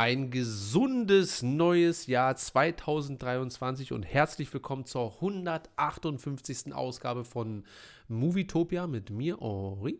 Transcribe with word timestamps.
Ein 0.00 0.30
gesundes 0.30 1.42
neues 1.42 2.06
Jahr 2.06 2.36
2023 2.36 3.92
und 3.92 4.04
herzlich 4.04 4.54
willkommen 4.54 4.84
zur 4.84 5.14
158. 5.14 6.72
Ausgabe 6.72 7.24
von 7.24 7.64
Movietopia 8.06 8.86
mit 8.86 9.10
mir, 9.10 9.40
Henri. 9.40 9.98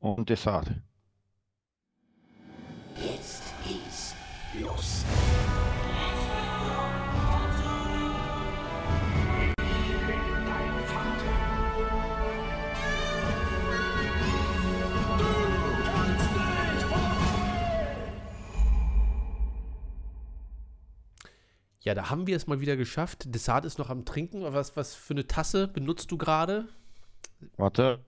Und 0.00 0.28
Desart. 0.28 0.72
Jetzt 2.96 3.54
geht's 3.64 4.16
los. 4.60 5.04
Ja, 21.82 21.94
da 21.94 22.10
haben 22.10 22.26
wir 22.26 22.36
es 22.36 22.46
mal 22.46 22.60
wieder 22.60 22.76
geschafft. 22.76 23.34
Desart 23.34 23.64
ist 23.64 23.78
noch 23.78 23.88
am 23.88 24.04
Trinken. 24.04 24.42
Was, 24.42 24.76
was 24.76 24.94
für 24.94 25.14
eine 25.14 25.26
Tasse 25.26 25.66
benutzt 25.66 26.10
du 26.10 26.18
gerade? 26.18 26.68
Warte. 27.56 28.00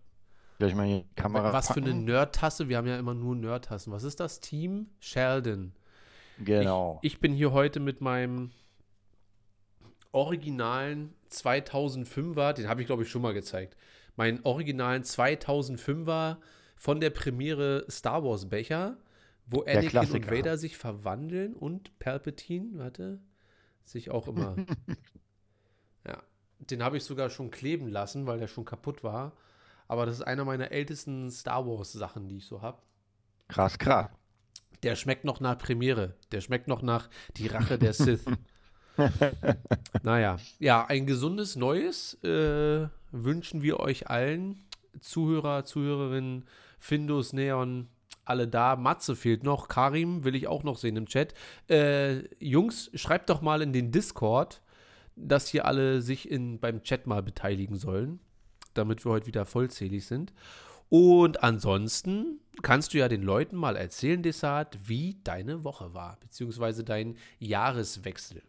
Gleich 0.58 0.74
mal 0.74 0.86
die 0.86 1.06
Kamera. 1.16 1.52
Was 1.52 1.68
für 1.68 1.76
eine 1.80 1.86
packen. 1.86 2.04
Nerd-Tasse? 2.04 2.68
Wir 2.68 2.76
haben 2.76 2.86
ja 2.86 2.98
immer 2.98 3.14
nur 3.14 3.34
Nerd-Tassen. 3.34 3.92
Was 3.92 4.04
ist 4.04 4.20
das? 4.20 4.40
Team 4.40 4.88
Sheldon. 5.00 5.72
Genau. 6.38 6.98
Ich, 7.02 7.14
ich 7.14 7.20
bin 7.20 7.32
hier 7.32 7.52
heute 7.52 7.80
mit 7.80 8.00
meinem 8.00 8.50
originalen 10.12 11.14
2005er, 11.30 12.52
den 12.52 12.68
habe 12.68 12.82
ich 12.82 12.86
glaube 12.86 13.02
ich 13.02 13.08
schon 13.10 13.22
mal 13.22 13.32
gezeigt. 13.32 13.76
Meinen 14.16 14.40
originalen 14.44 15.02
2005er 15.02 16.36
von 16.76 17.00
der 17.00 17.10
Premiere 17.10 17.86
Star 17.90 18.22
Wars 18.22 18.48
Becher, 18.48 18.98
wo 19.46 19.62
Der 19.62 19.78
Anakin 19.78 20.00
und. 20.00 20.30
Vader 20.30 20.58
sich 20.58 20.76
verwandeln 20.76 21.54
und 21.54 21.98
Palpatine, 21.98 22.78
warte, 22.78 23.20
sich 23.84 24.10
auch 24.10 24.28
immer. 24.28 24.56
ja, 26.06 26.22
den 26.58 26.82
habe 26.82 26.96
ich 26.96 27.04
sogar 27.04 27.30
schon 27.30 27.50
kleben 27.50 27.88
lassen, 27.88 28.26
weil 28.26 28.38
der 28.38 28.48
schon 28.48 28.64
kaputt 28.64 29.02
war. 29.02 29.32
Aber 29.88 30.06
das 30.06 30.16
ist 30.16 30.22
einer 30.22 30.44
meiner 30.44 30.70
ältesten 30.72 31.30
Star 31.30 31.66
Wars 31.66 31.92
Sachen, 31.92 32.28
die 32.28 32.38
ich 32.38 32.46
so 32.46 32.62
habe. 32.62 32.80
krass, 33.48 33.78
krass. 33.78 34.08
Der 34.82 34.96
schmeckt 34.96 35.24
noch 35.24 35.40
nach 35.40 35.58
Premiere. 35.58 36.16
Der 36.32 36.40
schmeckt 36.40 36.66
noch 36.66 36.82
nach 36.82 37.08
Die 37.36 37.46
Rache 37.46 37.78
der 37.78 37.92
Sith. 37.92 38.24
naja, 40.02 40.38
ja, 40.58 40.84
ein 40.86 41.06
gesundes 41.06 41.56
Neues 41.56 42.14
äh, 42.24 42.88
wünschen 43.10 43.62
wir 43.62 43.80
euch 43.80 44.08
allen. 44.10 44.64
Zuhörer, 45.00 45.64
Zuhörerinnen, 45.64 46.46
Findus, 46.78 47.32
Neon, 47.32 47.88
alle 48.24 48.48
da. 48.48 48.76
Matze 48.76 49.16
fehlt 49.16 49.44
noch. 49.44 49.68
Karim 49.68 50.24
will 50.24 50.34
ich 50.34 50.46
auch 50.48 50.62
noch 50.62 50.76
sehen 50.78 50.96
im 50.96 51.06
Chat. 51.06 51.34
Äh, 51.68 52.22
Jungs, 52.38 52.90
schreibt 52.94 53.30
doch 53.30 53.40
mal 53.40 53.62
in 53.62 53.72
den 53.72 53.90
Discord, 53.90 54.62
dass 55.16 55.48
hier 55.48 55.66
alle 55.66 56.02
sich 56.02 56.30
in, 56.30 56.58
beim 56.60 56.82
Chat 56.82 57.06
mal 57.06 57.22
beteiligen 57.22 57.76
sollen, 57.76 58.20
damit 58.74 59.04
wir 59.04 59.12
heute 59.12 59.26
wieder 59.26 59.44
vollzählig 59.44 60.06
sind. 60.06 60.32
Und 60.88 61.42
ansonsten 61.42 62.40
kannst 62.60 62.92
du 62.92 62.98
ja 62.98 63.08
den 63.08 63.22
Leuten 63.22 63.56
mal 63.56 63.76
erzählen, 63.76 64.22
Desart, 64.22 64.78
wie 64.88 65.18
deine 65.24 65.64
Woche 65.64 65.94
war, 65.94 66.18
beziehungsweise 66.20 66.84
dein 66.84 67.16
Jahreswechsel. 67.38 68.42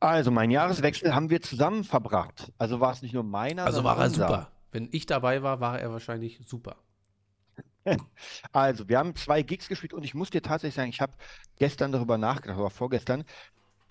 Also, 0.00 0.30
mein 0.30 0.50
Jahreswechsel 0.50 1.14
haben 1.14 1.28
wir 1.28 1.42
zusammen 1.42 1.82
verbracht. 1.84 2.52
Also 2.56 2.78
war 2.80 2.92
es 2.92 3.02
nicht 3.02 3.14
nur 3.14 3.24
meiner, 3.24 3.64
Also 3.64 3.82
war 3.84 3.98
er 3.98 4.06
unser. 4.06 4.26
super. 4.28 4.52
Wenn 4.70 4.88
ich 4.92 5.06
dabei 5.06 5.42
war, 5.42 5.60
war 5.60 5.80
er 5.80 5.90
wahrscheinlich 5.90 6.40
super. 6.46 6.76
Also, 8.52 8.88
wir 8.88 8.98
haben 8.98 9.14
zwei 9.16 9.42
Gigs 9.42 9.68
gespielt 9.68 9.94
und 9.94 10.04
ich 10.04 10.14
muss 10.14 10.30
dir 10.30 10.42
tatsächlich 10.42 10.74
sagen, 10.74 10.90
ich 10.90 11.00
habe 11.00 11.12
gestern 11.58 11.92
darüber 11.92 12.18
nachgedacht, 12.18 12.58
oder 12.58 12.70
vorgestern. 12.70 13.24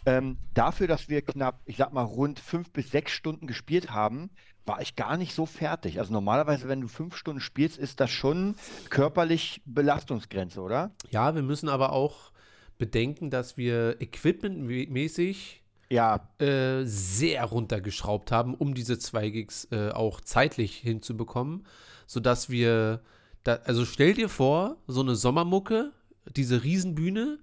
Ähm, 0.05 0.37
dafür, 0.53 0.87
dass 0.87 1.09
wir 1.09 1.21
knapp, 1.21 1.61
ich 1.65 1.77
sag 1.77 1.91
mal, 1.93 2.03
rund 2.03 2.39
fünf 2.39 2.71
bis 2.71 2.91
sechs 2.91 3.11
Stunden 3.11 3.47
gespielt 3.47 3.91
haben, 3.91 4.29
war 4.65 4.81
ich 4.81 4.95
gar 4.95 5.17
nicht 5.17 5.33
so 5.33 5.45
fertig. 5.45 5.99
Also 5.99 6.13
normalerweise, 6.13 6.67
wenn 6.67 6.81
du 6.81 6.87
fünf 6.87 7.15
Stunden 7.15 7.41
spielst, 7.41 7.77
ist 7.77 7.99
das 7.99 8.11
schon 8.11 8.55
körperlich 8.89 9.61
Belastungsgrenze, 9.65 10.61
oder? 10.61 10.91
Ja, 11.09 11.35
wir 11.35 11.41
müssen 11.41 11.69
aber 11.69 11.91
auch 11.93 12.31
bedenken, 12.77 13.29
dass 13.29 13.57
wir 13.57 14.01
equipmentmäßig 14.01 15.63
Ja, 15.89 16.29
äh, 16.39 16.83
sehr 16.83 17.45
runtergeschraubt 17.45 18.31
haben, 18.31 18.55
um 18.55 18.73
diese 18.73 18.99
zwei 18.99 19.29
Gigs 19.29 19.67
äh, 19.71 19.89
auch 19.91 20.19
zeitlich 20.21 20.75
hinzubekommen, 20.77 21.65
sodass 22.07 22.49
wir, 22.49 23.01
da, 23.43 23.55
also 23.63 23.85
stell 23.85 24.13
dir 24.13 24.29
vor, 24.29 24.77
so 24.87 25.01
eine 25.01 25.15
Sommermucke, 25.15 25.91
diese 26.35 26.63
Riesenbühne 26.63 27.39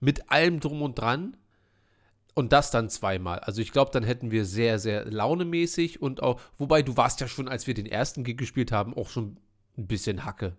mit 0.00 0.30
allem 0.30 0.60
drum 0.60 0.82
und 0.82 0.98
dran 0.98 1.36
und 2.34 2.52
das 2.52 2.70
dann 2.70 2.88
zweimal. 2.88 3.40
Also 3.40 3.60
ich 3.60 3.72
glaube, 3.72 3.90
dann 3.90 4.04
hätten 4.04 4.30
wir 4.30 4.44
sehr, 4.44 4.78
sehr 4.78 5.04
launemäßig 5.04 6.00
und 6.00 6.22
auch, 6.22 6.40
wobei 6.56 6.82
du 6.82 6.96
warst 6.96 7.20
ja 7.20 7.26
schon, 7.26 7.48
als 7.48 7.66
wir 7.66 7.74
den 7.74 7.86
ersten 7.86 8.22
Gig 8.22 8.36
gespielt 8.36 8.70
haben, 8.70 8.94
auch 8.94 9.08
schon 9.08 9.38
ein 9.76 9.88
bisschen 9.88 10.24
Hacke. 10.24 10.56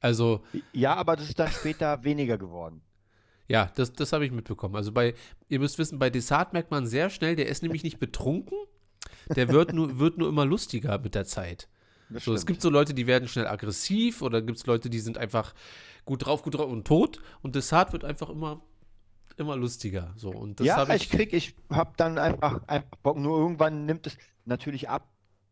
Also 0.00 0.42
ja, 0.72 0.94
aber 0.94 1.14
das 1.16 1.28
ist 1.28 1.38
dann 1.38 1.52
später 1.52 2.02
weniger 2.04 2.36
geworden. 2.38 2.82
ja, 3.46 3.70
das, 3.76 3.92
das 3.92 4.12
habe 4.12 4.26
ich 4.26 4.32
mitbekommen. 4.32 4.74
Also 4.74 4.90
bei, 4.92 5.14
ihr 5.48 5.60
müsst 5.60 5.78
wissen, 5.78 5.98
bei 5.98 6.10
Desart 6.10 6.52
merkt 6.52 6.70
man 6.70 6.86
sehr 6.86 7.10
schnell, 7.10 7.36
der 7.36 7.46
ist 7.46 7.62
nämlich 7.62 7.84
nicht 7.84 8.00
betrunken, 8.00 8.58
der 9.36 9.50
wird 9.50 9.72
nur, 9.72 9.98
wird 9.98 10.18
nur 10.18 10.28
immer 10.28 10.46
lustiger 10.46 10.98
mit 10.98 11.14
der 11.14 11.26
Zeit. 11.26 11.68
Das 12.10 12.24
So, 12.24 12.34
es 12.34 12.44
stimmt. 12.44 12.46
gibt 12.46 12.60
so 12.62 12.70
Leute, 12.70 12.94
die 12.94 13.06
werden 13.06 13.28
schnell 13.28 13.46
aggressiv 13.46 14.22
oder 14.22 14.42
gibt 14.42 14.58
es 14.58 14.66
Leute, 14.66 14.90
die 14.90 15.00
sind 15.00 15.18
einfach 15.18 15.54
gut 16.04 16.26
drauf, 16.26 16.42
gut 16.42 16.54
drauf 16.56 16.70
und 16.70 16.86
tot. 16.86 17.20
Und 17.42 17.54
Desart 17.56 17.92
wird 17.92 18.04
einfach 18.04 18.28
immer, 18.30 18.62
immer 19.36 19.56
lustiger. 19.56 20.14
So, 20.16 20.30
und 20.32 20.60
das 20.60 20.66
ja, 20.66 20.76
habe 20.76 20.94
ich 20.96 21.10
krieg, 21.10 21.32
ich 21.32 21.56
hab 21.70 21.96
dann 21.96 22.18
einfach, 22.18 22.66
einfach 22.68 22.96
Bock. 23.02 23.16
Nur 23.18 23.38
irgendwann 23.38 23.86
nimmt 23.86 24.06
es 24.06 24.16
natürlich 24.44 24.88
ab. 24.88 25.08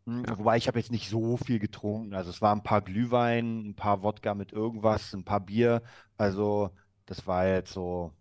Hm, 0.07 0.25
Wobei 0.39 0.57
ich 0.57 0.69
habe 0.69 0.79
jetzt 0.79 0.91
nicht 0.93 1.09
so 1.09 1.37
viel 1.37 1.59
getrunken. 1.59 2.15
Also 2.15 2.31
es 2.31 2.41
waren 2.43 2.59
ein 2.61 2.63
paar 2.65 2.83
Glühwein, 2.83 3.71
ein 3.71 3.75
paar 3.77 4.03
Wodka 4.03 4.35
mit 4.35 4.53
irgendwas, 4.53 5.13
ein 5.15 5.25
paar 5.25 5.41
Bier. 5.41 5.83
Also 6.17 6.71
das 7.07 7.27
war 7.27 7.47
jetzt 7.47 7.73
so 7.73 8.13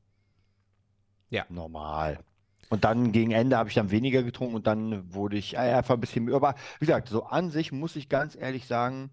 Ja. 1.29 1.47
normal. 1.49 2.23
Und 2.69 2.83
dann 2.83 3.11
gegen 3.13 3.31
Ende 3.31 3.57
habe 3.57 3.69
ich 3.69 3.75
dann 3.75 3.91
weniger 3.91 4.23
getrunken 4.23 4.55
und 4.55 4.67
dann 4.67 5.13
wurde 5.13 5.37
ich 5.37 5.57
einfach 5.57 5.95
ein 5.95 6.01
bisschen. 6.01 6.33
Aber 6.33 6.55
wie 6.79 6.85
gesagt, 6.85 7.09
so 7.09 7.23
an 7.23 7.49
sich 7.51 7.71
muss 7.71 7.95
ich 7.95 8.09
ganz 8.09 8.35
ehrlich 8.35 8.67
sagen, 8.67 9.11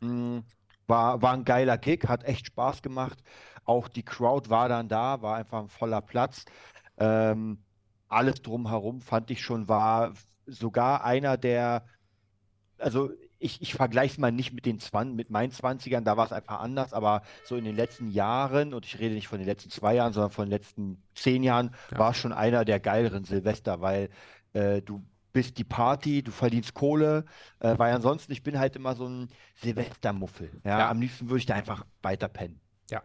mh, 0.00 0.42
war, 0.86 1.22
war 1.22 1.32
ein 1.34 1.44
geiler 1.44 1.78
Gig, 1.78 2.04
hat 2.08 2.24
echt 2.24 2.46
Spaß 2.48 2.82
gemacht. 2.82 3.22
Auch 3.64 3.88
die 3.88 4.04
Crowd 4.04 4.50
war 4.50 4.68
dann 4.68 4.88
da, 4.88 5.22
war 5.22 5.36
einfach 5.36 5.60
ein 5.62 5.68
voller 5.68 6.00
Platz. 6.02 6.44
Ähm, 6.98 7.64
alles 8.08 8.42
drumherum 8.42 9.00
fand 9.02 9.30
ich 9.30 9.42
schon 9.42 9.68
war 9.68 10.14
sogar 10.46 11.04
einer 11.04 11.36
der, 11.36 11.86
also 12.78 13.10
ich, 13.40 13.62
ich 13.62 13.74
vergleiche 13.74 14.12
es 14.12 14.18
mal 14.18 14.32
nicht 14.32 14.52
mit 14.52 14.66
den 14.66 14.80
20, 14.80 15.14
mit 15.16 15.30
meinen 15.30 15.52
20ern, 15.52 16.00
da 16.00 16.16
war 16.16 16.26
es 16.26 16.32
einfach 16.32 16.60
anders, 16.60 16.92
aber 16.92 17.22
so 17.44 17.56
in 17.56 17.64
den 17.64 17.76
letzten 17.76 18.10
Jahren, 18.10 18.74
und 18.74 18.84
ich 18.84 18.98
rede 18.98 19.14
nicht 19.14 19.28
von 19.28 19.38
den 19.38 19.46
letzten 19.46 19.70
zwei 19.70 19.94
Jahren, 19.94 20.12
sondern 20.12 20.30
von 20.32 20.46
den 20.46 20.50
letzten 20.50 21.02
zehn 21.14 21.42
Jahren, 21.42 21.70
Ja. 21.92 21.98
war 21.98 22.10
es 22.10 22.16
schon 22.16 22.32
einer 22.32 22.64
der 22.64 22.80
geileren 22.80 23.24
Silvester, 23.24 23.80
weil 23.80 24.10
äh, 24.54 24.82
du 24.82 25.04
bist 25.32 25.58
die 25.58 25.64
Party, 25.64 26.22
du 26.22 26.32
verdienst 26.32 26.74
Kohle, 26.74 27.24
äh, 27.60 27.78
weil 27.78 27.94
ansonsten, 27.94 28.32
ich 28.32 28.42
bin 28.42 28.58
halt 28.58 28.74
immer 28.74 28.96
so 28.96 29.06
ein 29.06 29.28
Silvestermuffel. 29.56 30.50
Ja, 30.64 30.78
Ja. 30.78 30.90
am 30.90 31.00
liebsten 31.00 31.28
würde 31.28 31.38
ich 31.38 31.46
da 31.46 31.54
einfach 31.54 31.84
weiter 32.02 32.28
pennen. 32.28 32.60
Ja. 32.90 33.02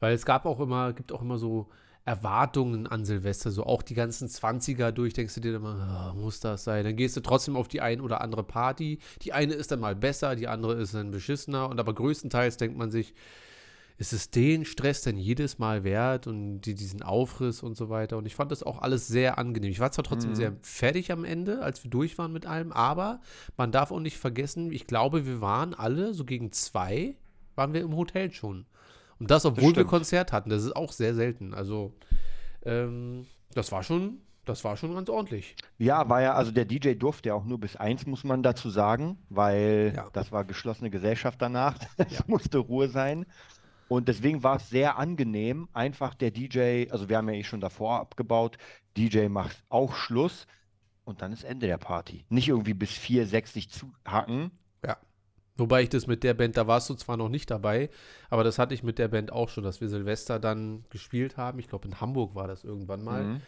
Weil 0.00 0.12
es 0.14 0.24
gab 0.26 0.44
auch 0.46 0.60
immer, 0.60 0.92
gibt 0.92 1.10
auch 1.12 1.22
immer 1.22 1.38
so 1.38 1.70
Erwartungen 2.06 2.86
an 2.86 3.04
Silvester, 3.04 3.50
so 3.50 3.64
auch 3.64 3.82
die 3.82 3.94
ganzen 3.94 4.28
20er 4.28 4.90
durch, 4.92 5.14
denkst 5.14 5.34
du 5.34 5.40
dir 5.40 5.54
immer, 5.56 5.76
ah, 5.76 6.14
muss 6.14 6.40
das 6.40 6.64
sein? 6.64 6.84
Dann 6.84 6.96
gehst 6.96 7.16
du 7.16 7.20
trotzdem 7.20 7.56
auf 7.56 7.68
die 7.68 7.80
ein 7.80 8.00
oder 8.00 8.20
andere 8.20 8.44
Party. 8.44 8.98
Die 9.22 9.32
eine 9.32 9.54
ist 9.54 9.70
dann 9.70 9.80
mal 9.80 9.96
besser, 9.96 10.36
die 10.36 10.48
andere 10.48 10.74
ist 10.74 10.94
dann 10.94 11.10
beschissener. 11.10 11.68
Und 11.68 11.80
aber 11.80 11.94
größtenteils 11.94 12.58
denkt 12.58 12.76
man 12.76 12.90
sich, 12.90 13.14
ist 13.96 14.12
es 14.12 14.30
den 14.30 14.64
Stress 14.64 15.02
denn 15.02 15.16
jedes 15.16 15.58
Mal 15.58 15.84
wert 15.84 16.26
und 16.26 16.62
die, 16.62 16.74
diesen 16.74 17.02
Aufriss 17.02 17.62
und 17.62 17.76
so 17.76 17.88
weiter. 17.88 18.18
Und 18.18 18.26
ich 18.26 18.34
fand 18.34 18.50
das 18.50 18.62
auch 18.62 18.82
alles 18.82 19.06
sehr 19.06 19.38
angenehm. 19.38 19.70
Ich 19.70 19.80
war 19.80 19.92
zwar 19.92 20.04
trotzdem 20.04 20.32
Mhm. 20.32 20.36
sehr 20.36 20.52
fertig 20.62 21.12
am 21.12 21.24
Ende, 21.24 21.62
als 21.62 21.84
wir 21.84 21.90
durch 21.90 22.18
waren 22.18 22.32
mit 22.32 22.44
allem, 22.44 22.72
aber 22.72 23.20
man 23.56 23.70
darf 23.72 23.92
auch 23.92 24.00
nicht 24.00 24.18
vergessen, 24.18 24.72
ich 24.72 24.86
glaube, 24.86 25.26
wir 25.26 25.40
waren 25.40 25.74
alle 25.74 26.12
so 26.12 26.24
gegen 26.24 26.50
zwei, 26.52 27.16
waren 27.54 27.72
wir 27.72 27.82
im 27.82 27.94
Hotel 27.96 28.32
schon. 28.32 28.66
Und 29.18 29.30
das, 29.30 29.44
obwohl 29.46 29.64
wir 29.64 29.70
stimmt. 29.70 29.88
Konzert 29.90 30.32
hatten. 30.32 30.50
Das 30.50 30.62
ist 30.64 30.74
auch 30.76 30.92
sehr 30.92 31.14
selten. 31.14 31.54
Also, 31.54 31.92
ähm, 32.64 33.26
das 33.54 33.70
war 33.72 33.82
schon, 33.82 34.18
das 34.44 34.64
war 34.64 34.76
schon 34.76 34.94
ganz 34.94 35.08
ordentlich. 35.08 35.56
Ja, 35.78 36.08
war 36.08 36.20
ja, 36.22 36.34
also 36.34 36.50
der 36.50 36.64
DJ 36.64 36.94
durfte 36.94 37.30
ja 37.30 37.34
auch 37.34 37.44
nur 37.44 37.58
bis 37.60 37.76
eins, 37.76 38.06
muss 38.06 38.24
man 38.24 38.42
dazu 38.42 38.70
sagen, 38.70 39.18
weil 39.28 39.92
Ja. 39.96 40.08
das 40.12 40.32
war 40.32 40.44
geschlossene 40.44 40.90
Gesellschaft 40.90 41.40
danach. 41.40 41.78
Es 41.96 42.18
Ja. 42.18 42.24
musste 42.26 42.58
Ruhe 42.58 42.88
sein. 42.88 43.26
Und 43.88 44.08
deswegen 44.08 44.42
war 44.42 44.56
es 44.56 44.68
sehr 44.70 44.98
angenehm, 44.98 45.68
einfach 45.74 46.14
der 46.14 46.30
DJ, 46.30 46.86
also 46.90 47.08
wir 47.08 47.18
haben 47.18 47.28
ja 47.28 47.34
eh 47.34 47.44
schon 47.44 47.60
davor 47.60 48.00
abgebaut, 48.00 48.56
DJ 48.96 49.28
macht 49.28 49.62
auch 49.68 49.94
Schluss 49.94 50.46
und 51.04 51.20
dann 51.20 51.32
ist 51.32 51.44
Ende 51.44 51.66
der 51.66 51.76
Party. 51.76 52.24
Nicht 52.30 52.48
irgendwie 52.48 52.72
bis 52.74 52.90
vier, 52.92 53.26
sechs 53.26 53.52
sich 53.52 53.68
zuhacken. 53.70 54.50
Wobei 55.56 55.82
ich 55.82 55.88
das 55.88 56.06
mit 56.08 56.24
der 56.24 56.34
Band, 56.34 56.56
da 56.56 56.66
warst 56.66 56.90
du 56.90 56.94
zwar 56.94 57.16
noch 57.16 57.28
nicht 57.28 57.50
dabei, 57.50 57.88
aber 58.28 58.42
das 58.42 58.58
hatte 58.58 58.74
ich 58.74 58.82
mit 58.82 58.98
der 58.98 59.08
Band 59.08 59.32
auch 59.32 59.48
schon, 59.48 59.62
dass 59.62 59.80
wir 59.80 59.88
Silvester 59.88 60.40
dann 60.40 60.84
gespielt 60.90 61.36
haben. 61.36 61.60
Ich 61.60 61.68
glaube, 61.68 61.86
in 61.86 62.00
Hamburg 62.00 62.34
war 62.34 62.48
das 62.48 62.64
irgendwann 62.64 63.04
mal. 63.04 63.24
Mhm. 63.24 63.40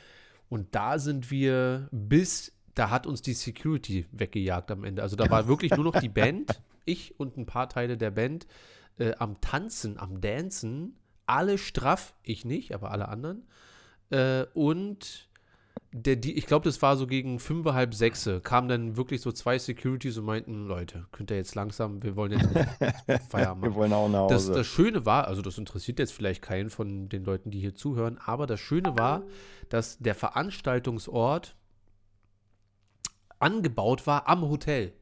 Und 0.48 0.74
da 0.76 1.00
sind 1.00 1.32
wir 1.32 1.88
bis, 1.90 2.52
da 2.76 2.90
hat 2.90 3.08
uns 3.08 3.22
die 3.22 3.32
Security 3.32 4.06
weggejagt 4.12 4.70
am 4.70 4.84
Ende. 4.84 5.02
Also 5.02 5.16
da 5.16 5.28
war 5.30 5.48
wirklich 5.48 5.72
nur 5.72 5.84
noch 5.84 5.98
die 6.00 6.08
Band, 6.20 6.62
ich 6.84 7.18
und 7.18 7.36
ein 7.36 7.46
paar 7.46 7.68
Teile 7.68 7.96
der 7.96 8.12
Band 8.12 8.46
äh, 8.98 9.14
am 9.18 9.40
Tanzen, 9.40 9.98
am 9.98 10.20
Dancen. 10.20 10.96
Alle 11.26 11.58
straff, 11.58 12.14
ich 12.22 12.44
nicht, 12.44 12.72
aber 12.72 12.92
alle 12.92 13.08
anderen. 13.08 13.48
Äh, 14.10 14.44
und 14.54 15.25
der, 15.98 16.16
die, 16.16 16.36
ich 16.36 16.46
glaube, 16.46 16.64
das 16.64 16.82
war 16.82 16.96
so 16.96 17.06
gegen 17.06 17.38
fünf, 17.38 17.64
halb 17.66 17.94
sechs, 17.94 18.28
kamen 18.42 18.68
dann 18.68 18.96
wirklich 18.96 19.20
so 19.22 19.32
zwei 19.32 19.58
Securities 19.58 20.18
und 20.18 20.24
meinten, 20.26 20.66
Leute, 20.66 21.06
könnt 21.12 21.30
ihr 21.30 21.36
jetzt 21.38 21.54
langsam, 21.54 22.02
wir 22.02 22.16
wollen 22.16 22.32
jetzt 22.32 22.48
Feierabend 23.30 23.62
Wir 23.64 23.70
machen. 23.70 23.74
wollen 23.74 23.92
auch 23.92 24.08
nach 24.08 24.26
Das, 24.28 24.42
Hause. 24.44 24.52
das 24.54 24.66
Schöne 24.66 25.06
war, 25.06 25.26
also 25.26 25.42
das 25.42 25.56
interessiert 25.58 25.98
jetzt 25.98 26.12
vielleicht 26.12 26.42
keinen 26.42 26.68
von 26.70 27.08
den 27.08 27.24
Leuten, 27.24 27.50
die 27.50 27.60
hier 27.60 27.74
zuhören, 27.74 28.18
aber 28.24 28.46
das 28.46 28.60
Schöne 28.60 28.96
war, 28.98 29.22
dass 29.70 29.98
der 29.98 30.14
Veranstaltungsort 30.14 31.56
angebaut 33.38 34.06
war 34.06 34.28
am 34.28 34.42
Hotel. 34.48 34.92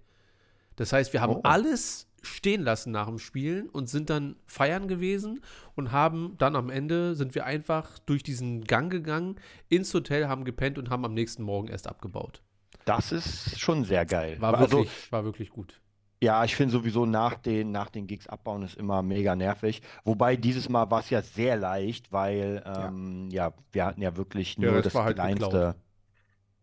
Das 0.76 0.92
heißt, 0.92 1.12
wir 1.12 1.20
haben 1.20 1.36
Oh. 1.36 1.40
alles 1.44 2.08
stehen 2.24 2.62
lassen 2.62 2.90
nach 2.92 3.06
dem 3.06 3.18
Spielen 3.18 3.68
und 3.68 3.88
sind 3.88 4.10
dann 4.10 4.36
feiern 4.46 4.88
gewesen 4.88 5.40
und 5.74 5.92
haben 5.92 6.36
dann 6.38 6.56
am 6.56 6.70
Ende 6.70 7.14
sind 7.14 7.34
wir 7.34 7.44
einfach 7.46 7.98
durch 8.00 8.22
diesen 8.22 8.64
Gang 8.64 8.90
gegangen, 8.90 9.36
ins 9.68 9.92
Hotel, 9.94 10.28
haben 10.28 10.44
gepennt 10.44 10.78
und 10.78 10.90
haben 10.90 11.04
am 11.04 11.14
nächsten 11.14 11.42
Morgen 11.42 11.68
erst 11.68 11.86
abgebaut. 11.86 12.42
das 12.84 13.12
ist 13.12 13.58
schon 13.60 13.84
sehr 13.84 14.06
geil. 14.06 14.40
War 14.40 14.54
also, 14.54 14.78
wirklich, 14.78 15.10
war 15.12 15.24
wirklich 15.24 15.50
gut. 15.50 15.80
Ja, 16.22 16.42
ich 16.44 16.56
finde 16.56 16.72
sowieso 16.72 17.04
nach 17.06 17.36
den, 17.36 17.70
nach 17.70 17.90
den 17.90 18.06
Gigs 18.06 18.26
abbauen 18.28 18.62
ist 18.62 18.76
immer 18.76 19.02
mega 19.02 19.36
nervig. 19.36 19.82
Wobei 20.04 20.36
dieses 20.36 20.68
Mal 20.70 20.90
war 20.90 21.00
es 21.00 21.10
ja 21.10 21.20
sehr 21.22 21.56
leicht, 21.56 22.12
weil 22.12 22.62
ähm, 22.66 23.28
ja. 23.30 23.52
wir 23.72 23.84
hatten 23.84 24.00
ja 24.00 24.16
wirklich 24.16 24.56
Ja, 24.58 24.70
nur 24.70 24.82
das 24.82 24.92
das 24.92 24.94
war 24.94 25.04
halt 25.04 25.16
kleinste. 25.16 25.36
geklaut. 25.36 25.76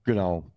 Genau. 0.03 0.51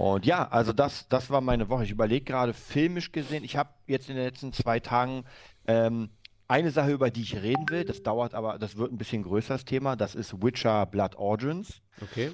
Und 0.00 0.24
ja, 0.24 0.48
also 0.48 0.72
das, 0.72 1.08
das 1.08 1.28
war 1.28 1.42
meine 1.42 1.68
Woche. 1.68 1.84
Ich 1.84 1.90
überlege 1.90 2.24
gerade 2.24 2.54
filmisch 2.54 3.12
gesehen, 3.12 3.44
ich 3.44 3.56
habe 3.58 3.68
jetzt 3.86 4.08
in 4.08 4.16
den 4.16 4.24
letzten 4.24 4.50
zwei 4.54 4.80
Tagen 4.80 5.24
ähm, 5.66 6.08
eine 6.48 6.70
Sache, 6.70 6.90
über 6.90 7.10
die 7.10 7.20
ich 7.20 7.36
reden 7.42 7.68
will. 7.68 7.84
Das 7.84 8.02
dauert 8.02 8.32
aber, 8.32 8.58
das 8.58 8.76
wird 8.78 8.92
ein 8.92 8.96
bisschen 8.96 9.22
größer 9.22 9.52
das 9.54 9.66
Thema. 9.66 9.96
Das 9.96 10.14
ist 10.14 10.42
Witcher 10.42 10.86
Blood 10.86 11.16
Origins. 11.16 11.82
Okay. 12.00 12.32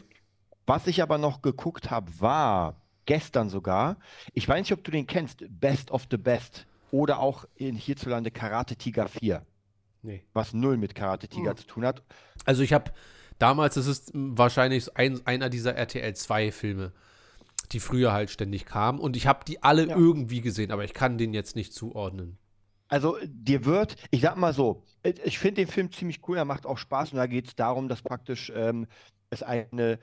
Was 0.65 0.87
ich 0.87 1.03
aber 1.03 1.19
noch 1.19 1.43
geguckt 1.43 1.91
habe, 1.91 2.09
war 2.21 2.77
gestern 3.05 3.49
sogar, 3.51 3.97
ich 4.33 4.49
weiß 4.49 4.61
nicht, 4.61 4.73
ob 4.73 4.85
du 4.85 4.93
den 4.93 5.09
kennst, 5.09 5.45
Best 5.49 5.91
of 5.91 6.07
the 6.09 6.17
Best 6.19 6.67
oder 6.93 7.19
auch 7.19 7.47
in 7.57 7.75
hierzulande 7.75 8.31
Karate 8.31 8.77
Tiger 8.77 9.09
4, 9.09 9.45
Nee. 10.03 10.23
was 10.35 10.53
null 10.55 10.77
mit 10.77 10.95
Karate 10.95 11.27
Tiger 11.27 11.51
Hm. 11.51 11.57
zu 11.57 11.67
tun 11.67 11.85
hat. 11.85 12.03
Also 12.45 12.63
ich 12.63 12.73
habe 12.73 12.93
damals, 13.41 13.75
das 13.75 13.89
ist 13.89 14.13
wahrscheinlich 14.15 14.97
ein, 14.97 15.21
einer 15.27 15.51
dieser 15.51 15.75
RTL 15.75 16.15
2 16.15 16.53
Filme, 16.53 16.93
die 17.69 17.81
früher 17.81 18.13
halt 18.13 18.31
ständig 18.31 18.65
kamen 18.67 18.99
und 18.99 19.17
ich 19.17 19.27
habe 19.27 19.45
die 19.47 19.63
alle 19.63 19.87
Ja. 19.89 19.97
irgendwie 19.97 20.41
gesehen, 20.41 20.71
aber 20.73 20.85
ich 20.85 20.95
kann 20.95 21.19
den 21.19 21.35
jetzt 21.35 21.57
nicht 21.57 21.73
zuordnen. 21.75 22.39
Also 22.89 23.17
dir 23.27 23.65
wird, 23.65 23.97
ich 24.11 24.21
sag 24.21 24.37
mal 24.37 24.53
so, 24.55 24.85
äh, 25.03 25.15
ich 25.25 25.39
finde 25.39 25.63
den 25.63 25.69
Film 25.69 25.91
ziemlich 25.91 26.21
cool, 26.29 26.37
er 26.37 26.45
macht 26.45 26.67
auch 26.67 26.79
Spaß 26.79 27.13
und 27.13 27.19
da 27.19 27.27
geht 27.27 27.49
es 27.49 27.57
darum, 27.57 27.89
dass 27.89 28.03
praktisch 28.03 28.53
ähm, 28.55 28.87
es 29.31 29.43
eine 29.43 29.99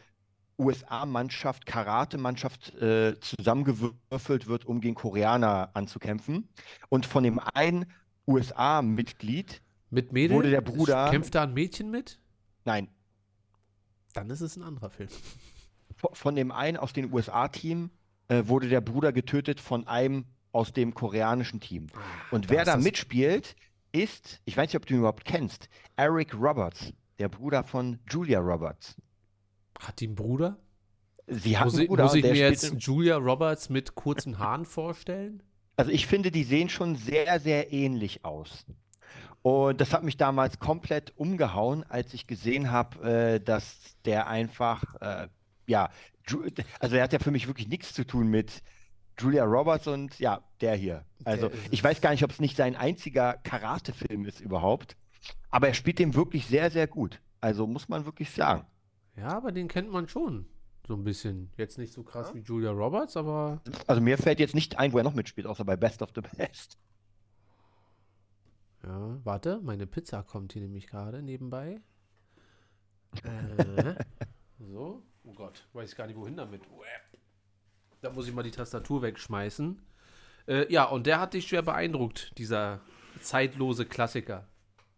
USA-Mannschaft, 0.60 1.66
Karate-Mannschaft 1.66 2.76
äh, 2.76 3.20
zusammengewürfelt 3.20 4.48
wird, 4.48 4.66
um 4.66 4.82
gegen 4.82 4.96
Koreaner 4.96 5.72
anzukämpfen. 5.74 6.48
Und 6.90 7.06
von 7.08 7.24
dem 7.24 7.40
einen 7.40 7.86
USA-Mitglied, 8.28 9.62
Mit 9.90 10.12
Mädel? 10.14 10.38
Wurde 10.38 10.52
der 10.52 10.62
Bruder- 10.62 11.10
Kämpft 11.10 11.36
da 11.36 11.44
ein 11.44 11.54
Mädchen 11.54 11.90
mit? 11.90 12.20
nein, 12.66 12.88
Dann 14.14 14.30
ist 14.30 14.42
es 14.42 14.56
ein 14.56 14.64
anderer 14.64 14.90
Film. 14.90 15.10
Von- 16.14 16.36
dem 16.36 16.52
einen 16.52 16.78
aus 16.78 16.94
dem 16.94 17.14
USA-Team 17.14 17.90
äh, 18.28 18.44
wurde 18.46 18.70
der 18.70 18.82
Bruder 18.82 19.12
getötet 19.14 19.60
von 19.60 19.88
einem 19.88 20.26
aus 20.52 20.72
dem 20.74 20.94
koreanischen 20.94 21.60
Team. 21.60 21.88
Und 22.32 22.46
da 22.46 22.50
wer 22.50 22.66
da 22.66 22.78
mitspielt, 22.78 23.56
ist, 23.92 24.42
ich 24.46 24.56
weiß 24.58 24.68
nicht, 24.70 24.76
ob 24.76 24.86
du 24.86 24.94
ihn 24.94 25.00
überhaupt 25.00 25.26
kennst, 25.26 25.70
Eric 25.96 26.34
Roberts, 26.34 26.94
der 27.20 27.30
Bruder 27.30 27.64
von 27.64 28.00
Julia 28.10 28.40
Roberts. 28.40 28.96
Hat 29.80 30.00
die 30.00 30.08
einen 30.08 30.16
Bruder? 30.16 30.58
Sie 31.28 31.58
hat 31.58 31.66
Muss 31.66 31.78
einen 31.78 31.88
Bruder, 31.88 32.04
muss 32.04 32.16
ich 32.16 32.24
mir 32.24 32.36
jetzt 32.36 32.74
Julia 32.80 33.18
Roberts 33.18 33.70
mit 33.70 33.96
kurzen 33.96 34.40
Haaren 34.40 34.66
vorstellen? 34.66 35.42
also 35.76 35.90
ich 35.90 36.06
finde, 36.06 36.30
die 36.30 36.44
sehen 36.44 36.70
schon 36.70 36.96
sehr, 36.96 37.40
sehr 37.40 37.74
ähnlich 37.74 38.24
aus. 38.26 38.66
Und 39.42 39.82
das 39.82 39.92
hat 39.92 40.04
mich 40.04 40.18
damals 40.18 40.60
komplett 40.60 41.12
umgehauen, 41.18 41.84
als 41.90 42.14
ich 42.14 42.28
gesehen 42.28 42.72
habe, 42.72 43.02
äh, 43.04 43.40
dass 43.40 43.96
der 44.06 44.28
einfach, 44.28 44.96
äh, 45.02 45.28
ja, 45.68 45.90
also 46.80 46.96
er 46.96 47.04
hat 47.04 47.14
ja 47.14 47.20
für 47.20 47.32
mich 47.32 47.48
wirklich 47.48 47.68
nichts 47.68 47.94
zu 47.94 48.06
tun 48.06 48.28
mit 48.28 48.64
Julia 49.20 49.44
Roberts 49.44 49.88
und 49.88 50.18
ja, 50.20 50.42
der 50.62 50.76
hier. 50.76 51.06
Also 51.24 51.50
Der 51.50 51.60
ich 51.72 51.84
weiß 51.84 52.02
gar 52.02 52.12
nicht, 52.12 52.24
ob 52.24 52.32
es 52.32 52.40
nicht 52.40 52.58
sein 52.58 52.76
einziger 52.76 53.34
Karate-Film 53.44 54.26
ist 54.26 54.40
überhaupt, 54.42 54.98
aber 55.50 55.68
er 55.68 55.74
spielt 55.74 56.00
den 56.00 56.16
wirklich 56.16 56.48
sehr, 56.48 56.72
sehr 56.72 56.88
gut. 56.88 57.22
Also 57.42 57.68
muss 57.68 57.90
man 57.90 58.06
wirklich 58.06 58.32
sagen. 58.32 58.66
Ja, 59.16 59.28
aber 59.28 59.52
den 59.52 59.68
kennt 59.68 59.92
man 59.92 60.08
schon. 60.08 60.48
So 60.88 60.96
ein 60.96 61.04
bisschen. 61.04 61.52
Jetzt 61.58 61.78
nicht 61.78 61.94
so 61.94 62.04
krass 62.04 62.34
wie 62.34 62.40
Julia 62.40 62.72
Roberts, 62.72 63.16
aber 63.16 63.62
Also 63.88 64.02
mir 64.02 64.18
fällt 64.18 64.40
jetzt 64.40 64.56
nicht 64.56 64.78
ein, 64.80 64.92
wo 64.94 64.98
er 64.98 65.04
noch 65.04 65.14
mitspielt, 65.14 65.48
außer 65.48 65.64
bei 65.64 65.78
Best 65.78 66.02
of 66.02 66.10
the 66.16 66.22
Best. 66.22 66.78
Ja, 68.84 69.20
warte, 69.24 69.62
meine 69.62 69.88
Pizza 69.88 70.24
kommt 70.24 70.54
hier 70.54 70.62
nämlich 70.62 70.88
gerade 70.88 71.22
nebenbei. 71.22 71.82
Äh, 73.24 73.94
so. 74.58 75.04
Oh 75.26 75.34
Gott, 75.34 75.66
weiß 75.74 75.92
ich 75.92 75.96
gar 75.98 76.08
nicht, 76.08 76.18
wohin 76.18 76.36
damit. 76.36 76.62
Da 78.02 78.12
muss 78.12 78.28
ich 78.28 78.34
mal 78.34 78.44
die 78.44 78.52
Tastatur 78.52 79.02
wegschmeißen. 79.02 79.80
Äh, 80.48 80.72
ja, 80.72 80.84
und 80.86 81.08
der 81.08 81.20
hat 81.22 81.34
dich 81.34 81.48
schwer 81.48 81.62
beeindruckt, 81.62 82.38
dieser 82.38 82.82
zeitlose 83.22 83.86
Klassiker. 83.86 84.48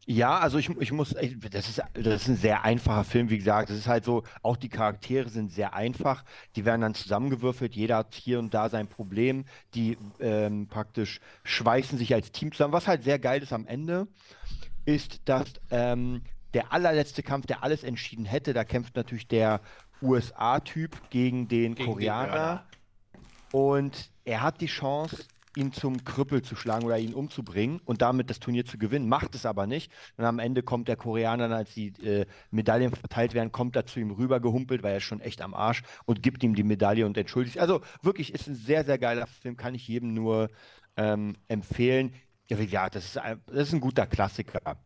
Ja, 0.08 0.38
also 0.40 0.58
ich, 0.60 0.70
ich 0.80 0.92
muss, 0.92 1.16
ich- 1.16 1.40
das 1.50 1.68
ist, 1.70 1.82
das 1.94 2.22
ist 2.24 2.28
ein 2.28 2.36
sehr 2.36 2.64
einfacher 2.64 3.04
Film, 3.04 3.30
wie 3.30 3.38
gesagt. 3.38 3.70
Es 3.70 3.78
ist 3.78 3.88
halt 3.88 4.06
so, 4.06 4.24
auch 4.44 4.56
die 4.58 4.70
Charaktere 4.70 5.30
sind 5.30 5.52
sehr 5.52 5.74
einfach. 5.74 6.24
Die 6.56 6.66
werden 6.66 6.82
dann 6.82 6.94
zusammengewürfelt. 6.96 7.76
Jeder 7.76 7.98
hat 7.98 8.14
hier 8.16 8.40
und 8.40 8.54
da 8.54 8.70
sein 8.70 8.88
Problem. 8.88 9.46
Die 9.74 9.98
ähm, 10.20 10.68
praktisch 10.68 11.20
schweißen 11.44 11.98
sich 11.98 12.14
als 12.14 12.32
Team 12.32 12.52
zusammen. 12.52 12.74
Was 12.74 12.88
halt 12.88 13.04
sehr 13.04 13.18
geil 13.20 13.42
ist 13.42 13.54
am 13.54 13.66
Ende, 13.66 14.08
ist, 14.86 15.22
dass 15.28 15.54
ähm, 15.72 16.22
der 16.54 16.72
allerletzte 16.72 17.22
Kampf, 17.24 17.48
der 17.48 17.64
alles 17.64 17.84
entschieden 17.84 18.26
hätte, 18.26 18.54
da 18.54 18.64
kämpft 18.64 18.96
natürlich 18.96 19.28
der 19.28 19.60
USA-Typ 20.02 21.10
gegen 21.10 21.48
den 21.48 21.76
Gegen 21.76 21.76
den 21.76 21.86
Koreaner. 21.86 22.28
Mörder. 22.28 22.66
Und 23.52 24.10
er 24.26 24.42
hat 24.42 24.62
die 24.62 24.68
Chance, 24.68 25.26
ihn 25.56 25.72
zum 25.72 26.04
Krüppel 26.04 26.42
zu 26.42 26.56
schlagen 26.56 26.86
oder 26.86 26.98
ihn 26.98 27.14
umzubringen 27.14 27.80
und 27.86 28.02
damit 28.02 28.30
das 28.30 28.40
Turnier 28.40 28.66
zu 28.66 28.78
gewinnen, 28.78 29.08
macht 29.08 29.36
es 29.36 29.46
aber 29.46 29.68
nicht. 29.68 29.92
Und 30.18 30.26
am 30.26 30.40
Ende 30.40 30.64
kommt 30.64 30.88
der 30.88 30.98
Koreaner, 30.98 31.50
als 31.50 31.74
die 31.74 31.88
äh, 32.04 32.26
Medaillen 32.52 32.92
verteilt 32.92 33.34
werden, 33.34 33.52
kommt 33.52 33.76
er 33.76 33.86
zu 33.86 34.00
ihm 34.00 34.12
rüber 34.12 34.40
gehumpelt, 34.40 34.84
weil 34.84 34.92
er 34.92 34.98
ist 34.98 35.04
schon 35.04 35.22
echt 35.22 35.42
am 35.42 35.54
Arsch 35.54 35.84
und 36.06 36.22
gibt 36.22 36.44
ihm 36.44 36.56
die 36.56 36.64
Medaille 36.64 37.06
und 37.06 37.18
entschuldigt 37.18 37.54
sich. 37.54 37.62
Also 37.62 37.82
wirklich 38.02 38.34
ist 38.34 38.48
ein 38.48 38.56
sehr, 38.56 38.84
sehr 38.84 38.98
geiler 38.98 39.28
Film, 39.28 39.58
kann 39.58 39.76
ich 39.76 39.88
jedem 39.88 40.14
nur 40.14 40.50
ähm, 40.98 41.36
empfehlen. 41.48 42.14
Ja, 42.50 42.90
das 42.90 43.06
ist 43.06 43.18
ein, 43.18 43.42
das 43.48 43.70
ist 43.70 43.74
ein 43.74 43.82
guter 43.82 44.06
Klassiker. 44.06 44.78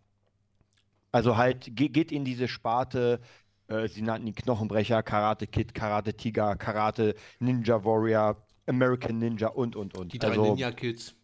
Also 1.11 1.37
halt, 1.37 1.75
ge 1.75 1.89
geht 1.89 2.11
in 2.11 2.23
diese 2.23 2.47
Sparte, 2.47 3.19
äh, 3.69 3.87
sie 3.87 4.01
nannten 4.01 4.27
ihn 4.27 4.35
Knochenbrecher, 4.35 5.03
Karate 5.03 5.47
Kid, 5.47 5.73
Karate 5.73 6.13
Tiger, 6.13 6.55
Karate 6.55 7.15
Ninja 7.39 7.83
Warrior, 7.83 8.35
American 8.67 9.19
Ninja 9.19 9.47
und, 9.49 9.75
und, 9.75 9.97
und. 9.97 10.13
Die 10.13 10.19
drei 10.19 10.29
also, 10.29 10.43
Ninja 10.43 10.71
Kids. 10.71 11.15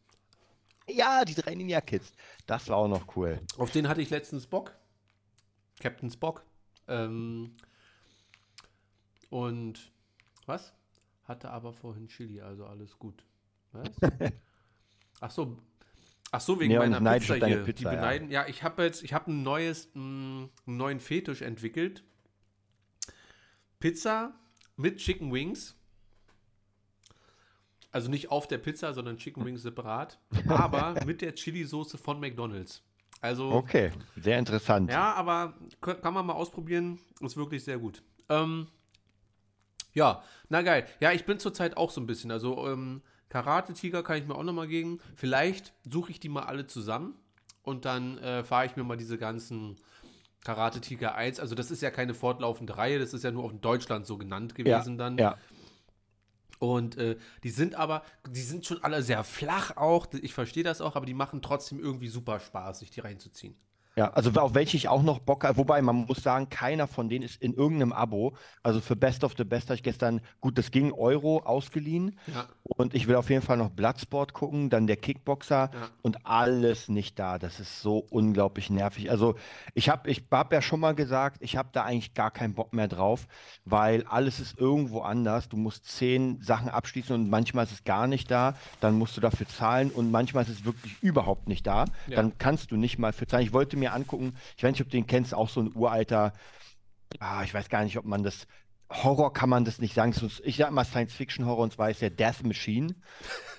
Ja, 0.87 1.25
die 1.25 1.33
drei 1.33 1.55
Ninja 1.55 1.81
Kids. 1.81 2.13
Das 2.45 2.69
war 2.69 2.77
auch 2.77 2.87
noch 2.87 3.15
cool. 3.15 3.41
Auf 3.57 3.71
den 3.71 3.87
hatte 3.87 4.01
ich 4.01 4.09
letztens 4.09 4.47
Bock. 4.47 4.75
Captain 5.79 6.09
Spock. 6.09 6.43
Ähm, 6.87 7.55
und 9.29 9.91
was? 10.45 10.73
Hatte 11.23 11.49
aber 11.49 11.73
vorhin 11.73 12.07
Chili, 12.07 12.41
also 12.41 12.65
alles 12.65 12.97
gut. 12.99 13.25
Was? 13.71 13.89
Ach 15.19 15.31
so. 15.31 15.57
Ach 16.31 16.41
so, 16.41 16.59
wegen 16.59 16.77
und 16.77 16.91
meiner 16.91 17.19
Pizza 17.19 17.47
hier. 17.47 17.63
Pizza, 17.63 17.79
Die 17.79 17.83
ja. 17.85 17.91
beneiden, 17.91 18.29
ja. 18.31 18.47
ich 18.47 18.61
habe 18.61 18.83
jetzt, 18.83 19.03
ich 19.03 19.13
habe 19.13 19.31
ein 19.31 19.43
neues, 19.43 19.89
mh, 19.93 20.49
einen 20.67 20.77
neuen 20.77 20.99
Fetisch 20.99 21.41
entwickelt. 21.41 22.03
Pizza 23.79 24.33
mit 24.77 24.97
Chicken 24.97 25.31
Wings. 25.31 25.75
Also 27.91 28.09
nicht 28.09 28.29
auf 28.29 28.47
der 28.47 28.57
Pizza, 28.57 28.93
sondern 28.93 29.17
Chicken 29.17 29.45
Wings 29.45 29.61
separat. 29.61 30.19
Aber 30.47 30.95
mit 31.05 31.21
der 31.21 31.33
Chili-Soße 31.33 31.97
von 31.97 32.19
McDonalds. 32.19 32.81
Also, 33.21 33.49
Okay, 33.51 33.91
sehr 34.21 34.37
interessant. 34.37 34.91
ja, 34.91 35.13
aber 35.13 35.55
kann 35.79 36.13
man 36.13 36.25
mal 36.25 36.33
ausprobieren. 36.33 36.99
Ist 37.21 37.37
wirklich 37.37 37.63
sehr 37.63 37.79
gut. 37.79 38.03
Ähm, 38.29 38.67
ja, 39.93 40.21
na 40.49 40.61
geil. 40.61 40.85
Ja, 40.99 41.13
ich 41.13 41.25
bin 41.25 41.39
zurzeit 41.39 41.77
auch 41.77 41.89
so 41.89 42.01
ein 42.01 42.05
bisschen. 42.05 42.29
Also, 42.29 42.67
ähm, 42.67 43.01
Karate-Tiger 43.29 44.03
kann 44.03 44.17
ich 44.17 44.27
mir 44.27 44.35
auch 44.35 44.43
noch 44.43 44.53
mal 44.53 44.67
geben. 44.67 44.99
Vielleicht 45.15 45.73
suche 45.89 46.11
ich 46.11 46.19
die 46.19 46.29
mal 46.29 46.43
alle 46.43 46.67
zusammen 46.67 47.15
und 47.63 47.85
dann 47.85 48.17
äh, 48.19 48.43
fahre 48.43 48.65
ich 48.65 48.75
mir 48.75 48.83
mal 48.83 48.97
diese 48.97 49.17
ganzen 49.17 49.77
Karate-Tiger 50.45 51.15
1. 51.15 51.39
Also 51.39 51.55
das 51.55 51.71
ist 51.71 51.81
ja 51.81 51.91
keine 51.91 52.13
fortlaufende 52.13 52.77
Reihe, 52.77 52.99
das 52.99 53.13
ist 53.13 53.23
ja 53.23 53.31
nur 53.31 53.43
auf 53.43 53.51
Deutschland 53.59 54.05
so 54.05 54.17
genannt 54.17 54.55
gewesen 54.55 54.97
dann. 54.97 55.17
Ja. 55.17 55.37
Und 56.59 56.97
äh, 56.97 57.17
die 57.43 57.49
sind 57.49 57.75
aber, 57.75 58.03
die 58.29 58.41
sind 58.41 58.65
schon 58.65 58.81
alle 58.83 59.03
sehr 59.03 59.23
flach 59.25 59.75
auch. 59.75 60.07
Ich 60.21 60.33
verstehe 60.33 60.63
das 60.63 60.79
auch, 60.79 60.95
aber 60.95 61.05
die 61.05 61.13
machen 61.13 61.41
trotzdem 61.41 61.79
irgendwie 61.79 62.07
super 62.07 62.39
Spaß, 62.39 62.79
sich 62.79 62.91
die 62.91 63.01
reinzuziehen. 63.01 63.55
Ja, 63.97 64.09
also 64.11 64.29
auf 64.41 64.53
welche 64.53 64.75
ich 64.75 64.89
auch 64.89 65.03
noch 65.03 65.19
Bock 65.19 65.45
habe, 65.45 65.55
wobei 65.57 65.81
man 65.81 65.95
muss 65.95 66.21
sagen, 66.21 66.49
keiner 66.49 66.85
von 66.85 67.07
denen 67.07 67.23
ist 67.23 67.41
in 67.41 67.53
irgendeinem 67.53 67.93
Abo. 67.93 68.35
Also 68.61 68.81
für 68.81 68.97
Best 68.97 69.23
of 69.23 69.35
the 69.37 69.45
Best 69.45 69.67
habe 69.69 69.75
ich 69.75 69.83
gestern, 69.83 70.19
gut, 70.41 70.57
das 70.57 70.69
ging 70.71 70.91
Euro 70.91 71.39
ausgeliehen. 71.39 72.19
Ja. 72.27 72.47
Und 72.63 72.93
ich 72.93 73.07
will 73.07 73.15
auf 73.15 73.29
jeden 73.29 73.41
Fall 73.41 73.55
noch 73.55 73.69
Bloodsport 73.69 74.33
gucken, 74.33 74.69
dann 74.69 74.85
der 74.87 74.97
Kickboxer 74.97 75.69
Ja. 75.73 75.89
und 76.01 76.25
alles 76.25 76.89
nicht 76.89 77.17
da. 77.19 77.39
Das 77.39 77.61
ist 77.61 77.81
so 77.81 77.99
unglaublich 78.09 78.69
nervig. 78.69 79.09
Also 79.09 79.35
ich 79.75 79.87
habe 79.87 80.09
ich 80.09 80.25
hab 80.29 80.51
ja 80.51 80.61
schon 80.61 80.81
mal 80.81 80.93
gesagt, 80.93 81.37
ich 81.39 81.55
habe 81.55 81.69
da 81.71 81.83
eigentlich 81.83 82.13
gar 82.13 82.31
keinen 82.31 82.53
Bock 82.53 82.73
mehr 82.73 82.89
drauf, 82.89 83.27
weil 83.63 84.03
alles 84.07 84.41
ist 84.41 84.59
irgendwo 84.59 85.01
anders. 85.01 85.47
Du 85.47 85.55
musst 85.55 85.85
zehn 85.85 86.41
Sachen 86.41 86.67
abschließen 86.67 87.15
und 87.15 87.29
manchmal 87.29 87.63
ist 87.63 87.71
es 87.71 87.83
gar 87.85 88.07
nicht 88.07 88.29
da. 88.29 88.55
Dann 88.81 88.97
musst 88.97 89.15
du 89.15 89.21
dafür 89.21 89.47
zahlen 89.47 89.89
und 89.89 90.11
manchmal 90.11 90.43
ist 90.43 90.49
es 90.49 90.65
wirklich 90.65 91.01
überhaupt 91.01 91.47
nicht 91.47 91.65
da. 91.65 91.85
Ja. 92.07 92.17
Dann 92.17 92.37
kannst 92.37 92.71
du 92.71 92.75
nicht 92.75 92.99
mal 92.99 93.13
für 93.13 93.25
zahlen. 93.25 93.45
Ich 93.45 93.53
wollte 93.53 93.77
mir 93.77 93.84
angucken, 93.93 94.35
ich 94.57 94.63
weiß 94.63 94.71
nicht, 94.71 94.81
ob 94.81 94.89
du 94.89 94.97
den 94.97 95.07
kennst, 95.07 95.33
auch 95.33 95.49
so 95.49 95.61
ein 95.61 95.75
uralter, 95.75 96.33
ah, 97.19 97.43
ich 97.43 97.53
weiß 97.53 97.69
gar 97.69 97.83
nicht, 97.83 97.97
ob 97.97 98.05
man 98.05 98.23
das, 98.23 98.47
Horror 98.89 99.33
kann 99.33 99.49
man 99.49 99.65
das 99.65 99.79
nicht 99.79 99.95
sagen. 99.95 100.13
Ich 100.43 100.57
sag 100.57 100.71
mal 100.71 100.85
Science-Fiction-Horror 100.85 101.63
und 101.63 101.73
zwar 101.73 101.89
ist 101.89 102.01
der 102.01 102.11
Death 102.11 102.43
Machine. 102.43 102.95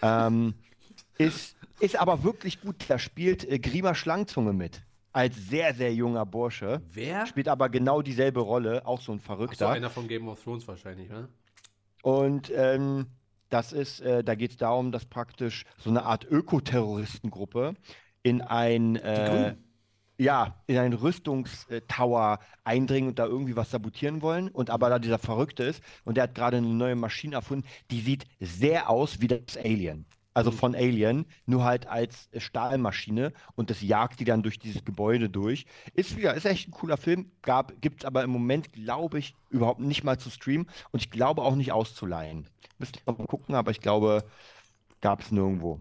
ähm, 0.03 0.55
ist, 1.19 1.57
ist 1.81 1.97
aber 1.97 2.23
wirklich 2.23 2.61
gut. 2.61 2.85
Da 2.89 2.99
spielt 2.99 3.45
äh, 3.49 3.59
Grima 3.59 3.95
Schlangzunge 3.95 4.53
mit. 4.53 4.83
Als 5.13 5.35
sehr, 5.49 5.75
sehr 5.75 5.95
junger 5.95 6.27
Bursche. 6.27 6.83
Wer? 6.93 7.27
Spielt 7.27 7.49
aber 7.49 7.71
genau 7.71 8.03
dieselbe 8.03 8.41
Rolle, 8.41 8.87
auch 8.87 9.01
so 9.01 9.13
ein 9.13 9.19
Ach 9.19 9.23
so, 9.23 9.27
Verrückter. 9.27 9.71
einer 9.71 9.91
von 9.91 10.09
Game 10.09 10.29
of 10.29 10.43
Thrones 10.43 10.69
wahrscheinlich, 10.69 11.09
ne? 11.09 11.29
Und 12.03 12.53
ähm, 12.55 13.07
das 13.49 13.73
ist, 13.73 14.01
äh, 14.01 14.23
da 14.23 14.35
geht 14.35 14.51
es 14.53 14.57
darum, 14.59 14.93
dass 14.93 15.07
praktisch 15.07 15.65
so 15.79 15.91
eine 15.91 16.05
Art 16.05 16.25
Ökoterroristengruppe 16.25 17.75
in 18.23 18.43
ein, 18.43 18.97
äh. 18.97 19.55
Ja, 20.19 20.55
in 20.67 20.79
ein 20.79 20.93
Rüstungstower 20.93 22.39
eindringen 22.65 23.11
und 23.11 23.19
da 23.19 23.27
irgendwie 23.27 23.57
was 23.57 23.71
sabotieren 23.71 24.23
wollen. 24.23 24.49
Und 24.49 24.71
aber 24.71 24.89
da 24.89 24.99
dieser 24.99 25.19
Verrückte 25.19 25.65
ist 25.65 25.83
und 26.05 26.17
der 26.17 26.25
hat 26.25 26.35
gerade 26.35 26.57
eine 26.59 26.67
neue 26.67 26.97
Maschine 26.97 27.37
erfunden, 27.37 27.67
die 27.91 28.01
sieht 28.01 28.27
sehr 28.41 28.89
aus 28.91 29.21
wie 29.21 29.29
das 29.29 29.57
Alien. 29.57 30.07
Also 30.37 30.51
von 30.51 30.75
Alien, 30.75 31.25
nur 31.47 31.65
halt 31.65 31.87
als 31.87 32.29
Stahlmaschine 32.37 33.33
und 33.55 33.71
das 33.71 33.81
jagt 33.81 34.21
die 34.21 34.27
dann 34.27 34.43
durch 34.43 34.59
dieses 34.59 34.85
Gebäude 34.85 35.31
durch. 35.31 35.65
Ist 35.95 36.19
wieder, 36.19 36.35
ist 36.35 36.45
echt 36.45 36.69
ein 36.69 36.73
cooler 36.73 36.99
Film, 36.99 37.31
gibt 37.81 38.03
es 38.03 38.05
aber 38.05 38.23
im 38.23 38.29
Moment, 38.29 38.71
glaube 38.75 39.19
ich, 39.19 39.35
überhaupt 39.49 39.81
nicht 39.81 40.05
mal 40.05 40.19
zu 40.19 40.29
streamen 40.29 40.69
und 40.93 41.01
ich 41.01 41.11
glaube 41.11 41.41
auch 41.41 41.55
nicht 41.55 41.73
auszuleihen. 41.73 42.51
Müsste 42.77 42.99
ich 42.99 43.07
mal 43.07 43.15
gucken, 43.15 43.55
aber 43.55 43.71
ich 43.71 43.81
glaube, 43.81 44.25
gab 45.01 45.23
es 45.23 45.31
nirgendwo. 45.31 45.81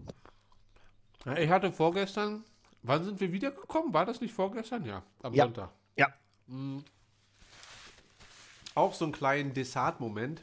Ja, 1.26 1.36
ich 1.36 1.50
hatte 1.50 1.70
vorgestern, 1.70 2.42
wann 2.86 3.04
sind 3.04 3.20
wir 3.20 3.32
wiedergekommen? 3.32 3.92
War 3.92 4.06
das 4.06 4.20
nicht 4.20 4.32
vorgestern? 4.34 4.84
Ja, 4.84 5.02
am 5.22 5.34
Ja. 5.34 5.44
Sonntag. 5.44 5.70
Ja. 5.96 6.08
Auch 8.74 8.94
so 8.94 9.04
einen 9.04 9.12
kleinen 9.12 9.54
Desart-Moment, 9.54 10.42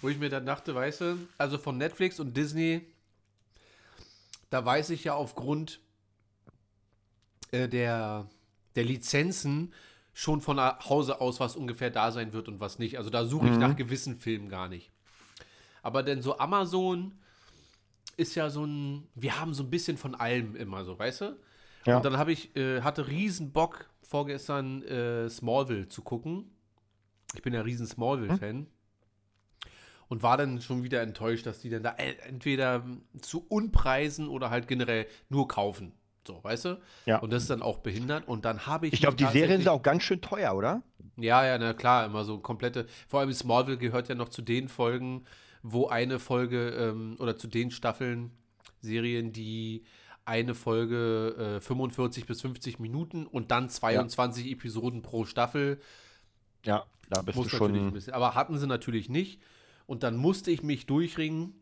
wo 0.00 0.08
ich 0.08 0.18
mir 0.18 0.28
dann 0.30 0.46
dachte, 0.46 0.74
weißt 0.74 1.00
du, 1.02 1.28
also 1.38 1.58
von 1.58 1.78
Netflix 1.78 2.18
und 2.18 2.36
Disney, 2.36 2.86
da 4.50 4.64
weiß 4.64 4.90
ich 4.90 5.04
ja 5.04 5.14
aufgrund 5.14 5.80
äh, 7.52 7.68
der, 7.68 8.26
der 8.74 8.84
Lizenzen 8.84 9.72
schon 10.12 10.40
von 10.40 10.58
Hause 10.58 11.20
aus, 11.20 11.40
was 11.40 11.56
ungefähr 11.56 11.90
da 11.90 12.10
sein 12.10 12.32
wird 12.32 12.48
und 12.48 12.58
was 12.60 12.78
nicht. 12.78 12.98
Also 12.98 13.10
da 13.10 13.24
suche 13.24 13.48
ich 13.48 13.56
nach 13.56 13.76
gewissen 13.76 14.18
Filmen 14.18 14.48
gar 14.48 14.68
nicht. 14.68 14.90
Aber 15.82 16.02
denn 16.02 16.20
so 16.20 16.38
Amazon 16.38 17.18
ist 18.20 18.34
ja 18.34 18.50
so 18.50 18.64
ein, 18.64 19.08
wir 19.14 19.40
haben 19.40 19.54
so 19.54 19.62
ein 19.62 19.70
bisschen 19.70 19.96
von 19.96 20.14
allem 20.14 20.54
immer 20.56 20.84
so, 20.84 20.98
weißt 20.98 21.22
du? 21.22 21.36
Ja. 21.86 21.96
Und 21.96 22.04
dann 22.04 22.18
habe 22.18 22.32
ich, 22.32 22.54
äh, 22.56 22.82
hatte 22.82 23.08
riesen 23.08 23.52
Bock 23.52 23.88
vorgestern 24.02 24.82
äh, 24.82 25.28
Smallville 25.28 25.88
zu 25.88 26.02
gucken. 26.02 26.50
Ich 27.34 27.42
bin 27.42 27.54
ja 27.54 27.62
riesen 27.62 27.86
Smallville-Fan. 27.86 28.66
Und 30.08 30.24
war 30.24 30.36
dann 30.36 30.60
schon 30.60 30.82
wieder 30.82 31.02
enttäuscht, 31.02 31.46
dass 31.46 31.60
die 31.60 31.70
dann 31.70 31.84
da 31.84 31.90
äh, 31.90 32.16
entweder 32.26 32.84
zu 33.22 33.46
Unpreisen 33.48 34.28
oder 34.28 34.50
halt 34.50 34.66
generell 34.66 35.06
nur 35.28 35.46
kaufen. 35.46 35.92
So, 36.26 36.42
weißt 36.42 36.64
du? 36.66 36.80
Ja. 37.06 37.18
Und 37.20 37.32
das 37.32 37.42
ist 37.42 37.50
dann 37.50 37.62
auch 37.62 37.78
behindert. 37.78 38.26
Und 38.26 38.44
dann 38.44 38.66
habe 38.66 38.88
ich. 38.88 38.92
Ich 38.92 39.00
glaube, 39.00 39.16
die 39.16 39.26
Serien 39.26 39.58
sind 39.58 39.68
auch 39.68 39.82
ganz 39.82 40.02
schön 40.02 40.20
teuer, 40.20 40.54
oder? 40.54 40.82
ja, 41.16 41.44
ja, 41.44 41.58
na 41.58 41.74
klar, 41.74 42.06
immer 42.06 42.24
so 42.24 42.38
komplette. 42.38 42.86
Vor 43.08 43.20
allem 43.20 43.32
Smallville 43.32 43.78
gehört 43.78 44.08
ja 44.08 44.14
noch 44.14 44.28
zu 44.28 44.42
den 44.42 44.68
Folgen, 44.68 45.24
wo 45.62 45.88
eine 45.88 46.18
Folge 46.18 46.70
ähm, 46.70 47.16
oder 47.18 47.36
zu 47.36 47.48
den 47.48 47.70
Staffeln, 47.70 48.30
Serien, 48.80 49.32
die 49.32 49.84
eine 50.24 50.54
Folge 50.54 51.56
äh, 51.56 51.60
45 51.60 52.26
bis 52.26 52.40
50 52.40 52.78
Minuten 52.78 53.26
und 53.26 53.50
dann 53.50 53.68
22 53.68 54.50
Episoden 54.50 55.02
pro 55.02 55.24
Staffel. 55.24 55.80
Ja, 56.64 56.86
da 57.08 57.22
bist 57.22 57.36
Muss 57.36 57.48
du 57.48 57.56
natürlich 57.56 57.80
ein 57.82 57.84
schon. 57.86 57.94
bisschen. 57.94 58.12
Aber 58.12 58.34
hatten 58.34 58.58
sie 58.58 58.66
natürlich 58.66 59.08
nicht. 59.08 59.40
Und 59.86 60.02
dann 60.02 60.16
musste 60.16 60.50
ich 60.50 60.62
mich 60.62 60.86
durchringen. 60.86 61.54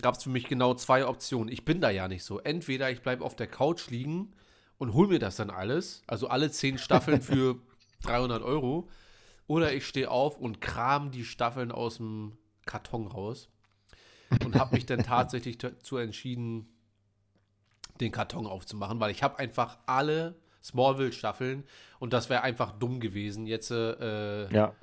Gab 0.00 0.14
es 0.16 0.22
für 0.22 0.30
mich 0.30 0.48
genau 0.48 0.74
zwei 0.74 1.06
Optionen. 1.06 1.52
Ich 1.52 1.64
bin 1.64 1.80
da 1.80 1.90
ja 1.90 2.08
nicht 2.08 2.24
so. 2.24 2.38
Entweder 2.40 2.90
ich 2.90 3.02
bleibe 3.02 3.24
auf 3.24 3.36
der 3.36 3.46
Couch 3.46 3.90
liegen 3.90 4.32
und 4.78 4.94
hol 4.94 5.08
mir 5.08 5.18
das 5.18 5.36
dann 5.36 5.50
alles, 5.50 6.02
also 6.06 6.28
alle 6.28 6.50
zehn 6.50 6.78
Staffeln 6.78 7.20
für 7.20 7.58
300 8.02 8.42
Euro, 8.42 8.88
oder 9.46 9.72
ich 9.72 9.86
stehe 9.86 10.10
auf 10.10 10.38
und 10.38 10.60
kram 10.60 11.10
die 11.10 11.24
Staffeln 11.24 11.72
aus 11.72 11.96
dem 11.98 12.36
Karton 12.66 13.06
raus 13.06 13.48
und 14.44 14.56
habe 14.56 14.74
mich 14.74 14.86
dann 14.86 15.02
tatsächlich 15.04 15.58
dazu 15.58 15.96
entschieden, 15.96 16.68
den 18.00 18.12
Karton 18.12 18.46
aufzumachen, 18.46 19.00
weil 19.00 19.10
ich 19.10 19.22
habe 19.22 19.38
einfach 19.38 19.78
alle 19.86 20.36
Smallville-Staffeln 20.62 21.64
und 21.98 22.12
das 22.12 22.28
wäre 22.28 22.42
einfach 22.42 22.72
dumm 22.72 23.00
gewesen, 23.00 23.46
jetzt 23.46 23.70
äh, 23.70 24.52
Ja. 24.52 24.74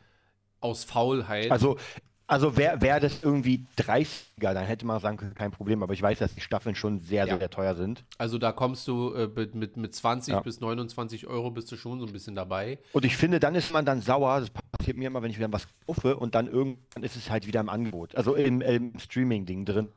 aus 0.61 0.83
Faulheit. 0.85 1.51
Also, 1.51 1.77
also 2.27 2.55
wäre 2.57 2.81
wär 2.81 2.99
das 2.99 3.21
irgendwie 3.23 3.65
30er, 3.77 4.53
dann 4.53 4.65
hätte 4.65 4.85
man 4.85 4.99
sagen 4.99 5.17
können, 5.17 5.35
kein 5.35 5.51
Problem. 5.51 5.83
Aber 5.83 5.93
ich 5.93 6.01
weiß, 6.01 6.19
dass 6.19 6.33
die 6.33 6.41
Staffeln 6.41 6.75
schon 6.75 6.99
sehr, 7.01 7.25
Ja. 7.27 7.37
sehr 7.37 7.49
teuer 7.49 7.75
sind. 7.75 8.03
Also 8.17 8.37
da 8.37 8.51
kommst 8.51 8.87
du 8.87 9.13
äh, 9.13 9.27
mit, 9.27 9.55
mit, 9.55 9.77
mit 9.77 9.93
20 9.93 10.33
Ja. 10.33 10.39
bis 10.39 10.59
29 10.61 11.27
Euro 11.27 11.51
bist 11.51 11.71
du 11.71 11.75
schon 11.75 11.99
so 11.99 12.05
ein 12.05 12.11
bisschen 12.13 12.35
dabei. 12.35 12.79
Und 12.93 13.05
ich 13.05 13.17
finde, 13.17 13.39
dann 13.39 13.55
ist 13.55 13.71
man 13.73 13.85
dann 13.85 14.01
sauer. 14.01 14.39
Das 14.39 14.49
passiert 14.77 14.97
mir 14.97 15.07
immer, 15.07 15.21
wenn 15.21 15.31
ich 15.31 15.37
wieder 15.37 15.51
was 15.51 15.67
kaufe 15.85 16.15
und 16.17 16.33
dann 16.35 16.47
irgendwann 16.47 17.03
ist 17.03 17.15
es 17.15 17.29
halt 17.29 17.45
wieder 17.45 17.59
im 17.59 17.69
Angebot. 17.69 18.15
Also 18.15 18.35
im, 18.35 18.61
im 18.61 18.97
Streaming-Ding 18.97 19.65
drin. 19.65 19.89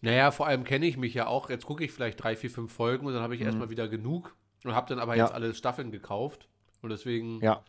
Naja, 0.00 0.30
vor 0.30 0.46
allem 0.46 0.64
kenne 0.64 0.86
ich 0.86 0.96
mich 0.96 1.12
ja 1.14 1.26
auch. 1.26 1.50
Jetzt 1.50 1.66
gucke 1.66 1.84
ich 1.84 1.92
vielleicht 1.92 2.22
drei, 2.22 2.34
vier, 2.36 2.50
fünf 2.50 2.72
Folgen 2.72 3.06
und 3.06 3.12
dann 3.12 3.22
habe 3.22 3.34
ich 3.34 3.42
erstmal 3.42 3.68
wieder 3.68 3.86
genug 3.86 4.34
und 4.64 4.74
habe 4.74 4.88
dann 4.88 4.98
aber 4.98 5.12
Mhm. 5.12 5.18
Ja. 5.18 5.24
jetzt 5.26 5.34
alle 5.34 5.54
Staffeln 5.54 5.90
gekauft. 5.90 6.48
Und 6.82 6.88
deswegen 6.88 7.40
Ja. 7.42 7.62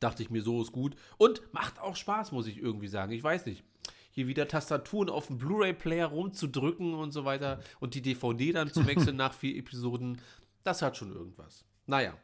Dachte 0.00 0.22
ich 0.22 0.30
mir, 0.30 0.42
so 0.42 0.62
ist 0.62 0.72
gut. 0.72 0.96
Und 1.18 1.42
macht 1.52 1.80
auch 1.80 1.96
Spaß, 1.96 2.32
muss 2.32 2.46
ich 2.46 2.58
irgendwie 2.58 2.88
sagen. 2.88 3.12
Ich 3.12 3.22
weiß 3.22 3.46
nicht. 3.46 3.64
Hier 4.10 4.26
wieder 4.26 4.48
Tastaturen 4.48 5.10
auf 5.10 5.26
dem 5.26 5.36
Blu-ray-Player 5.36 6.06
rumzudrücken 6.06 6.94
und 6.94 7.12
so 7.12 7.24
weiter 7.24 7.60
und 7.80 7.94
die 7.94 8.00
DVD 8.00 8.52
dann 8.52 8.72
zu 8.72 8.86
wechseln 8.86 9.16
nach 9.16 9.34
vier 9.34 9.56
Episoden, 9.56 10.22
das 10.64 10.80
hat 10.80 10.96
schon 10.96 11.12
irgendwas. 11.12 11.66
Naja. 11.86 12.14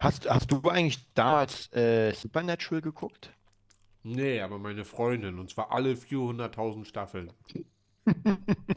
Hast, 0.00 0.28
hast 0.28 0.50
du 0.50 0.60
eigentlich 0.68 0.98
damals 1.14 1.72
äh, 1.72 2.12
Supernatural 2.12 2.82
geguckt? 2.82 3.30
Nee, 4.02 4.40
aber 4.40 4.58
meine 4.58 4.84
Freundin, 4.84 5.38
und 5.38 5.50
zwar 5.50 5.72
alle 5.72 5.94
400.000 5.94 6.84
Staffeln. 6.84 7.32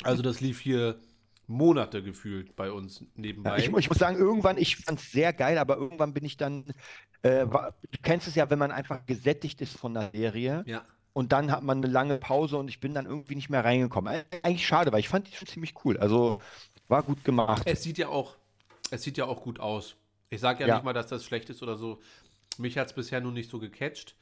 Also 0.03 0.21
das 0.21 0.41
lief 0.41 0.59
hier 0.59 0.99
Monate 1.47 2.01
gefühlt 2.03 2.55
bei 2.55 2.71
uns 2.71 3.03
nebenbei. 3.15 3.51
Ja, 3.51 3.57
ich, 3.57 3.65
ich 3.77 3.89
muss 3.89 3.97
sagen, 3.97 4.17
irgendwann, 4.17 4.57
ich 4.57 4.77
fand 4.77 4.99
es 4.99 5.11
sehr 5.11 5.33
geil, 5.33 5.57
aber 5.57 5.75
irgendwann 5.77 6.13
bin 6.13 6.23
ich 6.23 6.37
dann, 6.37 6.65
äh, 7.23 7.45
war, 7.45 7.73
du 7.91 7.97
kennst 8.01 8.27
es 8.27 8.35
ja, 8.35 8.49
wenn 8.49 8.59
man 8.59 8.71
einfach 8.71 9.05
gesättigt 9.05 9.59
ist 9.61 9.77
von 9.77 9.93
der 9.93 10.11
Serie 10.13 10.63
ja. 10.65 10.83
und 11.13 11.31
dann 11.33 11.51
hat 11.51 11.63
man 11.63 11.79
eine 11.79 11.91
lange 11.91 12.17
Pause 12.19 12.57
und 12.57 12.69
ich 12.69 12.79
bin 12.79 12.93
dann 12.93 13.05
irgendwie 13.05 13.35
nicht 13.35 13.49
mehr 13.49 13.65
reingekommen. 13.65 14.13
Eig- 14.13 14.25
Eigentlich 14.43 14.65
schade, 14.65 14.91
weil 14.91 15.01
ich 15.01 15.09
fand 15.09 15.27
die 15.27 15.35
schon 15.35 15.47
ziemlich 15.47 15.73
cool. 15.83 15.97
Also 15.97 16.41
war 16.87 17.03
gut 17.03 17.23
gemacht. 17.23 17.63
Es 17.65 17.83
sieht 17.83 17.97
ja 17.97 18.07
auch, 18.07 18.37
es 18.89 19.03
sieht 19.03 19.17
ja 19.17 19.25
auch 19.25 19.43
gut 19.43 19.59
aus. 19.59 19.95
Ich 20.29 20.39
sage 20.39 20.61
ja, 20.61 20.67
Ja. 20.67 20.75
nicht 20.75 20.85
mal, 20.85 20.93
dass 20.93 21.07
das 21.07 21.25
schlecht 21.25 21.49
ist 21.49 21.61
oder 21.61 21.77
so. 21.77 21.99
Mich 22.57 22.77
hat 22.77 22.87
es 22.87 22.93
bisher 22.93 23.19
nur 23.19 23.31
nicht 23.33 23.49
so 23.49 23.59
gecatcht. 23.59 24.15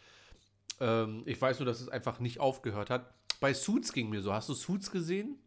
Ähm, 0.79 1.23
ich 1.25 1.39
weiß 1.39 1.59
nur, 1.59 1.65
dass 1.67 1.81
es 1.81 1.89
einfach 1.89 2.19
nicht 2.19 2.39
aufgehört 2.39 2.89
hat. 2.89 3.13
Bei 3.39 3.53
Suits 3.53 3.93
ging 3.93 4.09
mir 4.09 4.21
so. 4.21 4.33
Hast 4.33 4.49
du 4.49 4.53
Suits 4.53 4.89
gesehen? 4.91 5.37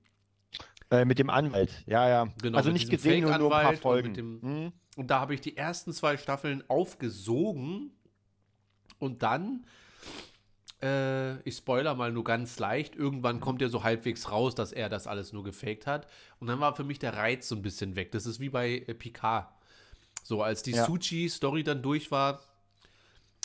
Äh, 0.92 1.04
mit 1.04 1.18
dem 1.18 1.30
Anwalt, 1.30 1.70
ja, 1.86 2.08
ja. 2.08 2.28
Genau, 2.42 2.58
also 2.58 2.70
nicht 2.70 2.90
gesehen, 2.90 3.22
nur, 3.22 3.36
nur 3.38 3.56
ein 3.56 3.62
paar 3.62 3.70
und 3.72 3.78
Folgen. 3.78 4.08
mit 4.08 4.16
dem- 4.16 4.42
Hm? 4.42 4.72
Und 4.96 5.06
da 5.10 5.20
habe 5.20 5.34
ich 5.34 5.40
die 5.40 5.56
ersten 5.56 5.92
zwei 5.92 6.16
Staffeln 6.18 6.62
aufgesogen. 6.68 7.92
Und 8.98 9.22
dann 9.22 9.64
äh, 10.82 11.38
ich 11.48 11.56
spoiler 11.56 11.94
mal 11.94 12.10
nur 12.12 12.24
ganz 12.24 12.58
leicht, 12.58 12.96
irgendwann 12.96 13.38
kommt 13.40 13.62
ja 13.62 13.68
so 13.68 13.84
halbwegs 13.84 14.30
raus, 14.32 14.54
dass 14.56 14.72
er 14.72 14.88
das 14.88 15.06
alles 15.06 15.32
nur 15.32 15.44
gefaked 15.44 15.86
hat. 15.86 16.08
Und 16.40 16.48
dann 16.48 16.58
war 16.60 16.74
für 16.74 16.82
mich 16.84 16.98
der 16.98 17.14
Reiz 17.16 17.48
so 17.48 17.54
ein 17.54 17.62
bisschen 17.62 17.94
weg. 17.96 18.10
Das 18.12 18.26
ist 18.26 18.40
wie 18.40 18.48
bei 18.48 18.78
äh, 18.86 18.94
Picard. 18.94 19.48
So, 20.24 20.42
als 20.42 20.62
die 20.62 20.72
Ja. 20.72 20.84
Suchi-Story 20.84 21.62
dann 21.62 21.82
durch 21.82 22.10
war, 22.10 22.40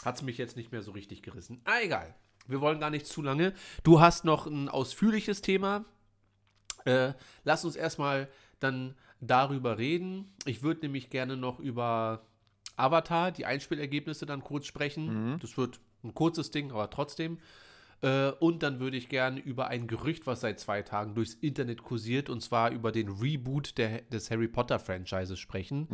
hat 0.04 0.16
es 0.16 0.22
mich 0.24 0.38
jetzt 0.38 0.58
nicht 0.58 0.72
mehr 0.72 0.82
so 0.82 0.92
richtig 0.92 1.22
gerissen. 1.22 1.62
Ah, 1.66 1.80
egal. 1.82 2.14
Wir 2.48 2.60
wollen 2.62 2.80
gar 2.80 2.90
nicht 2.90 3.06
zu 3.08 3.22
lange. 3.22 3.54
Du 3.84 4.00
hast 4.00 4.26
noch 4.26 4.48
ein 4.48 4.68
ausführliches 4.70 5.42
Thema. 5.42 5.86
Äh, 6.88 7.14
lass 7.44 7.66
uns 7.66 7.76
erstmal 7.76 8.28
dann 8.60 8.96
darüber 9.20 9.78
reden. 9.78 10.32
Ich 10.46 10.64
würde 10.64 10.82
nämlich 10.82 11.10
gerne 11.10 11.38
noch 11.38 11.60
über 11.60 12.22
Avatar, 12.76 13.32
die 13.32 13.46
Einspielergebnisse 13.46 14.26
dann 14.26 14.42
kurz 14.44 14.66
sprechen. 14.66 15.10
Das 15.40 15.58
wird 15.58 15.80
ein 16.04 16.14
kurzes 16.14 16.52
Ding, 16.52 16.72
aber 16.72 16.90
trotzdem. 16.90 17.40
Äh, 18.02 18.30
und 18.40 18.62
dann 18.62 18.80
würde 18.80 18.98
ich 18.98 19.10
gerne 19.10 19.40
über 19.40 19.68
ein 19.68 19.88
Gerücht, 19.88 20.28
was 20.28 20.42
seit 20.42 20.60
zwei 20.60 20.84
Tagen 20.84 21.16
durchs 21.16 21.34
Internet 21.34 21.82
kursiert, 21.84 22.30
und 22.30 22.42
zwar 22.42 22.72
über 22.72 22.92
den 22.92 23.10
Reboot 23.10 23.78
der, 23.78 24.02
des 24.04 24.30
Harry 24.30 24.48
Potter-Franchises 24.48 25.40
sprechen. 25.40 25.88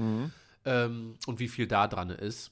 Ähm, 0.65 1.15
und 1.27 1.39
wie 1.39 1.47
viel 1.47 1.67
da 1.67 1.87
dran 1.87 2.09
ist. 2.09 2.51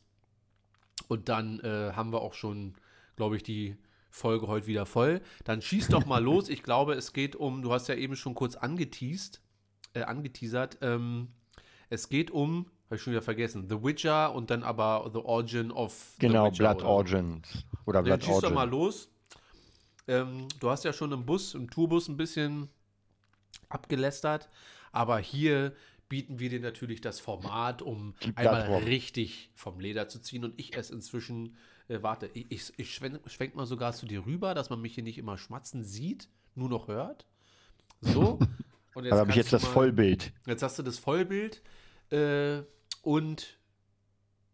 Und 1.07 1.27
dann 1.27 1.59
äh, 1.59 1.91
haben 1.93 2.13
wir 2.13 2.21
auch 2.21 2.33
schon, 2.33 2.75
glaube 3.17 3.35
ich, 3.35 3.43
die 3.43 3.75
Folge 4.11 4.47
heute 4.47 4.67
wieder 4.67 4.85
voll. 4.85 5.21
Dann 5.45 5.61
schieß 5.61 5.87
doch 5.87 6.05
mal 6.05 6.23
los. 6.23 6.49
Ich 6.49 6.63
glaube, 6.63 6.93
es 6.93 7.13
geht 7.13 7.35
um, 7.35 7.61
du 7.61 7.71
hast 7.73 7.87
ja 7.87 7.95
eben 7.95 8.15
schon 8.15 8.35
kurz 8.35 8.55
angeteased, 8.55 9.41
äh, 9.93 10.03
angeteasert. 10.03 10.77
Ähm, 10.81 11.29
es 11.89 12.09
geht 12.09 12.29
um, 12.29 12.67
habe 12.85 12.97
ich 12.97 13.01
schon 13.01 13.11
wieder 13.11 13.21
vergessen, 13.21 13.67
The 13.69 13.81
Witcher 13.83 14.33
und 14.35 14.49
dann 14.49 14.63
aber 14.63 15.09
The 15.13 15.19
Origin 15.19 15.71
of 15.71 16.15
Genau, 16.19 16.45
The 16.45 16.51
Witcher 16.51 16.63
Blood 16.63 16.77
oder. 16.81 16.89
Origins. 16.89 17.65
Oder 17.85 18.03
Dann 18.03 18.19
Blood 18.19 18.23
schieß 18.25 18.39
doch 18.41 18.51
mal 18.53 18.71
Origin. 18.73 18.79
los. 18.79 19.09
Ähm, 20.07 20.47
du 20.59 20.69
hast 20.69 20.83
ja 20.83 20.93
schon 20.93 21.11
im 21.11 21.25
Bus, 21.25 21.53
im 21.55 21.69
Tourbus 21.69 22.07
ein 22.09 22.17
bisschen 22.17 22.69
abgelästert, 23.69 24.49
aber 24.91 25.19
hier 25.19 25.73
bieten 26.09 26.39
wir 26.39 26.49
dir 26.49 26.59
natürlich 26.59 26.99
das 26.99 27.21
Format, 27.21 27.81
um 27.81 28.13
einmal 28.35 28.83
richtig 28.83 29.51
vom 29.55 29.79
Leder 29.79 30.09
zu 30.09 30.19
ziehen 30.19 30.43
und 30.43 30.59
ich 30.59 30.75
es 30.75 30.89
inzwischen, 30.89 31.55
äh, 31.87 32.01
warte, 32.01 32.29
ich, 32.33 32.45
ich, 32.51 32.73
ich 32.77 32.93
schwenk, 32.93 33.19
schwenk 33.27 33.55
mal 33.55 33.65
sogar 33.65 33.93
zu 33.93 34.05
dir 34.05 34.25
rüber, 34.25 34.53
dass 34.53 34.69
man 34.69 34.81
mich 34.81 34.95
hier 34.95 35.03
nicht 35.03 35.17
immer 35.17 35.37
schmatzen 35.37 35.83
sieht, 35.83 36.29
nur 36.55 36.69
noch 36.69 36.87
hört. 36.87 37.25
So. 38.01 38.39
Und 38.93 39.05
Da 39.05 39.17
habe 39.17 39.29
ich 39.29 39.37
jetzt 39.37 39.53
das 39.53 39.63
mal- 39.63 39.69
Vollbild. 39.69 40.33
Jetzt 40.45 40.63
hast 40.63 40.77
du 40.77 40.83
das 40.83 40.99
Vollbild 40.99 41.61
äh, 42.11 42.61
und 43.03 43.57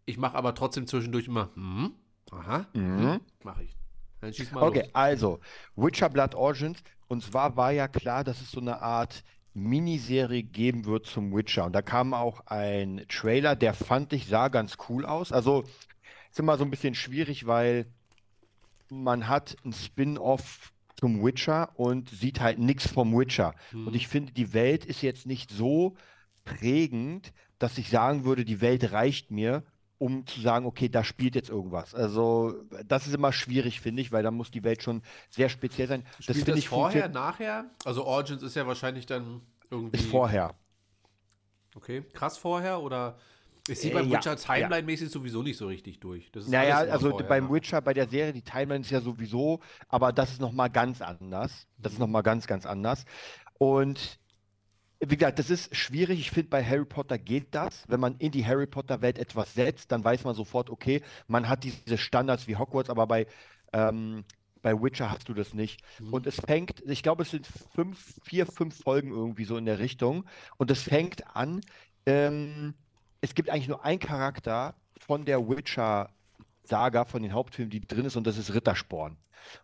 ich 0.06 0.18
mache 0.20 0.36
aber 0.38 0.54
trotzdem 0.54 0.86
zwischendurch 0.86 1.26
immer, 1.28 1.50
hm, 1.56 1.94
aha, 2.32 2.68
Mhm. 2.74 3.20
mache 3.44 3.64
ich. 3.64 3.76
Dann 4.22 4.32
schieß 4.34 4.52
mal 4.52 4.62
Okay, 4.62 4.82
los. 4.84 4.90
also 4.94 5.40
Witcher 5.76 6.10
Blood 6.10 6.36
Origins. 6.36 6.78
Und 7.08 7.24
zwar 7.24 7.56
war 7.58 7.72
ja 7.72 7.88
klar, 7.88 8.24
dass 8.24 8.40
es 8.42 8.52
so 8.52 8.60
eine 8.60 8.80
Art 8.82 9.24
Miniserie 9.56 10.44
geben 10.44 10.86
wird 10.86 11.08
zum 11.08 11.36
Witcher. 11.36 11.66
Und 11.66 11.74
da 11.74 11.82
kam 11.82 12.14
auch 12.14 12.42
ein 12.46 13.06
Trailer, 13.10 13.56
der 13.56 13.74
fand 13.74 14.14
ich, 14.14 14.28
sah 14.28 14.50
ganz 14.50 14.78
cool 14.88 15.04
aus. 15.06 15.32
Also 15.32 15.64
ist 16.38 16.40
immer 16.40 16.58
so 16.58 16.64
ein 16.64 16.70
bisschen 16.70 16.94
schwierig, 16.94 17.48
weil 17.48 17.88
man 18.90 19.28
hat 19.28 19.58
ein 19.66 19.74
Spin-off 19.74 20.72
zum 20.96 21.24
Witcher 21.24 21.72
und 21.76 22.10
sieht 22.10 22.40
halt 22.40 22.60
nichts 22.60 22.88
vom 22.88 23.18
Witcher. 23.18 23.56
Und 23.74 23.96
ich 23.96 24.08
finde, 24.08 24.34
die 24.34 24.54
Welt 24.54 24.86
ist 24.86 25.02
jetzt 25.02 25.26
nicht 25.26 25.50
so 25.52 25.96
prägend, 26.46 27.34
dass 27.58 27.78
ich 27.80 27.90
sagen 27.90 28.24
würde, 28.24 28.46
die 28.46 28.62
Welt 28.62 28.92
reicht 28.92 29.32
mir, 29.32 29.64
um 29.98 30.28
zu 30.28 30.40
sagen, 30.40 30.68
okay, 30.68 30.90
da 30.90 31.04
spielt 31.04 31.34
jetzt 31.34 31.50
irgendwas. 31.50 31.96
Also, 31.96 32.54
das 32.86 33.08
ist 33.08 33.16
immer 33.16 33.34
schwierig, 33.34 33.82
finde 33.82 34.04
ich, 34.04 34.12
weil 34.12 34.22
da 34.22 34.30
muss 34.30 34.52
die 34.52 34.64
Welt 34.64 34.84
schon 34.84 35.02
sehr 35.32 35.50
speziell 35.50 35.88
sein. 35.88 36.04
Das 36.04 36.26
Spielt 36.26 36.38
finde 36.38 36.52
das 36.52 36.60
ich 36.60 36.70
vorher, 36.70 37.10
nachher? 37.10 37.66
Also 37.84 38.06
Origins 38.06 38.44
ist 38.44 38.56
ja 38.56 38.68
wahrscheinlich 38.68 39.08
dann 39.08 39.42
irgendwie. 39.72 39.98
ist 39.98 40.08
vorher. 40.08 40.54
Okay, 41.76 42.04
krass 42.14 42.38
vorher 42.38 42.80
oder 42.82 43.18
ich 43.70 43.80
sehe 43.80 43.92
Äh, 43.92 43.94
beim 43.94 44.10
ja, 44.10 44.18
Witcher 44.18 44.36
Timeline-mäßig 44.38 45.10
sowieso 45.10 45.44
nicht 45.44 45.58
so 45.58 45.68
richtig 45.68 46.00
durch. 46.00 46.32
Naja, 46.48 46.78
also 46.80 47.10
vorher, 47.10 47.28
beim 47.28 47.46
nach. 47.46 47.52
Witcher, 47.52 47.82
bei 47.82 47.94
der 47.94 48.08
Serie, 48.08 48.34
die 48.34 48.44
Timeline 48.44 48.82
ist 48.82 48.92
ja 48.92 49.02
sowieso, 49.02 49.62
aber 49.90 50.14
das 50.14 50.32
ist 50.32 50.42
nochmal 50.42 50.70
ganz 50.70 51.02
anders. 51.02 51.68
Das 51.78 51.94
ist 51.94 52.00
nochmal 52.00 52.24
ganz, 52.24 52.48
ganz 52.48 52.66
anders. 52.66 53.06
Und 53.58 54.20
wie 55.00 55.18
gesagt, 55.18 55.40
das 55.40 55.50
ist 55.50 55.76
schwierig. 55.76 56.20
Ich 56.20 56.32
finde, 56.32 56.50
bei 56.50 56.64
Harry 56.64 56.86
Potter 56.86 57.18
geht 57.20 57.54
das. 57.54 57.84
Wenn 57.88 58.00
man 58.00 58.16
in 58.18 58.32
die 58.32 58.46
Harry 58.46 58.66
Potter-Welt 58.68 59.20
etwas 59.20 59.54
setzt, 59.54 59.92
dann 59.92 60.04
weiß 60.04 60.24
man 60.24 60.36
sofort, 60.36 60.70
okay, 60.70 61.04
man 61.28 61.48
hat 61.50 61.64
diese 61.64 61.98
Standards 61.98 62.48
wie 62.48 62.56
Hogwarts, 62.56 62.90
aber 62.90 63.06
bei, 63.08 63.28
ähm, 63.74 64.26
bei 64.62 64.74
Witcher 64.82 65.12
hast 65.12 65.30
du 65.30 65.34
das 65.34 65.54
nicht. 65.54 65.82
Und 66.10 66.26
es 66.26 66.38
fängt, 66.38 66.82
ich 66.88 67.04
glaube, 67.04 67.24
es 67.24 67.32
sind 67.32 67.48
fünf, 67.48 68.16
vier, 68.24 68.48
fünf 68.48 68.76
Folgen 68.82 69.12
irgendwie 69.12 69.46
so 69.46 69.58
in 69.58 69.66
der 69.66 69.80
Richtung. 69.80 70.26
Und 70.58 70.72
es 70.72 70.82
fängt 70.82 71.36
an, 71.36 71.62
ähm, 72.08 72.74
es 73.22 73.36
gibt 73.36 73.50
eigentlich 73.50 73.68
nur 73.68 73.84
einen 73.84 74.00
Charakter 74.00 74.76
von 75.00 75.26
der 75.26 75.48
Witcher-Saga, 75.48 77.06
von 77.06 77.22
den 77.22 77.34
Hauptfilmen, 77.34 77.70
die 77.70 77.82
drin 77.82 78.06
ist, 78.06 78.16
und 78.16 78.26
das 78.26 78.38
ist 78.38 78.54
Rittersporn. 78.54 79.18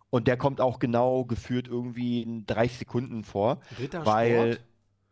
Und 0.09 0.27
der 0.27 0.37
kommt 0.37 0.61
auch 0.61 0.79
genau 0.79 1.25
geführt 1.25 1.67
irgendwie 1.67 2.21
in 2.21 2.45
30 2.45 2.79
Sekunden 2.79 3.23
vor, 3.23 3.59
Rittersport? 3.79 4.05
weil 4.05 4.59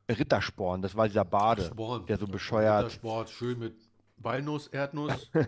Rittersporn, 0.10 0.82
das 0.82 0.96
war 0.96 1.08
dieser 1.08 1.26
Bade, 1.26 1.66
Sporn. 1.66 2.06
der 2.06 2.18
so 2.18 2.28
bescheuert. 2.28 2.86
Rittersport, 2.86 3.30
schön 3.30 3.60
mit 3.60 3.76
Walnuss, 4.18 4.68
Erdnuss. 4.68 5.32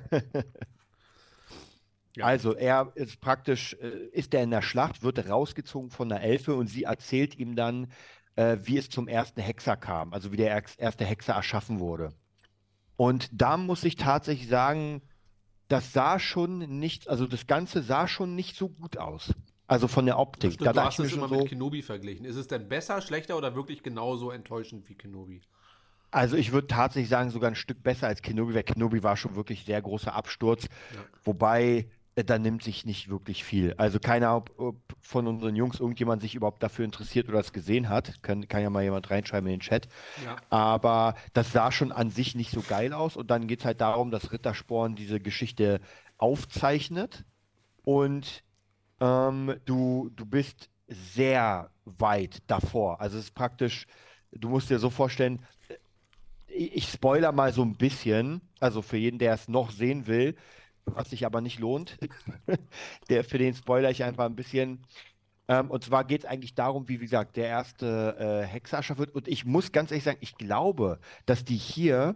Ja. 2.16 2.26
Also 2.26 2.54
er 2.54 2.92
ist 2.96 3.20
praktisch, 3.22 3.76
äh, 3.82 3.88
ist 4.12 4.34
er 4.34 4.44
in 4.44 4.52
der 4.52 4.62
Schlacht, 4.62 5.02
wird 5.02 5.28
rausgezogen 5.28 5.90
von 5.90 6.12
einer 6.12 6.22
Elfe 6.22 6.54
und 6.54 6.68
sie 6.68 6.84
erzählt 6.84 7.40
ihm 7.40 7.56
dann, 7.56 7.92
äh, 8.36 8.58
wie 8.62 8.78
es 8.78 8.90
zum 8.90 9.08
ersten 9.08 9.42
Hexer 9.42 9.78
kam, 9.78 10.14
also 10.14 10.32
wie 10.32 10.38
der 10.38 10.64
erste 10.78 11.06
Hexer 11.06 11.34
erschaffen 11.34 11.80
wurde. 11.80 12.14
Und 13.04 13.30
da 13.34 13.58
muss 13.58 13.84
ich 13.84 13.98
tatsächlich 13.98 14.48
sagen, 14.48 15.02
das 15.68 15.92
sah 15.92 16.20
schon 16.20 16.80
nicht, 16.80 17.10
also 17.10 17.28
das 17.28 17.48
Ganze 17.48 17.84
sah 17.84 18.08
schon 18.08 18.34
nicht 18.34 18.56
so 18.56 18.70
gut 18.70 18.98
aus. 18.98 19.34
Also 19.68 19.90
von 19.90 20.06
der 20.06 20.20
Optik. 20.20 20.54
Stimmt, 20.54 20.68
Da 20.68 20.72
du 20.72 20.82
hast 20.84 21.00
es 21.00 21.12
immer 21.12 21.28
schon 21.28 21.38
mit 21.38 21.40
so, 21.42 21.46
Kenobi 21.48 21.82
verglichen. 21.82 22.26
Ist 22.26 22.38
es 22.38 22.48
denn 22.48 22.70
besser, 22.70 23.02
schlechter 23.02 23.36
oder 23.38 23.56
wirklich 23.56 23.84
genauso 23.84 24.32
enttäuschend 24.32 24.88
wie 24.88 24.96
Kenobi? 24.96 25.42
also 26.12 26.38
ich 26.38 26.52
würde 26.52 26.68
tatsächlich 26.68 27.10
sagen, 27.10 27.32
sogar 27.32 27.50
ein 27.50 27.56
Stück 27.56 27.82
besser 27.84 28.08
als 28.08 28.22
Kenobi, 28.22 28.54
weil 28.54 28.64
Kenobi 28.64 29.04
war 29.04 29.18
schon 29.18 29.36
wirklich 29.36 29.66
sehr 29.66 29.82
großer 29.82 30.14
Absturz. 30.14 30.68
Ja. 30.94 31.00
Wobei, 31.24 31.88
da 32.16 32.38
nimmt 32.38 32.64
sich 32.64 32.86
nicht 32.86 33.10
wirklich 33.10 33.44
viel. 33.44 33.74
Also 33.78 34.00
keiner 34.00 34.36
ob, 34.36 34.52
ob 34.60 34.76
von 35.02 35.28
unseren 35.28 35.56
Jungs 35.56 35.80
irgendjemand 35.80 36.22
sich 36.22 36.36
überhaupt 36.36 36.62
dafür 36.62 36.86
interessiert 36.86 37.28
oder 37.28 37.40
es 37.40 37.54
gesehen 37.54 37.90
hat. 37.90 38.22
Kann, 38.22 38.48
kann 38.48 38.62
ja 38.62 38.70
mal 38.70 38.84
jemand 38.84 39.10
reinschreiben 39.10 39.48
in 39.48 39.56
den 39.56 39.62
Chat. 39.62 39.88
Ja. 40.24 40.36
Aber 40.50 41.16
das 41.34 41.52
sah 41.52 41.72
schon 41.72 41.92
an 41.92 42.12
sich 42.12 42.36
nicht 42.36 42.52
so 42.52 42.62
geil 42.62 42.94
aus. 42.94 43.18
Und 43.18 43.32
dann 43.32 43.48
geht 43.48 43.60
es 43.60 43.66
halt 43.66 43.82
darum, 43.82 44.12
dass 44.12 44.32
Rittersporn 44.32 44.96
diese 44.96 45.20
Geschichte 45.20 45.82
aufzeichnet. 46.18 47.26
Und 47.84 48.44
ähm, 49.00 49.56
du, 49.66 50.12
du 50.16 50.26
bist 50.26 50.70
sehr 50.88 51.72
weit 51.86 52.44
davor. 52.48 53.02
Also 53.02 53.18
es 53.18 53.26
ist 53.26 53.36
praktisch, 53.36 53.88
du 54.32 54.50
musst 54.50 54.70
dir 54.70 54.78
so 54.78 54.92
vorstellen, 54.92 55.44
ich, 56.48 56.76
ich 56.76 56.88
spoiler 56.88 57.32
mal 57.32 57.52
so 57.54 57.64
ein 57.64 57.76
bisschen, 57.76 58.42
also 58.60 58.84
für 58.84 58.98
jeden, 58.98 59.18
der 59.18 59.34
es 59.34 59.48
noch 59.48 59.72
sehen 59.72 60.06
will, 60.06 60.36
was 60.86 61.10
sich 61.10 61.26
aber 61.26 61.42
nicht 61.42 61.60
lohnt, 61.60 61.98
der, 63.10 63.24
für 63.24 63.38
den 63.38 63.54
spoiler 63.54 63.90
ich 63.92 64.04
einfach 64.04 64.26
ein 64.26 64.36
bisschen. 64.36 64.86
Ähm, 65.48 65.70
und 65.70 65.84
zwar 65.84 66.06
geht 66.06 66.24
es 66.24 66.30
eigentlich 66.30 66.56
darum, 66.56 66.88
wie, 66.88 67.00
wie 67.00 67.06
gesagt, 67.06 67.36
der 67.36 67.48
erste 67.48 68.18
äh, 68.18 68.48
Hexer 68.48 68.78
erschaffen 68.78 69.00
wird. 69.00 69.16
Und 69.16 69.28
ich 69.28 69.46
muss 69.46 69.72
ganz 69.72 69.92
ehrlich 69.92 70.04
sagen, 70.04 70.20
ich 70.22 70.36
glaube, 70.36 71.00
dass 71.26 71.44
die 71.44 71.58
hier 71.58 72.16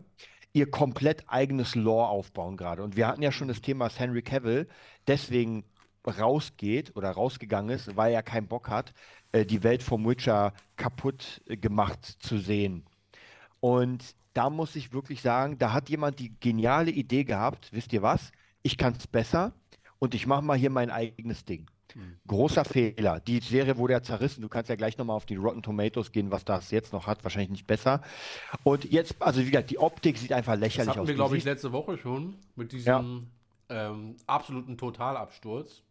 ihr 0.54 0.70
komplett 0.72 1.24
eigenes 1.28 1.76
Lore 1.76 2.08
aufbauen 2.08 2.58
gerade. 2.58 2.84
Und 2.84 2.96
wir 2.96 3.08
hatten 3.08 3.22
ja 3.22 3.32
schon 3.32 3.48
das 3.48 3.62
Thema, 3.62 3.86
dass 3.86 4.00
Henry 4.00 4.22
Cavill 4.22 4.68
deswegen 5.08 5.66
rausgeht 6.08 6.96
oder 6.96 7.12
rausgegangen 7.12 7.76
ist, 7.76 7.96
weil 7.96 8.14
er 8.14 8.24
keinen 8.24 8.48
Bock 8.48 8.70
hat, 8.70 8.94
äh, 9.34 9.46
die 9.46 9.64
Welt 9.64 9.84
vom 9.84 10.08
Witcher 10.08 10.54
kaputt 10.78 11.42
äh, 11.48 11.58
gemacht 11.58 12.06
zu 12.20 12.38
sehen. 12.38 12.86
Und 13.60 14.16
da 14.34 14.50
muss 14.50 14.76
ich 14.76 14.94
wirklich 14.94 15.22
sagen, 15.22 15.58
da 15.58 15.74
hat 15.74 15.90
jemand 15.90 16.20
die 16.20 16.34
geniale 16.40 16.92
Idee 16.92 17.24
gehabt, 17.24 17.70
wisst 17.74 17.92
ihr 17.94 18.02
was? 18.02 18.32
Ich 18.64 18.78
kann 18.78 18.94
es 18.98 19.08
besser 19.08 19.54
und 20.00 20.16
ich 20.16 20.28
mache 20.28 20.42
mal 20.44 20.58
hier 20.58 20.70
mein 20.70 20.90
eigenes 20.92 21.46
Ding. 21.46 21.68
Großer 22.28 22.64
Fehler. 22.66 23.20
Die 23.22 23.40
Serie 23.40 23.78
wurde 23.78 23.94
ja 23.94 24.04
zerrissen. 24.04 24.42
Du 24.42 24.50
kannst 24.50 24.70
ja 24.70 24.76
gleich 24.76 24.98
nochmal 24.98 25.16
auf 25.16 25.26
die 25.26 25.36
Rotten 25.36 25.64
Tomatoes 25.64 26.12
gehen, 26.12 26.30
was 26.30 26.46
das 26.46 26.70
jetzt 26.70 26.94
noch 26.94 27.08
hat. 27.08 27.24
Wahrscheinlich 27.24 27.50
nicht 27.50 27.66
besser. 27.66 28.02
Und 28.64 28.84
jetzt, 28.92 29.20
also 29.20 29.42
wie 29.42 29.50
gesagt, 29.50 29.72
die 29.72 29.80
Optik 29.80 30.18
sieht 30.18 30.32
einfach 30.34 30.54
Das 30.54 30.60
lächerlich 30.62 30.90
hatten 30.90 31.00
aus. 31.00 31.08
wir, 31.08 31.16
glaube 31.16 31.38
ich, 31.38 31.44
letzte 31.44 31.72
Woche 31.72 31.98
schon 31.98 32.36
mit 32.56 32.72
diesem 32.72 33.28
ähm, 33.70 34.16
absoluten 34.28 34.78
Totalabsturz. 34.78 35.82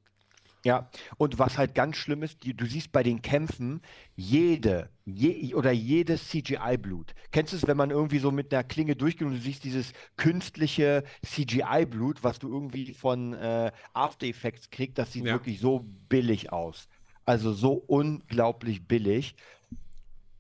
Ja, 0.66 0.90
und 1.16 1.38
was 1.38 1.59
halt 1.59 1.76
ganz 1.76 1.96
schlimm 1.96 2.24
ist, 2.24 2.42
die, 2.42 2.52
du 2.52 2.66
siehst 2.66 2.90
bei 2.90 3.05
den 3.05 3.22
Kämpfen 3.22 3.81
jede 4.16 4.90
je, 5.05 5.55
oder 5.55 5.70
jedes 5.70 6.29
CGI-Blut. 6.29 7.14
Kennst 7.31 7.52
du 7.52 7.57
es, 7.57 7.68
wenn 7.68 7.76
man 7.76 7.90
irgendwie 7.90 8.18
so 8.18 8.33
mit 8.33 8.52
einer 8.52 8.64
Klinge 8.64 8.96
durchgeht 8.96 9.29
und 9.29 9.35
du 9.35 9.40
siehst 9.40 9.62
dieses 9.62 9.92
künstliche 10.16 11.05
CGI-Blut, 11.24 12.24
was 12.24 12.40
du 12.40 12.48
irgendwie 12.52 12.94
von 12.94 13.33
äh, 13.35 13.70
After 13.92 14.26
Effects 14.26 14.68
kriegst, 14.70 14.98
das 14.98 15.12
sieht 15.12 15.26
Ja. 15.26 15.35
wirklich 15.35 15.61
so 15.61 15.87
billig 16.09 16.52
aus. 16.52 16.88
Also 17.24 17.52
so 17.52 17.72
unglaublich 17.74 18.87
billig. 18.88 19.37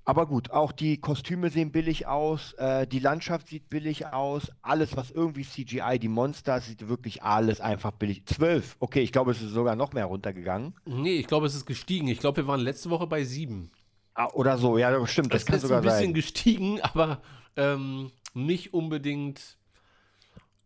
Aber 0.08 0.26
gut, 0.26 0.52
auch 0.52 0.70
die 0.70 1.00
Kostüme 1.00 1.50
sehen 1.50 1.72
billig 1.72 2.06
aus, 2.06 2.52
äh, 2.54 2.86
die 2.86 3.00
Landschaft 3.00 3.48
sieht 3.48 3.68
billig 3.68 4.06
aus, 4.06 4.52
alles, 4.62 4.96
was 4.96 5.10
irgendwie 5.10 5.42
CGI, 5.42 5.98
die 5.98 6.06
Monster, 6.06 6.60
sieht 6.60 6.88
wirklich 6.88 7.24
alles 7.24 7.60
einfach 7.60 7.90
billig. 7.90 8.24
Zwölf, 8.24 8.76
okay, 8.78 9.00
ich 9.00 9.10
glaube, 9.10 9.32
es 9.32 9.42
ist 9.42 9.50
sogar 9.50 9.74
noch 9.74 9.92
mehr 9.92 10.04
runtergegangen. 10.04 10.74
Nee, 10.84 11.16
ich 11.16 11.26
glaube, 11.26 11.46
es 11.46 11.56
ist 11.56 11.66
gestiegen. 11.66 12.06
Ich 12.06 12.20
glaube, 12.20 12.36
wir 12.36 12.46
waren 12.46 12.60
letzte 12.60 12.88
Woche 12.88 13.08
bei 13.08 13.24
sieben. 13.24 13.72
Ah, 14.14 14.28
oder 14.32 14.58
so, 14.58 14.78
ja, 14.78 14.92
das 14.92 15.10
stimmt, 15.10 15.34
das 15.34 15.42
Es 15.42 15.46
kann 15.46 15.56
ist 15.56 15.62
sogar 15.62 15.78
ein 15.78 15.82
bisschen 15.84 16.00
sein. 16.04 16.14
gestiegen, 16.14 16.80
aber 16.82 17.20
ähm, 17.56 18.12
nicht 18.32 18.72
unbedingt, 18.72 19.56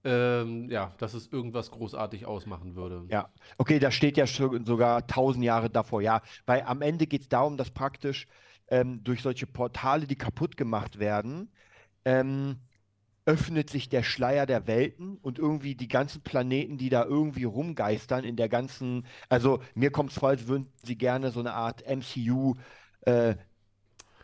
ähm, 0.04 0.68
ja, 0.68 0.92
dass 0.98 1.14
es 1.14 1.32
irgendwas 1.32 1.70
großartig 1.70 2.26
ausmachen 2.26 2.76
würde. 2.76 3.04
Ja, 3.08 3.30
okay, 3.56 3.78
da 3.78 3.90
steht 3.90 4.18
ja 4.18 4.26
schon 4.26 4.66
sogar 4.66 5.06
tausend 5.06 5.44
Jahre 5.44 5.70
davor. 5.70 6.02
Ja, 6.02 6.20
weil 6.44 6.60
am 6.62 6.82
Ende 6.82 7.06
geht 7.06 7.22
es 7.22 7.28
darum, 7.30 7.56
dass 7.56 7.70
praktisch 7.70 8.26
ähm, 8.70 9.02
durch 9.04 9.22
solche 9.22 9.46
Portale, 9.46 10.06
die 10.06 10.16
kaputt 10.16 10.56
gemacht 10.56 10.98
werden, 10.98 11.50
ähm, 12.04 12.56
öffnet 13.26 13.70
sich 13.70 13.88
der 13.88 14.02
Schleier 14.02 14.46
der 14.46 14.66
Welten 14.66 15.16
und 15.18 15.38
irgendwie 15.38 15.74
die 15.74 15.88
ganzen 15.88 16.22
Planeten, 16.22 16.78
die 16.78 16.88
da 16.88 17.04
irgendwie 17.04 17.44
rumgeistern 17.44 18.24
in 18.24 18.36
der 18.36 18.48
ganzen, 18.48 19.06
also 19.28 19.60
mir 19.74 19.90
kommt 19.92 20.10
es 20.10 20.18
vor, 20.18 20.30
als 20.30 20.48
würden 20.48 20.72
sie 20.82 20.96
gerne 20.96 21.30
so 21.30 21.40
eine 21.40 21.52
Art 21.52 21.84
MCU 21.86 22.56
äh, 23.02 23.36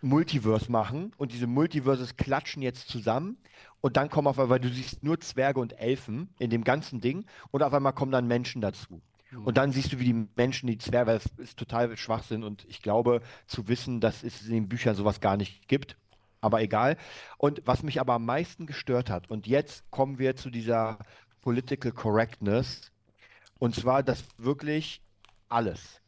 Multiverse 0.02 0.70
machen 0.70 1.12
und 1.16 1.32
diese 1.32 1.46
Multiverses 1.46 2.16
klatschen 2.16 2.62
jetzt 2.62 2.88
zusammen 2.88 3.38
und 3.80 3.96
dann 3.96 4.10
kommen 4.10 4.28
auf 4.28 4.38
einmal, 4.38 4.50
weil 4.50 4.60
du 4.60 4.68
siehst 4.74 5.02
nur 5.02 5.20
Zwerge 5.20 5.60
und 5.60 5.78
Elfen 5.78 6.34
in 6.38 6.50
dem 6.50 6.64
ganzen 6.64 7.00
Ding 7.00 7.26
und 7.50 7.62
auf 7.62 7.72
einmal 7.72 7.92
kommen 7.92 8.12
dann 8.12 8.26
Menschen 8.26 8.60
dazu. 8.60 9.02
Und 9.44 9.56
dann 9.56 9.72
siehst 9.72 9.92
du, 9.92 9.98
wie 9.98 10.04
die 10.04 10.28
Menschen, 10.36 10.66
die 10.66 10.78
Zwerge, 10.78 11.12
das 11.12 11.26
ist 11.38 11.58
total 11.58 11.96
Schwachsinn 11.96 12.42
und 12.42 12.64
ich 12.68 12.82
glaube 12.82 13.20
zu 13.46 13.68
wissen, 13.68 14.00
dass 14.00 14.22
es 14.22 14.42
in 14.46 14.52
den 14.52 14.68
Büchern 14.68 14.94
sowas 14.94 15.20
gar 15.20 15.36
nicht 15.36 15.68
gibt. 15.68 15.96
Aber 16.40 16.62
egal. 16.62 16.96
Und 17.38 17.62
was 17.64 17.82
mich 17.82 18.00
aber 18.00 18.14
am 18.14 18.24
meisten 18.24 18.66
gestört 18.66 19.10
hat, 19.10 19.30
und 19.30 19.46
jetzt 19.46 19.90
kommen 19.90 20.18
wir 20.18 20.36
zu 20.36 20.50
dieser 20.50 20.98
Political 21.42 21.92
Correctness, 21.92 22.92
und 23.58 23.74
zwar, 23.74 24.02
dass 24.02 24.24
wirklich 24.38 25.02
alles, 25.48 26.00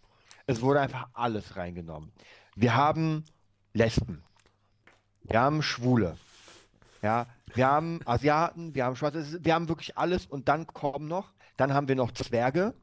es 0.47 0.61
wurde 0.61 0.81
einfach 0.81 1.09
alles 1.14 1.57
reingenommen. 1.57 2.12
Wir 2.57 2.75
haben 2.75 3.25
Lesben, 3.73 4.23
wir 5.23 5.41
haben 5.41 5.62
Schwule, 5.62 6.17
ja, 7.03 7.27
wir 7.55 7.67
haben 7.67 8.01
Asiaten, 8.05 8.75
wir 8.75 8.85
haben 8.85 8.97
Schwarze, 8.97 9.43
wir 9.43 9.55
haben 9.55 9.69
wirklich 9.69 9.97
alles 9.97 10.27
und 10.27 10.49
dann 10.49 10.67
kommen 10.67 11.09
noch, 11.09 11.33
dann 11.57 11.73
haben 11.73 11.88
wir 11.88 11.97
noch 11.97 12.12
Zwerge 12.12 12.75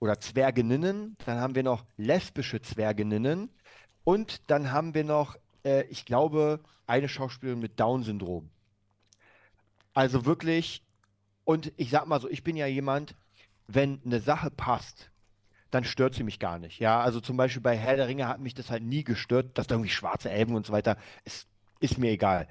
oder 0.00 0.20
Zwerginnen, 0.20 1.16
dann 1.24 1.38
haben 1.38 1.54
wir 1.54 1.62
noch 1.62 1.84
lesbische 1.96 2.60
Zwerginnen 2.60 3.50
und 4.04 4.50
dann 4.50 4.72
haben 4.72 4.94
wir 4.94 5.04
noch, 5.04 5.36
äh, 5.64 5.84
ich 5.84 6.04
glaube, 6.04 6.60
eine 6.86 7.08
Schauspielerin 7.08 7.60
mit 7.60 7.78
Down-Syndrom. 7.78 8.50
Also 9.94 10.24
wirklich, 10.24 10.82
und 11.44 11.72
ich 11.76 11.90
sag 11.90 12.06
mal 12.06 12.20
so, 12.20 12.28
ich 12.28 12.44
bin 12.44 12.56
ja 12.56 12.66
jemand, 12.66 13.16
wenn 13.66 14.00
eine 14.04 14.20
Sache 14.20 14.50
passt, 14.50 15.10
dann 15.70 15.84
stört 15.84 16.14
sie 16.14 16.22
mich 16.22 16.38
gar 16.38 16.58
nicht. 16.58 16.78
Ja, 16.78 17.00
also 17.00 17.20
zum 17.20 17.36
Beispiel 17.36 17.60
bei 17.60 17.76
Herr 17.76 17.96
der 17.96 18.08
Ringe 18.08 18.28
hat 18.28 18.40
mich 18.40 18.54
das 18.54 18.70
halt 18.70 18.82
nie 18.82 19.04
gestört, 19.04 19.58
dass 19.58 19.66
da 19.66 19.74
irgendwie 19.74 19.90
schwarze 19.90 20.30
Elben 20.30 20.54
und 20.54 20.64
so 20.64 20.72
weiter, 20.72 20.96
ist, 21.24 21.48
ist 21.80 21.98
mir 21.98 22.10
egal. 22.10 22.48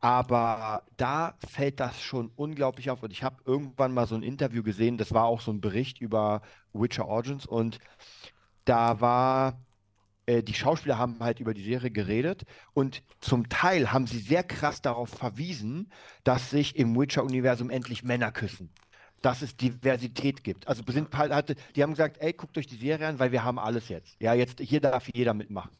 Aber 0.00 0.84
da 0.96 1.36
fällt 1.48 1.80
das 1.80 2.00
schon 2.00 2.30
unglaublich 2.36 2.90
auf. 2.90 3.02
Und 3.02 3.10
ich 3.12 3.22
habe 3.22 3.42
irgendwann 3.44 3.92
mal 3.92 4.06
so 4.06 4.14
ein 4.14 4.22
Interview 4.22 4.62
gesehen, 4.62 4.96
das 4.98 5.12
war 5.12 5.24
auch 5.24 5.40
so 5.40 5.50
ein 5.52 5.60
Bericht 5.60 6.00
über 6.00 6.42
Witcher 6.72 7.06
Origins 7.08 7.46
und 7.46 7.78
da 8.64 9.00
war, 9.00 9.64
äh, 10.26 10.42
die 10.42 10.54
Schauspieler 10.54 10.98
haben 10.98 11.18
halt 11.20 11.40
über 11.40 11.54
die 11.54 11.64
Serie 11.64 11.90
geredet 11.90 12.44
und 12.74 13.02
zum 13.20 13.48
Teil 13.48 13.92
haben 13.92 14.06
sie 14.06 14.18
sehr 14.20 14.44
krass 14.44 14.82
darauf 14.82 15.10
verwiesen, 15.10 15.90
dass 16.24 16.50
sich 16.50 16.76
im 16.76 16.94
Witcher-Universum 16.98 17.70
endlich 17.70 18.04
Männer 18.04 18.32
küssen. 18.32 18.70
Dass 19.22 19.42
es 19.42 19.56
Diversität 19.56 20.44
gibt. 20.44 20.68
Also 20.68 20.84
sind 20.88 21.16
halt, 21.16 21.56
die 21.74 21.82
haben 21.82 21.90
gesagt, 21.90 22.18
ey, 22.20 22.32
guckt 22.32 22.56
euch 22.56 22.66
die 22.68 22.76
Serie 22.76 23.08
an, 23.08 23.18
weil 23.18 23.32
wir 23.32 23.42
haben 23.44 23.58
alles 23.58 23.88
jetzt. 23.88 24.16
Ja, 24.20 24.34
jetzt 24.34 24.60
hier 24.60 24.80
darf 24.80 25.08
jeder 25.12 25.34
mitmachen. 25.34 25.72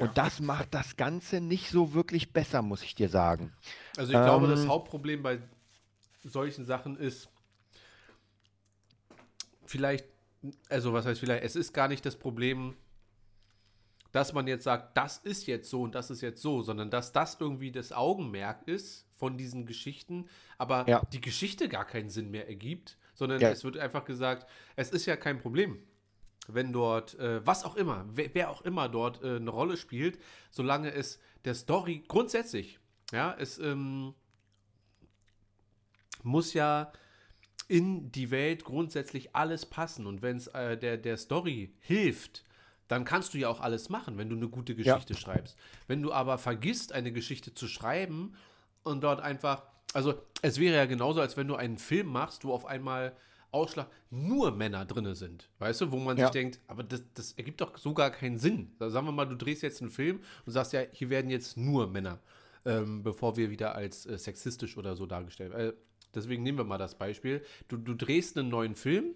Und 0.00 0.16
das 0.18 0.40
macht 0.40 0.74
das 0.74 0.96
Ganze 0.96 1.40
nicht 1.40 1.70
so 1.70 1.94
wirklich 1.94 2.32
besser, 2.32 2.62
muss 2.62 2.82
ich 2.82 2.94
dir 2.94 3.08
sagen. 3.08 3.52
Also 3.96 4.12
ich 4.12 4.22
glaube, 4.22 4.46
das 4.48 4.60
Ähm, 4.60 4.68
Hauptproblem 4.68 5.22
bei 5.22 5.38
solchen 6.24 6.64
Sachen 6.64 6.96
ist 6.96 7.28
vielleicht, 9.66 10.06
also 10.68 10.92
was 10.92 11.06
heißt 11.06 11.20
vielleicht, 11.20 11.44
es 11.44 11.56
ist 11.56 11.72
gar 11.72 11.88
nicht 11.88 12.04
das 12.04 12.16
Problem, 12.16 12.76
dass 14.12 14.32
man 14.32 14.46
jetzt 14.48 14.64
sagt, 14.64 14.96
das 14.96 15.18
ist 15.18 15.46
jetzt 15.46 15.70
so 15.70 15.82
und 15.82 15.94
das 15.94 16.10
ist 16.10 16.20
jetzt 16.20 16.42
so, 16.42 16.62
sondern 16.62 16.90
dass 16.90 17.12
das 17.12 17.36
irgendwie 17.38 17.70
das 17.70 17.92
Augenmerk 17.92 18.66
ist 18.66 19.06
von 19.14 19.36
diesen 19.38 19.66
Geschichten, 19.66 20.28
aber 20.58 20.84
Ja. 20.88 21.02
die 21.12 21.20
Geschichte 21.20 21.68
gar 21.68 21.84
keinen 21.84 22.10
Sinn 22.10 22.30
mehr 22.30 22.48
ergibt, 22.48 22.96
sondern 23.14 23.40
Ja. 23.40 23.50
es 23.50 23.62
wird 23.64 23.76
einfach 23.76 24.04
gesagt, 24.04 24.48
es 24.76 24.90
ist 24.90 25.06
ja 25.06 25.16
kein 25.16 25.38
Problem, 25.38 25.78
wenn 26.54 26.72
dort, 26.72 27.18
äh, 27.18 27.44
was 27.46 27.64
auch 27.64 27.76
immer, 27.76 28.04
wer, 28.10 28.30
wer 28.34 28.50
auch 28.50 28.62
immer 28.62 28.88
dort 28.88 29.22
äh, 29.22 29.36
eine 29.36 29.50
Rolle 29.50 29.76
spielt, 29.76 30.18
solange 30.50 30.92
es 30.92 31.18
der 31.44 31.54
Story 31.54 32.04
grundsätzlich, 32.06 32.78
ja, 33.12 33.34
es 33.38 33.58
ähm, 33.58 34.14
muss 36.22 36.52
ja 36.52 36.92
in 37.68 38.10
die 38.10 38.30
Welt 38.30 38.64
grundsätzlich 38.64 39.34
alles 39.34 39.64
passen. 39.66 40.06
Und 40.06 40.22
wenn 40.22 40.36
es 40.36 40.48
äh, 40.48 40.76
der, 40.76 40.96
der 40.96 41.16
Story 41.16 41.72
hilft, 41.80 42.44
dann 42.88 43.04
kannst 43.04 43.32
du 43.34 43.38
ja 43.38 43.48
auch 43.48 43.60
alles 43.60 43.88
machen, 43.88 44.18
wenn 44.18 44.28
du 44.28 44.36
eine 44.36 44.48
gute 44.48 44.72
Ja. 44.72 44.94
Geschichte 44.94 45.14
schreibst. 45.14 45.56
Wenn 45.86 46.02
du 46.02 46.12
aber 46.12 46.38
vergisst, 46.38 46.92
eine 46.92 47.12
Geschichte 47.12 47.54
zu 47.54 47.68
schreiben 47.68 48.34
und 48.82 49.02
dort 49.02 49.20
einfach, 49.20 49.62
also 49.94 50.14
es 50.42 50.58
wäre 50.58 50.74
ja 50.76 50.86
genauso, 50.86 51.20
als 51.20 51.36
wenn 51.36 51.46
du 51.46 51.54
einen 51.54 51.78
Film 51.78 52.08
machst, 52.08 52.44
wo 52.44 52.52
auf 52.52 52.66
einmal 52.66 53.16
Ausschlag 53.52 53.88
nur 54.10 54.52
Männer 54.52 54.84
drinne 54.84 55.14
sind, 55.14 55.48
weißt 55.58 55.80
du, 55.82 55.92
wo 55.92 55.98
man 55.98 56.16
Ja. 56.16 56.26
sich 56.26 56.32
denkt, 56.32 56.60
aber 56.66 56.82
das, 56.82 57.02
das 57.14 57.32
ergibt 57.32 57.60
doch 57.60 57.76
so 57.78 57.94
gar 57.94 58.10
keinen 58.10 58.38
Sinn. 58.38 58.72
Da 58.78 58.90
sagen 58.90 59.06
wir 59.06 59.12
mal, 59.12 59.24
du 59.26 59.36
drehst 59.36 59.62
jetzt 59.62 59.80
einen 59.82 59.90
Film 59.90 60.20
und 60.46 60.52
sagst 60.52 60.72
ja, 60.72 60.82
hier 60.92 61.10
werden 61.10 61.30
jetzt 61.30 61.56
nur 61.56 61.86
Männer, 61.88 62.18
ähm, 62.64 63.02
bevor 63.02 63.36
wir 63.36 63.50
wieder 63.50 63.74
als 63.74 64.06
äh, 64.06 64.18
sexistisch 64.18 64.76
oder 64.76 64.94
so 64.96 65.06
dargestellt 65.06 65.52
werden. 65.52 65.70
Äh, 65.70 65.74
deswegen 66.14 66.42
nehmen 66.42 66.58
wir 66.58 66.64
mal 66.64 66.78
das 66.78 66.94
Beispiel. 66.96 67.42
Du, 67.68 67.76
du 67.76 67.94
drehst 67.94 68.36
einen 68.38 68.48
neuen 68.48 68.74
Film, 68.74 69.14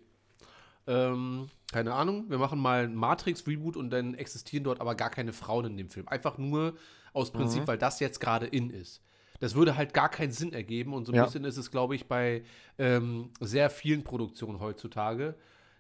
ähm, 0.86 1.48
keine 1.72 1.94
Ahnung, 1.94 2.28
wir 2.28 2.38
machen 2.38 2.58
mal 2.58 2.84
ein 2.84 2.94
Matrix-Reboot 2.94 3.76
und 3.76 3.90
dann 3.90 4.14
existieren 4.14 4.64
dort 4.64 4.80
aber 4.80 4.94
gar 4.94 5.10
keine 5.10 5.32
Frauen 5.32 5.64
in 5.66 5.76
dem 5.76 5.88
Film. 5.88 6.06
Einfach 6.08 6.38
nur 6.38 6.76
aus 7.12 7.32
Prinzip, 7.32 7.66
weil 7.66 7.78
das 7.78 8.00
jetzt 8.00 8.20
gerade 8.20 8.46
in 8.46 8.70
ist. 8.70 9.00
Das 9.44 9.54
würde 9.54 9.76
halt 9.76 9.92
gar 9.92 10.08
keinen 10.08 10.32
Sinn 10.32 10.54
ergeben 10.54 10.94
und 10.94 11.04
so 11.04 11.12
ein 11.12 11.16
Ja. 11.16 11.24
bisschen 11.24 11.44
ist 11.44 11.58
es, 11.58 11.70
glaube 11.70 11.94
ich, 11.94 12.06
bei 12.06 12.44
ähm, 12.78 13.28
sehr 13.40 13.68
vielen 13.68 14.02
Produktionen 14.02 14.58
heutzutage, 14.58 15.34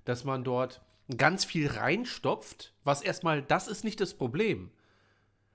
dass 0.04 0.22
man 0.24 0.44
dort 0.44 0.82
ganz 1.16 1.46
viel 1.46 1.68
reinstopft, 1.68 2.74
was 2.84 3.00
erstmal, 3.00 3.40
das 3.40 3.66
ist 3.66 3.82
nicht 3.82 4.02
das 4.02 4.12
Problem, 4.12 4.70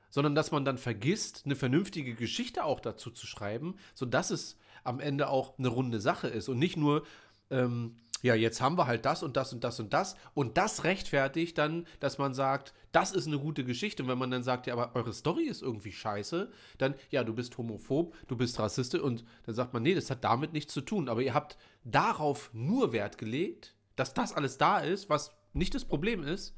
sondern 0.10 0.34
dass 0.34 0.50
man 0.50 0.66
dann 0.66 0.80
vergisst, 0.80 1.44
eine 1.46 1.56
vernünftige 1.56 2.16
Geschichte 2.16 2.64
auch 2.64 2.80
dazu 2.80 3.12
zu 3.12 3.28
schreiben, 3.28 3.76
sodass 3.94 4.32
es 4.32 4.58
am 4.84 5.00
Ende 5.00 5.30
auch 5.30 5.60
eine 5.60 5.68
runde 5.68 6.00
Sache 6.02 6.30
ist 6.30 6.50
und 6.50 6.58
nicht 6.58 6.78
nur, 6.78 7.06
ähm, 7.52 7.96
ja, 8.22 8.36
jetzt 8.36 8.62
haben 8.62 8.78
wir 8.78 8.88
halt 8.88 9.06
das 9.06 9.24
und 9.24 9.38
das 9.38 9.54
und 9.54 9.64
das 9.64 9.80
und 9.80 9.94
das. 9.94 10.16
Und 10.34 10.58
das 10.58 10.84
rechtfertigt 10.84 11.58
dann, 11.58 11.88
dass 12.00 12.18
man 12.18 12.34
sagt, 12.34 12.74
das 12.92 13.12
ist 13.12 13.28
eine 13.28 13.40
gute 13.40 13.64
Geschichte. 13.64 14.04
Und 14.04 14.10
wenn 14.10 14.18
man 14.18 14.32
dann 14.32 14.44
sagt, 14.44 14.68
ja, 14.68 14.74
aber 14.74 14.96
eure 14.96 15.14
Story 15.14 15.44
ist 15.44 15.62
irgendwie 15.62 15.92
scheiße, 15.92 16.52
dann, 16.78 16.96
ja, 17.10 17.24
du 17.24 17.34
bist 17.34 17.58
homophob, 17.58 18.16
du 18.28 18.36
bist 18.36 18.60
rassistisch. 18.60 19.02
Und 19.02 19.24
dann 19.46 19.56
sagt 19.56 19.74
man, 19.74 19.84
nee, 19.84 19.96
das 19.96 20.10
hat 20.10 20.24
damit 20.24 20.54
nichts 20.54 20.74
zu 20.74 20.82
tun, 20.82 21.10
aber 21.10 21.22
ihr 21.22 21.34
habt 21.34 21.58
darauf 21.84 22.50
nur 22.54 22.92
Wert 22.92 23.18
gelegt, 23.18 23.76
dass 23.96 24.14
das 24.14 24.34
alles 24.34 24.58
da 24.58 24.80
ist, 24.80 25.10
was 25.10 25.32
nicht 25.54 25.74
das 25.76 25.86
Problem 25.86 26.24
ist, 26.24 26.56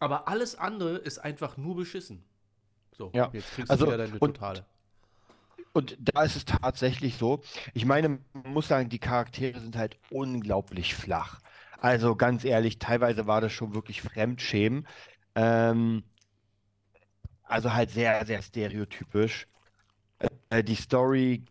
aber 0.00 0.28
alles 0.28 0.56
andere 0.56 0.96
ist 0.96 1.18
einfach 1.18 1.56
nur 1.56 1.76
beschissen. 1.76 2.24
So, 2.92 3.10
Ja, 3.14 3.30
jetzt 3.32 3.50
kriegst 3.52 3.70
also, 3.70 3.86
du 3.86 3.92
wieder 3.92 4.06
deine 4.06 4.18
totale. 4.18 4.64
Und 5.74 5.98
da 6.00 6.22
ist 6.22 6.36
es 6.36 6.46
tatsächlich 6.46 7.16
so. 7.16 7.42
Ich 7.74 7.84
meine, 7.84 8.20
man 8.32 8.52
muss 8.54 8.68
sagen, 8.68 8.88
die 8.90 9.00
Charaktere 9.00 9.60
sind 9.60 9.76
halt 9.76 9.98
unglaublich 10.10 10.94
flach. 10.94 11.40
Also 11.78 12.16
ganz 12.16 12.44
ehrlich, 12.44 12.78
teilweise 12.78 13.26
war 13.26 13.40
das 13.42 13.52
schon 13.52 13.74
wirklich 13.74 14.02
Fremdschämen. 14.02 14.86
Ähm, 15.34 16.04
also 17.44 17.72
halt 17.72 17.90
sehr, 17.90 18.24
sehr 18.26 18.42
stereotypisch. 18.42 19.46
Äh, 20.50 20.64
die 20.64 20.74
Story 20.76 21.44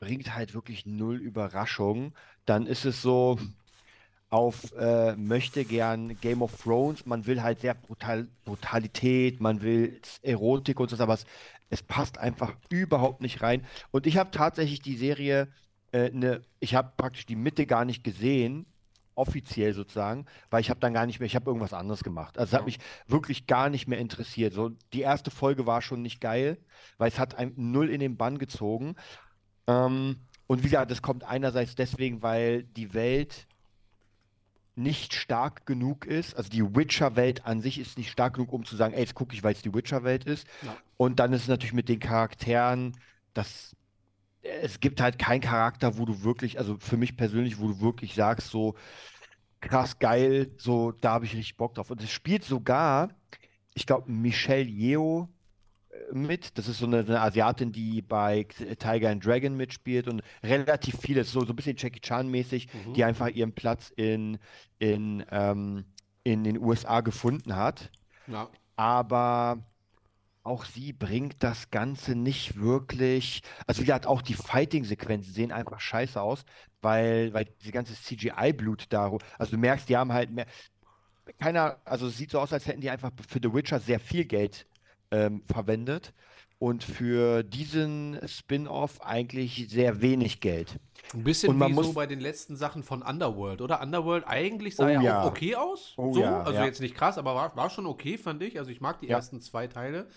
bringt 0.00 0.34
halt 0.34 0.54
wirklich 0.54 0.86
null 0.86 1.16
Überraschung. 1.16 2.14
Dann 2.46 2.66
ist 2.66 2.84
es 2.84 3.02
so, 3.02 3.38
auf 4.30 4.72
äh, 4.78 5.16
möchte 5.16 5.64
gern 5.64 6.20
Game 6.20 6.42
of 6.42 6.62
Thrones. 6.62 7.06
Man 7.06 7.26
will 7.26 7.42
halt 7.42 7.60
sehr 7.62 7.74
brutal, 7.74 8.28
Brutalität, 8.44 9.40
man 9.40 9.62
will 9.62 10.00
Erotik 10.22 10.80
und 10.80 10.90
so, 10.90 11.02
aber 11.02 11.14
es, 11.14 11.26
es 11.70 11.82
passt 11.82 12.18
einfach 12.18 12.54
überhaupt 12.70 13.20
nicht 13.20 13.42
rein. 13.42 13.64
Und 13.90 14.06
ich 14.06 14.16
habe 14.16 14.30
tatsächlich 14.30 14.80
die 14.80 14.96
Serie, 14.96 15.48
äh, 15.92 16.10
ne, 16.10 16.42
ich 16.60 16.74
habe 16.74 16.92
praktisch 16.96 17.26
die 17.26 17.36
Mitte 17.36 17.66
gar 17.66 17.84
nicht 17.84 18.04
gesehen, 18.04 18.66
offiziell 19.18 19.74
sozusagen, 19.74 20.26
weil 20.48 20.60
ich 20.60 20.70
habe 20.70 20.80
dann 20.80 20.94
gar 20.94 21.04
nicht 21.04 21.18
mehr, 21.18 21.26
ich 21.26 21.34
habe 21.34 21.50
irgendwas 21.50 21.74
anderes 21.74 22.04
gemacht. 22.04 22.38
Also 22.38 22.54
es 22.54 22.58
hat 22.58 22.66
mich 22.66 22.78
wirklich 23.08 23.46
gar 23.46 23.68
nicht 23.68 23.88
mehr 23.88 23.98
interessiert. 23.98 24.54
So, 24.54 24.70
die 24.92 25.00
erste 25.00 25.30
Folge 25.30 25.66
war 25.66 25.82
schon 25.82 26.02
nicht 26.02 26.20
geil, 26.20 26.56
weil 26.98 27.08
es 27.08 27.18
hat 27.18 27.34
einem 27.34 27.52
null 27.56 27.90
in 27.90 28.00
den 28.00 28.16
Bann 28.16 28.38
gezogen. 28.38 28.94
Ähm, 29.66 30.20
und 30.46 30.60
wie 30.60 30.68
gesagt, 30.68 30.90
das 30.90 31.02
kommt 31.02 31.24
einerseits 31.24 31.74
deswegen, 31.74 32.22
weil 32.22 32.62
die 32.62 32.94
Welt 32.94 33.47
nicht 34.78 35.14
stark 35.14 35.66
genug 35.66 36.06
ist. 36.06 36.34
Also 36.36 36.48
die 36.48 36.62
Witcher-Welt 36.74 37.44
an 37.44 37.60
sich 37.60 37.78
ist 37.78 37.98
nicht 37.98 38.10
stark 38.10 38.34
genug, 38.34 38.52
um 38.52 38.64
zu 38.64 38.76
sagen, 38.76 38.94
ey, 38.94 39.00
jetzt 39.00 39.14
gucke 39.14 39.34
ich, 39.34 39.42
weil 39.42 39.52
es 39.52 39.62
die 39.62 39.74
Witcher-Welt 39.74 40.24
ist. 40.24 40.46
Ja. 40.62 40.76
Und 40.96 41.20
dann 41.20 41.32
ist 41.32 41.42
es 41.42 41.48
natürlich 41.48 41.74
mit 41.74 41.88
den 41.88 41.98
Charakteren, 41.98 42.96
das, 43.34 43.76
es 44.42 44.80
gibt 44.80 45.00
halt 45.00 45.18
keinen 45.18 45.40
Charakter, 45.40 45.98
wo 45.98 46.04
du 46.04 46.22
wirklich, 46.22 46.58
also 46.58 46.76
für 46.78 46.96
mich 46.96 47.16
persönlich, 47.16 47.58
wo 47.58 47.68
du 47.68 47.80
wirklich 47.80 48.14
sagst, 48.14 48.50
so 48.50 48.74
krass 49.60 49.98
geil, 49.98 50.52
so 50.56 50.92
da 50.92 51.12
habe 51.12 51.24
ich 51.24 51.34
richtig 51.34 51.56
Bock 51.56 51.74
drauf. 51.74 51.90
Und 51.90 52.02
es 52.02 52.10
spielt 52.10 52.44
sogar, 52.44 53.10
ich 53.74 53.86
glaube, 53.86 54.10
Michelle 54.10 54.68
Yeoh 54.68 55.24
äh, 55.24 55.37
mit. 56.12 56.56
Das 56.58 56.68
ist 56.68 56.78
so 56.78 56.86
eine, 56.86 56.98
eine 57.00 57.20
Asiatin, 57.20 57.72
die 57.72 58.02
bei 58.02 58.44
Tiger 58.44 59.10
and 59.10 59.24
Dragon 59.24 59.56
mitspielt 59.56 60.08
und 60.08 60.22
relativ 60.42 60.96
viele, 61.00 61.24
so, 61.24 61.40
so 61.44 61.52
ein 61.52 61.56
bisschen 61.56 61.76
Jackie 61.76 62.00
Chan-mäßig, 62.00 62.68
Mhm. 62.72 62.94
die 62.94 63.04
einfach 63.04 63.28
ihren 63.28 63.52
Platz 63.54 63.90
in, 63.96 64.38
in, 64.78 65.24
ähm, 65.30 65.84
in 66.24 66.44
den 66.44 66.58
USA 66.58 67.00
gefunden 67.00 67.56
hat. 67.56 67.90
Ja. 68.26 68.48
Aber 68.76 69.66
auch 70.42 70.64
sie 70.64 70.92
bringt 70.92 71.42
das 71.42 71.70
Ganze 71.70 72.14
nicht 72.14 72.56
wirklich. 72.60 73.42
Also, 73.66 73.82
wie 73.82 73.86
gesagt, 73.86 74.06
auch 74.06 74.22
die 74.22 74.34
Fighting-Sequenzen 74.34 75.32
sehen 75.32 75.52
einfach 75.52 75.80
scheiße 75.80 76.20
aus, 76.20 76.44
weil, 76.80 77.32
weil 77.34 77.46
diese 77.60 77.72
ganze 77.72 77.94
CGI-Blut 77.94 78.86
da. 78.90 79.12
Also, 79.38 79.52
du 79.52 79.58
merkst, 79.58 79.88
die 79.88 79.96
haben 79.96 80.12
halt 80.12 80.30
mehr. 80.30 80.46
Keiner, 81.38 81.78
also, 81.84 82.06
es 82.08 82.16
sieht 82.16 82.30
so 82.30 82.40
aus, 82.40 82.52
als 82.52 82.66
hätten 82.66 82.80
die 82.80 82.90
einfach 82.90 83.10
für 83.28 83.40
The 83.42 83.52
Witcher 83.52 83.80
sehr 83.80 84.00
viel 84.00 84.24
Geld 84.24 84.66
ähm, 85.10 85.42
verwendet 85.50 86.12
und 86.58 86.82
für 86.84 87.42
diesen 87.44 88.18
Spin-off 88.26 89.00
eigentlich 89.02 89.66
sehr 89.68 90.00
wenig 90.02 90.40
Geld. 90.40 90.78
Ein 91.14 91.24
bisschen 91.24 91.50
Und 91.50 91.58
man 91.58 91.70
wie 91.70 91.74
so 91.74 91.82
muss- 91.82 91.94
bei 91.94 92.06
den 92.06 92.20
letzten 92.20 92.56
Sachen 92.56 92.82
von 92.82 93.02
Underworld, 93.02 93.60
oder? 93.62 93.80
Underworld 93.80 94.24
eigentlich 94.26 94.76
sah 94.76 94.86
Oh 94.86 94.88
ja, 94.88 95.00
ja. 95.02 95.22
auch 95.22 95.28
okay 95.30 95.54
aus. 95.54 95.94
Oh 95.96 96.12
so, 96.12 96.20
ja, 96.20 96.40
also 96.42 96.58
ja. 96.58 96.64
jetzt 96.66 96.80
nicht 96.80 96.94
krass, 96.94 97.16
aber 97.16 97.34
war, 97.34 97.56
war 97.56 97.70
schon 97.70 97.86
okay, 97.86 98.18
fand 98.18 98.42
ich. 98.42 98.58
Also 98.58 98.70
ich 98.70 98.80
mag 98.80 99.00
die 99.00 99.06
Ja. 99.06 99.16
ersten 99.16 99.40
zwei 99.40 99.66
Teile. 99.68 100.08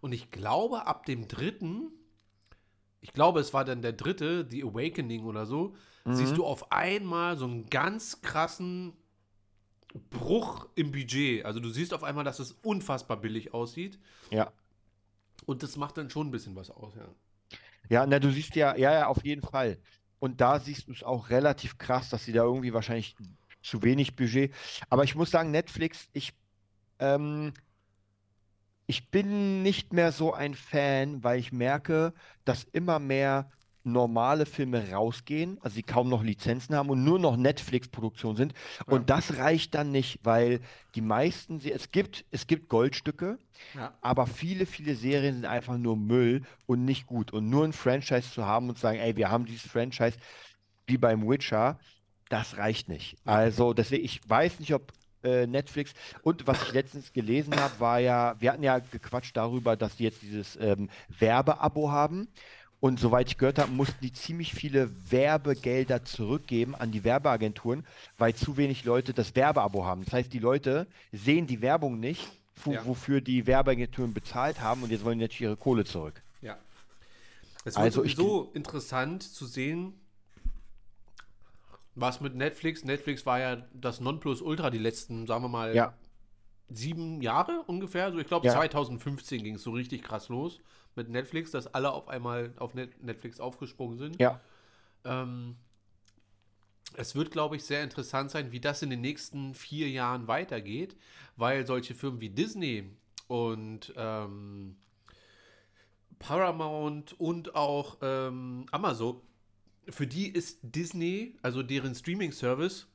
Und 0.00 0.12
ich 0.12 0.30
glaube, 0.30 0.86
ab 0.86 1.06
dem 1.06 1.28
dritten, 1.28 1.92
ich 3.00 3.12
glaube, 3.12 3.40
es 3.40 3.54
war 3.54 3.64
dann 3.64 3.80
der 3.80 3.92
dritte, 3.92 4.46
The 4.50 4.64
Awakening 4.64 5.24
oder 5.24 5.46
so, 5.46 5.74
Mhm. 6.04 6.14
siehst 6.14 6.36
du 6.36 6.44
auf 6.44 6.70
einmal 6.72 7.38
so 7.38 7.46
einen 7.46 7.66
ganz 7.70 8.20
krassen 8.20 8.92
Bruch 10.10 10.66
im 10.74 10.92
Budget. 10.92 11.44
Also 11.44 11.60
du 11.60 11.70
siehst 11.70 11.94
auf 11.94 12.02
einmal, 12.02 12.24
dass 12.24 12.38
es 12.38 12.52
unfassbar 12.62 13.16
billig 13.16 13.54
aussieht. 13.54 13.98
Ja. 14.30 14.52
Und 15.46 15.62
das 15.62 15.76
macht 15.76 15.96
dann 15.96 16.10
schon 16.10 16.28
ein 16.28 16.30
bisschen 16.30 16.56
was 16.56 16.70
aus, 16.70 16.94
ja. 16.96 17.08
Ja, 17.88 18.06
na, 18.06 18.18
du 18.18 18.30
siehst 18.30 18.56
ja, 18.56 18.76
ja, 18.76 18.92
ja, 18.92 19.06
auf 19.06 19.24
jeden 19.24 19.42
Fall. 19.42 19.78
Und 20.18 20.40
da 20.40 20.58
siehst 20.58 20.88
du 20.88 20.92
es 20.92 21.02
auch 21.02 21.28
relativ 21.28 21.76
krass, 21.76 22.08
dass 22.08 22.24
sie 22.24 22.32
da 22.32 22.42
irgendwie 22.44 22.72
wahrscheinlich 22.72 23.14
zu 23.62 23.82
wenig 23.82 24.16
Budget. 24.16 24.54
Aber 24.88 25.04
ich 25.04 25.14
muss 25.14 25.30
sagen, 25.30 25.50
Netflix, 25.50 26.08
ich, 26.12 26.32
ähm, 26.98 27.52
ich 28.86 29.10
bin 29.10 29.62
nicht 29.62 29.92
mehr 29.92 30.12
so 30.12 30.32
ein 30.32 30.54
Fan, 30.54 31.22
weil 31.22 31.38
ich 31.38 31.52
merke, 31.52 32.14
dass 32.44 32.64
immer 32.64 32.98
mehr 32.98 33.50
normale 33.84 34.46
Filme 34.46 34.90
rausgehen, 34.90 35.58
also 35.62 35.74
sie 35.74 35.82
kaum 35.82 36.08
noch 36.08 36.22
Lizenzen 36.22 36.74
haben 36.74 36.90
und 36.90 37.04
nur 37.04 37.18
noch 37.18 37.36
Netflix-Produktionen 37.36 38.36
sind. 38.36 38.54
Ja. 38.86 38.94
Und 38.94 39.10
das 39.10 39.36
reicht 39.38 39.74
dann 39.74 39.90
nicht, 39.92 40.20
weil 40.22 40.60
die 40.94 41.00
meisten, 41.02 41.60
es 41.60 41.90
gibt, 41.90 42.24
es 42.30 42.46
gibt 42.46 42.68
Goldstücke, 42.68 43.38
Ja. 43.74 43.96
aber 44.00 44.26
viele, 44.26 44.66
viele 44.66 44.94
Serien 44.94 45.34
sind 45.34 45.44
einfach 45.46 45.76
nur 45.78 45.96
Müll 45.96 46.42
und 46.66 46.84
nicht 46.84 47.06
gut. 47.06 47.32
Und 47.32 47.50
nur 47.50 47.64
ein 47.64 47.72
Franchise 47.72 48.30
zu 48.32 48.46
haben 48.46 48.68
und 48.68 48.76
zu 48.76 48.82
sagen, 48.82 48.98
ey, 48.98 49.16
wir 49.16 49.30
haben 49.30 49.44
dieses 49.44 49.70
Franchise 49.70 50.18
wie 50.86 50.98
beim 50.98 51.28
Witcher, 51.28 51.78
das 52.28 52.56
reicht 52.56 52.88
nicht. 52.88 53.16
Also 53.24 53.74
deswegen, 53.74 54.04
ich 54.04 54.20
weiß 54.28 54.60
nicht, 54.60 54.74
ob 54.74 54.92
äh, 55.22 55.46
Netflix 55.46 55.94
und 56.22 56.46
was 56.46 56.62
ich 56.62 56.72
letztens 56.72 57.12
gelesen 57.12 57.54
habe, 57.56 57.80
war 57.80 57.98
ja, 57.98 58.34
wir 58.40 58.52
hatten 58.52 58.62
ja 58.62 58.78
gequatscht 58.78 59.36
darüber, 59.36 59.76
dass 59.76 59.96
die 59.96 60.04
jetzt 60.04 60.22
dieses 60.22 60.56
ähm, 60.56 60.90
Werbeabo 61.18 61.90
haben. 61.90 62.28
Und 62.84 63.00
soweit 63.00 63.28
ich 63.28 63.38
gehört 63.38 63.58
habe, 63.58 63.72
mussten 63.72 63.96
die 64.02 64.12
ziemlich 64.12 64.52
viele 64.52 64.90
Werbegelder 65.10 66.04
zurückgeben 66.04 66.74
an 66.74 66.90
die 66.92 67.02
Werbeagenturen, 67.02 67.86
weil 68.18 68.34
zu 68.34 68.58
wenig 68.58 68.84
Leute 68.84 69.14
das 69.14 69.34
Werbeabo 69.34 69.86
haben. 69.86 70.04
Das 70.04 70.12
heißt, 70.12 70.30
die 70.30 70.38
Leute 70.38 70.86
sehen 71.10 71.46
die 71.46 71.62
Werbung 71.62 71.98
nicht, 71.98 72.30
Ja. 72.66 72.84
wofür 72.84 73.22
die 73.22 73.46
Werbeagenturen 73.46 74.12
bezahlt 74.12 74.60
haben 74.60 74.82
und 74.82 74.90
jetzt 74.90 75.02
wollen 75.02 75.18
die 75.18 75.24
natürlich 75.24 75.40
ihre 75.40 75.56
Kohle 75.56 75.86
zurück. 75.86 76.22
Ja. 76.42 76.58
Es 77.64 77.74
wird 77.74 77.78
Also 77.78 78.02
sowieso 78.02 78.50
interessant 78.52 79.22
zu 79.22 79.46
sehen, 79.46 79.94
was 81.94 82.20
mit 82.20 82.34
Netflix. 82.34 82.84
Netflix 82.84 83.24
war 83.24 83.38
ja 83.38 83.66
das 83.72 84.00
Nonplusultra 84.00 84.68
die 84.68 84.76
letzten, 84.76 85.26
sagen 85.26 85.42
wir 85.42 85.48
mal, 85.48 85.74
Ja, 85.74 85.94
sieben 86.68 87.22
Jahre 87.22 87.62
ungefähr. 87.66 88.04
Also 88.04 88.18
ich 88.18 88.26
glaube, 88.26 88.46
Ja. 88.46 88.52
2015 88.52 89.42
ging 89.42 89.54
es 89.54 89.62
so 89.62 89.70
richtig 89.70 90.02
krass 90.02 90.28
los 90.28 90.60
mit 90.96 91.08
Netflix, 91.08 91.50
dass 91.50 91.66
alle 91.74 91.92
auf 91.92 92.08
einmal 92.08 92.52
auf 92.56 92.74
Net 92.74 93.02
Netflix 93.02 93.40
aufgesprungen 93.40 93.98
sind. 93.98 94.20
ja, 94.20 94.40
Ähm, 95.04 95.56
es 96.96 97.14
wird, 97.14 97.30
glaube 97.30 97.56
ich, 97.56 97.64
sehr 97.64 97.82
interessant 97.82 98.30
sein, 98.30 98.52
wie 98.52 98.60
das 98.60 98.82
in 98.82 98.90
den 98.90 99.00
nächsten 99.00 99.54
vier 99.54 99.88
Jahren 99.88 100.28
weitergeht, 100.28 100.96
weil 101.36 101.66
solche 101.66 101.94
Firmen 101.94 102.20
wie 102.20 102.30
Disney 102.30 102.90
und 103.26 103.92
ähm, 103.96 104.76
Paramount 106.18 107.18
und 107.18 107.54
auch 107.54 107.98
ähm, 108.00 108.66
Amazon, 108.70 109.20
für 109.88 110.06
die 110.06 110.28
ist 110.28 110.60
Disney, 110.62 111.36
also 111.42 111.62
deren 111.62 111.94
Streaming-Service, 111.94 112.86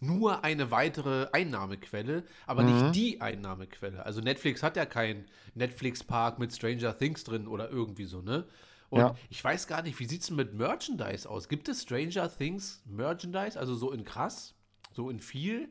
nur 0.00 0.44
eine 0.44 0.70
weitere 0.70 1.28
Einnahmequelle, 1.32 2.24
aber 2.46 2.62
Mhm. 2.62 2.64
nicht 2.64 2.94
die 2.94 3.20
Einnahmequelle. 3.20 4.04
Also 4.06 4.20
Netflix 4.20 4.62
hat 4.62 4.76
ja 4.76 4.86
keinen 4.86 5.26
Netflix-Park 5.54 6.38
mit 6.38 6.54
Stranger 6.54 6.96
Things 6.96 7.24
drin 7.24 7.46
oder 7.46 7.70
irgendwie 7.70 8.04
so, 8.04 8.22
ne? 8.22 8.46
Und 8.88 9.12
Ja. 9.12 9.14
ich 9.28 9.42
weiß 9.42 9.66
gar 9.68 9.82
nicht, 9.82 9.98
wie 10.00 10.06
sieht 10.06 10.22
es 10.22 10.28
denn 10.28 10.36
mit 10.36 10.54
Merchandise 10.54 11.28
aus? 11.28 11.48
Gibt 11.48 11.68
es 11.68 11.82
Stranger 11.82 12.28
Things 12.34 12.82
Merchandise, 12.86 13.58
also 13.58 13.74
so 13.74 13.92
in 13.92 14.04
krass, 14.04 14.54
so 14.92 15.10
in 15.10 15.20
viel? 15.20 15.68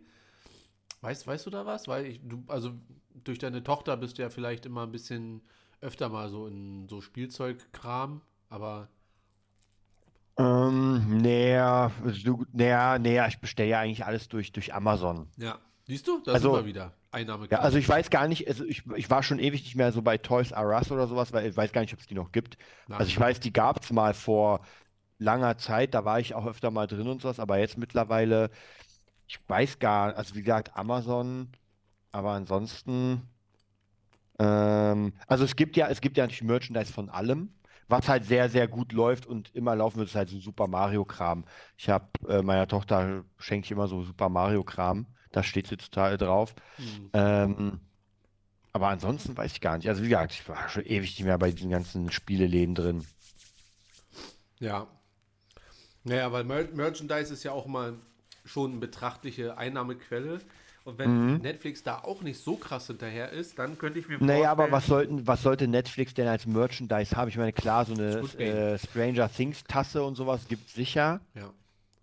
Weißt, 1.01 1.25
weißt 1.27 1.45
du 1.45 1.49
da 1.49 1.65
was? 1.65 1.87
Weil 1.87 2.05
ich, 2.05 2.19
du, 2.23 2.43
also 2.47 2.73
durch 3.13 3.39
deine 3.39 3.63
Tochter 3.63 3.97
bist 3.97 4.17
du 4.17 4.21
ja 4.21 4.29
vielleicht 4.29 4.65
immer 4.65 4.83
ein 4.83 4.91
bisschen 4.91 5.41
öfter 5.81 6.09
mal 6.09 6.29
so 6.29 6.47
in 6.47 6.87
so 6.89 6.99
Spielzeugkram, 7.01 8.21
aber 8.49 8.89
ähm, 10.39 11.21
naja, 11.21 11.91
naja, 12.53 12.97
naja, 12.97 13.27
ich 13.27 13.39
bestelle 13.39 13.69
ja 13.69 13.79
eigentlich 13.81 14.05
alles 14.05 14.27
durch, 14.29 14.51
durch 14.51 14.73
Amazon. 14.73 15.27
ja. 15.37 15.57
Siehst 15.85 16.07
du? 16.07 16.21
Da 16.23 16.33
Also- 16.33 16.53
sind 16.53 16.63
wir 16.65 16.67
wieder. 16.67 16.93
Einnahme. 17.11 17.47
Ja, 17.49 17.61
also 17.61 17.79
ich 17.79 17.89
weiß 17.89 18.11
gar 18.11 18.27
nicht, 18.27 18.47
also 18.47 18.63
ich, 18.63 18.83
ich 18.95 19.09
war 19.09 19.23
schon 19.23 19.39
ewig 19.39 19.63
nicht 19.63 19.75
mehr 19.75 19.91
so 19.91 20.03
bei 20.03 20.19
Toys 20.19 20.51
R 20.51 20.67
Us 20.77 20.91
oder 20.91 21.07
sowas, 21.07 21.33
weil 21.33 21.47
ich 21.49 21.57
weiß 21.57 21.71
gar 21.71 21.81
nicht, 21.81 21.91
ob 21.93 21.99
es 21.99 22.05
die 22.05 22.13
noch 22.13 22.31
gibt. 22.31 22.59
Nein. 22.87 22.99
Also 22.99 23.09
ich 23.09 23.19
weiß, 23.19 23.39
die 23.39 23.51
gab 23.51 23.81
es 23.81 23.91
mal 23.91 24.13
vor 24.13 24.59
langer 25.17 25.57
Zeit, 25.57 25.95
da 25.95 26.05
war 26.05 26.19
ich 26.19 26.35
auch 26.35 26.45
öfter 26.45 26.69
mal 26.69 26.85
drin 26.85 27.07
und 27.07 27.23
sowas, 27.23 27.39
aber 27.39 27.57
jetzt 27.57 27.79
mittlerweile, 27.79 28.51
ich 29.27 29.39
weiß 29.47 29.79
gar, 29.79 30.15
also 30.15 30.35
wie 30.35 30.41
gesagt, 30.43 30.77
Amazon, 30.77 31.49
aber 32.11 32.33
ansonsten, 32.33 33.23
ähm, 34.37 35.13
also 35.25 35.43
es 35.45 35.55
gibt 35.55 35.75
ja, 35.75 35.87
es 35.87 36.01
gibt 36.01 36.17
ja 36.17 36.23
natürlich 36.25 36.43
Merchandise 36.43 36.93
von 36.93 37.09
allem. 37.09 37.49
Was 37.89 38.07
halt 38.07 38.23
sehr, 38.23 38.49
sehr 38.49 38.67
gut 38.67 38.93
läuft 38.93 39.25
und 39.25 39.53
immer 39.55 39.75
laufen 39.75 39.97
wird, 39.97 40.09
ist 40.09 40.15
halt 40.15 40.29
so 40.29 40.39
Super 40.39 40.67
Mario-Kram. 40.67 41.43
Ich 41.75 41.89
habe 41.89 42.07
äh, 42.27 42.41
meiner 42.41 42.67
Tochter 42.67 43.25
schenke 43.37 43.65
ich 43.65 43.71
immer 43.71 43.87
so 43.87 44.03
Super 44.03 44.29
Mario-Kram. 44.29 45.07
Da 45.31 45.43
steht 45.43 45.67
sie 45.67 45.77
total 45.77 46.17
drauf. 46.17 46.53
Hm. 46.77 47.09
Ähm, 47.13 47.79
aber 48.71 48.89
ansonsten 48.89 49.35
weiß 49.35 49.53
ich 49.53 49.61
gar 49.61 49.77
nicht. 49.77 49.89
Also 49.89 50.03
wie 50.03 50.09
gesagt, 50.09 50.33
ich 50.33 50.47
war 50.47 50.69
schon 50.69 50.85
ewig 50.85 51.17
nicht 51.17 51.25
mehr 51.25 51.37
bei 51.37 51.51
diesen 51.51 51.71
ganzen 51.71 52.11
Spieleläden 52.11 52.75
drin. 52.75 53.05
Ja. 54.59 54.87
Naja, 56.03 56.31
weil 56.31 56.43
Mer 56.43 56.67
Merchandise 56.71 57.33
ist 57.33 57.43
ja 57.43 57.51
auch 57.51 57.65
mal 57.65 57.95
schon 58.45 58.71
eine 58.71 58.79
betrachtliche 58.79 59.57
Einnahmequelle. 59.57 60.39
Und 60.89 60.97
wenn 60.97 61.33
Mhm. 61.35 61.41
Netflix 61.41 61.83
da 61.83 61.99
auch 61.99 62.21
nicht 62.21 62.39
so 62.39 62.55
krass 62.55 62.87
hinterher 62.87 63.31
ist, 63.31 63.57
dann 63.59 63.77
könnte 63.77 63.99
ich 63.99 64.07
mir 64.07 64.17
vorstellen. 64.17 64.39
Naja, 64.39 64.51
aber 64.51 64.71
was 64.71 64.87
sollten, 64.87 65.25
was 65.27 65.43
sollte 65.43 65.67
Netflix 65.67 66.13
denn 66.13 66.27
als 66.27 66.45
Merchandise 66.45 67.15
haben? 67.15 67.29
Ich 67.29 67.37
meine, 67.37 67.53
klar, 67.53 67.85
so 67.85 67.93
eine 67.93 68.19
äh, 68.39 68.77
Stranger 68.77 69.31
Things 69.31 69.63
Tasse 69.65 70.03
und 70.03 70.15
sowas 70.15 70.47
gibt 70.47 70.67
es 70.67 70.73
sicher. 70.73 71.21
Ja. 71.35 71.51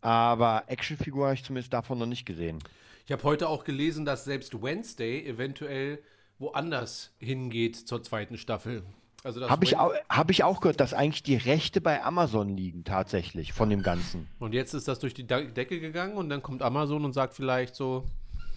Aber 0.00 0.64
Actionfigur 0.68 1.26
habe 1.26 1.34
ich 1.34 1.44
zumindest 1.44 1.72
davon 1.72 1.98
noch 1.98 2.06
nicht 2.06 2.24
gesehen. 2.24 2.58
Ich 3.06 3.12
habe 3.12 3.22
heute 3.24 3.48
auch 3.48 3.64
gelesen, 3.64 4.04
dass 4.04 4.24
selbst 4.24 4.62
Wednesday 4.62 5.26
eventuell 5.26 5.98
woanders 6.38 7.12
hingeht 7.18 7.76
zur 7.76 8.02
zweiten 8.02 8.38
Staffel. 8.38 8.82
Also 9.24 9.40
das 9.40 9.50
Habe 9.50 9.64
ich, 9.64 9.74
hab 9.76 10.30
ich 10.30 10.44
auch 10.44 10.60
gehört, 10.60 10.78
dass 10.78 10.94
eigentlich 10.94 11.24
die 11.24 11.36
Rechte 11.36 11.80
bei 11.80 12.04
Amazon 12.04 12.48
liegen, 12.56 12.84
tatsächlich, 12.84 13.52
von 13.52 13.68
dem 13.68 13.82
Ganzen. 13.82 14.28
Und 14.38 14.54
jetzt 14.54 14.72
ist 14.74 14.86
das 14.86 15.00
durch 15.00 15.14
die 15.14 15.26
Decke 15.26 15.80
gegangen 15.80 16.14
und 16.16 16.28
dann 16.28 16.42
kommt 16.42 16.62
Amazon 16.62 17.04
und 17.04 17.12
sagt 17.12 17.34
vielleicht 17.34 17.74
so, 17.74 18.04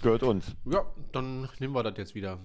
Gehört 0.02 0.24
uns. 0.24 0.56
ja, 0.66 0.86
dann 1.12 1.50
nehmen 1.60 1.74
wir 1.74 1.84
das 1.84 1.98
jetzt 1.98 2.16
wieder. 2.16 2.38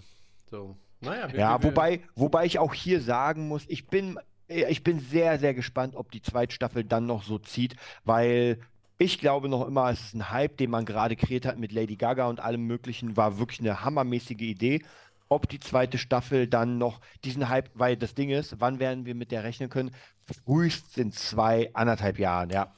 So, 0.51 0.77
naja. 1.01 1.31
wir- 1.33 1.39
Ja, 1.39 1.63
wir- 1.63 1.71
wobei, 1.71 2.01
wobei 2.17 2.45
ich 2.47 2.59
auch 2.59 2.75
hier 2.75 3.01
sagen 3.01 3.49
muss, 3.49 3.65
ich 3.69 3.87
bin, 3.87 4.19
äh, 4.49 4.71
ich 4.71 4.83
bin 4.83 4.99
sehr, 5.01 5.39
sehr 5.39 5.55
gespannt, 5.55 5.95
ob 5.97 6.11
die 6.11 6.23
zweite 6.23 6.55
Staffel 6.55 6.85
dann 6.85 7.07
noch 7.07 7.23
so 7.23 7.39
zieht, 7.39 7.77
weil 8.05 8.59
ich 8.99 9.19
glaube 9.19 9.49
noch 9.49 9.67
immer, 9.67 9.91
es 9.91 10.01
ist 10.01 10.15
ein 10.15 10.31
Hype, 10.31 10.57
den 10.57 10.71
man 10.71 10.85
gerade 10.85 11.17
kreiert 11.17 11.47
hat 11.47 11.59
mit 11.59 11.73
Lady 11.73 11.97
Gaga 11.97 12.27
und 12.29 12.41
allem 12.41 12.67
Möglichen, 12.67 13.17
war 13.17 13.39
wirklich 13.39 13.61
eine 13.61 13.85
hammermäßige 13.85 14.41
Idee. 14.41 14.83
Ob 15.29 15.49
die 15.49 15.59
zweite 15.59 15.99
Staffel 15.99 16.47
dann 16.47 16.79
noch 16.79 17.01
diesen 17.25 17.49
Hype, 17.49 17.71
weil 17.75 17.97
das 17.97 18.15
Ding 18.15 18.31
ist, 18.31 18.61
wann 18.61 18.79
werden 18.79 19.05
wir 19.07 19.15
mit 19.15 19.33
der 19.33 19.43
rechnen 19.43 19.69
können? 19.69 19.91
Frühestens 20.45 20.97
in 20.97 21.13
zwei, 21.13 21.71
anderthalb 21.75 22.19
Jahren, 22.19 22.51
ja. 22.51 22.73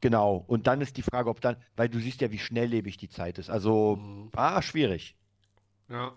Genau. 0.00 0.44
Und 0.46 0.66
dann 0.66 0.80
ist 0.80 0.96
die 0.96 1.02
Frage, 1.02 1.30
ob 1.30 1.40
dann, 1.40 1.56
weil 1.76 1.88
du 1.88 1.98
siehst 1.98 2.20
ja, 2.20 2.30
wie 2.30 2.38
schnelllebig 2.38 2.96
die 2.96 3.08
Zeit 3.08 3.38
ist. 3.38 3.50
Also, 3.50 3.98
ah, 4.34 4.60
schwierig. 4.62 5.16
Ja, 5.88 6.12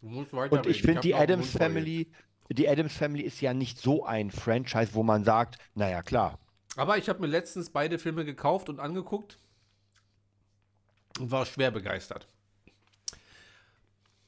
du 0.00 0.08
musst 0.08 0.32
weiter. 0.32 0.56
Und 0.56 0.66
ich 0.66 0.82
finde, 0.82 1.00
die 1.00 1.14
Adams 1.14 1.50
Family, 1.50 2.10
die 2.48 2.68
Adams 2.68 2.92
Family 2.92 3.22
ist 3.22 3.40
ja 3.40 3.54
nicht 3.54 3.78
so 3.78 4.04
ein 4.04 4.30
Franchise, 4.30 4.94
wo 4.94 5.02
man 5.02 5.24
sagt, 5.24 5.58
naja, 5.74 6.02
klar. 6.02 6.38
Aber 6.76 6.98
ich 6.98 7.08
habe 7.08 7.20
mir 7.20 7.26
letztens 7.26 7.70
beide 7.70 7.98
Filme 7.98 8.24
gekauft 8.24 8.68
und 8.68 8.80
angeguckt 8.80 9.38
und 11.18 11.30
war 11.30 11.46
schwer 11.46 11.70
begeistert. 11.70 12.26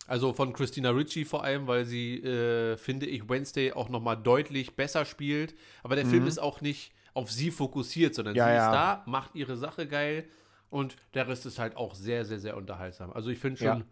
Also 0.06 0.32
von 0.32 0.52
Christina 0.52 0.90
Ricci 0.90 1.24
vor 1.24 1.44
allem, 1.44 1.66
weil 1.66 1.84
sie, 1.84 2.16
äh, 2.16 2.76
finde 2.76 3.06
ich, 3.06 3.28
Wednesday 3.28 3.72
auch 3.72 3.88
nochmal 3.88 4.16
deutlich 4.16 4.74
besser 4.74 5.04
spielt. 5.04 5.54
Aber 5.82 5.96
der 5.96 6.04
Film 6.06 6.26
ist 6.26 6.38
auch 6.38 6.60
nicht 6.60 6.92
auf 7.14 7.30
sie 7.30 7.50
fokussiert, 7.50 8.14
sondern. 8.14 8.34
Ja, 8.34 8.46
sie 8.46 8.54
ja. 8.54 8.66
ist 8.66 8.74
da, 8.74 9.02
macht 9.06 9.34
ihre 9.34 9.56
Sache 9.56 9.86
geil 9.86 10.24
und 10.70 10.96
der 11.14 11.28
Rest 11.28 11.46
ist 11.46 11.58
halt 11.58 11.76
auch 11.76 11.94
sehr, 11.94 12.24
sehr, 12.24 12.38
sehr 12.38 12.56
unterhaltsam. 12.56 13.12
Also 13.12 13.30
ich 13.30 13.38
finde 13.38 13.58
schon, 13.58 13.66
Ja. 13.66 13.82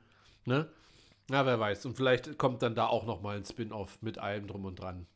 ne? 0.44 0.70
Na, 1.28 1.46
wer 1.46 1.60
weiß. 1.60 1.86
Und 1.86 1.96
vielleicht 1.96 2.38
kommt 2.38 2.62
dann 2.62 2.74
da 2.74 2.86
auch 2.86 3.06
nochmal 3.06 3.36
ein 3.36 3.44
Spin-off 3.44 3.98
mit 4.02 4.18
allem 4.18 4.48
drum 4.48 4.64
und 4.64 4.80
dran. 4.80 5.06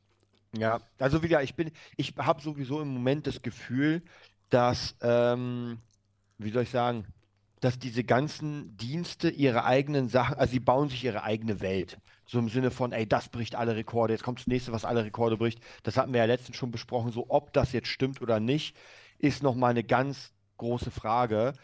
Ja, 0.57 0.79
also 0.99 1.23
wieder, 1.25 1.43
ich 1.43 1.57
bin, 1.57 1.73
ich 1.97 2.15
habe 2.17 2.41
sowieso 2.41 2.81
im 2.81 2.89
Moment 2.89 3.27
das 3.27 3.43
Gefühl, 3.43 4.03
dass, 4.51 4.97
ähm, 5.01 5.79
wie 6.39 6.51
soll 6.51 6.63
ich 6.63 6.71
sagen, 6.71 7.07
dass 7.65 7.79
diese 7.79 8.05
ganzen 8.05 8.77
Dienste 8.77 9.31
ihre 9.31 9.65
eigenen 9.65 10.11
Sachen, 10.11 10.37
also 10.37 10.53
sie 10.53 10.61
bauen 10.61 10.91
sich 10.91 11.03
ihre 11.03 11.23
eigene 11.23 11.63
Welt. 11.63 11.99
So 12.27 12.39
im 12.39 12.51
Sinne 12.51 12.71
von, 12.71 12.93
ey, 12.93 13.07
das 13.07 13.31
bricht 13.31 13.55
alle 13.55 13.75
Rekorde, 13.75 14.13
jetzt 14.13 14.23
kommt 14.23 14.39
das 14.39 14.47
nächste, 14.47 14.73
was 14.73 14.85
alle 14.85 15.03
Rekorde 15.03 15.39
bricht. 15.39 15.61
Das 15.83 15.97
hatten 15.97 16.13
wir 16.13 16.21
ja 16.21 16.27
letztens 16.27 16.59
schon 16.59 16.71
besprochen. 16.71 17.11
So, 17.11 17.27
ob 17.31 17.55
das 17.55 17.73
jetzt 17.73 17.89
stimmt 17.89 18.21
oder 18.21 18.39
nicht, 18.39 18.77
ist 19.19 19.43
nochmal 19.43 19.71
eine 19.71 19.83
ganz 19.83 20.33
große 20.59 20.91
Frage, 20.91 21.55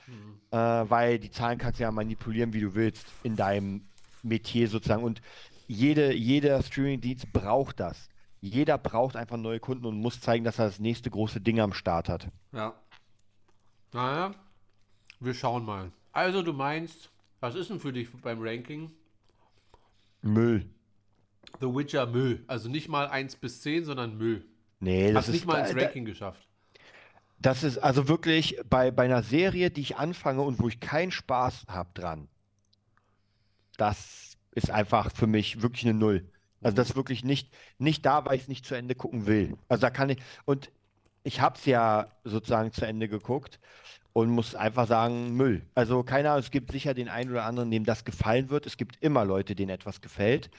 äh, 0.51 0.57
weil 0.57 1.19
die 1.19 1.31
Zahlen 1.31 1.59
kannst 1.59 1.81
du 1.81 1.85
ja 1.85 1.91
manipulieren, 1.91 2.55
wie 2.55 2.61
du 2.61 2.75
willst, 2.75 3.07
in 3.23 3.37
deinem 3.37 3.87
Metier 4.23 4.69
sozusagen. 4.69 5.05
Und 5.05 5.21
jede, 5.67 6.15
jeder 6.15 6.63
Streaming-Dienst 6.63 7.31
braucht 7.33 7.79
das. 7.79 8.09
Jeder 8.41 8.79
braucht 8.79 9.17
einfach 9.17 9.37
neue 9.37 9.61
Kunden 9.61 9.85
und 9.85 10.01
muss 10.01 10.21
zeigen, 10.21 10.45
dass 10.45 10.59
er 10.59 10.65
das 10.67 10.79
nächste 10.79 11.11
große 11.11 11.43
Ding 11.43 11.61
am 11.61 11.75
Start 11.75 12.09
hat. 12.09 12.29
Ja. 12.53 12.75
Naja, 13.93 14.35
wir 15.21 15.35
schauen 15.35 15.65
mal. 15.65 15.93
Also, 16.13 16.43
du 16.43 16.53
meinst, 16.53 17.11
was 17.41 17.55
ist 17.55 17.71
denn 17.71 17.81
für 17.81 17.93
dich 17.93 18.11
beim 18.23 18.41
Ranking? 18.43 18.91
Müll. 20.23 20.67
The 21.61 21.67
Witcher 21.67 22.07
Müll. 22.07 22.45
Also 22.47 22.69
nicht 22.69 22.89
mal 22.89 23.09
1 23.09 23.37
bis 23.37 23.63
10, 23.63 23.85
sondern 23.85 24.17
Müll. 24.19 24.45
Nee, 24.81 25.09
das 25.13 25.23
Hast 25.23 25.29
ist, 25.29 25.35
nicht 25.35 25.47
mal 25.47 25.61
ins 25.61 25.71
da- 25.71 25.75
da- 25.77 25.85
Ranking 25.85 26.05
geschafft. 26.05 26.47
das 27.39 27.63
ist 27.65 27.79
also 27.79 28.09
wirklich 28.09 28.59
bei, 28.69 28.91
bei 28.91 29.05
einer 29.05 29.23
Serie, 29.23 29.71
die 29.71 29.81
ich 29.81 29.97
anfange 29.97 30.43
und 30.43 30.59
wo 30.59 30.69
ich 30.69 30.81
keinen 30.81 31.11
Spaß 31.11 31.67
habe 31.69 31.91
dran. 31.95 32.29
Das 33.77 34.37
ist 34.53 34.71
einfach 34.71 35.13
für 35.15 35.27
mich 35.27 35.63
wirklich 35.63 35.85
eine 35.85 35.95
Null. 35.95 36.29
Also 36.63 36.77
das 36.77 36.91
ist 36.91 36.97
wirklich 36.97 37.25
nicht, 37.25 37.51
nicht 37.79 38.05
da, 38.05 38.25
weil 38.27 38.37
ich 38.37 38.43
es 38.43 38.49
nicht 38.49 38.67
zu 38.67 38.75
Ende 38.75 38.95
gucken 38.95 39.27
will. 39.27 39.57
Also 39.69 39.81
da 39.81 39.91
kann 39.91 40.11
ich, 40.11 40.19
und 40.45 40.71
ich 41.23 41.41
habe 41.41 41.57
es 41.59 41.65
ja 41.65 42.07
sozusagen 42.25 42.73
zu 42.73 42.87
Ende 42.87 43.09
geguckt 43.09 43.59
und 44.13 44.31
muss 44.31 44.55
einfach 44.55 44.87
sagen, 44.87 45.37
Müll. 45.37 45.63
Also 45.75 46.03
keine 46.03 46.31
Ahnung, 46.31 46.41
es 46.41 46.51
gibt 46.51 46.73
sicher 46.73 46.95
den 46.95 47.09
einen 47.09 47.31
oder 47.31 47.45
anderen, 47.45 47.71
dem 47.71 47.85
das 47.85 48.05
gefallen 48.05 48.51
wird. 48.51 48.67
Es 48.67 48.77
gibt 48.77 48.97
immer 49.03 49.25
Leute, 49.25 49.55
denen 49.55 49.71
etwas 49.71 50.01
gefällt. 50.01 50.51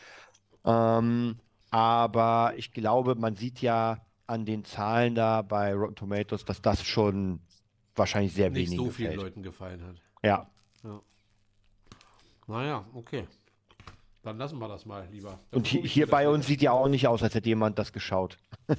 Ähm, 0.65 1.37
aber 1.69 2.53
ich 2.55 2.71
glaube, 2.71 3.15
man 3.15 3.35
sieht 3.35 3.61
ja 3.61 4.05
an 4.27 4.45
den 4.45 4.63
Zahlen 4.63 5.15
da 5.15 5.41
bei 5.41 5.73
Rotten 5.73 5.95
Tomatoes, 5.95 6.45
dass 6.45 6.61
das 6.61 6.85
schon 6.85 7.41
wahrscheinlich 7.95 8.33
sehr 8.33 8.49
Nicht 8.49 8.69
wenigen 8.69 8.85
so 8.85 8.91
vielen 8.91 9.11
gefällt. 9.11 9.21
Leuten 9.29 9.43
gefallen 9.43 9.83
hat. 9.85 9.95
Ja. 10.23 10.47
Naja, 12.47 12.85
okay. 12.93 13.27
Dann 14.23 14.37
lassen 14.37 14.59
wir 14.59 14.67
das 14.67 14.85
mal 14.85 15.07
lieber. 15.11 15.39
Dann 15.49 15.59
Und 15.59 15.67
hier, 15.67 15.81
hier 15.81 16.07
bei 16.07 16.29
uns 16.29 16.45
sieht 16.45 16.61
ja 16.61 16.71
auch 16.71 16.87
nicht 16.87 17.07
aus, 17.07 17.23
als 17.23 17.33
hätte 17.33 17.49
jemand 17.49 17.79
das 17.79 17.91
geschaut. 17.91 18.37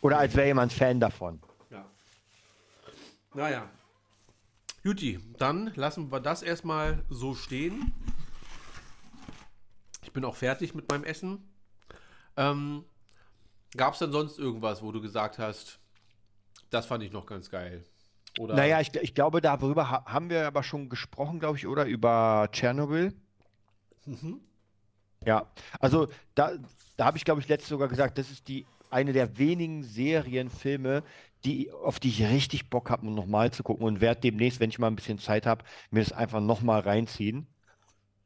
Oder 0.00 0.18
als 0.18 0.34
wäre 0.34 0.48
jemand 0.48 0.72
Fan 0.72 0.98
davon. 0.98 1.40
Ja. 3.34 3.42
Naja. 3.42 3.70
Juti, 4.82 5.20
dann 5.38 5.72
lassen 5.74 6.10
wir 6.10 6.20
das 6.20 6.42
erstmal 6.42 7.04
so 7.10 7.34
stehen. 7.34 7.92
Ich 10.02 10.12
bin 10.12 10.24
auch 10.24 10.36
fertig 10.36 10.74
mit 10.74 10.88
meinem 10.90 11.04
Essen. 11.04 11.52
Ähm, 12.36 12.84
Gab 13.76 13.92
es 13.92 14.00
denn 14.00 14.10
sonst 14.10 14.38
irgendwas, 14.38 14.82
wo 14.82 14.90
du 14.90 15.00
gesagt 15.00 15.38
hast, 15.38 15.78
das 16.70 16.86
fand 16.86 17.04
ich 17.04 17.12
noch 17.12 17.26
ganz 17.26 17.50
geil? 17.50 17.84
Oder 18.38 18.56
Naja, 18.56 18.80
ich, 18.80 18.94
ich 18.96 19.14
glaube, 19.14 19.40
darüber 19.40 19.90
ha 19.90 20.04
haben 20.06 20.30
wir 20.30 20.46
aber 20.46 20.62
schon 20.62 20.88
gesprochen, 20.88 21.38
glaube 21.38 21.58
ich, 21.58 21.66
oder? 21.66 21.84
Über 21.84 22.48
Tschernobyl. 22.50 23.14
Mhm. 24.06 24.40
Ja, 25.24 25.46
also 25.78 26.08
da, 26.34 26.52
da 26.96 27.04
habe 27.04 27.18
ich, 27.18 27.24
glaube 27.24 27.40
ich, 27.40 27.48
letztes 27.48 27.68
sogar 27.68 27.88
gesagt, 27.88 28.18
das 28.18 28.30
ist 28.30 28.48
die 28.48 28.66
eine 28.88 29.12
der 29.12 29.38
wenigen 29.38 29.84
Serienfilme, 29.84 31.04
die, 31.44 31.70
auf 31.72 32.00
die 32.00 32.08
ich 32.08 32.22
richtig 32.22 32.70
Bock 32.70 32.90
habe, 32.90 33.06
um 33.06 33.14
nochmal 33.14 33.50
zu 33.50 33.62
gucken 33.62 33.86
und 33.86 34.00
werde 34.00 34.20
demnächst, 34.20 34.60
wenn 34.60 34.70
ich 34.70 34.78
mal 34.78 34.88
ein 34.88 34.96
bisschen 34.96 35.18
Zeit 35.18 35.46
habe, 35.46 35.64
mir 35.90 36.00
das 36.00 36.12
einfach 36.12 36.40
nochmal 36.40 36.80
reinziehen. 36.80 37.46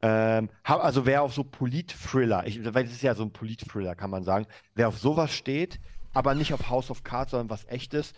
Ähm, 0.01 0.49
hab, 0.63 0.83
also 0.83 1.05
wer 1.05 1.23
auf 1.23 1.33
so 1.33 1.43
Polit-Thriller, 1.43 2.43
weil 2.73 2.85
es 2.85 2.91
ist 2.91 3.01
ja 3.01 3.15
so 3.15 3.23
ein 3.23 3.31
Polit-Thriller, 3.31 3.95
kann 3.95 4.09
man 4.09 4.23
sagen, 4.23 4.45
wer 4.75 4.89
auf 4.89 4.97
sowas 4.97 5.31
steht, 5.33 5.79
aber 6.13 6.35
nicht 6.35 6.53
auf 6.53 6.69
House 6.69 6.91
of 6.91 7.03
Cards, 7.03 7.31
sondern 7.31 7.49
was 7.49 7.65
echtes, 7.65 8.13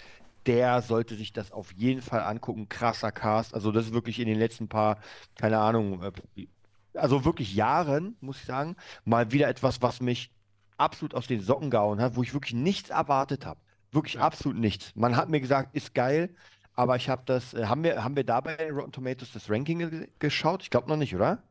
der 0.48 0.82
sollte 0.82 1.16
sich 1.16 1.34
das 1.34 1.52
auf 1.52 1.72
jeden 1.74 2.02
Fall 2.02 2.22
angucken. 2.22 2.70
Krasser 2.70 3.12
Cast, 3.12 3.54
also 3.54 3.72
das 3.72 3.88
ist 3.88 3.94
wirklich 3.94 4.20
in 4.20 4.28
den 4.28 4.40
letzten 4.40 4.68
paar, 4.68 5.00
keine 5.36 5.60
Ahnung, 5.60 6.02
äh, 6.04 6.48
also 6.94 7.26
wirklich 7.26 7.54
Jahren, 7.54 8.16
muss 8.22 8.40
ich 8.40 8.46
sagen, 8.46 8.76
mal 9.06 9.32
wieder 9.32 9.50
etwas, 9.50 9.82
was 9.82 10.02
mich 10.02 10.32
absolut 10.78 11.14
aus 11.16 11.28
den 11.28 11.42
Socken 11.42 11.70
gehauen 11.70 12.02
hat, 12.02 12.16
wo 12.16 12.24
ich 12.24 12.34
wirklich 12.34 12.54
nichts 12.54 12.90
erwartet 12.90 13.46
habe. 13.46 13.60
Wirklich 13.92 14.16
Ja. 14.16 14.22
absolut 14.22 14.58
nichts. 14.58 14.96
Man 14.96 15.16
hat 15.16 15.30
mir 15.30 15.40
gesagt, 15.40 15.76
ist 15.76 15.94
geil, 15.94 16.36
aber 16.74 16.96
ich 16.96 17.10
habe 17.10 17.24
das, 17.26 17.54
äh, 17.54 17.66
haben 17.66 17.84
wir, 17.84 18.04
haben 18.04 18.16
wir 18.16 18.24
da 18.24 18.42
bei 18.42 18.72
Rotten 18.72 18.92
Tomatoes 18.92 19.32
das 19.32 19.50
Ranking 19.50 19.80
ge 19.80 20.10
geschaut? 20.20 20.62
Ich 20.64 20.70
glaube 20.70 20.88
noch 20.90 20.98
nicht, 20.98 21.16
oder? 21.16 21.42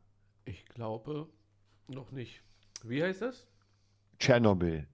Ich 0.45 0.65
glaube 0.67 1.29
noch 1.89 2.11
nicht. 2.13 2.43
Wie 2.85 3.03
heißt 3.03 3.23
das? 3.23 3.47
Tschernobyl. 4.19 4.87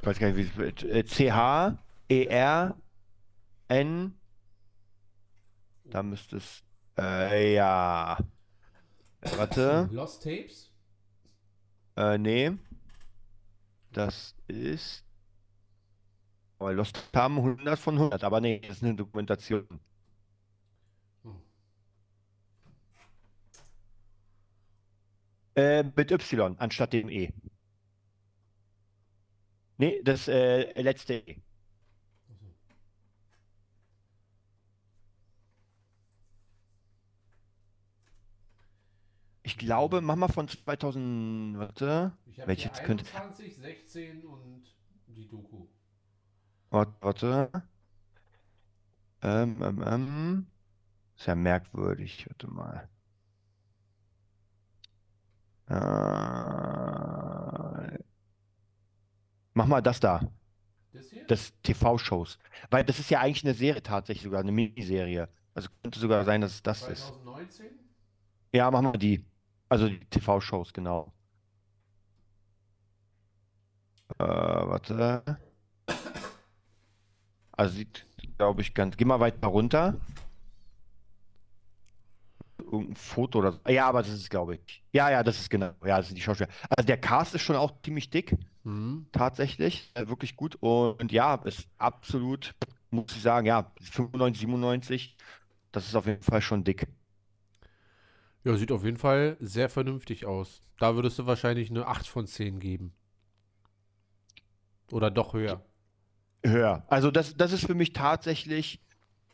Ich 0.00 0.06
weiß 0.06 0.18
gar 0.18 0.30
nicht, 0.30 0.56
wie 0.58 0.64
es 0.64 0.82
äh, 0.82 1.04
C-H, 1.04 1.78
E-R, 2.08 2.76
N. 3.68 4.18
Da 5.84 6.02
müsste 6.02 6.36
es, 6.36 6.62
äh, 6.98 7.54
ja. 7.54 8.18
Warte. 9.36 9.88
Lost 9.92 10.22
Tapes? 10.22 10.70
Äh, 11.96 12.18
nee. 12.18 12.52
Das 13.92 14.34
ist. 14.48 15.03
Aber 16.58 16.72
Lost 16.72 16.98
haben 17.14 17.38
100 17.38 17.78
von 17.78 17.94
100, 17.96 18.24
aber 18.24 18.40
nee, 18.40 18.60
das 18.60 18.78
ist 18.78 18.82
eine 18.84 18.94
Dokumentation. 18.94 19.66
Hm. 21.22 21.42
Äh, 25.56 25.82
mit 25.82 26.10
Y 26.10 26.56
anstatt 26.58 26.92
dem 26.92 27.08
E. 27.08 27.32
Nee, 29.78 30.00
das 30.04 30.28
äh, 30.28 30.80
letzte 30.80 31.14
E. 31.14 31.36
Ich 39.46 39.58
glaube, 39.58 40.00
mach 40.00 40.16
mal 40.16 40.28
von 40.28 40.48
2000, 40.48 41.58
warte, 41.58 42.12
Ich 42.26 42.38
habe 42.38 42.48
welche 42.48 42.72
hier 42.72 42.82
könnte, 42.82 43.04
21, 43.14 43.56
16 43.56 44.24
und 44.24 44.64
die 45.06 45.28
Doku. 45.28 45.66
Warte, 46.74 46.92
warte. 47.00 47.50
Ähm, 49.22 49.62
ähm, 49.62 49.84
ähm. 49.86 50.46
Ist 51.16 51.26
ja 51.26 51.34
merkwürdig. 51.34 52.26
Warte 52.28 52.48
mal. 52.48 52.88
Äh, 55.68 55.74
mach 59.54 59.66
mal 59.66 59.80
das 59.80 60.00
da. 60.00 60.20
Das 60.92 61.10
hier? 61.10 61.26
Das 61.26 61.52
TV-Shows. 61.62 62.38
Weil 62.70 62.84
das 62.84 62.98
ist 62.98 63.10
ja 63.10 63.20
eigentlich 63.20 63.44
eine 63.44 63.54
Serie 63.54 63.82
tatsächlich 63.82 64.24
sogar, 64.24 64.40
eine 64.40 64.52
Miniserie. 64.52 65.28
Also 65.54 65.68
könnte 65.82 65.98
sogar 66.00 66.24
sein, 66.24 66.40
dass 66.40 66.52
es 66.54 66.62
das 66.62 66.88
ist. 66.88 67.06
2019? 67.06 67.66
Ja, 68.52 68.70
machen 68.70 68.92
wir 68.92 68.98
die. 68.98 69.24
Also 69.68 69.88
die 69.88 70.00
TV-Shows, 70.00 70.72
genau. 70.72 71.12
Äh, 74.18 74.24
warte. 74.24 75.38
Also 77.56 77.76
sieht, 77.76 78.06
glaube 78.38 78.62
ich, 78.62 78.74
ganz. 78.74 78.96
Geh 78.96 79.04
mal 79.04 79.20
weiter 79.20 79.46
runter. 79.46 80.00
Irgendein 82.58 82.96
Foto 82.96 83.38
oder 83.40 83.52
so. 83.52 83.60
Ja, 83.68 83.86
aber 83.88 84.02
das 84.02 84.12
ist, 84.12 84.30
glaube 84.30 84.56
ich. 84.56 84.82
Ja, 84.92 85.10
ja, 85.10 85.22
das 85.22 85.38
ist 85.38 85.50
genau. 85.50 85.72
Ja, 85.84 85.98
das 85.98 86.06
sind 86.08 86.16
die 86.16 86.22
Schauspieler. 86.22 86.50
Also 86.70 86.86
der 86.86 86.96
Cast 86.98 87.34
ist 87.34 87.42
schon 87.42 87.56
auch 87.56 87.72
ziemlich 87.82 88.10
dick, 88.10 88.36
Mhm. 88.64 89.06
tatsächlich. 89.12 89.90
Äh, 89.94 90.08
wirklich 90.08 90.36
gut. 90.36 90.56
Und 90.60 91.12
ja, 91.12 91.34
ist 91.44 91.68
absolut, 91.78 92.54
muss 92.90 93.14
ich 93.14 93.22
sagen, 93.22 93.46
ja, 93.46 93.70
95, 93.80 94.40
97. 94.40 95.16
Das 95.72 95.86
ist 95.86 95.94
auf 95.94 96.06
jeden 96.06 96.22
Fall 96.22 96.40
schon 96.40 96.64
dick. 96.64 96.86
Ja, 98.44 98.56
sieht 98.56 98.72
auf 98.72 98.84
jeden 98.84 98.98
Fall 98.98 99.36
sehr 99.40 99.68
vernünftig 99.68 100.26
aus. 100.26 100.64
Da 100.78 100.94
würdest 100.96 101.18
du 101.18 101.26
wahrscheinlich 101.26 101.70
eine 101.70 101.86
8 101.86 102.06
von 102.06 102.26
10 102.26 102.58
geben. 102.60 102.94
Oder 104.90 105.10
doch 105.10 105.34
höher. 105.34 105.64
Höher. 106.44 106.84
Also 106.88 107.10
das, 107.10 107.36
das 107.36 107.52
ist 107.52 107.66
für 107.66 107.74
mich 107.74 107.92
tatsächlich, 107.92 108.80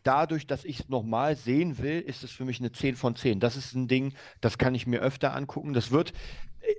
dadurch, 0.02 0.46
dass 0.46 0.64
ich 0.64 0.80
es 0.80 0.88
nochmal 0.88 1.36
sehen 1.36 1.78
will, 1.78 2.00
ist 2.00 2.24
es 2.24 2.30
für 2.30 2.44
mich 2.44 2.60
eine 2.60 2.72
10 2.72 2.96
von 2.96 3.16
10. 3.16 3.40
Das 3.40 3.56
ist 3.56 3.74
ein 3.74 3.88
Ding, 3.88 4.14
das 4.40 4.58
kann 4.58 4.74
ich 4.74 4.86
mir 4.86 5.00
öfter 5.00 5.34
angucken. 5.34 5.72
Das 5.72 5.90
wird, 5.90 6.12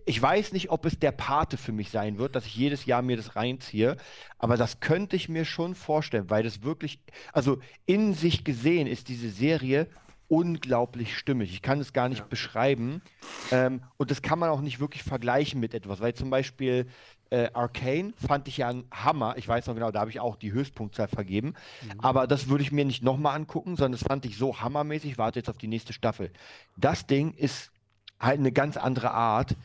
ich 0.06 0.22
weiß 0.22 0.54
nicht, 0.54 0.70
ob 0.70 0.86
es 0.86 1.00
der 1.00 1.12
Pate 1.12 1.58
für 1.58 1.72
mich 1.72 1.90
sein 1.90 2.18
wird, 2.18 2.36
dass 2.36 2.46
ich 2.46 2.56
jedes 2.56 2.86
Jahr 2.86 3.02
mir 3.02 3.18
das 3.18 3.36
reinziehe, 3.36 3.98
aber 4.40 4.58
das 4.58 4.80
könnte 4.80 5.16
ich 5.16 5.30
mir 5.30 5.46
schon 5.46 5.76
vorstellen, 5.76 6.30
weil 6.30 6.44
das 6.44 6.64
wirklich, 6.64 7.00
also 7.34 7.60
in 7.86 8.14
sich 8.14 8.44
gesehen 8.44 8.88
ist 8.88 9.08
diese 9.10 9.30
Serie 9.30 9.88
unglaublich 10.32 11.18
stimmig. 11.18 11.52
Ich 11.52 11.62
kann 11.62 11.82
es 11.82 11.92
gar 11.92 12.08
nicht 12.08 12.20
Ja. 12.20 12.26
beschreiben. 12.26 13.02
Ähm, 13.52 13.84
und 13.98 14.12
das 14.12 14.22
kann 14.22 14.40
man 14.40 14.50
auch 14.50 14.62
nicht 14.62 14.80
wirklich 14.80 15.04
vergleichen 15.04 15.60
mit 15.60 15.74
etwas, 15.74 16.00
weil 16.00 16.14
zum 16.14 16.30
Beispiel 16.30 16.88
äh, 17.32 17.50
Arcane 17.54 18.14
fand 18.16 18.48
ich 18.48 18.58
ja 18.58 18.70
ein 18.70 18.86
Hammer. 18.92 19.36
Ich 19.38 19.46
weiß 19.46 19.68
noch 19.68 19.74
genau, 19.74 19.92
da 19.92 20.00
habe 20.00 20.10
ich 20.10 20.22
auch 20.22 20.38
die 20.38 20.54
Höchstpunktzahl 20.54 21.10
vergeben. 21.10 21.54
Aber 21.98 22.28
das 22.28 22.48
würde 22.48 22.64
ich 22.64 22.72
mir 22.72 22.86
nicht 22.86 23.04
nochmal 23.04 23.36
angucken, 23.36 23.76
sondern 23.76 23.92
das 23.92 24.04
fand 24.04 24.26
ich 24.26 24.38
so 24.38 24.62
hammermäßig. 24.62 25.12
Ich 25.12 25.18
Warte 25.18 25.40
jetzt 25.40 25.50
auf 25.50 25.58
die 25.58 25.68
nächste 25.68 25.92
Staffel. 25.92 26.32
Das 26.78 27.06
Ding 27.08 27.34
ist 27.34 27.70
halt 28.20 28.40
eine 28.40 28.54
ganz 28.54 28.78
andere 28.78 29.12
Art. 29.12 29.56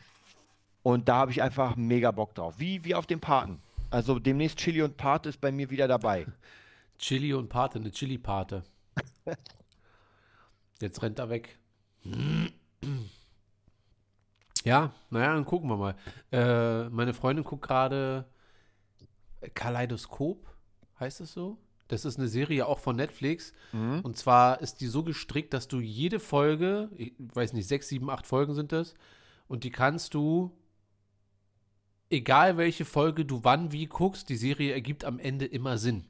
Und 0.83 1.07
da 1.07 1.15
habe 1.15 1.31
ich 1.31 1.41
einfach 1.41 1.77
mega 1.77 2.11
Bock 2.11 2.35
drauf. 2.35 2.55
Wie, 2.57 2.83
wie 2.83 2.93
auf 2.93 3.05
dem 3.05 3.21
Paten. 3.21 3.61
Also 3.89 4.19
demnächst 4.19 4.57
Chili 4.57 4.81
und 4.81 4.97
Pate 4.97 5.29
ist 5.29 5.39
bei 5.39 5.51
mir 5.53 5.69
wieder 5.69 5.87
dabei. 5.87 6.25
Chili 6.99 7.33
und 7.33 7.47
Pate, 7.47 7.79
eine 7.79 7.91
Chili-Pate. 7.91 8.63
Jetzt 10.81 11.01
rennt 11.01 11.19
er 11.19 11.29
weg. 11.29 11.57
Ja, 14.63 14.91
naja, 15.11 15.33
dann 15.33 15.45
gucken 15.45 15.69
wir 15.69 15.77
mal. 15.77 15.95
Äh, 16.29 16.89
meine 16.89 17.13
Freundin 17.13 17.45
guckt 17.45 17.65
gerade 17.65 18.25
Kaleidoskop, 19.53 20.45
heißt 20.99 21.21
es 21.21 21.31
so? 21.31 21.57
Das 21.87 22.03
ist 22.03 22.17
eine 22.17 22.27
Serie 22.27 22.65
auch 22.65 22.79
von 22.79 22.97
Netflix. 22.97 23.53
Mhm. 23.71 24.01
Und 24.01 24.17
zwar 24.17 24.59
ist 24.59 24.81
die 24.81 24.87
so 24.87 25.03
gestrickt, 25.03 25.53
dass 25.53 25.69
du 25.69 25.79
jede 25.79 26.19
Folge, 26.19 26.89
ich 26.97 27.13
weiß 27.17 27.53
nicht, 27.53 27.67
sechs, 27.67 27.87
sieben, 27.87 28.09
acht 28.09 28.27
Folgen 28.27 28.55
sind 28.55 28.73
das, 28.73 28.93
und 29.47 29.63
die 29.63 29.69
kannst 29.69 30.13
du, 30.13 30.51
egal 32.09 32.57
welche 32.57 32.83
Folge 32.83 33.23
du 33.23 33.45
wann 33.45 33.71
wie 33.71 33.85
guckst, 33.85 34.27
die 34.27 34.35
Serie 34.35 34.73
ergibt 34.73 35.05
am 35.05 35.17
Ende 35.19 35.45
immer 35.45 35.77
Sinn. 35.77 36.03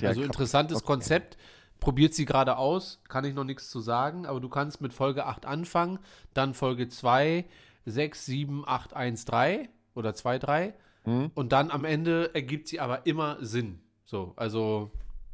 Ja, 0.00 0.08
also 0.08 0.22
interessantes 0.22 0.78
Okay. 0.78 0.86
Konzept. 0.86 1.36
Probiert 1.84 2.14
sie 2.14 2.24
gerade 2.24 2.56
aus, 2.56 3.02
kann 3.08 3.24
ich 3.26 3.34
noch 3.34 3.44
nichts 3.44 3.68
zu 3.68 3.78
sagen, 3.80 4.24
aber 4.24 4.40
du 4.40 4.48
kannst 4.48 4.80
mit 4.80 4.94
Folge 4.94 5.26
8 5.26 5.44
anfangen, 5.44 5.98
dann 6.32 6.54
Folge 6.54 6.88
2, 6.88 7.44
6, 7.84 8.24
7, 8.24 8.64
8, 8.66 8.94
1, 8.94 9.26
3 9.26 9.68
oder 9.94 10.14
2, 10.14 10.38
3 10.38 10.74
Mhm. 11.06 11.30
und 11.34 11.52
dann 11.52 11.70
am 11.70 11.84
Ende 11.84 12.34
ergibt 12.34 12.68
sie 12.68 12.80
aber 12.80 13.04
immer 13.04 13.36
Sinn. 13.44 13.80
So, 14.06 14.32
also 14.36 14.90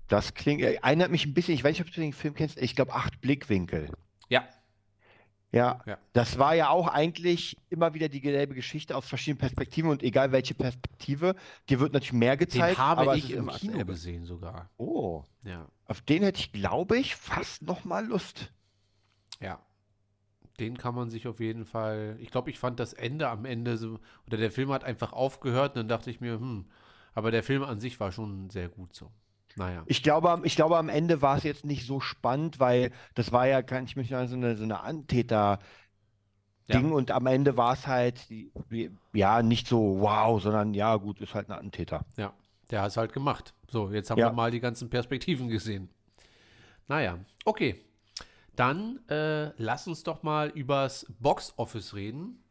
Das 0.08 0.34
klingt, 0.34 0.60
erinnert 0.62 1.12
mich 1.12 1.24
ein 1.24 1.34
bisschen, 1.34 1.54
ich 1.54 1.62
weiß 1.62 1.78
nicht, 1.78 1.86
ob 1.86 1.94
du 1.94 2.00
den 2.00 2.12
Film 2.12 2.34
kennst, 2.34 2.58
ich 2.60 2.74
glaube, 2.74 2.92
acht 2.94 3.20
Blickwinkel. 3.20 3.88
ja, 4.28 4.42
Ja, 5.52 5.82
Ja. 5.84 5.98
das 6.12 6.38
war 6.38 6.54
ja 6.54 6.68
auch 6.68 6.86
eigentlich 6.86 7.56
immer 7.70 7.92
wieder 7.94 8.08
die 8.08 8.20
selbe 8.20 8.54
Geschichte 8.54 8.96
aus 8.96 9.08
verschiedenen 9.08 9.38
Perspektiven 9.38 9.90
und 9.90 10.02
egal 10.02 10.30
welche 10.30 10.54
Perspektive, 10.54 11.34
dir 11.68 11.80
wird 11.80 11.92
natürlich 11.92 12.12
mehr 12.12 12.36
den 12.36 12.46
gezeigt, 12.48 12.78
habe 12.78 13.00
aber 13.00 13.12
es 13.16 13.24
ich 13.24 13.32
im 13.32 13.48
Kino 13.48 13.72
dasselbe. 13.72 13.92
gesehen 13.92 14.24
sogar. 14.24 14.70
Oh, 14.76 15.24
Ja, 15.44 15.66
auf 15.86 16.02
den 16.02 16.22
hätte 16.22 16.38
ich, 16.40 16.52
glaube 16.52 16.98
ich, 16.98 17.16
fast 17.16 17.62
noch 17.62 17.84
mal 17.84 18.06
Lust. 18.06 18.52
ja. 19.40 19.60
Den 20.58 20.76
kann 20.76 20.94
man 20.94 21.08
sich 21.08 21.26
auf 21.26 21.40
jeden 21.40 21.64
Fall. 21.64 22.18
Ich 22.20 22.30
glaube, 22.30 22.50
ich 22.50 22.58
fand 22.58 22.78
das 22.78 22.92
Ende 22.92 23.30
am 23.30 23.46
Ende 23.46 23.78
so, 23.78 23.98
oder 24.26 24.36
der 24.36 24.50
Film 24.50 24.70
hat 24.72 24.84
einfach 24.84 25.14
aufgehört 25.14 25.70
und 25.70 25.76
dann 25.76 25.88
dachte 25.88 26.10
ich 26.10 26.20
mir, 26.20 26.34
hm, 26.34 26.66
aber 27.14 27.30
der 27.30 27.42
Film 27.42 27.62
an 27.62 27.80
sich 27.80 27.98
war 27.98 28.12
schon 28.12 28.50
sehr 28.50 28.68
gut 28.68 28.94
so. 28.94 29.10
Naja. 29.56 29.82
Ich 29.86 30.02
glaube, 30.02 30.30
am- 30.30 30.44
ich 30.44 30.54
glaube, 30.56 30.76
am 30.78 30.88
Ende 30.88 31.22
war 31.22 31.36
es 31.36 31.42
jetzt 31.42 31.64
nicht 31.64 31.86
so 31.86 32.00
spannend, 32.00 32.60
weil 32.60 32.92
das 33.14 33.32
war 33.32 33.46
ja, 33.46 33.62
kann 33.62 33.84
ich 33.84 33.96
mich 33.96 34.10
erinnern, 34.12 34.28
so 34.28 34.36
eine, 34.36 34.56
so 34.56 34.62
eine 34.64 34.80
Antäter-Ding 34.80 35.60
Ja. 36.88 36.94
und 36.94 37.10
am 37.10 37.26
Ende 37.26 37.56
war 37.56 37.72
es 37.74 37.86
halt, 37.86 38.26
ja, 39.12 39.42
nicht 39.42 39.66
so 39.66 40.00
wow, 40.00 40.40
sondern 40.40 40.72
ja, 40.74 40.94
gut, 40.96 41.20
ist 41.20 41.34
halt 41.34 41.48
ein 41.48 41.52
Attentäter. 41.52 42.04
Ja, 42.16 42.32
der 42.70 42.82
hat 42.82 42.88
es 42.92 42.96
halt 42.96 43.12
gemacht. 43.12 43.52
So, 43.68 43.90
jetzt 43.90 44.10
haben 44.10 44.18
Ja. 44.18 44.28
wir 44.30 44.32
mal 44.34 44.50
die 44.50 44.60
ganzen 44.60 44.88
Perspektiven 44.88 45.48
gesehen. 45.48 45.90
Naja, 46.88 47.18
okay. 47.44 47.84
Dann 48.56 49.00
äh, 49.08 49.52
lass 49.56 49.86
uns 49.86 50.02
doch 50.02 50.22
mal 50.22 50.48
übers 50.50 51.06
Box 51.18 51.54
Office 51.56 51.94
reden 51.94 52.42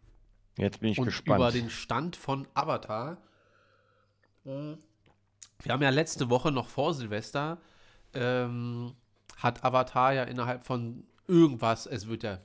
Jetzt 0.57 0.79
bin 0.79 0.91
ich 0.91 0.97
und 0.99 1.05
gespannt. 1.05 1.39
über 1.39 1.51
den 1.51 1.69
Stand 1.69 2.15
von 2.15 2.47
Avatar. 2.53 3.17
Äh, 4.45 4.75
Wir 5.63 5.73
haben 5.73 5.81
ja 5.83 5.89
letzte 5.89 6.29
Woche 6.29 6.51
noch 6.51 6.67
vor 6.69 6.93
Silvester 6.93 7.57
ähm, 8.13 8.93
hat 9.37 9.63
Avatar 9.63 10.13
ja 10.13 10.23
innerhalb 10.23 10.63
von 10.65 11.03
irgendwas, 11.27 11.85
es 11.85 12.07
wird 12.07 12.23
ja 12.23 12.39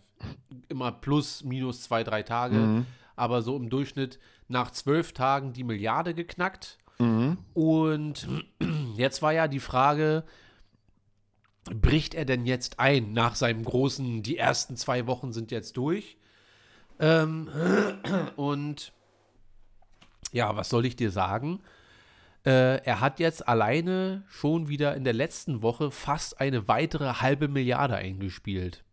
immer 0.69 0.93
plus, 0.93 1.43
minus 1.43 1.83
zwei, 1.83 2.05
drei 2.05 2.23
Tage, 2.23 2.57
Mhm. 2.57 2.87
aber 3.17 3.43
so 3.43 3.57
im 3.57 3.71
Durchschnitt 3.71 4.19
nach 4.49 4.71
zwölf 4.71 5.13
Tagen 5.13 5.53
die 5.53 5.65
Milliarde 5.65 6.15
geknackt. 6.15 6.79
Mhm. 6.99 7.39
Und 7.55 8.29
jetzt 8.97 9.23
war 9.23 9.33
ja 9.33 9.49
die 9.49 9.61
Frage, 9.61 10.25
bricht 11.65 12.15
er 12.15 12.25
denn 12.27 12.47
jetzt 12.47 12.79
ein 12.79 13.13
nach 13.13 13.35
seinem 13.35 13.65
großen, 13.65 14.23
die 14.23 14.37
ersten 14.37 14.77
zwei 14.77 15.07
Wochen 15.07 15.33
sind 15.33 15.51
jetzt 15.51 15.77
durch? 15.77 16.17
Ähm, 17.01 17.49
und 18.37 18.93
ja, 20.31 20.55
was 20.57 20.69
soll 20.69 20.85
ich 20.85 20.95
dir 20.97 21.11
sagen? 21.11 21.61
Äh, 22.47 22.83
er 22.85 23.01
hat 23.01 23.21
jetzt 23.21 23.49
alleine 23.49 24.23
schon 24.29 24.69
wieder 24.69 24.95
in 24.97 25.05
der 25.05 25.15
letzten 25.15 25.63
Woche 25.63 25.91
fast 25.91 26.41
eine 26.41 26.69
weitere 26.69 27.15
halbe 27.15 27.49
Milliarde 27.49 27.97
eingespielt. 27.97 28.85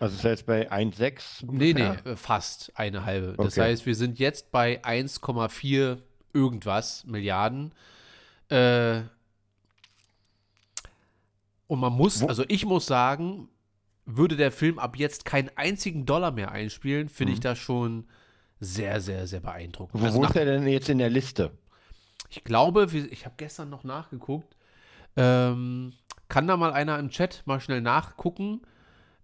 Also 0.00 0.16
ist 0.16 0.24
er 0.24 0.30
jetzt 0.32 0.46
bei 0.46 0.70
1,6 0.72 1.44
Nee, 1.50 1.72
nee, 1.74 1.82
äh, 2.10 2.16
fast 2.16 2.72
eine 2.76 3.04
halbe. 3.04 3.34
Das 3.36 3.54
Okay. 3.58 3.62
heißt, 3.70 3.86
wir 3.86 3.94
sind 3.94 4.18
jetzt 4.18 4.50
bei 4.50 4.82
1,4 4.84 5.98
irgendwas 6.32 7.04
Milliarden. 7.04 7.72
Äh, 8.48 9.02
und 11.66 11.80
man 11.80 11.92
muss, 11.92 12.22
Wo- 12.22 12.26
also 12.26 12.44
ich 12.48 12.64
muss 12.64 12.86
sagen, 12.86 13.48
würde 14.06 14.36
der 14.36 14.52
Film 14.52 14.78
ab 14.78 14.96
jetzt 14.96 15.24
keinen 15.24 15.50
einzigen 15.56 16.06
Dollar 16.06 16.30
mehr 16.30 16.52
einspielen, 16.52 17.08
finde 17.08 17.32
ich 17.32 17.40
das 17.40 17.58
schon 17.58 18.06
sehr, 18.60 19.00
sehr, 19.00 19.26
sehr 19.26 19.40
beeindruckend. 19.40 20.00
Wo, 20.02 20.06
Also 20.06 20.24
ist 20.24 20.36
er 20.36 20.44
denn 20.44 20.66
jetzt 20.66 20.88
in 20.88 20.98
der 20.98 21.10
Liste? 21.10 21.52
Ich 22.28 22.44
glaube, 22.44 22.88
ich 23.10 23.24
habe 23.24 23.34
gestern 23.36 23.70
noch 23.70 23.84
nachgeguckt. 23.84 24.56
Ähm, 25.16 25.92
kann 26.28 26.46
da 26.46 26.56
mal 26.56 26.72
einer 26.72 26.98
im 26.98 27.10
Chat 27.10 27.42
mal 27.46 27.60
schnell 27.60 27.80
nachgucken? 27.80 28.62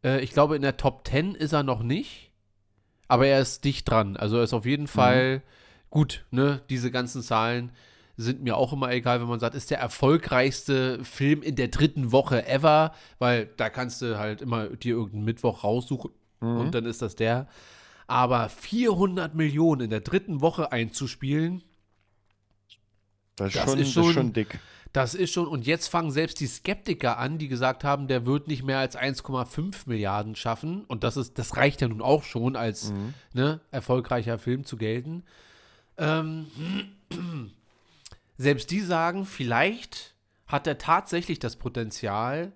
Äh, 0.04 0.20
ich 0.20 0.30
glaube, 0.30 0.56
in 0.56 0.62
der 0.62 0.76
Top 0.76 1.06
10 1.06 1.34
ist 1.34 1.52
er 1.52 1.62
noch 1.62 1.82
nicht. 1.82 2.30
Aber 3.08 3.26
er 3.26 3.40
ist 3.40 3.64
dicht 3.64 3.90
dran. 3.90 4.16
Also 4.16 4.36
er 4.36 4.44
ist 4.44 4.52
auf 4.52 4.66
jeden 4.66 4.86
Fall 4.86 5.42
gut, 5.90 6.24
ne? 6.30 6.62
Diese 6.70 6.92
ganzen 6.92 7.22
Zahlen 7.22 7.72
sind 8.16 8.42
mir 8.42 8.56
auch 8.56 8.72
immer 8.72 8.92
egal, 8.92 9.20
wenn 9.20 9.28
man 9.28 9.40
sagt, 9.40 9.54
ist 9.54 9.70
der 9.70 9.78
erfolgreichste 9.78 11.02
Film 11.04 11.42
in 11.42 11.56
der 11.56 11.68
dritten 11.68 12.12
Woche 12.12 12.46
ever, 12.46 12.92
weil 13.18 13.46
da 13.56 13.70
kannst 13.70 14.02
du 14.02 14.18
halt 14.18 14.42
immer 14.42 14.68
dir 14.68 14.94
irgendeinen 14.94 15.24
Mittwoch 15.24 15.64
raussuchen 15.64 16.12
und 16.40 16.74
dann 16.74 16.84
ist 16.86 17.02
das 17.02 17.16
der. 17.16 17.48
Aber 18.06 18.48
400 18.48 19.34
Millionen 19.34 19.82
in 19.82 19.90
der 19.90 20.00
dritten 20.00 20.40
Woche 20.40 20.70
einzuspielen, 20.72 21.62
Das 23.36 23.48
ist 23.54 23.56
Das 23.56 23.64
schon, 23.70 23.78
ist 23.78 23.86
das 23.88 23.92
schon- 23.94 24.04
ist 24.08 24.14
schon 24.14 24.32
dick. 24.32 24.58
Das 24.92 25.14
ist 25.14 25.32
schon, 25.32 25.46
und 25.46 25.66
jetzt 25.66 25.86
fangen 25.86 26.10
selbst 26.10 26.40
die 26.40 26.48
Skeptiker 26.48 27.16
an, 27.18 27.38
die 27.38 27.46
gesagt 27.46 27.84
haben, 27.84 28.08
der 28.08 28.26
wird 28.26 28.48
nicht 28.48 28.64
mehr 28.64 28.78
als 28.80 28.96
1,5 28.96 29.86
Milliarden 29.86 30.34
schaffen. 30.34 30.84
Und 30.86 31.04
das 31.04 31.16
ist, 31.16 31.38
das 31.38 31.56
reicht 31.56 31.80
ja 31.80 31.86
nun 31.86 32.02
auch 32.02 32.24
schon 32.24 32.56
als 32.56 32.90
Mhm. 32.90 33.14
ne, 33.32 33.60
erfolgreicher 33.70 34.38
Film 34.40 34.64
zu 34.64 34.76
gelten. 34.76 35.22
Ähm, 35.96 36.46
selbst 38.36 38.70
die 38.70 38.80
sagen, 38.80 39.26
vielleicht 39.26 40.14
hat 40.46 40.66
er 40.66 40.78
tatsächlich 40.78 41.38
das 41.38 41.54
Potenzial, 41.56 42.52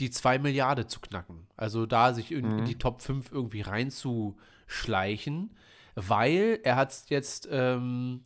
die 0.00 0.10
2 0.10 0.38
Milliarden 0.40 0.88
zu 0.88 0.98
knacken. 0.98 1.46
Also 1.56 1.86
da 1.86 2.14
sich 2.14 2.32
in, 2.32 2.46
Mhm. 2.48 2.58
in 2.60 2.64
die 2.64 2.78
Top 2.78 3.00
5 3.00 3.30
irgendwie 3.30 3.60
reinzuschleichen, 3.60 5.50
weil 5.94 6.58
er 6.64 6.76
hat 6.76 6.90
es 6.90 7.04
jetzt 7.08 7.48
ähm, 7.50 8.24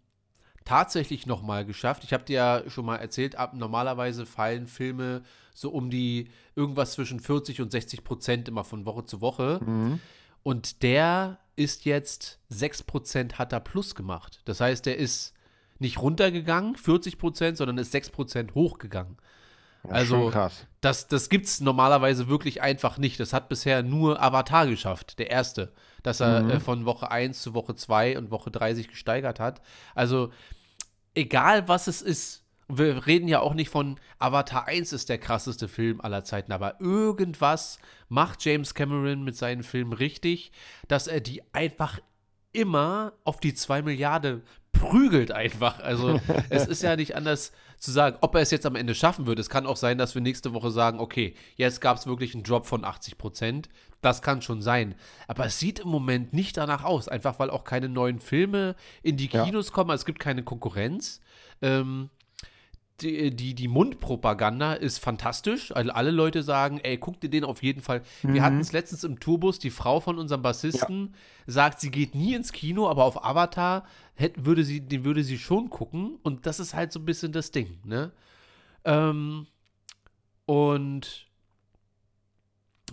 tatsächlich 0.64 1.26
noch 1.26 1.42
mal 1.42 1.64
geschafft. 1.64 2.04
Ich 2.04 2.12
habe 2.12 2.24
dir 2.24 2.34
ja 2.34 2.62
schon 2.70 2.84
mal 2.84 2.96
erzählt, 2.96 3.36
ab, 3.36 3.54
normalerweise 3.54 4.26
fallen 4.26 4.66
Filme 4.66 5.22
so 5.54 5.70
um 5.70 5.90
die 5.90 6.28
irgendwas 6.56 6.92
zwischen 6.92 7.20
40 7.20 7.60
und 7.60 7.70
60 7.70 8.04
Prozent 8.04 8.48
immer 8.48 8.64
von 8.64 8.86
Woche 8.86 9.04
zu 9.04 9.20
Woche. 9.20 9.60
Mhm. 9.64 10.00
Und 10.42 10.82
der 10.82 11.38
ist 11.56 11.84
jetzt 11.84 12.38
6 12.48 12.84
Prozent 12.84 13.38
hat 13.38 13.52
er 13.52 13.60
plus 13.60 13.94
gemacht. 13.94 14.40
Das 14.44 14.60
heißt, 14.60 14.86
der 14.86 14.96
ist 14.96 15.34
nicht 15.78 16.00
runtergegangen, 16.00 16.76
40 16.76 17.18
Prozent, 17.18 17.56
sondern 17.56 17.78
ist 17.78 17.92
6 17.92 18.10
Prozent 18.10 18.54
hochgegangen. 18.54 19.16
Ja, 19.84 19.90
Also- 19.90 20.30
krass. 20.30 20.66
Das, 20.80 21.06
das 21.06 21.28
gibt 21.28 21.46
es 21.46 21.60
normalerweise 21.60 22.28
wirklich 22.28 22.60
einfach 22.62 22.98
nicht. 22.98 23.20
Das 23.20 23.32
hat 23.32 23.48
bisher 23.48 23.82
nur 23.84 24.20
Avatar 24.20 24.66
geschafft, 24.66 25.18
der 25.20 25.30
erste, 25.30 25.72
dass 26.02 26.18
er 26.20 26.42
Mhm. 26.42 26.50
äh, 26.50 26.60
von 26.60 26.84
Woche 26.86 27.10
1 27.10 27.40
zu 27.42 27.54
Woche 27.54 27.74
2 27.76 28.18
und 28.18 28.30
Woche 28.32 28.50
3 28.50 28.74
sich 28.74 28.88
gesteigert 28.88 29.38
hat. 29.38 29.60
Also, 29.94 30.32
egal 31.14 31.68
was 31.68 31.86
es 31.86 32.02
ist, 32.02 32.44
wir 32.68 33.06
reden 33.06 33.28
ja 33.28 33.40
auch 33.40 33.54
nicht 33.54 33.68
von 33.70 34.00
Avatar 34.18 34.66
1 34.66 34.92
ist 34.92 35.08
der 35.08 35.18
krasseste 35.18 35.68
Film 35.68 36.00
aller 36.00 36.24
Zeiten, 36.24 36.52
aber 36.52 36.80
irgendwas 36.80 37.78
macht 38.08 38.44
James 38.44 38.74
Cameron 38.74 39.22
mit 39.24 39.36
seinen 39.36 39.62
Filmen 39.62 39.92
richtig, 39.92 40.52
dass 40.88 41.06
er 41.06 41.20
die 41.20 41.42
einfach 41.52 41.98
immer 42.52 43.12
auf 43.24 43.40
die 43.40 43.54
2 43.54 43.82
Milliarden 43.82 44.42
prügelt 44.72 45.30
einfach. 45.32 45.80
Also 45.80 46.20
es 46.50 46.66
ist 46.66 46.82
ja 46.82 46.96
nicht 46.96 47.16
anders 47.16 47.52
zu 47.78 47.90
sagen, 47.90 48.16
ob 48.20 48.34
er 48.34 48.40
es 48.42 48.50
jetzt 48.50 48.66
am 48.66 48.76
Ende 48.76 48.94
schaffen 48.94 49.26
wird. 49.26 49.38
Es 49.38 49.50
kann 49.50 49.66
auch 49.66 49.76
sein, 49.76 49.98
dass 49.98 50.14
wir 50.14 50.22
nächste 50.22 50.54
Woche 50.54 50.70
sagen, 50.70 51.00
okay, 51.00 51.34
jetzt 51.56 51.80
gab 51.80 51.96
es 51.96 52.06
wirklich 52.06 52.34
einen 52.34 52.44
Drop 52.44 52.66
von 52.66 52.84
80 52.84 53.18
Prozent. 53.18 53.68
Das 54.00 54.22
kann 54.22 54.42
schon 54.42 54.62
sein. 54.62 54.94
Aber 55.28 55.46
es 55.46 55.58
sieht 55.58 55.78
im 55.80 55.88
Moment 55.88 56.32
nicht 56.32 56.56
danach 56.56 56.82
aus, 56.84 57.08
einfach 57.08 57.38
weil 57.38 57.50
auch 57.50 57.64
keine 57.64 57.88
neuen 57.88 58.18
Filme 58.18 58.74
in 59.02 59.16
die 59.16 59.28
Ja. 59.28 59.44
Kinos 59.44 59.72
kommen. 59.72 59.90
Also 59.90 60.02
es 60.02 60.06
gibt 60.06 60.18
keine 60.18 60.42
Konkurrenz. 60.42 61.20
Ähm, 61.60 62.10
die, 63.02 63.34
die, 63.34 63.54
die 63.54 63.68
Mundpropaganda 63.68 64.74
ist 64.74 64.98
fantastisch. 64.98 65.74
Also 65.74 65.90
alle 65.92 66.10
Leute 66.10 66.42
sagen, 66.42 66.78
ey, 66.78 66.96
guck 66.98 67.20
dir 67.20 67.30
den 67.30 67.44
auf 67.44 67.62
jeden 67.62 67.82
Fall. 67.82 68.02
Wir 68.22 68.42
hatten 68.42 68.60
es 68.60 68.72
letztens 68.72 69.04
im 69.04 69.20
Tourbus, 69.20 69.58
die 69.58 69.70
Frau 69.70 70.00
von 70.00 70.18
unserem 70.18 70.42
Bassisten 70.42 71.14
sagt, 71.46 71.80
sie 71.80 71.90
geht 71.90 72.14
nie 72.14 72.34
ins 72.34 72.52
Kino, 72.52 72.88
aber 72.88 73.04
auf 73.04 73.24
Avatar 73.24 73.84
hätte, 74.14 74.46
würde 74.46 74.64
sie, 74.64 74.80
den 74.80 75.04
würde 75.04 75.24
sie 75.24 75.38
schon 75.38 75.70
gucken. 75.70 76.18
Und 76.22 76.46
das 76.46 76.60
ist 76.60 76.74
halt 76.74 76.92
so 76.92 77.00
ein 77.00 77.04
bisschen 77.04 77.32
das 77.32 77.50
Ding, 77.50 77.78
ne? 77.84 78.12
Ähm, 78.84 79.46
und 80.46 81.26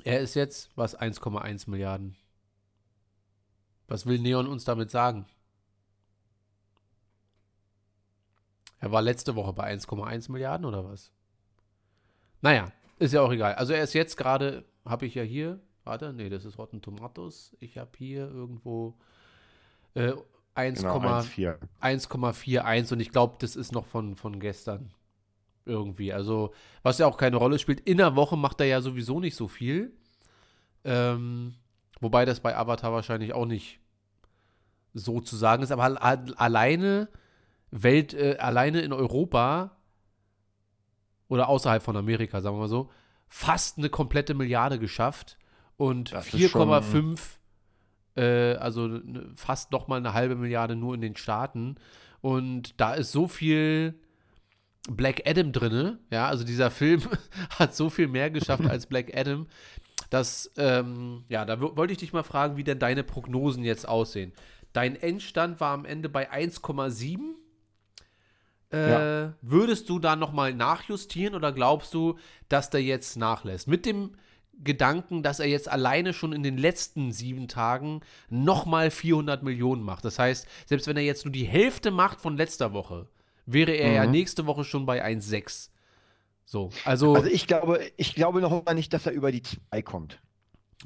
er 0.03 0.19
ist 0.19 0.35
jetzt, 0.35 0.69
was, 0.75 0.97
1,1 0.97 1.69
Milliarden. 1.69 2.15
Was 3.87 4.05
will 4.05 4.19
Neon 4.19 4.47
uns 4.47 4.63
damit 4.63 4.91
sagen? 4.91 5.25
Er 8.79 8.91
war 8.91 9.01
letzte 9.01 9.35
Woche 9.35 9.53
bei 9.53 9.71
1,1 9.73 10.31
Milliarden 10.31 10.65
oder 10.65 10.85
was? 10.85 11.11
Naja, 12.41 12.71
ist 12.97 13.13
ja 13.13 13.21
auch 13.21 13.31
egal. 13.31 13.55
Also 13.55 13.73
er 13.73 13.83
ist 13.83 13.93
jetzt 13.93 14.15
gerade, 14.15 14.63
habe 14.85 15.05
ich 15.05 15.15
ja 15.15 15.23
hier, 15.23 15.59
warte, 15.83 16.13
nee, 16.13 16.29
das 16.29 16.45
ist 16.45 16.57
Rotten 16.57 16.81
Tomatoes. 16.81 17.55
Ich 17.59 17.77
habe 17.77 17.91
hier 17.97 18.29
irgendwo 18.29 18.95
äh, 19.95 20.13
1, 20.55 20.81
Genau, 20.81 20.99
1,4. 20.99 21.57
1,41 21.81 22.93
und 22.93 22.99
ich 23.01 23.11
glaube, 23.11 23.35
das 23.39 23.55
ist 23.55 23.71
noch 23.73 23.85
von, 23.85 24.15
von 24.15 24.39
gestern 24.39 24.93
irgendwie. 25.65 26.13
Also, 26.13 26.53
was 26.83 26.97
ja 26.99 27.05
auch 27.07 27.17
keine 27.17 27.35
Rolle 27.37 27.59
spielt. 27.59 27.81
In 27.81 27.97
der 27.97 28.15
Woche 28.15 28.37
macht 28.37 28.59
er 28.61 28.67
ja 28.67 28.81
sowieso 28.81 29.19
nicht 29.19 29.35
so 29.35 29.47
viel. 29.47 29.91
Ähm, 30.85 31.55
wobei 31.99 32.23
das 32.25 32.39
bei 32.39 32.55
Avatar 32.55 32.93
wahrscheinlich 32.93 33.33
auch 33.33 33.45
nicht 33.45 33.79
so 34.93 35.19
zu 35.19 35.35
sagen 35.35 35.63
ist. 35.63 35.71
Aber 35.71 35.83
al- 35.83 35.97
al- 35.97 36.33
alleine 36.35 37.09
Welt, 37.71 38.13
äh, 38.13 38.37
alleine 38.39 38.81
in 38.81 38.93
Europa 38.93 39.77
oder 41.27 41.47
außerhalb 41.49 41.83
von 41.83 41.95
Amerika, 41.97 42.41
sagen 42.41 42.55
wir 42.55 42.61
mal 42.61 42.67
so, 42.67 42.89
fast 43.27 43.77
eine 43.77 43.89
komplette 43.89 44.33
Milliarde 44.33 44.79
geschafft 44.79 45.37
und 45.77 46.11
Das 46.13 46.25
ist 46.33 46.49
schon- 46.49 46.61
4,5 46.61 47.37
äh, 48.15 48.55
also 48.55 48.87
ne- 48.87 49.31
fast 49.35 49.71
noch 49.71 49.87
mal 49.87 49.97
eine 49.97 50.13
halbe 50.13 50.35
Milliarde 50.35 50.75
nur 50.75 50.95
in 50.95 51.01
den 51.01 51.15
Staaten. 51.15 51.75
Und 52.21 52.79
da 52.81 52.95
ist 52.95 53.11
so 53.11 53.27
viel 53.27 53.93
Black 54.89 55.21
Adam 55.29 55.51
drinne, 55.51 55.99
ja, 56.11 56.27
also 56.27 56.43
dieser 56.43 56.71
Film 56.71 57.01
hat 57.59 57.75
so 57.75 57.89
viel 57.89 58.07
mehr 58.07 58.29
geschafft 58.31 58.65
als 58.65 58.87
Black 58.87 59.15
Adam, 59.15 59.45
dass, 60.09 60.51
ähm, 60.57 61.23
ja, 61.29 61.45
da 61.45 61.61
wollte 61.61 61.93
ich 61.93 61.99
dich 61.99 62.11
mal 62.13 62.23
fragen, 62.23 62.57
wie 62.57 62.63
denn 62.63 62.79
deine 62.79 63.03
Prognosen 63.03 63.63
jetzt 63.63 63.87
aussehen. 63.87 64.33
Dein 64.73 64.95
Endstand 64.95 65.59
war 65.59 65.73
am 65.73 65.85
Ende 65.85 66.09
bei 66.09 66.29
1,7. 66.31 67.35
Äh, 68.71 68.89
Ja. 68.89 69.33
Würdest 69.41 69.89
du 69.89 69.99
da 69.99 70.15
noch 70.15 70.31
mal 70.31 70.53
nachjustieren 70.53 71.35
oder 71.35 71.51
glaubst 71.51 71.93
du, 71.93 72.17
dass 72.49 72.69
der 72.69 72.83
jetzt 72.83 73.17
nachlässt? 73.17 73.67
Mit 73.67 73.85
dem 73.85 74.15
Gedanken, 74.61 75.23
dass 75.23 75.39
er 75.39 75.47
jetzt 75.47 75.69
alleine 75.71 76.13
schon 76.13 76.33
in 76.33 76.43
den 76.43 76.57
letzten 76.57 77.11
sieben 77.13 77.47
Tagen 77.47 78.01
nochmal 78.29 78.91
400 78.91 79.41
Millionen 79.41 79.81
macht. 79.81 80.03
Das 80.03 80.19
heißt, 80.19 80.45
selbst 80.65 80.85
wenn 80.87 80.97
er 80.97 81.03
jetzt 81.03 81.23
nur 81.25 81.31
die 81.31 81.45
Hälfte 81.45 81.91
macht 81.91 82.19
von 82.19 82.35
letzter 82.35 82.73
Woche, 82.73 83.07
wäre 83.45 83.71
er 83.71 83.93
ja 83.93 84.05
Mhm. 84.05 84.11
nächste 84.11 84.45
Woche 84.45 84.65
schon 84.65 84.85
bei 84.85 85.03
1,6. 85.03 85.71
So, 86.45 86.71
also, 86.83 87.15
Also 87.15 87.29
ich 87.29 87.47
glaube, 87.47 87.79
ich 87.95 88.15
glaube 88.15 88.41
noch 88.41 88.65
mal 88.65 88.73
nicht, 88.73 88.91
dass 88.93 89.05
er 89.05 89.13
über 89.13 89.31
die 89.31 89.43
2 89.43 89.81
kommt. 89.81 90.19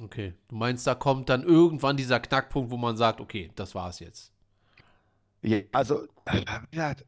okay. 0.01 0.33
Du 0.49 0.55
meinst, 0.55 0.85
da 0.85 0.93
kommt 0.93 1.29
dann 1.29 1.41
irgendwann 1.43 1.97
dieser 1.97 2.19
Knackpunkt, 2.19 2.69
wo 2.69 2.77
man 2.77 2.95
sagt, 2.95 3.19
okay, 3.21 3.49
das 3.55 3.73
war's 3.73 3.99
jetzt. 3.99 4.31
Ja, 5.41 5.59
also, 5.71 6.03
äh, 6.25 6.41
wie 6.69 6.75
gesagt, 6.75 7.05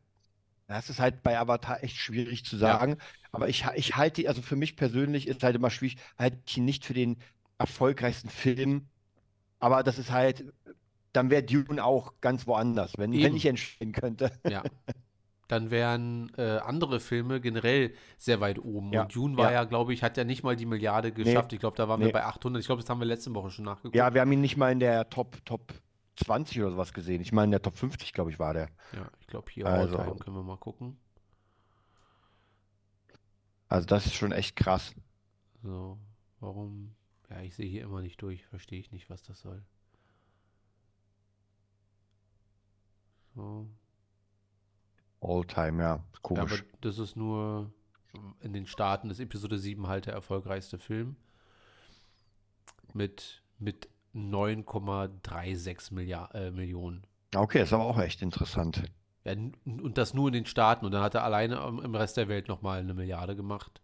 das 0.68 0.90
ist 0.90 1.00
halt 1.00 1.22
bei 1.24 1.38
Avatar 1.40 1.84
echt 1.84 1.98
schwierig 1.98 2.46
zu 2.46 2.58
sagen. 2.58 2.98
Aber 3.32 3.50
ich, 3.50 3.66
ich 3.76 3.96
halte, 3.96 4.22
die- 4.22 4.28
also 4.28 4.42
für 4.42 4.56
mich 4.56 4.76
persönlich 4.76 5.28
ist 5.28 5.44
halt 5.44 5.56
immer 5.56 5.70
schwierig, 5.70 5.98
halte 6.18 6.40
ich 6.46 6.58
ihn 6.58 6.66
nicht 6.66 6.86
für 6.86 6.94
den 6.94 7.18
erfolgreichsten 7.58 8.30
Film. 8.30 8.88
Aber 9.60 9.84
das 9.84 9.98
ist 10.00 10.12
halt, 10.12 10.46
dann 11.14 11.30
wäre 11.30 11.44
Dune 11.44 11.84
auch 11.84 12.14
ganz 12.22 12.48
woanders, 12.48 12.98
wenn, 12.98 13.12
wenn 13.14 13.36
ich 13.36 13.46
entscheiden 13.46 13.94
könnte. 13.94 14.32
Ja. 14.50 14.64
Dann 15.48 15.70
wären 15.70 16.32
äh, 16.38 16.58
andere 16.58 17.00
Filme 17.00 17.40
generell 17.40 17.94
sehr 18.18 18.40
weit 18.42 18.58
oben. 18.58 18.92
Ja, 18.92 19.04
Und 19.04 19.16
Dune 19.16 19.38
war 19.38 19.52
ja, 19.52 19.62
ja. 19.62 19.64
glaube 19.66 19.94
ich, 19.94 20.02
hat 20.02 20.18
ja 20.18 20.24
nicht 20.24 20.42
mal 20.42 20.56
die 20.56 20.66
Milliarde 20.66 21.12
geschafft. 21.12 21.54
ich 21.54 21.60
glaube, 21.60 21.78
da 21.78 21.88
waren 21.88 22.00
wir 22.00 22.08
nee. 22.08 22.14
bei 22.14 22.24
800. 22.24 22.60
Ich 22.62 22.66
glaube, 22.66 22.82
das 22.82 22.90
haben 22.90 23.00
wir 23.00 23.06
letzte 23.06 23.34
Woche 23.36 23.52
schon 23.52 23.66
nachgeguckt. 23.66 23.96
Ja, 23.96 24.12
wir 24.16 24.22
haben 24.22 24.32
ihn 24.32 24.42
nicht 24.42 24.58
mal 24.58 24.72
in 24.72 24.80
der 24.80 25.08
Top, 25.12 25.38
Top 25.46 25.72
20 26.16 26.62
oder 26.62 26.72
sowas 26.72 26.94
gesehen. 26.94 27.22
Ich 27.22 27.32
meine, 27.32 27.46
in 27.46 27.52
der 27.52 27.62
Top 27.62 27.76
50, 27.76 28.14
glaube 28.14 28.32
ich, 28.32 28.40
war 28.40 28.54
der. 28.54 28.70
Ja, 28.94 29.10
ich 29.20 29.28
glaube, 29.28 29.52
hier 29.52 29.66
Also- 29.68 29.98
können 30.16 30.36
wir 30.36 30.44
mal 30.44 30.58
gucken. 30.58 30.98
Also 33.68 33.86
das 33.88 34.06
ist 34.06 34.14
schon 34.16 34.32
echt 34.32 34.56
krass. 34.56 34.94
So, 35.64 35.98
warum? 36.40 36.96
Ja, 37.30 37.42
ich 37.42 37.56
sehe 37.56 37.68
hier 37.68 37.84
immer 37.84 38.02
nicht 38.02 38.22
durch. 38.22 38.46
Verstehe 38.46 38.80
ich 38.80 38.92
nicht, 38.92 39.10
was 39.10 39.24
das 39.24 39.40
soll. 39.42 39.64
So. 43.34 43.68
All-time, 45.22 45.82
ja. 45.82 45.88
Ja, 45.90 45.94
aber 45.96 46.04
Komisch. 46.22 46.64
das 46.82 47.00
ist 47.00 47.16
nur 47.16 47.74
in 48.40 48.54
den 48.54 48.66
Staaten 48.68 49.10
ist 49.10 49.20
Episode 49.20 49.58
7 49.60 49.88
halt 49.88 50.06
der 50.06 50.14
erfolgreichste 50.14 50.78
Film. 50.80 51.18
Mit, 52.94 53.44
mit 53.60 53.90
9,36 54.16 55.94
Milliard, 55.94 56.34
äh, 56.34 56.52
Millionen. 56.52 57.06
Okay, 57.36 57.62
ist 57.64 57.74
aber 57.74 57.84
auch 57.84 58.00
echt 58.00 58.22
interessant. 58.22 58.84
Ja, 59.26 59.34
und 59.34 59.98
das 59.98 60.14
nur 60.14 60.28
in 60.28 60.34
den 60.34 60.46
Staaten. 60.46 60.86
Und 60.86 60.92
dann 60.92 61.02
hat 61.02 61.16
er 61.16 61.24
alleine 61.24 61.56
im 61.68 61.80
im 61.80 61.96
Rest 61.96 62.18
der 62.18 62.28
Welt 62.28 62.48
nochmal 62.48 62.80
eine 62.80 62.94
Milliarde 62.94 63.36
gemacht. 63.36 63.82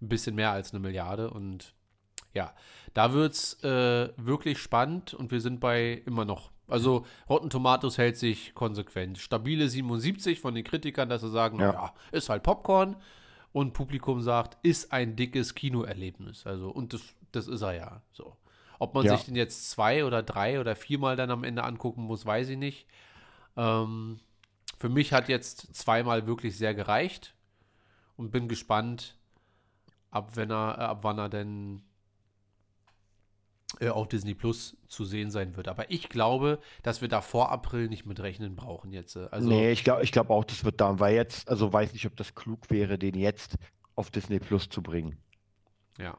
Ein 0.00 0.08
bisschen 0.08 0.34
mehr 0.34 0.52
als 0.52 0.72
eine 0.72 0.80
Milliarde. 0.80 1.30
Und 1.30 1.74
ja, 2.32 2.52
da 2.94 3.12
wird 3.12 3.32
es 3.32 3.62
äh, 3.64 4.10
wirklich 4.16 4.58
spannend. 4.58 5.12
Und 5.14 5.30
wir 5.32 5.40
sind 5.40 5.60
bei 5.60 6.02
immer 6.06 6.24
noch. 6.24 6.50
Also 6.66 7.04
Rotten 7.28 7.50
Tomatoes 7.50 7.98
hält 7.98 8.16
sich 8.16 8.54
konsequent. 8.54 9.18
Stabile 9.18 9.68
77 9.68 10.40
von 10.40 10.54
den 10.54 10.64
Kritikern, 10.64 11.08
dass 11.10 11.20
sie 11.20 11.30
sagen, 11.30 11.58
Ja. 11.58 11.72
naja, 11.72 11.94
ist 12.12 12.28
halt 12.30 12.42
Popcorn. 12.42 12.96
Und 13.52 13.72
Publikum 13.72 14.20
sagt, 14.20 14.56
ist 14.62 14.92
ein 14.92 15.14
dickes 15.14 15.54
Kinoerlebnis. 15.54 16.46
Also, 16.46 16.70
und 16.70 16.92
das, 16.92 17.02
das 17.32 17.46
ist 17.48 17.62
er 17.62 17.74
ja. 17.74 18.02
So. 18.12 18.36
Ob 18.78 18.94
man 18.94 19.04
Ja. 19.04 19.16
sich 19.16 19.26
den 19.26 19.36
jetzt 19.36 19.70
zwei 19.70 20.04
oder 20.04 20.22
drei 20.22 20.60
oder 20.60 20.74
viermal 20.76 21.16
dann 21.16 21.30
am 21.30 21.44
Ende 21.44 21.64
angucken 21.64 22.02
muss, 22.02 22.26
weiß 22.26 22.48
ich 22.50 22.58
nicht. 22.58 22.86
Ähm, 23.56 24.20
für 24.78 24.88
mich 24.88 25.12
hat 25.12 25.28
jetzt 25.28 25.74
zweimal 25.74 26.26
wirklich 26.26 26.56
sehr 26.58 26.74
gereicht. 26.74 27.34
und 28.16 28.30
bin 28.30 28.46
gespannt, 28.46 29.16
ab, 30.12 30.36
wenn 30.36 30.48
er, 30.50 30.76
äh, 30.78 30.82
ab 30.82 30.98
wann 31.02 31.18
er 31.18 31.28
denn 31.28 31.82
äh, 33.80 33.88
auf 33.88 34.06
Disney 34.08 34.34
Plus 34.34 34.76
zu 34.86 35.04
sehen 35.04 35.30
sein 35.32 35.56
wird. 35.56 35.66
Aber 35.66 35.90
ich 35.90 36.08
glaube, 36.08 36.60
dass 36.84 37.00
wir 37.00 37.08
da 37.08 37.20
vor 37.20 37.50
April 37.50 37.88
nicht 37.88 38.06
mit 38.06 38.20
rechnen 38.20 38.54
brauchen 38.54 38.92
jetzt. 38.92 39.16
äh. 39.16 39.26
Also, 39.32 39.48
nee, 39.48 39.72
ich 39.72 39.82
glaube 39.82 40.04
ich 40.04 40.12
glaub 40.12 40.30
auch, 40.30 40.44
das 40.44 40.64
wird 40.64 40.80
da, 40.80 41.00
weil 41.00 41.16
jetzt, 41.16 41.48
also 41.48 41.72
weiß 41.72 41.92
nicht, 41.92 42.06
ob 42.06 42.16
das 42.16 42.34
klug 42.36 42.70
wäre, 42.70 42.98
den 42.98 43.16
jetzt 43.16 43.56
auf 43.96 44.10
Disney 44.12 44.38
Plus 44.38 44.68
zu 44.68 44.82
bringen. 44.82 45.18
ja. 45.98 46.16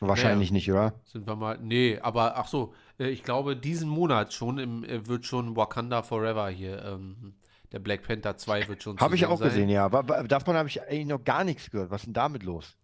Wahrscheinlich 0.00 0.50
nicht, 0.50 0.70
oder? 0.70 0.94
Sind 1.04 1.26
wir 1.26 1.36
mal. 1.36 1.58
Nee, 1.60 1.98
aber 2.00 2.36
ach 2.36 2.48
so, 2.48 2.74
äh, 2.98 3.08
ich 3.08 3.22
glaube, 3.22 3.56
diesen 3.56 3.88
Monat 3.88 4.32
schon 4.32 4.58
im, 4.58 4.84
äh, 4.84 5.06
wird 5.06 5.26
schon 5.26 5.56
Wakanda 5.56 6.02
Forever 6.02 6.48
hier. 6.48 6.84
Ähm, 6.84 7.34
der 7.72 7.80
Black 7.80 8.02
Panther 8.02 8.36
2 8.36 8.68
wird 8.68 8.82
schon 8.82 8.98
Habe 8.98 9.16
ich 9.16 9.26
auch 9.26 9.38
sein. 9.38 9.48
gesehen, 9.48 9.68
ja. 9.68 9.84
Aber, 9.84 9.98
aber 10.00 10.28
davon 10.28 10.54
habe 10.56 10.68
ich 10.68 10.80
eigentlich 10.82 11.06
noch 11.06 11.24
gar 11.24 11.42
nichts 11.44 11.70
gehört. 11.70 11.90
Was 11.90 12.02
ist 12.02 12.06
denn 12.06 12.14
damit 12.14 12.42
los? 12.42 12.76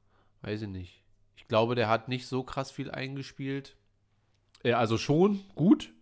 Weiß 0.42 0.62
ich 0.62 0.68
nicht. 0.68 1.04
Ich 1.36 1.46
glaube, 1.46 1.74
der 1.74 1.88
hat 1.88 2.08
nicht 2.08 2.26
so 2.26 2.42
krass 2.42 2.70
viel 2.70 2.90
eingespielt. 2.90 3.76
Äh, 4.64 4.72
also 4.72 4.98
schon 4.98 5.40
gut. 5.54 5.92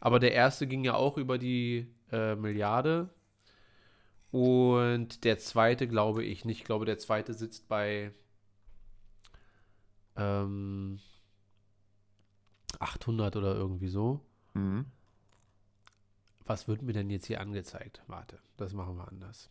Aber 0.00 0.20
der 0.20 0.32
erste 0.32 0.66
ging 0.66 0.84
ja 0.84 0.94
auch 0.94 1.16
über 1.16 1.38
die 1.38 1.92
äh, 2.12 2.36
Milliarde. 2.36 3.10
Und 4.30 5.24
der 5.24 5.38
zweite 5.38 5.88
glaube 5.88 6.22
ich 6.22 6.44
nicht. 6.44 6.58
Ich 6.58 6.64
glaube, 6.64 6.84
der 6.84 6.98
zweite 6.98 7.34
sitzt 7.34 7.68
bei 7.68 8.12
ähm, 10.16 10.98
800 12.78 13.36
oder 13.36 13.54
irgendwie 13.54 13.88
so. 13.88 14.20
Mhm. 14.54 14.86
Was 16.44 16.68
wird 16.68 16.82
mir 16.82 16.92
denn 16.92 17.10
jetzt 17.10 17.26
hier 17.26 17.40
angezeigt? 17.40 18.02
Warte, 18.06 18.38
das 18.56 18.72
machen 18.72 18.96
wir 18.96 19.08
anders. 19.08 19.50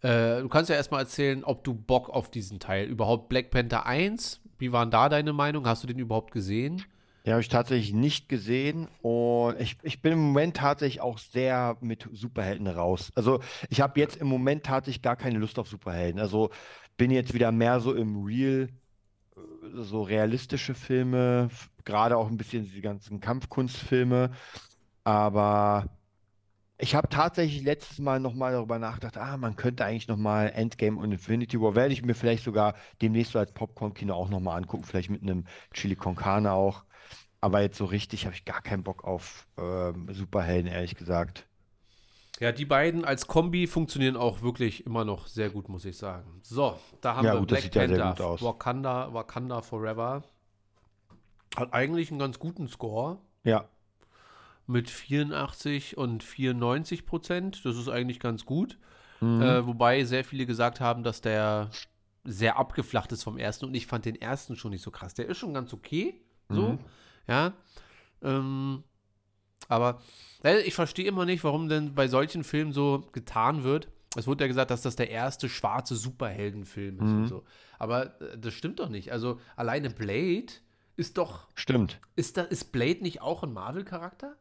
Äh, 0.00 0.40
du 0.40 0.48
kannst 0.48 0.68
ja 0.68 0.76
erstmal 0.76 1.02
erzählen, 1.02 1.44
ob 1.44 1.62
du 1.62 1.74
Bock 1.74 2.10
auf 2.10 2.30
diesen 2.30 2.58
Teil 2.58 2.88
überhaupt 2.88 3.28
Black 3.28 3.50
Panther 3.50 3.86
1, 3.86 4.40
wie 4.58 4.72
waren 4.72 4.90
da 4.90 5.08
deine 5.08 5.32
Meinung? 5.32 5.66
Hast 5.66 5.82
du 5.82 5.86
den 5.86 5.98
überhaupt 5.98 6.32
gesehen? 6.32 6.84
Den 7.24 7.34
habe 7.34 7.40
ich 7.40 7.48
tatsächlich 7.48 7.92
nicht 7.92 8.28
gesehen 8.28 8.88
und 9.00 9.60
ich, 9.60 9.76
ich 9.82 10.02
bin 10.02 10.12
im 10.12 10.18
Moment 10.18 10.56
tatsächlich 10.56 11.00
auch 11.00 11.18
sehr 11.18 11.76
mit 11.80 12.08
Superhelden 12.12 12.66
raus. 12.66 13.12
Also 13.14 13.40
ich 13.70 13.80
habe 13.80 14.00
jetzt 14.00 14.16
im 14.16 14.26
Moment 14.26 14.64
tatsächlich 14.64 15.02
gar 15.02 15.14
keine 15.14 15.38
Lust 15.38 15.60
auf 15.60 15.68
Superhelden. 15.68 16.20
Also 16.20 16.50
bin 16.96 17.12
jetzt 17.12 17.32
wieder 17.32 17.52
mehr 17.52 17.78
so 17.78 17.94
im 17.94 18.24
Real, 18.24 18.68
so 19.74 20.02
realistische 20.02 20.74
Filme, 20.74 21.48
gerade 21.84 22.16
auch 22.16 22.28
ein 22.28 22.36
bisschen 22.36 22.70
die 22.70 22.80
ganzen 22.80 23.20
Kampfkunstfilme. 23.20 24.30
Aber 25.04 25.88
ich 26.78 26.94
habe 26.94 27.08
tatsächlich 27.08 27.62
letztes 27.62 27.98
Mal 28.00 28.20
nochmal 28.20 28.52
darüber 28.52 28.78
nachgedacht, 28.78 29.16
ah, 29.18 29.36
man 29.36 29.56
könnte 29.56 29.84
eigentlich 29.84 30.08
nochmal 30.08 30.50
Endgame 30.54 30.98
und 30.98 31.12
Infinity 31.12 31.60
War, 31.60 31.74
werde 31.76 31.92
ich 31.94 32.04
mir 32.04 32.14
vielleicht 32.14 32.44
sogar 32.44 32.74
demnächst 33.00 33.32
so 33.32 33.38
als 33.38 33.52
Popcorn-Kino 33.52 34.14
auch 34.14 34.28
nochmal 34.30 34.58
angucken, 34.58 34.84
vielleicht 34.84 35.10
mit 35.10 35.22
einem 35.22 35.44
Chili 35.72 35.96
con 35.96 36.16
Carne 36.16 36.52
auch. 36.52 36.84
Aber 37.40 37.62
jetzt 37.62 37.78
so 37.78 37.84
richtig 37.86 38.26
habe 38.26 38.34
ich 38.34 38.44
gar 38.44 38.62
keinen 38.62 38.84
Bock 38.84 39.04
auf 39.04 39.48
ähm, 39.58 40.08
Superhelden, 40.12 40.70
ehrlich 40.70 40.96
gesagt. 40.96 41.48
Ja, 42.42 42.50
die 42.50 42.64
beiden 42.64 43.04
als 43.04 43.28
Kombi 43.28 43.68
funktionieren 43.68 44.16
auch 44.16 44.42
wirklich 44.42 44.84
immer 44.84 45.04
noch 45.04 45.28
sehr 45.28 45.48
gut, 45.48 45.68
muss 45.68 45.84
ich 45.84 45.96
sagen. 45.96 46.40
So, 46.42 46.76
da 47.00 47.14
haben 47.14 47.24
Ja, 47.24 47.34
wir 47.34 47.38
gut, 47.40 47.52
das 47.52 47.60
Black 47.60 47.74
ja 47.76 47.86
Panther, 47.86 48.08
gut 48.10 48.20
aus. 48.20 48.42
Wakanda, 48.42 49.14
Wakanda 49.14 49.62
Forever. 49.62 50.24
Hat 51.56 51.72
eigentlich 51.72 52.10
einen 52.10 52.18
ganz 52.18 52.40
guten 52.40 52.66
Score 52.66 53.18
Ja, 53.44 53.68
mit 54.66 54.90
84 54.90 55.96
und 55.96 56.24
94 56.24 57.06
Prozent. 57.06 57.64
Das 57.64 57.76
ist 57.76 57.88
eigentlich 57.88 58.18
ganz 58.18 58.44
gut. 58.44 58.76
Mhm. 59.20 59.40
Äh, 59.40 59.64
wobei 59.68 60.02
sehr 60.02 60.24
viele 60.24 60.44
gesagt 60.44 60.80
haben, 60.80 61.04
dass 61.04 61.20
der 61.20 61.70
sehr 62.24 62.58
abgeflacht 62.58 63.12
ist 63.12 63.22
vom 63.22 63.38
ersten 63.38 63.66
und 63.66 63.74
ich 63.74 63.86
fand 63.86 64.04
den 64.04 64.20
ersten 64.20 64.56
schon 64.56 64.72
nicht 64.72 64.82
so 64.82 64.90
krass. 64.90 65.14
Der 65.14 65.26
ist 65.26 65.38
schon 65.38 65.54
ganz 65.54 65.72
okay, 65.72 66.20
so, 66.48 66.70
Mhm. 66.70 66.78
ja. 67.28 67.52
Ähm, 68.20 68.82
aber 69.68 70.00
ich 70.64 70.74
verstehe 70.74 71.06
immer 71.06 71.24
nicht, 71.24 71.44
warum 71.44 71.68
denn 71.68 71.94
bei 71.94 72.08
solchen 72.08 72.42
Filmen 72.44 72.72
so 72.72 73.06
getan 73.12 73.62
wird. 73.62 73.88
Es 74.16 74.26
wurde 74.26 74.44
ja 74.44 74.48
gesagt, 74.48 74.70
dass 74.70 74.82
das 74.82 74.96
der 74.96 75.08
erste 75.10 75.48
schwarze 75.48 75.94
Superheldenfilm 75.96 76.96
ist 76.96 77.00
und 77.02 77.22
Mhm. 77.22 77.26
so. 77.28 77.44
Aber 77.78 78.20
äh, 78.20 78.36
das 78.38 78.52
stimmt 78.54 78.80
doch 78.80 78.88
nicht. 78.88 79.12
Also 79.12 79.40
alleine 79.56 79.88
Blade 79.90 80.46
ist 80.96 81.16
doch, 81.16 81.46
stimmt. 81.54 81.98
ist 82.16 82.36
da, 82.36 82.42
ist 82.42 82.72
Blade 82.72 83.02
nicht 83.02 83.22
auch 83.22 83.42
ein 83.42 83.52
Marvel-Charakter? 83.52 84.34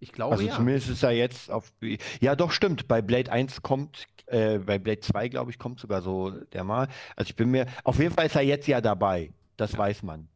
Ich 0.00 0.12
glaube 0.12 0.32
Also 0.32 0.44
ja. 0.46 0.54
zumindest 0.56 0.88
ist 0.90 1.02
er 1.02 1.12
jetzt 1.12 1.50
auf. 1.50 1.72
Ja, 2.20 2.34
doch, 2.34 2.50
stimmt. 2.50 2.88
Bei 2.88 3.00
Blade 3.00 3.30
1 3.30 3.62
kommt, 3.62 4.06
äh, 4.26 4.58
bei 4.58 4.78
Blade 4.78 5.00
2, 5.00 5.28
glaube 5.28 5.50
ich, 5.50 5.58
kommt 5.58 5.78
sogar 5.80 6.02
so 6.02 6.30
der 6.30 6.64
mal. 6.64 6.88
Also 7.16 7.28
ich 7.30 7.36
bin 7.36 7.50
mir. 7.50 7.66
Auf 7.84 7.98
jeden 7.98 8.12
Fall 8.14 8.26
ist 8.26 8.34
er 8.34 8.42
jetzt 8.42 8.66
ja 8.66 8.80
dabei. 8.80 9.32
Das 9.56 9.72
Ja. 9.72 9.78
weiß 9.78 10.02
man. 10.02 10.28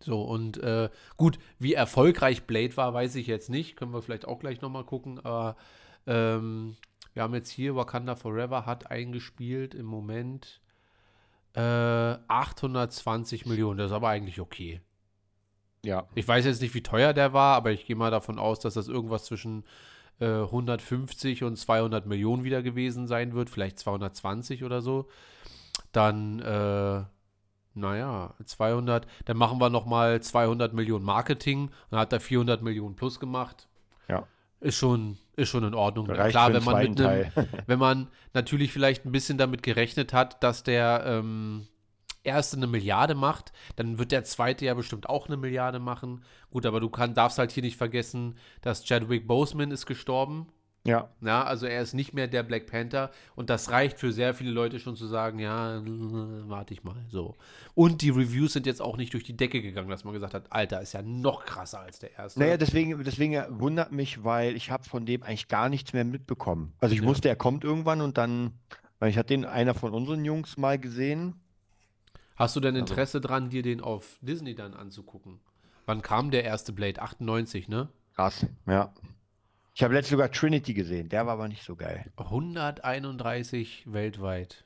So, 0.00 0.22
und 0.22 0.58
äh, 0.58 0.90
gut, 1.16 1.38
wie 1.58 1.74
erfolgreich 1.74 2.44
Blade 2.44 2.76
war, 2.76 2.92
weiß 2.92 3.14
ich 3.16 3.26
jetzt 3.26 3.50
nicht. 3.50 3.76
Können 3.76 3.92
wir 3.92 4.02
vielleicht 4.02 4.26
auch 4.26 4.38
gleich 4.38 4.60
nochmal 4.60 4.84
gucken. 4.84 5.18
Aber 5.20 5.56
ähm, 6.06 6.76
wir 7.14 7.22
haben 7.22 7.34
jetzt 7.34 7.50
hier 7.50 7.76
Wakanda 7.76 8.14
Forever 8.14 8.66
hat 8.66 8.90
eingespielt 8.90 9.74
im 9.74 9.86
Moment 9.86 10.60
äh, 11.54 11.60
820 11.60 13.46
Millionen. 13.46 13.78
Das 13.78 13.86
ist 13.86 13.96
aber 13.96 14.10
eigentlich 14.10 14.40
okay. 14.40 14.80
Ja. 15.84 16.06
Ich 16.14 16.26
weiß 16.26 16.44
jetzt 16.44 16.60
nicht, 16.60 16.74
wie 16.74 16.82
teuer 16.82 17.12
der 17.12 17.32
war, 17.32 17.56
aber 17.56 17.72
ich 17.72 17.86
gehe 17.86 17.96
mal 17.96 18.10
davon 18.10 18.38
aus, 18.38 18.60
dass 18.60 18.74
das 18.74 18.88
irgendwas 18.88 19.24
zwischen 19.24 19.64
äh, 20.20 20.26
150 20.26 21.44
und 21.44 21.56
200 21.56 22.06
Millionen 22.06 22.44
wieder 22.44 22.62
gewesen 22.62 23.06
sein 23.06 23.34
wird. 23.34 23.50
Vielleicht 23.50 23.78
220 23.78 24.64
oder 24.64 24.82
so. 24.82 25.08
Dann, 25.92 26.40
äh, 26.40 27.04
naja, 27.76 28.34
200. 28.44 29.06
Dann 29.26 29.36
machen 29.36 29.58
wir 29.60 29.70
nochmal 29.70 30.20
200 30.20 30.72
Millionen 30.72 31.04
Marketing. 31.04 31.70
Dann 31.90 32.00
hat 32.00 32.12
er 32.12 32.20
400 32.20 32.62
Millionen 32.62 32.96
plus 32.96 33.20
gemacht. 33.20 33.68
Ja. 34.08 34.26
Ist 34.60 34.76
schon, 34.76 35.18
ist 35.36 35.50
schon 35.50 35.64
in 35.64 35.74
Ordnung. 35.74 36.10
Reicht 36.10 36.30
Klar, 36.30 36.52
wenn 36.52 36.64
man 36.64 36.82
mit 36.82 37.00
einem, 37.00 37.30
wenn 37.66 37.78
man 37.78 38.08
natürlich 38.34 38.72
vielleicht 38.72 39.04
ein 39.04 39.12
bisschen 39.12 39.38
damit 39.38 39.62
gerechnet 39.62 40.12
hat, 40.12 40.42
dass 40.42 40.62
der 40.62 41.04
ähm, 41.06 41.66
erste 42.24 42.56
eine 42.56 42.66
Milliarde 42.66 43.14
macht, 43.14 43.52
dann 43.76 43.98
wird 43.98 44.12
der 44.12 44.24
zweite 44.24 44.64
ja 44.64 44.74
bestimmt 44.74 45.08
auch 45.08 45.28
eine 45.28 45.36
Milliarde 45.36 45.78
machen. 45.78 46.24
Gut, 46.50 46.66
aber 46.66 46.80
du 46.80 46.90
kann, 46.90 47.14
darfst 47.14 47.38
halt 47.38 47.52
hier 47.52 47.62
nicht 47.62 47.76
vergessen, 47.76 48.36
dass 48.60 48.84
Chadwick 48.84 49.26
Boseman 49.26 49.70
ist 49.70 49.86
gestorben. 49.86 50.48
Ja. 50.86 51.08
Ja, 51.20 51.44
also 51.44 51.66
er 51.66 51.82
ist 51.82 51.94
nicht 51.94 52.12
mehr 52.14 52.28
der 52.28 52.42
Black 52.42 52.66
Panther 52.66 53.10
und 53.34 53.50
das 53.50 53.70
reicht 53.70 53.98
für 53.98 54.12
sehr 54.12 54.34
viele 54.34 54.50
Leute 54.50 54.78
schon 54.80 54.96
zu 54.96 55.06
sagen, 55.06 55.38
ja, 55.38 55.80
warte 56.48 56.74
ich 56.74 56.84
mal, 56.84 56.96
so. 57.08 57.34
Und 57.74 58.02
die 58.02 58.10
Reviews 58.10 58.52
sind 58.54 58.66
jetzt 58.66 58.80
auch 58.80 58.96
nicht 58.96 59.12
durch 59.12 59.24
die 59.24 59.36
Decke 59.36 59.60
gegangen, 59.62 59.88
dass 59.90 60.04
man 60.04 60.14
gesagt 60.14 60.34
hat, 60.34 60.50
Alter, 60.52 60.80
ist 60.80 60.92
ja 60.94 61.02
noch 61.02 61.44
krasser 61.44 61.80
als 61.80 61.98
der 61.98 62.12
erste. 62.18 62.40
Naja, 62.40 62.56
deswegen, 62.56 63.02
deswegen 63.04 63.42
wundert 63.60 63.92
mich, 63.92 64.24
weil 64.24 64.56
ich 64.56 64.70
habe 64.70 64.84
von 64.84 65.04
dem 65.06 65.22
eigentlich 65.22 65.48
gar 65.48 65.68
nichts 65.68 65.92
mehr 65.92 66.04
mitbekommen. 66.04 66.72
Also 66.80 66.94
ich 66.94 67.00
Ja. 67.02 67.06
wusste, 67.06 67.28
er 67.28 67.36
kommt 67.36 67.64
irgendwann 67.64 68.00
und 68.00 68.16
dann, 68.18 68.52
weil 68.98 69.10
ich 69.10 69.18
hatte 69.18 69.28
den 69.28 69.44
einer 69.44 69.74
von 69.74 69.92
unseren 69.92 70.24
Jungs 70.24 70.56
mal 70.56 70.78
gesehen. 70.78 71.34
Hast 72.36 72.54
du 72.56 72.60
denn 72.60 72.74
Also- 72.74 72.84
Interesse 72.92 73.20
dran, 73.20 73.50
dir 73.50 73.62
den 73.62 73.80
auf 73.80 74.18
Disney 74.20 74.54
dann 74.54 74.74
anzugucken? 74.74 75.40
Wann 75.86 76.02
kam 76.02 76.30
der 76.30 76.44
erste 76.44 76.72
Blade? 76.72 77.00
98, 77.00 77.68
ne? 77.68 77.88
Krass, 78.14 78.44
ja. 78.66 78.92
Ich 79.76 79.82
habe 79.82 79.92
letztens 79.92 80.12
sogar 80.12 80.30
Trinity 80.30 80.72
gesehen, 80.72 81.10
der 81.10 81.26
war 81.26 81.34
aber 81.34 81.48
nicht 81.48 81.62
so 81.62 81.76
geil. 81.76 82.10
131 82.16 83.82
weltweit. 83.84 84.64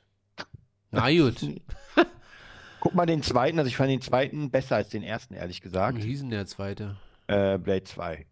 Na 0.89 1.11
gut. 1.11 1.35
Guck 2.79 2.95
mal 2.95 3.05
den 3.05 3.21
zweiten, 3.21 3.59
also 3.59 3.67
ich 3.67 3.75
fand 3.75 3.89
den 3.89 3.99
zweiten 3.99 4.51
besser 4.51 4.77
als 4.77 4.87
den 4.87 5.03
ersten, 5.03 5.33
ehrlich 5.33 5.57
Wie 5.57 5.63
gesagt. 5.63 5.97
hieß 5.97 6.21
denn 6.21 6.29
der 6.29 6.45
zweite? 6.45 6.95
Äh, 7.27 7.57
Blade 7.57 7.83
2. 7.83 8.25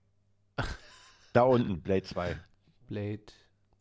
Da 1.34 1.42
unten, 1.42 1.82
Blade 1.82 2.04
2. 2.04 2.38
Blade 2.88 3.26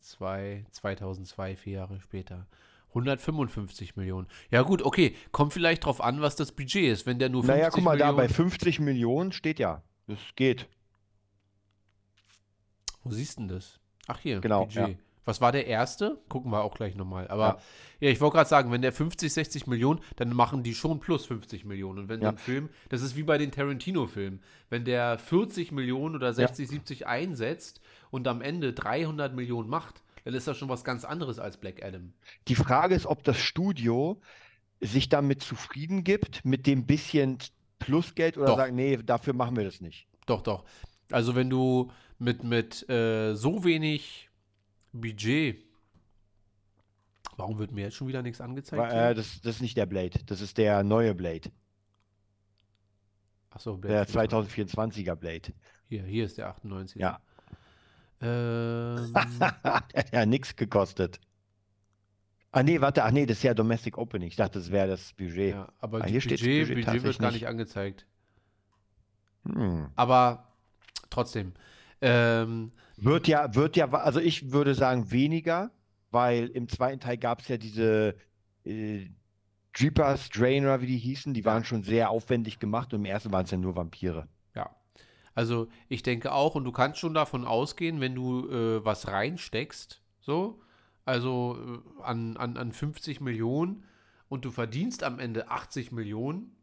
2, 0.01 0.65
2002, 0.69 1.55
vier 1.55 1.73
Jahre 1.73 2.01
später. 2.01 2.47
155 2.89 3.95
Millionen. 3.95 4.27
Ja 4.51 4.63
gut, 4.63 4.81
okay. 4.81 5.15
Kommt 5.31 5.53
vielleicht 5.53 5.85
drauf 5.85 6.01
an, 6.01 6.19
was 6.19 6.35
das 6.35 6.51
Budget 6.51 6.91
ist. 6.91 7.05
Wenn 7.05 7.17
der 7.17 7.29
nur 7.29 7.43
50 7.43 7.57
Naja, 7.57 7.69
guck 7.69 7.83
mal 7.83 7.97
da, 7.97 8.11
bei 8.11 8.23
Millionen... 8.23 8.49
50 8.51 8.79
Millionen 8.81 9.31
steht 9.31 9.57
ja. 9.57 9.83
Das 10.05 10.19
geht. 10.35 10.67
Wo 13.03 13.11
siehst 13.11 13.37
du 13.37 13.41
denn 13.41 13.47
das? 13.49 13.79
Ach 14.07 14.19
hier, 14.19 14.39
Genau, 14.41 14.65
Budget. 14.65 14.89
ja. 14.89 14.95
Was 15.25 15.41
war 15.41 15.51
der 15.51 15.67
erste? 15.67 16.19
Gucken 16.27 16.51
wir 16.51 16.63
auch 16.63 16.73
gleich 16.73 16.95
nochmal. 16.95 17.27
Aber 17.27 17.59
ja, 17.99 18.09
ich 18.09 18.19
wollte 18.19 18.37
gerade 18.37 18.49
sagen, 18.49 18.71
wenn 18.71 18.81
der 18.81 18.91
50, 18.91 19.31
60 19.31 19.67
Millionen, 19.67 19.99
dann 20.15 20.33
machen 20.33 20.63
die 20.63 20.73
schon 20.73 20.99
plus 20.99 21.27
50 21.27 21.65
Millionen. 21.65 21.99
Und 21.99 22.09
wenn 22.09 22.19
Ja. 22.21 22.29
ein 22.29 22.37
Film, 22.39 22.69
das 22.89 23.03
ist 23.03 23.15
wie 23.15 23.21
bei 23.21 23.37
den 23.37 23.51
Tarantino-Filmen, 23.51 24.41
wenn 24.71 24.85
der 24.85 25.19
40 25.19 25.71
Millionen 25.71 26.15
oder 26.15 26.33
60, 26.33 26.67
70 26.67 27.05
einsetzt 27.05 27.79
und 28.09 28.27
am 28.27 28.41
Ende 28.41 28.73
300 28.73 29.35
Millionen 29.35 29.69
macht, 29.69 30.01
dann 30.23 30.33
ist 30.33 30.47
das 30.47 30.57
schon 30.57 30.69
was 30.69 30.83
ganz 30.83 31.05
anderes 31.05 31.37
als 31.37 31.57
Black 31.57 31.83
Adam. 31.83 32.13
Die 32.47 32.55
Frage 32.55 32.95
ist, 32.95 33.05
ob 33.05 33.23
das 33.23 33.37
Studio 33.37 34.19
sich 34.81 35.09
damit 35.09 35.43
zufrieden 35.43 36.03
gibt, 36.03 36.43
mit 36.43 36.65
dem 36.65 36.87
bisschen 36.87 37.37
Plusgeld 37.77 38.35
oder 38.37 38.47
Doch. 38.47 38.57
sagt, 38.57 38.73
nee, 38.73 38.97
dafür 38.97 39.33
machen 39.33 39.55
wir 39.55 39.63
das 39.65 39.79
nicht. 39.79 40.07
Doch, 40.25 40.41
doch. 40.41 40.63
Also 41.11 41.35
wenn 41.35 41.49
du 41.49 41.91
mit, 42.19 42.43
mit 42.43 42.87
äh, 42.89 43.33
so 43.35 43.63
wenig 43.63 44.29
Budget 44.91 45.69
Warum 47.39 47.57
wird 47.57 47.71
mir 47.71 47.85
jetzt 47.85 47.95
schon 47.95 48.09
wieder 48.09 48.21
nichts 48.21 48.41
angezeigt? 48.41 48.91
Äh, 48.91 49.15
das, 49.15 49.39
das 49.39 49.55
ist 49.55 49.61
nicht 49.61 49.77
der 49.77 49.85
Blade, 49.85 50.19
das 50.25 50.41
ist 50.41 50.57
der 50.57 50.83
neue 50.83 51.15
Blade. 51.15 51.49
Achso, 53.49 53.77
Der 53.77 54.05
2024er 54.05 55.15
Blade. 55.15 55.53
Hier, 55.87 56.03
hier 56.03 56.25
ist 56.25 56.37
der 56.37 56.49
98. 56.49 56.99
Ja. 56.99 57.21
Ähm, 58.19 59.13
der 59.39 59.63
hat 59.63 60.13
ja 60.13 60.25
nichts 60.25 60.53
gekostet. 60.57 61.21
Ah 62.51 62.61
nee, 62.61 62.81
warte, 62.81 63.05
ach 63.05 63.11
nee, 63.11 63.25
das 63.25 63.37
ist 63.37 63.43
ja 63.43 63.53
Domestic 63.53 63.97
Opening. 63.97 64.27
Ich 64.27 64.35
dachte, 64.35 64.59
das 64.59 64.69
wäre 64.69 64.89
das 64.89 65.13
Budget. 65.13 65.51
ja, 65.53 65.71
aber 65.79 66.01
Ah, 66.01 66.07
hier 66.07 66.19
Budget, 66.19 66.41
Budget 66.41 66.85
Budget 66.85 67.03
wird 67.03 67.19
gar 67.19 67.27
nicht. 67.31 67.41
nicht 67.41 67.47
angezeigt. 67.47 68.05
Hm. 69.45 69.87
Aber 69.95 70.51
trotzdem. 71.09 71.53
Ähm, 72.01 72.71
Wird 72.97 73.27
ja, 73.27 73.53
wird 73.55 73.75
ja, 73.77 73.89
also 73.91 74.19
ich 74.19 74.51
würde 74.51 74.73
sagen 74.75 75.11
weniger, 75.11 75.71
weil 76.11 76.47
im 76.47 76.67
zweiten 76.67 76.99
Teil 76.99 77.17
gab 77.17 77.41
es 77.41 77.47
ja 77.47 77.57
diese 77.57 78.15
äh, 78.65 79.09
Jeepers, 79.75 80.29
Drainer, 80.29 80.81
wie 80.81 80.87
die 80.87 80.97
hießen, 80.97 81.33
die 81.33 81.45
waren 81.45 81.63
schon 81.63 81.83
sehr 81.83 82.09
aufwendig 82.09 82.59
gemacht 82.59 82.93
und 82.93 83.01
im 83.01 83.05
ersten 83.05 83.31
waren 83.31 83.45
es 83.45 83.51
ja 83.51 83.57
nur 83.57 83.75
Vampire. 83.75 84.27
ja. 84.55 84.69
Also 85.35 85.67
ich 85.87 86.03
denke 86.03 86.31
auch, 86.33 86.55
und 86.55 86.65
du 86.65 86.71
kannst 86.71 86.99
schon 86.99 87.13
davon 87.13 87.45
ausgehen, 87.45 88.01
wenn 88.01 88.15
du 88.15 88.49
äh, 88.49 88.83
was 88.83 89.07
reinsteckst, 89.07 90.01
so, 90.19 90.61
also 91.05 91.57
äh, 91.57 92.03
an, 92.03 92.35
an, 92.37 92.57
an 92.57 92.71
50 92.73 93.21
Millionen 93.21 93.83
und 94.27 94.43
du 94.43 94.51
verdienst 94.51 95.03
am 95.03 95.19
Ende 95.19 95.49
80 95.49 95.91
Millionen, 95.91 96.55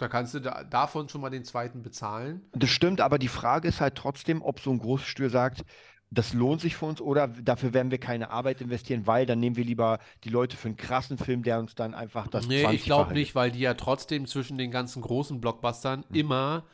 da 0.00 0.08
kannst 0.08 0.34
du 0.34 0.40
da, 0.40 0.64
davon 0.64 1.08
schon 1.08 1.20
mal 1.20 1.30
den 1.30 1.44
zweiten 1.44 1.82
bezahlen. 1.82 2.40
Das 2.52 2.70
stimmt, 2.70 3.00
aber 3.00 3.18
die 3.18 3.28
Frage 3.28 3.68
ist 3.68 3.80
halt 3.80 3.94
trotzdem, 3.94 4.42
ob 4.42 4.60
so 4.60 4.70
ein 4.70 4.78
Großstudio 4.78 5.28
sagt, 5.30 5.64
das 6.12 6.32
lohnt 6.32 6.60
sich 6.60 6.74
für 6.76 6.86
uns 6.86 7.00
oder 7.00 7.28
dafür 7.28 7.72
werden 7.72 7.92
wir 7.92 7.98
keine 7.98 8.30
Arbeit 8.30 8.60
investieren, 8.60 9.06
weil 9.06 9.26
dann 9.26 9.38
nehmen 9.38 9.54
wir 9.56 9.64
lieber 9.64 10.00
die 10.24 10.28
Leute 10.28 10.56
für 10.56 10.66
einen 10.68 10.76
krassen 10.76 11.18
Film, 11.18 11.44
der 11.44 11.60
uns 11.60 11.76
dann 11.76 11.94
einfach 11.94 12.26
das 12.26 12.48
Nee, 12.48 12.62
ich 12.72 12.82
20-fache 12.82 12.84
glaube 12.84 13.12
nicht, 13.12 13.34
weil 13.36 13.52
die 13.52 13.60
ja 13.60 13.74
trotzdem 13.74 14.26
zwischen 14.26 14.58
den 14.58 14.72
ganzen 14.72 15.02
großen 15.02 15.40
Blockbustern 15.40 16.04
Hm. 16.08 16.14
immer 16.16 16.64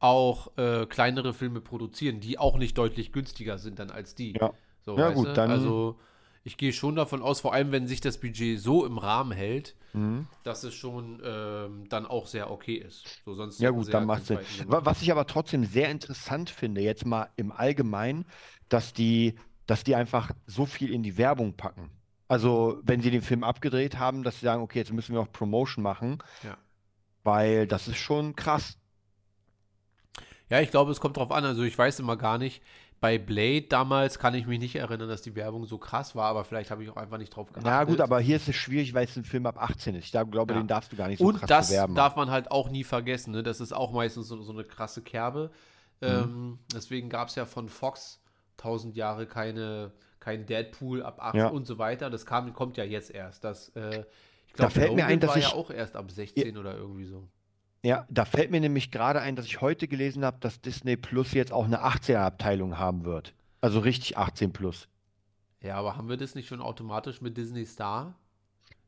auch 0.00 0.56
äh, 0.58 0.84
kleinere 0.86 1.32
Filme 1.32 1.62
produzieren, 1.62 2.20
die 2.20 2.38
auch 2.38 2.58
nicht 2.58 2.76
deutlich 2.76 3.10
günstiger 3.12 3.56
sind 3.56 3.78
dann 3.78 3.90
als 3.90 4.14
die. 4.14 4.34
Ja. 4.38 4.52
So, 4.84 4.98
Ja, 4.98 5.10
gut, 5.12 5.34
dann- 5.34 5.50
Also 5.50 5.98
ich 6.44 6.56
gehe 6.58 6.72
schon 6.72 6.94
davon 6.94 7.22
aus, 7.22 7.40
vor 7.40 7.54
allem 7.54 7.72
wenn 7.72 7.86
sich 7.88 8.00
das 8.00 8.18
Budget 8.18 8.60
so 8.60 8.84
im 8.86 8.98
Rahmen 8.98 9.32
hält, 9.32 9.74
Mhm. 9.94 10.26
dass 10.42 10.64
es 10.64 10.74
schon 10.74 11.22
ähm, 11.24 11.88
dann 11.88 12.04
auch 12.04 12.26
sehr 12.26 12.50
okay 12.50 12.74
ist. 12.74 13.04
So, 13.24 13.32
sonst 13.34 13.60
Ja 13.60 13.70
gut, 13.70 13.92
dann 13.94 14.06
macht 14.06 14.26
Sinn. 14.26 14.38
Was 14.66 15.02
ich 15.02 15.12
aber 15.12 15.26
trotzdem 15.26 15.64
sehr 15.64 15.88
interessant 15.88 16.50
finde, 16.50 16.80
jetzt 16.80 17.06
mal 17.06 17.28
im 17.36 17.52
Allgemeinen, 17.52 18.26
dass 18.68 18.92
die, 18.92 19.36
dass 19.66 19.84
die 19.84 19.94
einfach 19.94 20.32
so 20.46 20.66
viel 20.66 20.92
in 20.92 21.02
die 21.04 21.16
Werbung 21.16 21.54
packen. 21.56 21.90
Also 22.26 22.80
wenn 22.82 23.02
sie 23.02 23.10
den 23.12 23.22
Film 23.22 23.44
abgedreht 23.44 23.98
haben, 23.98 24.24
dass 24.24 24.40
sie 24.40 24.46
sagen, 24.46 24.62
okay, 24.62 24.80
jetzt 24.80 24.92
müssen 24.92 25.14
wir 25.14 25.20
auch 25.20 25.30
Promotion 25.30 25.82
machen, 25.84 26.18
Ja. 26.42 26.56
weil 27.22 27.66
das 27.68 27.86
ist 27.86 27.98
schon 27.98 28.34
krass. 28.34 28.76
Ja, 30.50 30.60
ich 30.60 30.70
glaube, 30.70 30.90
es 30.90 31.00
kommt 31.00 31.16
drauf 31.16 31.30
an. 31.30 31.44
Also 31.44 31.62
ich 31.62 31.76
weiß 31.78 32.00
immer 32.00 32.16
gar 32.16 32.38
nicht. 32.38 32.62
Bei 33.04 33.18
Blade 33.18 33.66
damals 33.68 34.18
kann 34.18 34.32
ich 34.34 34.46
mich 34.46 34.58
nicht 34.58 34.76
erinnern, 34.76 35.10
dass 35.10 35.20
die 35.20 35.34
Werbung 35.36 35.66
so 35.66 35.76
krass 35.76 36.14
war, 36.16 36.24
aber 36.24 36.42
vielleicht 36.44 36.70
habe 36.70 36.82
ich 36.82 36.88
auch 36.88 36.96
einfach 36.96 37.18
nicht 37.18 37.36
drauf 37.36 37.48
geachtet. 37.48 37.64
Na 37.66 37.84
gut, 37.84 38.00
aber 38.00 38.18
hier 38.18 38.36
ist 38.36 38.48
es 38.48 38.56
schwierig, 38.56 38.94
weil 38.94 39.04
es 39.04 39.14
ein 39.14 39.24
Film 39.24 39.44
ab 39.44 39.56
18 39.62 39.94
ist. 39.94 40.06
Ich 40.06 40.10
da- 40.10 40.22
glaube, 40.22 40.54
Ja. 40.54 40.60
den 40.60 40.68
darfst 40.68 40.90
du 40.90 40.96
gar 40.96 41.08
nicht 41.08 41.18
so 41.18 41.26
Und 41.26 41.38
krass 41.40 41.48
das 41.48 41.68
bewerben. 41.68 41.94
darf 41.94 42.16
man 42.16 42.30
halt 42.30 42.50
auch 42.50 42.70
nie 42.70 42.82
vergessen. 42.82 43.32
Ne? 43.32 43.42
Das 43.42 43.60
ist 43.60 43.72
auch 43.74 43.92
meistens 43.92 44.28
so, 44.28 44.40
so 44.42 44.52
eine 44.52 44.64
krasse 44.64 45.02
Kerbe. 45.02 45.50
Mhm. 46.00 46.08
Ähm, 46.08 46.58
deswegen 46.74 47.10
gab 47.10 47.28
es 47.28 47.34
ja 47.34 47.44
von 47.44 47.68
Fox 47.68 48.22
tausend 48.56 48.96
Jahre 48.96 49.26
keine, 49.26 49.92
kein 50.18 50.46
Deadpool 50.46 51.02
ab 51.02 51.18
8 51.20 51.34
Ja. 51.34 51.48
und 51.48 51.66
so 51.66 51.76
weiter. 51.76 52.08
Das 52.08 52.24
kam, 52.24 52.54
kommt 52.54 52.78
ja 52.78 52.84
jetzt 52.84 53.10
erst. 53.10 53.44
Das, 53.44 53.68
äh, 53.76 54.00
ich 54.46 54.52
Da 54.54 54.68
glaube, 54.68 54.70
fällt 54.72 54.94
mir 54.94 55.04
ein, 55.04 55.20
dass 55.20 55.28
war 55.30 55.38
ja 55.38 55.48
ich- 55.48 55.52
auch 55.54 55.70
erst 55.70 55.94
ab 55.94 56.10
16 56.10 56.56
oder 56.56 56.74
irgendwie 56.74 57.04
so. 57.04 57.28
Ja, 57.84 58.06
da 58.08 58.24
fällt 58.24 58.50
mir 58.50 58.60
nämlich 58.60 58.90
gerade 58.90 59.20
ein, 59.20 59.36
dass 59.36 59.44
ich 59.44 59.60
heute 59.60 59.86
gelesen 59.86 60.24
habe, 60.24 60.38
dass 60.40 60.58
Disney 60.58 60.96
Plus 60.96 61.32
jetzt 61.32 61.52
auch 61.52 61.66
eine 61.66 61.84
18er-Abteilung 61.84 62.78
haben 62.78 63.04
wird. 63.04 63.34
Also 63.60 63.78
richtig 63.78 64.16
18 64.16 64.54
plus. 64.54 64.88
Ja, 65.60 65.76
aber 65.76 65.98
haben 65.98 66.08
wir 66.08 66.16
das 66.16 66.34
nicht 66.34 66.48
schon 66.48 66.62
automatisch 66.62 67.20
mit 67.20 67.36
Disney 67.36 67.66
Star? 67.66 68.14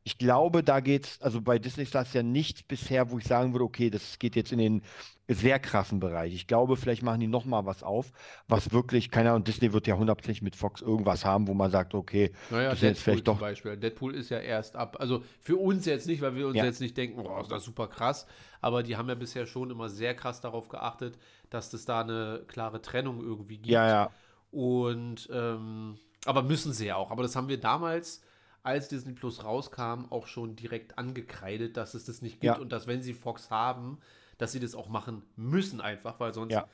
Ich 0.07 0.17
glaube, 0.17 0.63
da 0.63 0.79
geht's, 0.79 1.21
also 1.21 1.41
bei 1.41 1.59
Disney 1.59 1.83
ist 1.83 1.93
ja 2.13 2.23
nichts 2.23 2.63
bisher, 2.63 3.11
wo 3.11 3.17
ich 3.17 3.25
sagen 3.25 3.51
würde, 3.53 3.65
okay, 3.65 3.89
das 3.89 4.19
geht 4.19 4.37
jetzt 4.37 4.53
in 4.53 4.57
den 4.59 4.81
sehr 5.27 5.59
krassen 5.59 5.99
Bereich. 5.99 6.33
Ich 6.33 6.47
glaube, 6.47 6.77
vielleicht 6.77 7.03
machen 7.03 7.19
die 7.19 7.27
noch 7.27 7.43
mal 7.43 7.65
was 7.65 7.83
auf, 7.83 8.13
was 8.47 8.71
wirklich, 8.71 9.11
keine 9.11 9.31
Ahnung, 9.31 9.43
Disney 9.43 9.73
wird 9.73 9.85
ja 9.85 9.97
hundertprozentig 9.97 10.41
mit 10.41 10.55
Fox 10.55 10.81
irgendwas 10.81 11.25
haben, 11.25 11.47
wo 11.49 11.53
man 11.53 11.71
sagt, 11.71 11.93
okay, 11.93 12.31
Naja, 12.49 12.69
das 12.69 12.79
ist 12.79 12.83
jetzt 12.83 13.01
vielleicht 13.01 13.25
zum 13.25 13.25
doch, 13.25 13.39
Beispiel. 13.39 13.75
Deadpool 13.75 14.15
ist 14.15 14.29
ja 14.29 14.39
erst 14.39 14.77
ab, 14.77 14.95
also 14.99 15.23
für 15.41 15.57
uns 15.57 15.85
jetzt 15.85 16.07
nicht, 16.07 16.21
weil 16.21 16.35
wir 16.35 16.47
uns 16.47 16.55
Ja. 16.55 16.63
jetzt 16.63 16.79
nicht 16.79 16.95
denken, 16.95 17.21
boah, 17.21 17.41
ist 17.41 17.51
das 17.51 17.65
super 17.65 17.87
krass, 17.87 18.25
aber 18.61 18.83
die 18.83 18.95
haben 18.95 19.09
ja 19.09 19.15
bisher 19.15 19.45
schon 19.45 19.69
immer 19.69 19.89
sehr 19.89 20.15
krass 20.15 20.39
darauf 20.39 20.69
geachtet, 20.69 21.17
dass 21.49 21.73
es 21.73 21.83
da 21.83 22.01
eine 22.01 22.45
klare 22.47 22.81
Trennung 22.81 23.19
irgendwie 23.21 23.57
gibt. 23.57 23.71
ja, 23.71 23.87
ja, 23.87 24.11
Und, 24.51 25.29
ähm, 25.31 25.97
aber 26.25 26.43
müssen 26.43 26.73
sie 26.73 26.87
ja 26.87 26.95
auch. 26.95 27.11
Aber 27.11 27.23
das 27.23 27.35
haben 27.35 27.49
wir 27.49 27.59
damals, 27.59 28.21
als 28.67 28.89
Disney 28.89 29.13
Plus 29.13 29.43
rauskam, 29.43 30.05
auch 30.11 30.27
schon 30.27 30.55
direkt 30.55 30.97
angekreidet, 30.99 31.75
dass 31.77 31.95
es 31.95 32.05
das 32.05 32.21
nicht 32.21 32.33
gibt 32.41 32.43
Ja. 32.57 32.57
und 32.61 32.71
dass, 32.71 32.85
wenn 32.85 33.01
sie 33.01 33.13
Fox 33.15 33.49
haben, 33.49 33.97
dass 34.37 34.51
sie 34.51 34.59
das 34.59 34.75
auch 34.75 34.89
machen 34.89 35.23
müssen 35.35 35.81
einfach, 35.81 36.19
weil 36.19 36.33
sonst 36.33 36.53
Ja. 36.53 36.67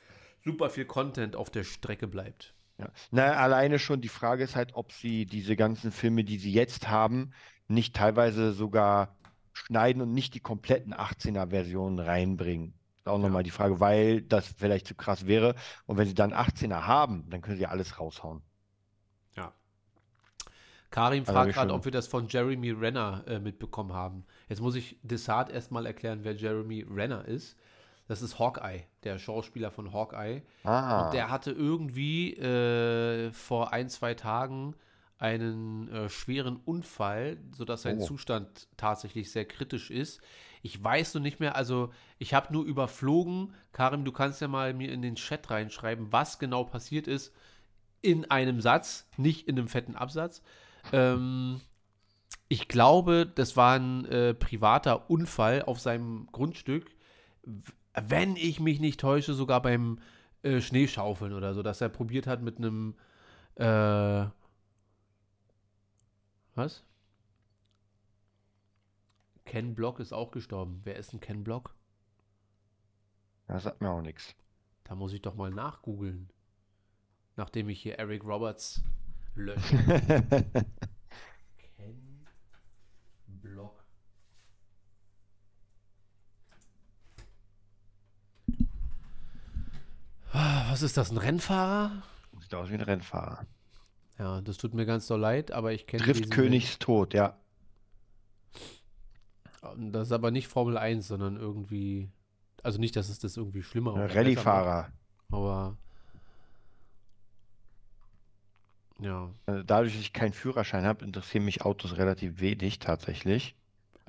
super 0.44 0.68
viel 0.68 0.84
Content 0.84 1.36
auf 1.36 1.48
der 1.50 1.64
Strecke 1.64 2.06
bleibt. 2.06 2.52
ja. 2.78 2.88
Na, 3.12 3.32
alleine 3.34 3.78
schon 3.78 4.00
die 4.00 4.08
Frage 4.08 4.42
ist 4.44 4.56
halt, 4.56 4.74
ob 4.74 4.92
sie 4.92 5.26
diese 5.26 5.54
ganzen 5.56 5.92
Filme, 5.92 6.24
die 6.24 6.38
sie 6.38 6.52
jetzt 6.52 6.88
haben, 6.90 7.32
nicht 7.68 7.94
teilweise 7.94 8.52
sogar 8.52 9.16
schneiden 9.52 10.02
und 10.02 10.12
nicht 10.12 10.34
die 10.34 10.40
kompletten 10.40 10.92
18er-Versionen 10.92 12.00
reinbringen. 12.00 12.74
Ist 12.98 13.06
auch 13.08 13.16
Ja. 13.18 13.22
nochmal 13.22 13.44
die 13.44 13.50
Frage, 13.52 13.78
weil 13.80 14.22
das 14.22 14.48
vielleicht 14.48 14.86
zu 14.88 14.94
krass 14.96 15.26
wäre. 15.26 15.54
Und 15.86 15.96
wenn 15.98 16.08
sie 16.08 16.14
dann 16.14 16.32
18er 16.32 16.86
haben, 16.86 17.30
dann 17.30 17.40
können 17.42 17.56
sie 17.58 17.66
alles 17.66 18.00
raushauen. 18.00 18.42
Karim 20.94 21.22
Also 21.22 21.32
fragt 21.32 21.54
gerade, 21.54 21.74
ob 21.74 21.84
wir 21.84 21.90
das 21.90 22.06
von 22.06 22.28
Jeremy 22.28 22.70
Renner 22.70 23.24
äh, 23.26 23.40
mitbekommen 23.40 23.92
haben. 23.92 24.24
Jetzt 24.48 24.60
muss 24.60 24.76
ich 24.76 24.96
Desart 25.02 25.50
erstmal 25.50 25.86
erklären, 25.86 26.20
wer 26.22 26.34
Jeremy 26.34 26.86
Renner 26.88 27.24
ist. 27.24 27.56
Das 28.06 28.22
ist 28.22 28.38
Hawkeye, 28.38 28.84
der 29.02 29.18
Schauspieler 29.18 29.72
von 29.72 29.92
Hawkeye. 29.92 30.42
Ah, 30.62 31.06
Und 31.06 31.14
der 31.14 31.30
hatte 31.30 31.50
irgendwie 31.50 32.34
äh, 32.34 33.32
vor 33.32 33.72
ein, 33.72 33.88
zwei 33.88 34.14
Tagen 34.14 34.76
einen 35.18 35.88
äh, 35.88 36.08
schweren 36.08 36.60
Unfall, 36.64 37.38
sodass 37.56 37.82
sein 37.82 37.98
Oh. 37.98 38.04
Zustand 38.04 38.68
tatsächlich 38.76 39.32
sehr 39.32 39.46
kritisch 39.46 39.90
ist. 39.90 40.20
Ich 40.62 40.82
weiß 40.82 41.14
nur 41.14 41.22
nicht 41.22 41.40
mehr, 41.40 41.56
also 41.56 41.90
ich 42.18 42.34
habe 42.34 42.52
nur 42.52 42.64
überflogen. 42.64 43.52
Karim, 43.72 44.04
du 44.04 44.12
kannst 44.12 44.40
ja 44.40 44.46
mal 44.46 44.72
mir 44.74 44.92
in 44.92 45.02
den 45.02 45.16
Chat 45.16 45.50
reinschreiben, 45.50 46.12
was 46.12 46.38
genau 46.38 46.62
passiert 46.62 47.08
ist 47.08 47.34
in 48.00 48.30
einem 48.30 48.60
Satz, 48.60 49.08
nicht 49.16 49.48
in 49.48 49.58
einem 49.58 49.66
fetten 49.66 49.96
Absatz. 49.96 50.40
Ähm, 50.92 51.60
ich 52.48 52.68
glaube, 52.68 53.26
das 53.26 53.56
war 53.56 53.74
ein 53.74 54.04
äh, 54.06 54.34
privater 54.34 55.10
Unfall 55.10 55.62
auf 55.62 55.80
seinem 55.80 56.28
Grundstück. 56.32 56.90
Wenn 57.94 58.36
ich 58.36 58.60
mich 58.60 58.80
nicht 58.80 59.00
täusche, 59.00 59.34
sogar 59.34 59.62
beim 59.62 59.98
äh, 60.42 60.60
Schneeschaufeln 60.60 61.32
oder 61.32 61.54
so, 61.54 61.62
dass 61.62 61.80
er 61.80 61.88
probiert 61.88 62.26
hat 62.26 62.42
mit 62.42 62.58
einem 62.58 62.94
äh, 63.56 64.26
was? 66.54 66.84
Ken 69.44 69.74
Block 69.74 70.00
ist 70.00 70.12
auch 70.12 70.30
gestorben. 70.30 70.80
Wer 70.84 70.96
ist 70.96 71.12
ein 71.12 71.20
Ken 71.20 71.44
Block? 71.44 71.74
das 73.46 73.64
sagt 73.64 73.80
mir 73.80 73.90
auch 73.90 74.02
nichts. 74.02 74.34
Da 74.84 74.94
muss 74.94 75.12
ich 75.12 75.22
doch 75.22 75.34
mal 75.34 75.50
nachgoogeln. 75.50 76.30
Nachdem 77.36 77.68
ich 77.68 77.82
hier 77.82 77.98
Eric 77.98 78.24
Roberts 78.24 78.82
lösche. 79.34 79.76
Ken 81.76 82.16
Block. 83.26 83.84
Ah, 90.32 90.70
Was 90.70 90.82
ist 90.82 90.96
das, 90.96 91.10
ein 91.10 91.18
Rennfahrer? 91.18 92.02
Sieht 92.40 92.54
aus 92.54 92.68
wie 92.70 92.74
ein 92.74 92.80
Rennfahrer. 92.80 93.46
Ja, 94.18 94.40
das 94.40 94.56
tut 94.58 94.74
mir 94.74 94.86
ganz 94.86 95.06
doll 95.06 95.20
leid, 95.20 95.50
aber 95.50 95.72
ich 95.72 95.86
kenne 95.86 96.02
Trifft 96.04 96.20
diesen 96.24 96.32
Königs 96.32 96.78
Tod, 96.78 97.14
ja. 97.14 97.36
Menschen. 99.66 99.92
Das 99.92 100.08
ist 100.08 100.12
aber 100.12 100.30
nicht 100.30 100.48
Formel 100.48 100.76
1, 100.76 101.08
sondern 101.08 101.36
irgendwie. 101.36 102.10
Also 102.62 102.78
nicht, 102.78 102.96
dass 102.96 103.08
es 103.08 103.18
das 103.18 103.36
irgendwie 103.36 103.62
schlimmer 103.62 103.94
oder 103.94 104.04
besser 104.04 104.16
Rallyefahrer. 104.20 104.92
Aber. 105.30 105.76
Ja. 109.04 109.30
Also 109.46 109.62
Dadurch, 109.62 109.92
dass 109.92 110.00
ich 110.00 110.12
keinen 110.12 110.32
Führerschein 110.32 110.84
habe, 110.84 111.04
interessieren 111.04 111.44
mich 111.44 111.62
Autos 111.62 111.98
relativ 111.98 112.40
wenig 112.40 112.78
tatsächlich. 112.78 113.54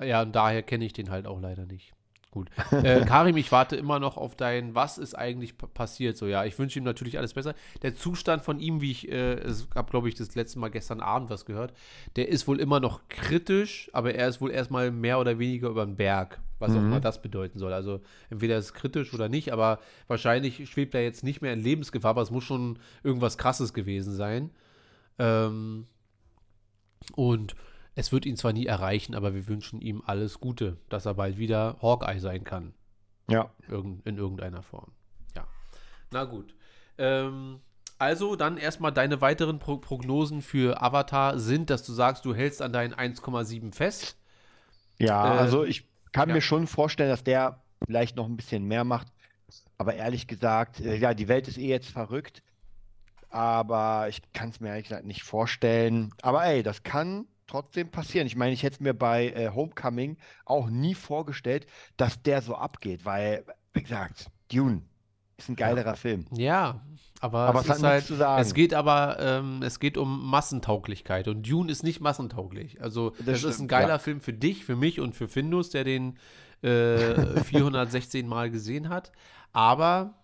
Ja, 0.00 0.22
und 0.22 0.34
daher 0.34 0.62
kenne 0.62 0.84
ich 0.84 0.92
den 0.92 1.10
halt 1.10 1.26
auch 1.26 1.40
leider 1.40 1.66
nicht. 1.66 1.92
Gut. 2.30 2.50
Äh, 2.70 3.04
Karim, 3.06 3.36
ich 3.36 3.50
warte 3.50 3.76
immer 3.76 3.98
noch 3.98 4.16
auf 4.18 4.36
dein, 4.36 4.74
was 4.74 4.98
ist 4.98 5.14
eigentlich 5.14 5.56
passiert? 5.56 6.18
So, 6.18 6.26
ja, 6.26 6.44
ich 6.44 6.58
wünsche 6.58 6.78
ihm 6.78 6.84
natürlich 6.84 7.16
alles 7.18 7.32
besser. 7.32 7.54
Der 7.82 7.94
Zustand 7.94 8.42
von 8.42 8.58
ihm, 8.58 8.82
wie 8.82 8.90
ich, 8.90 9.10
äh, 9.10 9.38
habe, 9.74 9.90
glaube 9.90 10.08
ich, 10.08 10.14
das 10.16 10.34
letzte 10.34 10.58
Mal 10.58 10.70
gestern 10.70 11.00
Abend 11.00 11.30
was 11.30 11.46
gehört, 11.46 11.72
der 12.16 12.28
ist 12.28 12.46
wohl 12.46 12.60
immer 12.60 12.78
noch 12.78 13.08
kritisch, 13.08 13.88
aber 13.94 14.14
er 14.14 14.28
ist 14.28 14.42
wohl 14.42 14.50
erstmal 14.50 14.90
mehr 14.90 15.18
oder 15.18 15.38
weniger 15.38 15.68
über 15.68 15.86
den 15.86 15.96
Berg, 15.96 16.40
was 16.58 16.72
mhm. 16.72 16.76
auch 16.76 16.82
immer 16.82 17.00
das 17.00 17.22
bedeuten 17.22 17.58
soll. 17.58 17.72
Also 17.72 18.00
entweder 18.28 18.58
ist 18.58 18.66
es 18.66 18.74
kritisch 18.74 19.14
oder 19.14 19.30
nicht, 19.30 19.50
aber 19.50 19.78
wahrscheinlich 20.06 20.68
schwebt 20.68 20.94
er 20.94 21.02
jetzt 21.02 21.24
nicht 21.24 21.40
mehr 21.40 21.54
in 21.54 21.60
Lebensgefahr, 21.60 22.10
aber 22.10 22.22
es 22.22 22.30
muss 22.30 22.44
schon 22.44 22.78
irgendwas 23.02 23.38
Krasses 23.38 23.72
gewesen 23.72 24.14
sein. 24.14 24.50
Ähm, 25.18 25.86
und 27.14 27.54
es 27.94 28.12
wird 28.12 28.26
ihn 28.26 28.36
zwar 28.36 28.52
nie 28.52 28.66
erreichen, 28.66 29.14
aber 29.14 29.34
wir 29.34 29.46
wünschen 29.46 29.80
ihm 29.80 30.02
alles 30.04 30.40
Gute, 30.40 30.76
dass 30.88 31.06
er 31.06 31.14
bald 31.14 31.38
wieder 31.38 31.76
Hawkeye 31.80 32.20
sein 32.20 32.44
kann. 32.44 32.74
Ja. 33.28 33.50
Irgend, 33.68 34.06
in 34.06 34.18
irgendeiner 34.18 34.62
Form. 34.62 34.92
Ja. 35.34 35.46
Na 36.10 36.24
gut. 36.24 36.54
Ähm, 36.98 37.60
also 37.98 38.36
dann 38.36 38.58
erstmal 38.58 38.92
deine 38.92 39.20
weiteren 39.20 39.58
Pro 39.58 39.78
Prognosen 39.78 40.42
für 40.42 40.82
Avatar 40.82 41.38
sind, 41.38 41.70
dass 41.70 41.84
du 41.84 41.92
sagst, 41.92 42.24
du 42.24 42.34
hältst 42.34 42.60
an 42.60 42.72
deinen 42.72 42.94
1,7 42.94 43.72
fest. 43.72 44.16
Ja, 44.98 45.34
äh, 45.34 45.38
also 45.38 45.64
ich 45.64 45.86
kann 46.12 46.28
ja. 46.28 46.34
mir 46.34 46.42
schon 46.42 46.66
vorstellen, 46.66 47.10
dass 47.10 47.24
der 47.24 47.62
vielleicht 47.86 48.16
noch 48.16 48.26
ein 48.26 48.36
bisschen 48.36 48.64
mehr 48.64 48.84
macht. 48.84 49.08
Aber 49.78 49.94
ehrlich 49.94 50.26
gesagt, 50.26 50.80
äh, 50.80 50.96
ja, 50.96 51.14
die 51.14 51.28
Welt 51.28 51.48
ist 51.48 51.58
eh 51.58 51.68
jetzt 51.68 51.88
verrückt. 51.88 52.42
Aber 53.36 54.08
ich 54.08 54.22
kann 54.32 54.48
es 54.48 54.60
mir 54.60 54.68
ehrlich 54.68 54.84
gesagt 54.84 55.04
nicht 55.04 55.22
vorstellen. 55.22 56.08
Aber 56.22 56.46
ey, 56.46 56.62
das 56.62 56.84
kann 56.84 57.26
trotzdem 57.46 57.90
passieren. 57.90 58.26
Ich 58.26 58.34
meine, 58.34 58.54
ich 58.54 58.62
hätte 58.62 58.76
es 58.76 58.80
mir 58.80 58.94
bei 58.94 59.28
äh, 59.28 59.50
Homecoming 59.54 60.16
auch 60.46 60.70
nie 60.70 60.94
vorgestellt, 60.94 61.66
dass 61.98 62.22
der 62.22 62.40
so 62.40 62.54
abgeht, 62.54 63.04
weil, 63.04 63.44
wie 63.74 63.82
gesagt, 63.82 64.30
Dune 64.50 64.80
ist 65.36 65.50
ein 65.50 65.56
geilerer 65.56 65.90
ja. 65.90 65.96
Film. 65.96 66.24
Ja, 66.32 66.80
aber, 67.20 67.40
aber 67.40 67.60
es, 67.60 67.68
es, 67.68 67.82
halt, 67.82 68.10
es 68.40 68.54
geht 68.54 68.72
aber, 68.72 69.18
ähm, 69.20 69.60
es 69.62 69.80
geht 69.80 69.98
um 69.98 70.30
Massentauglichkeit 70.30 71.28
und 71.28 71.46
Dune 71.46 71.70
ist 71.70 71.82
nicht 71.82 72.00
massentauglich. 72.00 72.80
Also 72.80 73.10
das, 73.18 73.42
das 73.42 73.44
ist 73.44 73.60
ein 73.60 73.68
geiler 73.68 73.88
ja. 73.88 73.98
Film 73.98 74.22
für 74.22 74.32
dich, 74.32 74.64
für 74.64 74.76
mich 74.76 74.98
und 74.98 75.14
für 75.14 75.28
Findus, 75.28 75.68
der 75.68 75.84
den 75.84 76.16
äh, 76.62 77.38
416 77.44 78.26
Mal 78.26 78.50
gesehen 78.50 78.88
hat. 78.88 79.12
Aber 79.52 80.14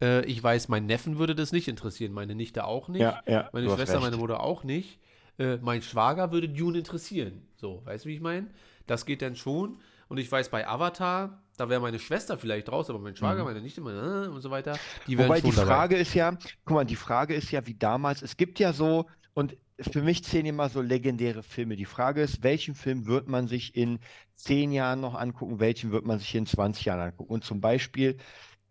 äh, 0.00 0.24
ich 0.24 0.42
weiß, 0.42 0.68
mein 0.68 0.86
Neffen 0.86 1.18
würde 1.18 1.34
das 1.34 1.52
nicht 1.52 1.68
interessieren, 1.68 2.12
meine 2.12 2.34
Nichte 2.34 2.64
auch 2.64 2.88
nicht, 2.88 3.02
ja, 3.02 3.20
ja, 3.26 3.48
meine 3.52 3.70
Schwester, 3.70 4.00
meine 4.00 4.16
Mutter 4.16 4.42
auch 4.42 4.64
nicht 4.64 4.98
äh, 5.40 5.56
mein 5.62 5.82
Schwager 5.82 6.30
würde 6.32 6.48
Dune 6.48 6.78
interessieren. 6.78 7.42
So, 7.56 7.82
weißt 7.84 8.04
du, 8.04 8.10
wie 8.10 8.14
ich 8.14 8.20
meine? 8.20 8.48
Das 8.86 9.06
geht 9.06 9.22
dann 9.22 9.36
schon. 9.36 9.78
Und 10.08 10.18
ich 10.18 10.30
weiß, 10.30 10.50
bei 10.50 10.68
Avatar, 10.68 11.42
da 11.56 11.68
wäre 11.68 11.80
meine 11.80 11.98
Schwester 11.98 12.36
vielleicht 12.36 12.70
raus, 12.70 12.90
aber 12.90 12.98
mein 12.98 13.16
Schwager, 13.16 13.40
mhm. 13.40 13.48
meine 13.48 13.60
Nichte, 13.62 13.80
meine, 13.80 14.26
äh, 14.26 14.28
und 14.28 14.40
so 14.40 14.50
weiter, 14.50 14.76
die 15.06 15.16
Wobei 15.18 15.40
die 15.40 15.52
Frage 15.52 15.94
dabei. 15.94 16.02
ist 16.02 16.14
ja, 16.14 16.36
guck 16.64 16.74
mal, 16.74 16.84
die 16.84 16.96
Frage 16.96 17.34
ist 17.34 17.50
ja 17.50 17.66
wie 17.66 17.74
damals, 17.74 18.20
es 18.22 18.36
gibt 18.36 18.58
ja 18.58 18.72
so, 18.72 19.06
und 19.32 19.56
für 19.80 20.02
mich 20.02 20.24
zählen 20.24 20.46
immer 20.46 20.68
so 20.68 20.82
legendäre 20.82 21.42
Filme. 21.42 21.76
Die 21.76 21.86
Frage 21.86 22.20
ist, 22.20 22.42
welchen 22.42 22.74
Film 22.74 23.06
wird 23.06 23.28
man 23.28 23.48
sich 23.48 23.74
in 23.74 24.00
zehn 24.34 24.72
Jahren 24.72 25.00
noch 25.00 25.14
angucken, 25.14 25.58
welchen 25.58 25.90
wird 25.90 26.04
man 26.04 26.18
sich 26.18 26.34
in 26.34 26.44
20 26.44 26.84
Jahren 26.84 27.00
angucken? 27.00 27.32
Und 27.32 27.44
zum 27.44 27.62
Beispiel 27.62 28.18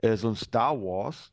äh, 0.02 0.18
so 0.18 0.30
ein 0.30 0.36
Star 0.36 0.82
Wars 0.82 1.32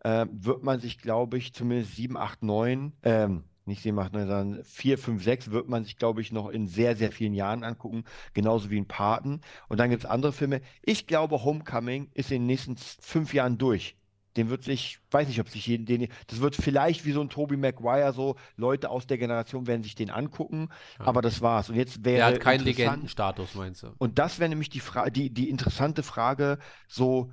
äh, 0.00 0.26
wird 0.30 0.62
man 0.62 0.80
sich, 0.80 0.98
glaube 0.98 1.38
ich, 1.38 1.52
zumindest 1.52 1.96
7, 1.96 2.16
8, 2.16 2.42
9, 2.42 2.92
ähm, 3.02 3.44
nicht 3.66 3.82
7, 3.82 3.98
8, 3.98 4.12
9, 4.12 4.26
sondern 4.26 4.64
4, 4.64 4.98
5, 4.98 5.22
6 5.22 5.50
wird 5.50 5.68
man 5.68 5.84
sich, 5.84 5.96
glaube 5.96 6.20
ich, 6.20 6.32
noch 6.32 6.48
in 6.48 6.66
sehr, 6.66 6.96
sehr 6.96 7.12
vielen 7.12 7.34
Jahren 7.34 7.64
angucken, 7.64 8.04
genauso 8.34 8.70
wie 8.70 8.78
in 8.78 8.88
Paten. 8.88 9.40
Und 9.68 9.78
dann 9.78 9.90
gibt 9.90 10.04
es 10.04 10.10
andere 10.10 10.32
Filme. 10.32 10.60
Ich 10.82 11.06
glaube, 11.06 11.44
Homecoming 11.44 12.10
ist 12.14 12.30
in 12.30 12.42
den 12.42 12.46
nächsten 12.46 12.76
fünf 12.76 13.34
Jahren 13.34 13.58
durch. 13.58 13.96
Den 14.36 14.48
wird 14.48 14.62
sich, 14.62 15.00
weiß 15.10 15.26
nicht, 15.26 15.40
ob 15.40 15.48
sich 15.48 15.66
jeden, 15.66 15.86
den, 15.86 16.06
das 16.28 16.40
wird 16.40 16.54
vielleicht 16.54 17.04
wie 17.04 17.10
so 17.10 17.20
ein 17.20 17.30
Toby 17.30 17.56
Maguire, 17.56 18.12
so 18.12 18.36
Leute 18.56 18.88
aus 18.88 19.06
der 19.08 19.18
Generation 19.18 19.66
werden 19.66 19.82
sich 19.82 19.96
den 19.96 20.08
angucken, 20.08 20.68
ja. 20.98 21.06
aber 21.06 21.20
das 21.20 21.42
war's. 21.42 21.68
Und 21.68 21.74
jetzt 21.74 22.04
wäre. 22.04 22.16
Der 22.16 22.26
hat 22.26 22.40
keinen 22.40 22.64
Legendenstatus, 22.64 23.56
meinst 23.56 23.82
du? 23.82 23.88
Und 23.98 24.20
das 24.20 24.38
wäre 24.38 24.48
nämlich 24.48 24.70
die, 24.70 24.78
Fra 24.78 25.10
die, 25.10 25.30
die 25.30 25.50
interessante 25.50 26.04
Frage, 26.04 26.58
so, 26.86 27.32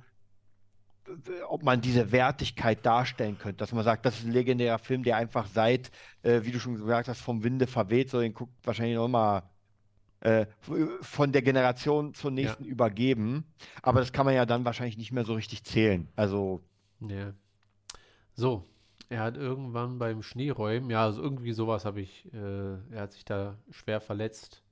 ob 1.48 1.62
man 1.62 1.80
diese 1.80 2.12
Wertigkeit 2.12 2.84
darstellen 2.84 3.38
könnte, 3.38 3.58
dass 3.58 3.72
man 3.72 3.84
sagt, 3.84 4.04
das 4.04 4.18
ist 4.18 4.26
ein 4.26 4.32
legendärer 4.32 4.78
Film, 4.78 5.02
der 5.02 5.16
einfach 5.16 5.46
seit, 5.46 5.90
äh, 6.22 6.42
wie 6.42 6.52
du 6.52 6.60
schon 6.60 6.76
gesagt 6.76 7.08
hast, 7.08 7.20
vom 7.20 7.44
Winde 7.44 7.66
verweht, 7.66 8.10
so 8.10 8.20
den 8.20 8.34
guckt 8.34 8.54
wahrscheinlich 8.64 8.96
noch 8.96 9.08
mal 9.08 9.42
äh, 10.20 10.46
von 11.00 11.32
der 11.32 11.42
Generation 11.42 12.14
zur 12.14 12.30
nächsten 12.30 12.64
ja. 12.64 12.70
übergeben. 12.70 13.44
Aber 13.82 14.00
das 14.00 14.12
kann 14.12 14.26
man 14.26 14.34
ja 14.34 14.46
dann 14.46 14.64
wahrscheinlich 14.64 14.98
nicht 14.98 15.12
mehr 15.12 15.24
so 15.24 15.34
richtig 15.34 15.64
zählen. 15.64 16.08
Also. 16.16 16.60
Ja. 17.00 17.32
So, 18.34 18.64
er 19.08 19.20
hat 19.20 19.36
irgendwann 19.36 19.98
beim 19.98 20.22
Schneeräumen, 20.22 20.90
ja, 20.90 21.04
also 21.04 21.22
irgendwie 21.22 21.52
sowas 21.52 21.84
habe 21.84 22.00
ich, 22.00 22.26
äh, 22.32 22.74
er 22.90 23.02
hat 23.02 23.12
sich 23.12 23.24
da 23.24 23.56
schwer 23.70 24.00
verletzt. 24.00 24.62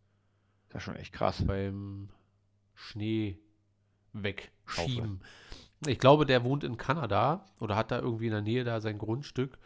Das 0.69 0.81
ist 0.81 0.85
schon 0.85 0.97
echt 0.97 1.13
krass. 1.13 1.45
Beim 1.45 2.09
Schnee 2.75 3.39
wegschieben. 4.13 5.21
Ich 5.87 5.99
glaube, 5.99 6.25
der 6.25 6.45
wohnt 6.45 6.65
in 6.65 6.77
Kanada 6.77 7.45
oder 7.61 7.77
hat 7.77 7.91
da 7.91 7.99
irgendwie 7.99 8.27
in 8.27 8.33
der 8.33 8.43
Nähe 8.43 8.65
da 8.65 8.81
sein 8.81 8.99
Grundstück. 8.99 9.59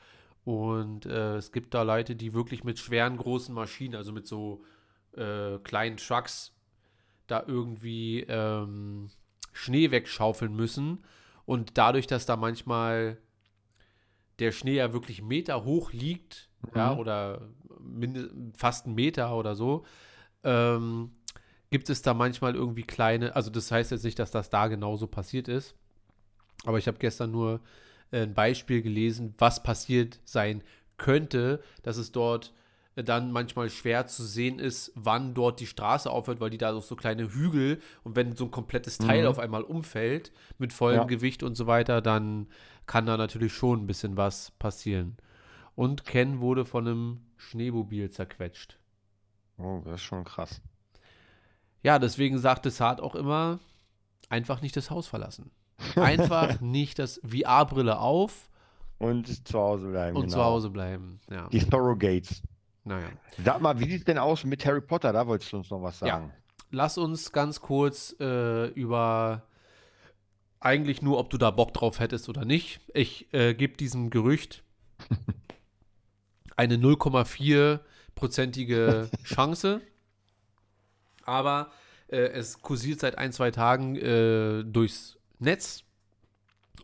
Und 0.44 1.06
äh, 1.06 1.36
es 1.36 1.52
gibt 1.52 1.74
da 1.74 1.82
Leute, 1.82 2.16
die 2.16 2.32
wirklich 2.32 2.64
mit 2.64 2.78
schweren, 2.78 3.16
großen 3.16 3.54
Maschinen, 3.54 3.94
also 3.94 4.12
mit 4.12 4.26
so 4.26 4.64
äh, 5.12 5.58
kleinen 5.58 5.98
Trucks, 5.98 6.52
da 7.26 7.44
irgendwie 7.46 8.20
ähm, 8.28 9.10
Schnee 9.52 9.90
wegschaufeln 9.90 10.54
müssen. 10.54 11.04
Und 11.44 11.78
dadurch, 11.78 12.06
dass 12.06 12.26
da 12.26 12.36
manchmal 12.36 13.18
der 14.38 14.52
Schnee 14.52 14.76
ja 14.76 14.92
wirklich 14.92 15.22
Meter 15.22 15.64
hoch 15.64 15.92
liegt, 15.92 16.48
mhm. 16.62 16.70
ja, 16.74 16.96
oder 16.96 17.48
fast 18.54 18.86
einen 18.86 18.94
Meter 18.94 19.36
oder 19.36 19.54
so, 19.54 19.84
ähm, 20.42 21.12
gibt 21.70 21.88
es 21.88 22.02
da 22.02 22.14
manchmal 22.14 22.54
irgendwie 22.54 22.82
kleine, 22.82 23.36
also 23.36 23.50
das 23.50 23.70
heißt 23.70 23.92
jetzt 23.92 24.04
nicht, 24.04 24.18
dass 24.18 24.30
das 24.30 24.50
da 24.50 24.66
genauso 24.66 25.06
passiert 25.06 25.48
ist, 25.48 25.76
aber 26.64 26.78
ich 26.78 26.86
habe 26.86 26.98
gestern 26.98 27.30
nur 27.30 27.60
äh, 28.10 28.22
ein 28.22 28.34
Beispiel 28.34 28.82
gelesen, 28.82 29.34
was 29.38 29.62
passiert 29.62 30.20
sein 30.24 30.62
könnte, 30.96 31.62
dass 31.82 31.96
es 31.96 32.12
dort 32.12 32.52
äh, 32.96 33.04
dann 33.04 33.32
manchmal 33.32 33.70
schwer 33.70 34.06
zu 34.06 34.24
sehen 34.24 34.58
ist, 34.58 34.92
wann 34.94 35.34
dort 35.34 35.60
die 35.60 35.66
Straße 35.66 36.10
aufhört, 36.10 36.40
weil 36.40 36.50
die 36.50 36.58
da 36.58 36.78
so 36.80 36.96
kleine 36.96 37.32
Hügel 37.32 37.80
und 38.04 38.16
wenn 38.16 38.36
so 38.36 38.44
ein 38.44 38.50
komplettes 38.50 38.98
Teil 38.98 39.22
mhm. 39.22 39.28
auf 39.28 39.38
einmal 39.38 39.62
umfällt 39.62 40.32
mit 40.58 40.72
vollem 40.72 41.00
ja. 41.00 41.04
Gewicht 41.04 41.42
und 41.42 41.54
so 41.54 41.66
weiter, 41.66 42.00
dann 42.00 42.48
kann 42.86 43.06
da 43.06 43.16
natürlich 43.16 43.52
schon 43.52 43.82
ein 43.82 43.86
bisschen 43.86 44.16
was 44.16 44.50
passieren. 44.52 45.16
Und 45.74 46.04
Ken 46.04 46.40
wurde 46.40 46.64
von 46.64 46.86
einem 46.86 47.20
Schneemobil 47.36 48.10
zerquetscht. 48.10 48.78
Oh, 49.56 49.80
das 49.84 49.94
ist 49.94 50.02
schon 50.02 50.24
krass. 50.24 50.60
Ja, 51.82 51.98
deswegen 51.98 52.38
sagte 52.38 52.70
Saad 52.70 53.00
auch 53.00 53.14
immer, 53.14 53.60
einfach 54.28 54.60
nicht 54.60 54.76
das 54.76 54.90
Haus 54.90 55.06
verlassen. 55.06 55.50
Einfach 55.96 56.60
nicht 56.60 56.98
das 56.98 57.20
VR-Brille 57.24 57.98
auf. 57.98 58.48
Und 58.98 59.48
zu 59.48 59.58
Hause 59.58 59.88
bleiben. 59.88 60.16
Und 60.16 60.24
genau. 60.24 60.34
zu 60.34 60.44
Hause 60.44 60.70
bleiben, 60.70 61.20
ja. 61.30 61.48
Die 61.48 61.60
Thoroughgates. 61.60 62.42
Naja. 62.84 63.08
Sag 63.42 63.60
mal, 63.60 63.78
wie 63.78 63.84
sieht 63.84 64.00
es 64.00 64.04
denn 64.04 64.18
aus 64.18 64.44
mit 64.44 64.64
Harry 64.64 64.80
Potter? 64.80 65.12
Da 65.12 65.26
wolltest 65.26 65.52
du 65.52 65.58
uns 65.58 65.70
noch 65.70 65.82
was 65.82 65.98
sagen. 65.98 66.28
Ja. 66.28 66.34
Lass 66.70 66.98
uns 66.98 67.32
ganz 67.32 67.60
kurz 67.60 68.14
äh, 68.20 68.66
über 68.68 69.42
eigentlich 70.60 71.02
nur, 71.02 71.18
ob 71.18 71.30
du 71.30 71.38
da 71.38 71.50
Bock 71.50 71.72
drauf 71.72 71.98
hättest 72.00 72.28
oder 72.28 72.44
nicht. 72.44 72.80
Ich 72.92 73.32
äh, 73.32 73.54
gebe 73.54 73.76
diesem 73.76 74.10
Gerücht 74.10 74.62
eine 76.56 76.76
0,4-prozentige 76.76 79.08
Chance. 79.24 79.80
Aber 81.24 81.72
äh, 82.08 82.18
es 82.18 82.60
kursiert 82.60 83.00
seit 83.00 83.16
ein, 83.18 83.32
zwei 83.32 83.50
Tagen 83.50 83.96
äh, 83.96 84.62
durchs 84.64 85.16
Netz 85.40 85.84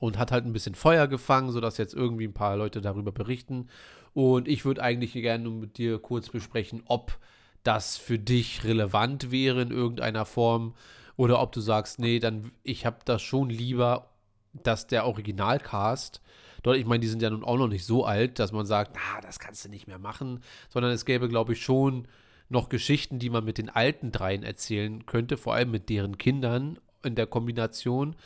und 0.01 0.19
hat 0.19 0.33
halt 0.33 0.45
ein 0.45 0.53
bisschen 0.53 0.75
Feuer 0.75 1.07
gefangen, 1.07 1.51
sodass 1.53 1.79
jetzt 1.79 1.95
irgendwie 1.95 2.27
ein 2.27 2.35
paar 2.35 2.57
Leute 2.57 2.81
darüber 2.81 3.13
berichten. 3.13 3.69
Und 4.15 4.49
ich 4.49 4.65
würde 4.65 4.83
eigentlich 4.83 5.13
gerne 5.13 5.49
mit 5.49 5.79
dir 5.79 5.99
kurz 5.99 6.29
besprechen, 6.29 6.83
ob 6.87 7.19
das 7.63 7.97
für 7.97 8.19
dich 8.19 8.65
relevant 8.65 9.31
wäre 9.31 9.63
in 9.63 9.71
irgendeiner 9.71 10.25
Form 10.25 10.75
oder 11.17 11.41
ob 11.41 11.53
du 11.53 11.61
sagst, 11.61 11.99
nee, 11.99 12.19
dann 12.19 12.53
ich 12.63 12.87
habe 12.87 12.99
das 13.05 13.23
schon 13.23 13.51
lieber, 13.51 14.11
dass 14.53 14.87
der 14.87 15.07
Originalcast 15.07 16.21
dort, 16.63 16.77
ich 16.77 16.87
meine, 16.87 17.01
die 17.01 17.09
sind 17.09 17.23
ja 17.23 17.31
nun 17.31 17.45
auch 17.45 17.57
noch 17.57 17.69
nicht 17.69 17.85
so 17.85 18.05
alt, 18.05 18.39
dass 18.39 18.53
man 18.53 18.67
sagt, 18.67 18.93
na, 18.95 19.21
das 19.21 19.39
kannst 19.39 19.65
du 19.65 19.69
nicht 19.69 19.87
mehr 19.87 19.99
machen, 19.99 20.41
sondern 20.69 20.93
es 20.93 21.05
gäbe, 21.05 21.29
glaube 21.29 21.53
ich, 21.53 21.63
schon 21.63 22.09
noch 22.49 22.69
Geschichten, 22.69 23.19
die 23.19 23.31
man 23.31 23.45
mit 23.45 23.59
den 23.59 23.71
alten 23.71 24.13
dreien 24.13 24.43
erzählen 24.43 25.05
könnte, 25.07 25.37
vor 25.37 25.55
allem 25.55 25.71
mit 25.71 25.89
deren 25.89 26.19
Kindern 26.19 26.79
in 27.07 27.15
der 27.15 27.27
Kombination. 27.27 28.17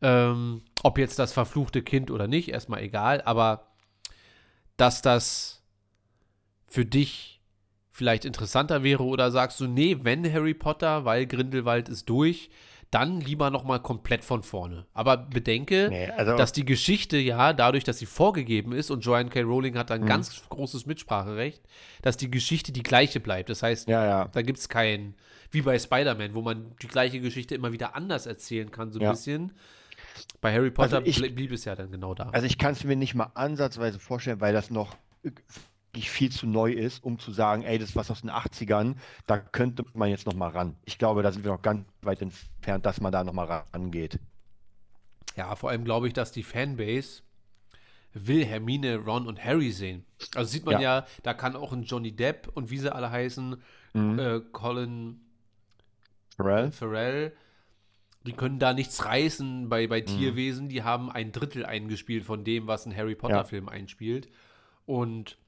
Ähm, 0.00 0.62
ob 0.82 0.98
jetzt 0.98 1.18
das 1.20 1.32
verfluchte 1.32 1.82
Kind 1.82 2.10
oder 2.10 2.26
nicht, 2.26 2.48
erstmal 2.48 2.82
egal, 2.82 3.22
aber 3.22 3.68
dass 4.76 5.00
das 5.02 5.62
für 6.66 6.84
dich 6.84 7.40
vielleicht 7.92 8.24
interessanter 8.24 8.82
wäre 8.82 9.04
oder 9.04 9.30
sagst 9.30 9.60
du, 9.60 9.66
nee, 9.68 9.98
wenn 10.02 10.30
Harry 10.32 10.54
Potter, 10.54 11.04
weil 11.04 11.26
Grindelwald 11.26 11.88
ist 11.88 12.08
durch, 12.08 12.50
dann 12.90 13.20
lieber 13.20 13.50
noch 13.50 13.64
mal 13.64 13.78
komplett 13.78 14.24
von 14.24 14.42
vorne. 14.42 14.86
Aber 14.92 15.16
bedenke, 15.16 15.88
Nee, 15.90 16.08
also- 16.10 16.36
dass 16.36 16.52
die 16.52 16.64
Geschichte 16.64 17.16
ja 17.18 17.52
dadurch, 17.52 17.84
dass 17.84 17.98
sie 17.98 18.06
vorgegeben 18.06 18.72
ist 18.72 18.90
und 18.90 19.04
Joanne 19.04 19.30
K. 19.30 19.42
Rowling 19.42 19.76
hat 19.78 19.90
ein 19.90 20.04
ganz 20.04 20.42
großes 20.48 20.84
Mitspracherecht, 20.86 21.62
dass 22.02 22.16
die 22.16 22.30
Geschichte 22.30 22.72
die 22.72 22.82
gleiche 22.82 23.20
bleibt. 23.20 23.50
Das 23.50 23.62
heißt, 23.62 23.88
Ja, 23.88 24.04
ja. 24.04 24.28
da 24.32 24.42
gibt 24.42 24.58
es 24.58 24.68
kein, 24.68 25.14
wie 25.52 25.62
bei 25.62 25.78
Spider-Man, 25.78 26.34
wo 26.34 26.42
man 26.42 26.74
die 26.82 26.88
gleiche 26.88 27.20
Geschichte 27.20 27.54
immer 27.54 27.72
wieder 27.72 27.94
anders 27.94 28.26
erzählen 28.26 28.70
kann, 28.70 28.90
so 28.90 28.98
ein 28.98 29.02
Ja. 29.04 29.10
bisschen. 29.12 29.52
Bei 30.40 30.52
Harry 30.52 30.70
Potter 30.70 30.96
Also 30.98 31.08
ich- 31.22 31.34
blieb 31.34 31.52
es 31.52 31.64
ja 31.64 31.74
dann 31.76 31.90
genau 31.90 32.14
da. 32.14 32.28
Also 32.30 32.46
ich 32.46 32.58
kann 32.58 32.72
es 32.72 32.82
mir 32.84 32.96
nicht 32.96 33.14
mal 33.14 33.30
ansatzweise 33.34 33.98
vorstellen, 34.00 34.40
weil 34.40 34.52
das 34.52 34.70
noch 34.70 34.96
viel 35.94 36.32
zu 36.32 36.46
neu 36.46 36.72
ist, 36.72 37.04
um 37.04 37.18
zu 37.18 37.30
sagen, 37.32 37.62
ey, 37.62 37.78
das 37.78 37.90
ist 37.90 37.96
was 37.96 38.10
aus 38.10 38.22
den 38.22 38.30
80ern, 38.30 38.96
da 39.26 39.38
könnte 39.38 39.84
man 39.94 40.08
jetzt 40.08 40.26
noch 40.26 40.34
mal 40.34 40.48
ran. 40.48 40.74
Ich 40.84 40.98
glaube, 40.98 41.22
da 41.22 41.30
sind 41.32 41.44
wir 41.44 41.52
noch 41.52 41.62
ganz 41.62 41.86
weit 42.00 42.22
entfernt, 42.22 42.86
dass 42.86 43.00
man 43.00 43.12
da 43.12 43.22
noch 43.22 43.34
mal 43.34 43.44
rangeht. 43.74 44.18
Ja, 45.36 45.54
vor 45.54 45.70
allem 45.70 45.84
glaube 45.84 46.08
ich, 46.08 46.14
dass 46.14 46.32
die 46.32 46.42
Fanbase 46.42 47.22
will 48.14 48.44
Hermine, 48.44 48.96
Ron 48.98 49.26
und 49.26 49.42
Harry 49.42 49.70
sehen. 49.70 50.04
Also 50.34 50.50
sieht 50.50 50.64
man 50.66 50.74
ja, 50.74 50.98
Ja. 51.00 51.06
da 51.22 51.32
kann 51.34 51.56
auch 51.56 51.72
ein 51.72 51.84
Johnny 51.84 52.12
Depp 52.12 52.48
und 52.54 52.70
wie 52.70 52.78
sie 52.78 52.94
alle 52.94 53.10
heißen, 53.10 53.56
Mhm. 53.94 54.18
äh, 54.18 54.40
Colin 54.52 55.20
Pharrell? 56.36 56.70
Farrell, 56.72 57.32
die 58.26 58.32
können 58.32 58.58
da 58.58 58.72
nichts 58.72 59.04
reißen 59.04 59.68
bei, 59.68 59.84
Mhm. 59.84 59.88
bei 59.90 60.00
Tierwesen. 60.02 60.68
Die 60.68 60.82
haben 60.82 61.10
ein 61.10 61.32
Drittel 61.32 61.64
eingespielt 61.66 62.24
von 62.24 62.44
dem, 62.44 62.66
was 62.66 62.86
ein 62.86 62.96
Harry 62.96 63.14
Potter-Film 63.14 63.68
einspielt. 63.68 64.28
Und 64.86 65.38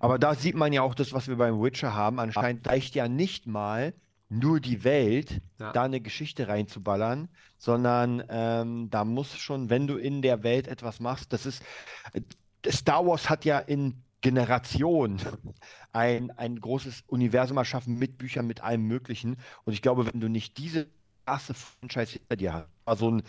Aber 0.00 0.18
da 0.18 0.34
sieht 0.34 0.54
man 0.54 0.72
ja 0.72 0.82
auch 0.82 0.94
das, 0.94 1.12
was 1.12 1.28
wir 1.28 1.36
beim 1.36 1.60
Witcher 1.62 1.92
haben. 1.94 2.18
Anscheinend 2.18 2.66
reicht 2.66 2.94
ja 2.94 3.08
nicht 3.08 3.46
mal 3.46 3.92
nur 4.28 4.58
die 4.60 4.82
Welt, 4.84 5.40
Ja. 5.58 5.72
da 5.72 5.82
eine 5.82 6.00
Geschichte 6.00 6.48
reinzuballern, 6.48 7.28
sondern 7.58 8.24
ähm, 8.28 8.88
da 8.90 9.04
muss 9.04 9.36
schon, 9.36 9.68
wenn 9.70 9.86
du 9.86 9.96
in 9.96 10.22
der 10.22 10.42
Welt 10.42 10.66
etwas 10.66 10.98
machst, 11.00 11.32
das 11.32 11.46
ist, 11.46 11.62
äh, 12.12 12.22
Star 12.70 13.06
Wars 13.06 13.28
hat 13.30 13.44
ja 13.44 13.58
in 13.58 14.02
Generationen 14.20 15.20
ein, 15.92 16.30
ein 16.32 16.60
großes 16.60 17.04
Universum 17.06 17.56
erschaffen 17.56 17.98
mit 17.98 18.18
Büchern, 18.18 18.46
mit 18.46 18.62
allem 18.62 18.82
Möglichen. 18.82 19.36
Und 19.64 19.72
ich 19.72 19.82
glaube, 19.82 20.06
wenn 20.06 20.20
du 20.20 20.28
nicht 20.28 20.58
diese 20.58 20.88
erste 21.26 21.54
Franchise 21.54 22.12
hinter 22.12 22.36
dir 22.36 22.52
hast, 22.52 22.68
war 22.84 22.96
so 22.96 23.10
ein 23.10 23.22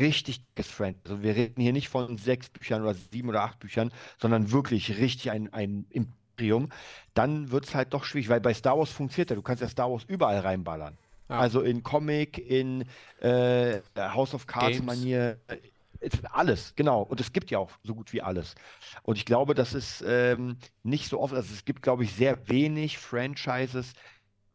richtig 0.00 0.44
dickes 0.46 0.68
Franchise. 0.68 1.00
Also 1.04 1.22
wir 1.22 1.34
reden 1.34 1.60
hier 1.60 1.72
nicht 1.72 1.88
von 1.88 2.18
sechs 2.18 2.48
Büchern 2.48 2.82
oder 2.82 2.94
sieben 2.94 3.28
oder 3.28 3.42
acht 3.42 3.58
Büchern, 3.58 3.92
sondern 4.18 4.52
wirklich 4.52 4.98
richtig 4.98 5.30
ein, 5.30 5.52
ein 5.52 5.86
Imperium, 5.90 6.70
dann 7.14 7.50
wird 7.50 7.66
es 7.66 7.74
halt 7.74 7.92
doch 7.92 8.04
schwierig, 8.04 8.28
weil 8.28 8.40
bei 8.40 8.54
Star 8.54 8.78
Wars 8.78 8.90
funktioniert 8.90 9.30
ja, 9.30 9.36
du 9.36 9.42
kannst 9.42 9.62
ja 9.62 9.68
Star 9.68 9.90
Wars 9.90 10.04
überall 10.06 10.38
reinballern. 10.38 10.96
Also 11.28 11.62
in 11.62 11.82
Comic, 11.82 12.38
in 12.38 12.84
äh, 13.20 13.80
House 13.96 14.34
of 14.34 14.46
Cards 14.46 14.82
Alles, 16.32 16.74
genau. 16.76 17.02
Und 17.02 17.20
es 17.20 17.32
gibt 17.32 17.50
ja 17.50 17.58
auch 17.58 17.70
so 17.82 17.94
gut 17.94 18.12
wie 18.12 18.22
alles. 18.22 18.54
Und 19.02 19.16
ich 19.16 19.24
glaube, 19.24 19.54
das 19.54 19.74
ist 19.74 20.02
ähm, 20.06 20.58
nicht 20.82 21.08
so 21.08 21.20
oft, 21.20 21.34
also 21.34 21.52
es 21.52 21.64
gibt, 21.64 21.82
glaube 21.82 22.04
ich, 22.04 22.12
sehr 22.14 22.48
wenig 22.48 22.98
Franchises, 22.98 23.92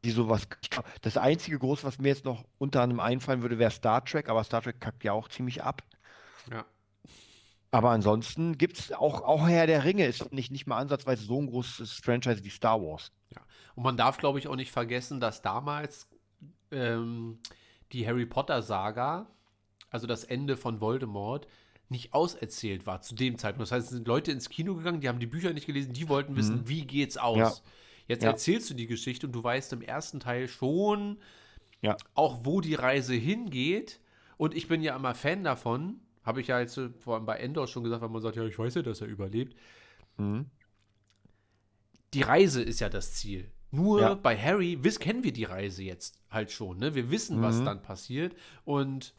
die 0.04 0.12
sowas. 0.12 0.48
glaub, 0.70 0.86
Das 1.02 1.18
einzige 1.18 1.60
große, 1.60 1.84
was 1.86 2.00
mir 2.00 2.10
jetzt 2.10 2.26
noch 2.26 2.46
unter 2.58 2.82
anderem 2.82 3.00
einfallen 3.02 3.42
würde, 3.42 3.60
wäre 3.60 3.72
Star 3.72 4.04
Trek, 4.06 4.30
aber 4.30 4.44
Star 4.44 4.62
Trek 4.62 4.82
kackt 4.82 5.04
ja 5.04 5.14
auch 5.14 5.30
ziemlich 5.30 5.64
ab. 5.64 5.84
ja. 6.52 6.66
Aber 7.72 7.92
ansonsten 7.92 8.58
gibt 8.58 8.80
es 8.80 8.92
auch, 8.94 9.22
auch 9.22 9.48
Herr 9.48 9.68
der 9.68 9.84
Ringe 9.84 10.06
ist 10.06 10.32
nicht, 10.32 10.52
nicht 10.52 10.68
mal 10.68 10.78
ansatzweise 10.78 11.24
so 11.26 11.42
ein 11.42 11.48
großes 11.48 11.94
Franchise 11.94 12.44
wie 12.44 12.50
Star 12.50 12.82
Wars. 12.82 13.12
Ja. 13.30 13.42
Und 13.76 13.84
man 13.84 13.98
darf, 13.98 14.18
glaube 14.18 14.40
ich, 14.40 14.48
auch 14.48 14.56
nicht 14.56 14.72
vergessen, 14.72 15.20
dass 15.20 15.42
damals 15.42 16.10
ähm, 16.72 17.40
die 17.92 18.08
Harry 18.08 18.26
Potter-Saga, 18.26 19.28
also 19.98 20.06
das 20.08 20.24
Ende 20.24 20.58
von 20.58 20.80
Voldemort, 20.80 21.48
nicht 21.90 22.14
auserzählt 22.14 22.86
war 22.86 23.02
zu 23.02 23.16
dem 23.16 23.38
Zeitpunkt. 23.40 23.64
Das 23.64 23.72
heißt, 23.72 23.88
es 23.88 23.94
sind 23.94 24.08
Leute 24.08 24.32
ins 24.32 24.50
Kino 24.50 24.76
gegangen, 24.76 25.02
die 25.02 25.08
haben 25.10 25.20
die 25.20 25.26
Bücher 25.26 25.54
nicht 25.54 25.66
gelesen, 25.66 25.94
die 25.94 26.08
wollten 26.08 26.36
wissen, 26.36 26.68
wie 26.68 26.86
geht's 26.86 27.18
aus. 27.18 27.38
Ja. 27.38 27.54
Jetzt 28.08 28.24
Ja. 28.24 28.30
erzählst 28.30 28.70
du 28.70 28.74
die 28.76 28.86
Geschichte 28.88 29.26
und 29.26 29.34
du 29.34 29.44
weißt 29.44 29.74
im 29.74 29.82
ersten 29.82 30.20
Teil 30.20 30.48
schon 30.48 31.18
Ja. 31.82 31.98
auch, 32.14 32.40
wo 32.44 32.62
die 32.62 32.76
Reise 32.76 33.14
hingeht. 33.16 34.00
Und 34.38 34.54
ich 34.56 34.68
bin 34.68 34.82
ja 34.84 34.96
immer 34.96 35.16
Fan 35.16 35.44
davon, 35.44 36.00
habe 36.24 36.42
ich 36.42 36.48
ja 36.48 36.60
jetzt 36.60 36.80
vor 37.00 37.16
allem 37.16 37.26
bei 37.26 37.38
Endor 37.38 37.68
schon 37.68 37.84
gesagt, 37.84 38.02
weil 38.04 38.10
man 38.10 38.22
sagt, 38.22 38.36
ja, 38.36 38.44
ich 38.46 38.60
weiß 38.60 38.76
ja, 38.76 38.82
dass 38.84 39.02
er 39.02 39.08
überlebt 39.08 39.56
Mhm. 40.18 40.46
die 42.14 42.22
Reise 42.22 42.62
ist 42.62 42.80
ja 42.80 42.90
das 42.90 43.14
Ziel. 43.16 43.52
Nur 43.72 44.02
Ja. 44.02 44.14
bei 44.16 44.38
Harry 44.38 44.78
wiss, 44.84 45.00
kennen 45.00 45.24
wir 45.24 45.34
die 45.34 45.44
Reise 45.44 45.84
jetzt 45.84 46.20
halt 46.30 46.52
schon. 46.52 46.78
Ne? 46.78 46.96
Wir 46.96 47.12
wissen, 47.12 47.42
was 47.42 47.58
Mhm. 47.60 47.66
dann 47.66 47.82
passiert. 47.82 48.36
Und 48.64 49.14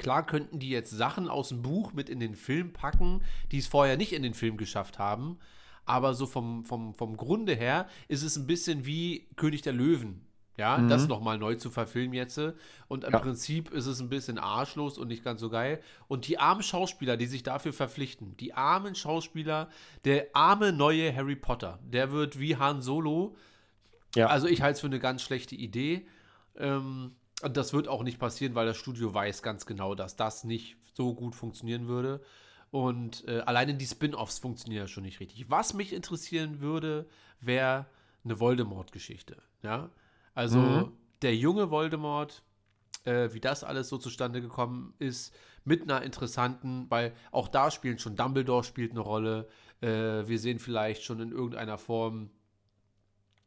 klar 0.00 0.26
könnten 0.26 0.58
die 0.58 0.70
jetzt 0.70 0.90
Sachen 0.90 1.28
aus 1.28 1.50
dem 1.50 1.62
Buch 1.62 1.92
mit 1.92 2.08
in 2.08 2.18
den 2.20 2.34
Film 2.34 2.72
packen, 2.72 3.22
die 3.52 3.58
es 3.58 3.66
vorher 3.66 3.96
nicht 3.96 4.12
in 4.12 4.22
den 4.22 4.34
Film 4.34 4.56
geschafft 4.56 4.98
haben. 4.98 5.38
Aber 5.84 6.14
so 6.14 6.26
vom, 6.26 6.64
vom, 6.64 6.94
vom 6.94 7.16
Grunde 7.16 7.54
her 7.54 7.86
ist 8.08 8.22
es 8.22 8.36
ein 8.36 8.46
bisschen 8.46 8.86
wie 8.86 9.28
König 9.36 9.62
der 9.62 9.72
Löwen. 9.72 10.26
Ja, 10.56 10.78
das 10.78 11.08
nochmal 11.08 11.38
neu 11.38 11.54
zu 11.54 11.70
verfilmen 11.70 12.12
jetzt. 12.12 12.38
Und 12.86 13.04
im 13.04 13.12
Ja. 13.12 13.18
Prinzip 13.18 13.70
ist 13.70 13.86
es 13.86 13.98
ein 14.00 14.10
bisschen 14.10 14.36
arschlos 14.36 14.98
und 14.98 15.08
nicht 15.08 15.24
ganz 15.24 15.40
so 15.40 15.48
geil. 15.48 15.80
Und 16.06 16.28
die 16.28 16.38
armen 16.38 16.62
Schauspieler, 16.62 17.16
die 17.16 17.24
sich 17.24 17.42
dafür 17.42 17.72
verpflichten, 17.72 18.36
die 18.36 18.52
armen 18.52 18.94
Schauspieler, 18.94 19.70
der 20.04 20.26
arme 20.34 20.72
neue 20.72 21.16
Harry 21.16 21.36
Potter, 21.36 21.78
der 21.82 22.12
wird 22.12 22.38
wie 22.38 22.56
Han 22.56 22.82
Solo. 22.82 23.36
Ja. 24.14 24.26
Also 24.26 24.48
ich 24.48 24.60
halte 24.60 24.74
es 24.74 24.80
für 24.80 24.88
eine 24.88 24.98
ganz 25.00 25.22
schlechte 25.22 25.54
Idee. 25.54 26.06
Ähm, 26.56 27.12
und 27.42 27.56
das 27.56 27.72
wird 27.72 27.88
auch 27.88 28.02
nicht 28.02 28.18
passieren, 28.18 28.54
weil 28.54 28.66
das 28.66 28.76
Studio 28.76 29.12
weiß 29.14 29.42
ganz 29.42 29.66
genau, 29.66 29.94
dass 29.94 30.16
das 30.16 30.44
nicht 30.44 30.76
so 30.94 31.14
gut 31.14 31.34
funktionieren 31.34 31.88
würde. 31.88 32.20
Und 32.70 33.26
äh, 33.26 33.40
alleine 33.40 33.74
die 33.74 33.86
Spin-offs 33.86 34.38
funktionieren 34.38 34.82
ja 34.84 34.88
schon 34.88 35.02
nicht 35.02 35.18
richtig. 35.20 35.50
Was 35.50 35.74
mich 35.74 35.92
interessieren 35.92 36.60
würde, 36.60 37.06
wäre 37.40 37.86
eine 38.24 38.38
Voldemort-Geschichte. 38.38 39.36
Ja, 39.62 39.90
also 40.34 40.86
Mhm. 40.86 40.92
der 41.22 41.34
junge 41.36 41.70
Voldemort, 41.70 42.42
äh, 43.04 43.32
wie 43.32 43.40
das 43.40 43.64
alles 43.64 43.88
so 43.88 43.98
zustande 43.98 44.40
gekommen 44.40 44.94
ist, 44.98 45.34
mit 45.64 45.82
einer 45.82 46.02
interessanten, 46.02 46.86
weil 46.90 47.12
auch 47.32 47.48
da 47.48 47.70
spielen 47.70 47.98
schon 47.98 48.16
Dumbledore 48.16 48.64
spielt 48.64 48.92
eine 48.92 49.00
Rolle. 49.00 49.48
Äh, 49.80 50.28
wir 50.28 50.38
sehen 50.38 50.58
vielleicht 50.58 51.02
schon 51.02 51.20
in 51.20 51.32
irgendeiner 51.32 51.76
Form 51.78 52.30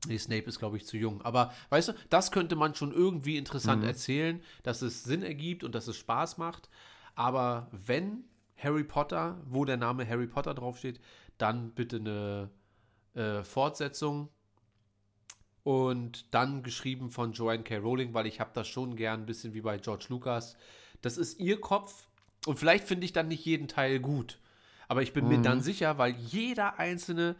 Nee, 0.07 0.17
Snape 0.17 0.45
ist, 0.45 0.59
glaube 0.59 0.77
ich, 0.77 0.85
zu 0.85 0.97
jung. 0.97 1.21
Aber 1.21 1.53
weißt 1.69 1.89
du, 1.89 1.93
das 2.09 2.31
könnte 2.31 2.55
man 2.55 2.75
schon 2.75 2.91
irgendwie 2.91 3.37
interessant 3.37 3.83
erzählen, 3.83 4.41
dass 4.63 4.81
es 4.81 5.03
Sinn 5.03 5.23
ergibt 5.23 5.63
und 5.63 5.73
dass 5.75 5.87
es 5.87 5.97
Spaß 5.97 6.37
macht. 6.37 6.69
Aber 7.15 7.67
wenn 7.71 8.25
Harry 8.57 8.83
Potter, 8.83 9.41
wo 9.45 9.65
der 9.65 9.77
Name 9.77 10.07
Harry 10.07 10.27
Potter 10.27 10.53
draufsteht, 10.53 10.99
dann 11.37 11.71
bitte 11.71 11.97
eine 11.97 12.49
äh, 13.13 13.43
Fortsetzung. 13.43 14.29
Und 15.63 16.33
dann 16.33 16.61
geschrieben 16.61 17.09
von 17.09 17.31
Joanne 17.31 17.63
K. 17.63 17.77
Rowling, 17.77 18.13
weil 18.13 18.27
ich 18.27 18.41
habe 18.41 18.51
das 18.53 18.67
schon 18.67 18.97
gern 18.97 19.21
ein 19.21 19.25
bisschen 19.25 19.53
wie 19.53 19.61
bei 19.61 19.77
George 19.77 20.07
Lucas. 20.09 20.57
Das 21.01 21.17
ist 21.17 21.39
ihr 21.39 21.61
Kopf. 21.61 22.07
Und 22.45 22.59
vielleicht 22.59 22.85
finde 22.85 23.05
ich 23.05 23.13
dann 23.13 23.29
nicht 23.29 23.45
jeden 23.45 23.69
Teil 23.69 24.01
gut. 24.01 24.39
Aber 24.89 25.01
ich 25.01 25.13
bin 25.13 25.29
mir 25.29 25.41
dann 25.41 25.61
sicher, 25.61 25.97
weil 25.97 26.13
jeder 26.17 26.77
einzelne 26.79 27.37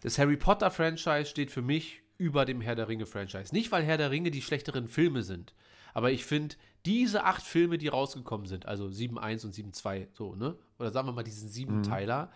das 0.00 0.18
Harry 0.18 0.36
Potter 0.36 0.70
Franchise 0.70 1.26
steht 1.26 1.50
für 1.50 1.62
mich 1.62 2.02
über 2.16 2.44
dem 2.44 2.60
Herr 2.60 2.74
der 2.74 2.88
Ringe 2.88 3.06
Franchise. 3.06 3.54
Nicht, 3.54 3.70
weil 3.72 3.84
Herr 3.84 3.96
der 3.98 4.10
Ringe 4.10 4.30
die 4.30 4.42
schlechteren 4.42 4.88
Filme 4.88 5.22
sind, 5.22 5.54
aber 5.94 6.10
ich 6.12 6.24
finde, 6.24 6.56
diese 6.86 7.24
acht 7.24 7.42
Filme, 7.42 7.78
die 7.78 7.88
rausgekommen 7.88 8.46
sind, 8.46 8.66
also 8.66 8.86
7.1 8.86 9.44
und 9.46 9.54
7.2, 9.54 10.08
so, 10.12 10.34
ne? 10.34 10.56
Oder 10.78 10.90
sagen 10.92 11.08
wir 11.08 11.12
mal 11.12 11.22
diesen 11.24 11.48
Siebenteiler, 11.48 12.30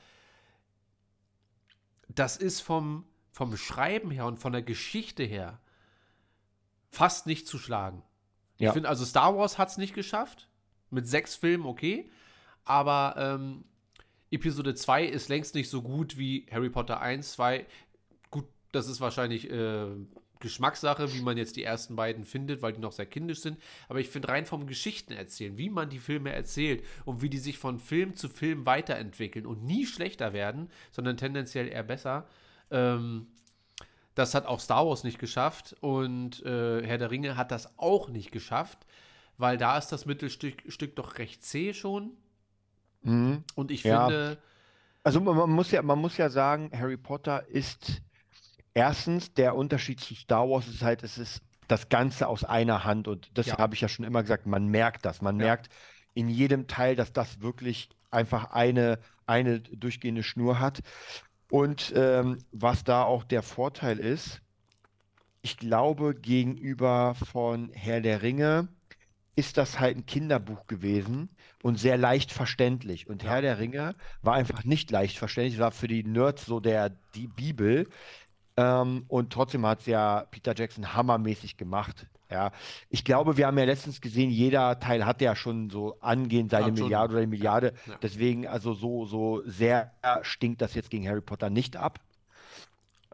das 2.08 2.36
ist 2.36 2.60
vom, 2.60 3.04
vom 3.32 3.56
Schreiben 3.56 4.10
her 4.10 4.26
und 4.26 4.38
von 4.38 4.52
der 4.52 4.62
Geschichte 4.62 5.22
her 5.22 5.60
fast 6.90 7.26
nicht 7.26 7.46
zu 7.46 7.58
schlagen. 7.58 8.02
Ich 8.56 8.62
Ja. 8.66 8.72
finde, 8.72 8.88
also 8.88 9.04
Star 9.04 9.36
Wars 9.36 9.58
hat 9.58 9.70
es 9.70 9.78
nicht 9.78 9.94
geschafft. 9.94 10.48
Mit 10.90 11.08
sechs 11.08 11.34
Filmen, 11.36 11.64
okay. 11.64 12.10
Aber 12.64 13.14
ähm, 13.16 13.64
Episode 14.32 14.74
2 14.74 15.04
ist 15.04 15.28
längst 15.28 15.54
nicht 15.54 15.68
so 15.68 15.82
gut 15.82 16.18
wie 16.18 16.46
Harry 16.50 16.70
Potter 16.70 17.00
1, 17.00 17.32
2. 17.32 17.66
Gut, 18.30 18.46
das 18.72 18.88
ist 18.88 19.00
wahrscheinlich 19.00 19.50
äh, 19.50 19.86
Geschmackssache, 20.40 21.12
wie 21.14 21.20
man 21.22 21.36
jetzt 21.38 21.56
die 21.56 21.62
ersten 21.62 21.96
beiden 21.96 22.24
findet, 22.24 22.62
weil 22.62 22.72
die 22.72 22.80
noch 22.80 22.92
sehr 22.92 23.06
kindisch 23.06 23.40
sind. 23.40 23.58
Aber 23.88 24.00
ich 24.00 24.08
finde 24.08 24.28
rein 24.28 24.44
vom 24.44 24.66
Geschichten 24.66 25.12
erzählen, 25.12 25.56
wie 25.56 25.70
man 25.70 25.88
die 25.88 25.98
Filme 25.98 26.32
erzählt 26.32 26.84
und 27.04 27.22
wie 27.22 27.30
die 27.30 27.38
sich 27.38 27.58
von 27.58 27.78
Film 27.78 28.16
zu 28.16 28.28
Film 28.28 28.66
weiterentwickeln 28.66 29.46
und 29.46 29.64
nie 29.64 29.86
schlechter 29.86 30.32
werden, 30.32 30.70
sondern 30.90 31.16
tendenziell 31.16 31.68
eher 31.68 31.84
besser. 31.84 32.26
Ähm, 32.70 33.28
das 34.14 34.34
hat 34.34 34.46
auch 34.46 34.60
Star 34.60 34.86
Wars 34.86 35.04
nicht 35.04 35.18
geschafft 35.18 35.76
und 35.80 36.44
äh, 36.44 36.86
Herr 36.86 36.98
der 36.98 37.10
Ringe 37.10 37.36
hat 37.36 37.50
das 37.50 37.78
auch 37.78 38.08
nicht 38.08 38.32
geschafft, 38.32 38.86
weil 39.38 39.56
da 39.56 39.78
ist 39.78 39.88
das 39.88 40.06
Mittelstück 40.06 40.62
Stück 40.68 40.96
doch 40.96 41.18
recht 41.18 41.44
zäh 41.44 41.72
schon. 41.72 42.16
Mhm. 43.02 43.44
Und 43.54 43.70
ich 43.70 43.82
Ja. 43.82 44.08
finde, 44.08 44.38
Also 45.04 45.20
man, 45.20 45.50
muss 45.50 45.70
ja, 45.72 45.82
man 45.82 45.98
muss 45.98 46.16
ja 46.16 46.30
sagen, 46.30 46.70
Harry 46.74 46.96
Potter 46.96 47.46
ist 47.48 48.02
erstens 48.74 49.34
der 49.34 49.56
Unterschied 49.56 50.00
zu 50.00 50.14
Star 50.14 50.48
Wars 50.48 50.68
ist 50.68 50.82
halt, 50.82 51.02
es 51.02 51.18
ist 51.18 51.42
das 51.68 51.88
Ganze 51.88 52.28
aus 52.28 52.44
einer 52.44 52.84
Hand 52.84 53.08
und 53.08 53.36
das 53.38 53.48
Ja. 53.48 53.58
habe 53.58 53.74
ich 53.74 53.80
ja 53.82 53.88
schon 53.88 54.04
immer 54.04 54.22
gesagt, 54.22 54.46
man 54.46 54.68
merkt 54.68 55.04
das. 55.04 55.22
Man 55.22 55.38
Ja. 55.38 55.46
merkt 55.46 55.70
in 56.14 56.28
jedem 56.28 56.68
Teil, 56.68 56.96
dass 56.96 57.12
das 57.12 57.40
wirklich 57.40 57.90
einfach 58.10 58.52
eine, 58.52 59.00
eine 59.26 59.60
durchgehende 59.60 60.22
Schnur 60.22 60.60
hat. 60.60 60.80
Und 61.50 61.92
ähm, 61.96 62.44
was 62.52 62.84
da 62.84 63.04
auch 63.04 63.24
der 63.24 63.42
Vorteil 63.42 63.98
ist, 64.00 64.42
ich 65.42 65.56
glaube, 65.56 66.14
gegenüber 66.14 67.14
von 67.14 67.70
Herr 67.72 68.00
der 68.00 68.22
Ringe 68.22 68.68
ist 69.36 69.56
das 69.58 69.80
halt 69.80 69.96
ein 69.98 70.06
Kinderbuch 70.06 70.66
gewesen 70.66 71.36
und 71.62 71.78
sehr 71.78 71.96
leicht 71.96 72.32
verständlich. 72.32 73.08
Und 73.08 73.22
Ja. 73.22 73.30
Herr 73.30 73.42
der 73.42 73.58
Ringe 73.58 73.94
war 74.20 74.34
einfach 74.34 74.64
nicht 74.64 74.90
leicht 74.90 75.18
verständlich, 75.18 75.58
war 75.58 75.70
für 75.70 75.88
die 75.88 76.04
Nerds 76.04 76.44
so 76.44 76.60
der, 76.60 76.90
die 77.14 77.28
Bibel. 77.28 77.88
Ähm, 78.56 79.04
und 79.08 79.32
trotzdem 79.32 79.64
hat 79.64 79.80
es 79.80 79.86
ja 79.86 80.26
Peter 80.30 80.54
Jackson 80.54 80.94
hammermäßig 80.94 81.56
gemacht. 81.56 82.06
Ja, 82.30 82.50
ich 82.88 83.04
glaube, 83.04 83.36
wir 83.36 83.46
haben 83.46 83.58
ja 83.58 83.64
letztens 83.64 84.00
gesehen, 84.00 84.30
jeder 84.30 84.80
Teil 84.80 85.04
hat 85.04 85.20
ja 85.20 85.36
schon 85.36 85.68
so 85.68 85.98
angehend 86.00 86.50
seine 86.50 86.66
schon, 86.66 86.74
Milliarde 86.74 87.12
oder 87.12 87.22
eine 87.22 87.26
ja, 87.26 87.30
Milliarde. 87.30 87.74
ja. 87.86 87.98
Deswegen, 88.00 88.46
also 88.46 88.72
so, 88.72 89.04
so 89.04 89.42
sehr 89.44 89.92
stinkt 90.22 90.62
das 90.62 90.74
jetzt 90.74 90.90
gegen 90.90 91.06
Harry 91.06 91.20
Potter 91.20 91.50
nicht 91.50 91.76
ab. 91.76 92.00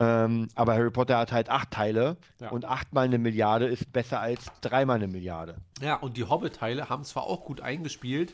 Ähm, 0.00 0.48
aber 0.54 0.74
Harry 0.74 0.90
Potter 0.90 1.18
hat 1.18 1.32
halt 1.32 1.48
acht 1.48 1.70
Teile 1.72 2.16
Ja. 2.40 2.50
und 2.50 2.64
achtmal 2.64 3.06
eine 3.06 3.18
Milliarde 3.18 3.66
ist 3.66 3.92
besser 3.92 4.20
als 4.20 4.46
dreimal 4.60 4.96
eine 4.96 5.08
Milliarde. 5.08 5.56
Ja, 5.80 5.96
und 5.96 6.16
die 6.16 6.24
Hobbit-Teile 6.24 6.88
haben 6.88 7.04
zwar 7.04 7.24
auch 7.24 7.44
gut 7.44 7.60
eingespielt, 7.60 8.32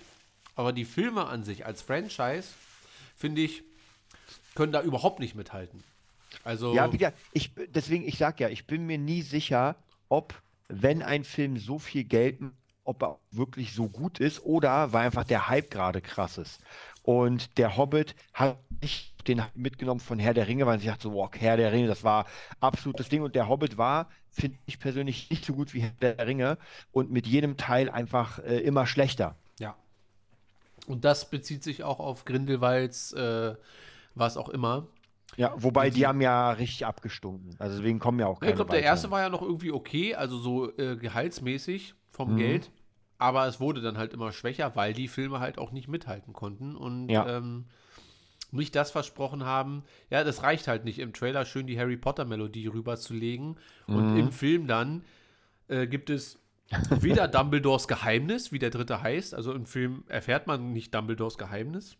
aber 0.56 0.72
die 0.72 0.84
Filme 0.84 1.26
an 1.26 1.42
sich 1.44 1.64
als 1.64 1.80
Franchise, 1.82 2.48
finde 3.16 3.40
ich, 3.42 3.62
können 4.54 4.72
da 4.72 4.82
überhaupt 4.82 5.20
nicht 5.20 5.34
mithalten. 5.34 5.82
Also, 6.44 6.74
Ja, 6.74 6.92
wieder, 6.92 7.12
ich, 7.32 7.52
deswegen, 7.74 8.06
ich 8.06 8.18
sag 8.18 8.40
ja, 8.40 8.48
ich 8.48 8.66
bin 8.66 8.84
mir 8.86 8.98
nie 8.98 9.22
sicher, 9.22 9.76
ob, 10.08 10.34
wenn 10.68 11.02
ein 11.02 11.24
Film 11.24 11.56
so 11.58 11.78
viel 11.78 12.04
Geld, 12.04 12.40
m- 12.40 12.52
ob 12.84 13.02
er 13.02 13.18
wirklich 13.30 13.72
so 13.72 13.88
gut 13.88 14.20
ist 14.20 14.44
oder 14.44 14.92
weil 14.92 15.06
einfach 15.06 15.24
der 15.24 15.48
Hype 15.48 15.70
gerade 15.70 16.02
krass 16.02 16.36
ist. 16.36 16.60
Und 17.04 17.58
der 17.58 17.76
Hobbit 17.76 18.16
hat 18.34 18.58
nicht 18.82 19.14
den 19.28 19.42
Hype 19.44 19.56
mitgenommen 19.56 20.00
von 20.00 20.18
Herr 20.18 20.34
der 20.34 20.48
Ringe, 20.48 20.66
weil 20.66 20.78
ich 20.80 20.86
dachte 20.86 21.04
so, 21.04 21.14
wow, 21.14 21.30
Herr 21.34 21.56
der 21.58 21.72
Ringe, 21.72 21.88
das 21.88 22.04
war 22.04 22.26
absolutes 22.60 23.08
Ding. 23.10 23.22
Und 23.22 23.36
der 23.36 23.48
Hobbit 23.48 23.78
war, 23.78 24.10
finde 24.30 24.58
ich 24.66 24.78
persönlich, 24.80 25.30
nicht 25.30 25.44
so 25.44 25.54
gut 25.54 25.74
wie 25.74 25.80
Herr 25.82 25.92
der 26.00 26.26
Ringe 26.26 26.58
und 26.92 27.10
mit 27.12 27.26
jedem 27.26 27.56
Teil 27.58 27.90
einfach 27.90 28.38
äh, 28.40 28.58
immer 28.60 28.86
schlechter. 28.86 29.36
ja. 29.60 29.76
Und 30.86 31.04
das 31.04 31.30
bezieht 31.30 31.62
sich 31.62 31.82
auch 31.82 31.98
auf 32.00 32.24
Grindelwalds, 32.24 33.12
äh, 33.14 33.54
was 34.14 34.36
auch 34.36 34.48
immer. 34.50 34.86
Ja, 35.36 35.52
wobei 35.56 35.90
die 35.90 35.96
die- 36.00 36.06
haben 36.06 36.20
ja 36.20 36.52
richtig 36.52 36.86
abgestunken. 36.86 37.56
Also 37.58 37.76
deswegen 37.78 37.98
kommen 37.98 38.20
ja 38.20 38.26
auch 38.26 38.40
keine 38.40 38.52
ich 38.52 38.56
glaube, 38.56 38.70
der 38.70 38.82
erste 38.82 39.10
war 39.10 39.20
ja 39.22 39.28
noch 39.30 39.42
irgendwie 39.42 39.72
okay, 39.72 40.14
also 40.14 40.38
so 40.38 40.76
äh, 40.78 40.96
gehaltsmäßig 40.96 41.94
vom 42.10 42.32
Mhm. 42.32 42.36
Geld. 42.36 42.70
Aber 43.24 43.46
es 43.46 43.58
wurde 43.58 43.80
dann 43.80 43.96
halt 43.96 44.12
immer 44.12 44.32
schwächer, 44.32 44.76
weil 44.76 44.92
die 44.92 45.08
Filme 45.08 45.40
halt 45.40 45.56
auch 45.56 45.72
nicht 45.72 45.88
mithalten 45.88 46.34
konnten 46.34 46.76
und 46.76 47.08
Ja. 47.08 47.38
ähm, 47.38 47.64
nicht 48.50 48.74
das 48.76 48.90
versprochen 48.90 49.44
haben. 49.44 49.82
Ja, 50.10 50.24
das 50.24 50.42
reicht 50.42 50.68
halt 50.68 50.84
nicht, 50.84 50.98
im 50.98 51.14
Trailer 51.14 51.46
schön 51.46 51.66
die 51.66 51.78
Harry 51.78 51.96
Potter-Melodie 51.96 52.66
rüberzulegen. 52.66 53.58
Und 53.86 54.10
Mhm. 54.10 54.16
im 54.16 54.30
Film 54.30 54.66
dann 54.66 55.04
äh, 55.68 55.86
gibt 55.86 56.10
es 56.10 56.38
weder 57.00 57.26
Dumbledores 57.28 57.88
Geheimnis, 57.88 58.52
wie 58.52 58.58
der 58.58 58.68
dritte 58.68 59.00
heißt. 59.00 59.34
Also 59.34 59.54
im 59.54 59.64
Film 59.64 60.04
erfährt 60.08 60.46
man 60.46 60.74
nicht 60.74 60.94
Dumbledores 60.94 61.38
Geheimnis. 61.38 61.96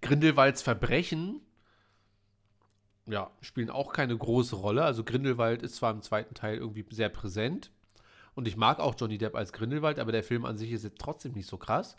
Grindelwalds 0.00 0.62
Verbrechen 0.62 1.42
ja, 3.10 3.30
spielen 3.42 3.68
auch 3.70 3.92
keine 3.92 4.16
große 4.16 4.56
Rolle. 4.56 4.84
Also 4.84 5.04
Grindelwald 5.04 5.62
ist 5.62 5.76
zwar 5.76 5.92
im 5.92 6.00
zweiten 6.02 6.34
Teil 6.34 6.56
irgendwie 6.58 6.84
sehr 6.90 7.08
präsent 7.10 7.70
und 8.38 8.46
ich 8.46 8.56
mag 8.56 8.78
auch 8.78 8.94
Johnny 8.96 9.18
Depp 9.18 9.34
als 9.34 9.52
Grindelwald, 9.52 9.98
aber 9.98 10.12
der 10.12 10.22
Film 10.22 10.44
an 10.44 10.56
sich 10.56 10.70
ist 10.70 10.84
jetzt 10.84 11.00
trotzdem 11.00 11.32
nicht 11.32 11.48
so 11.48 11.56
krass. 11.56 11.96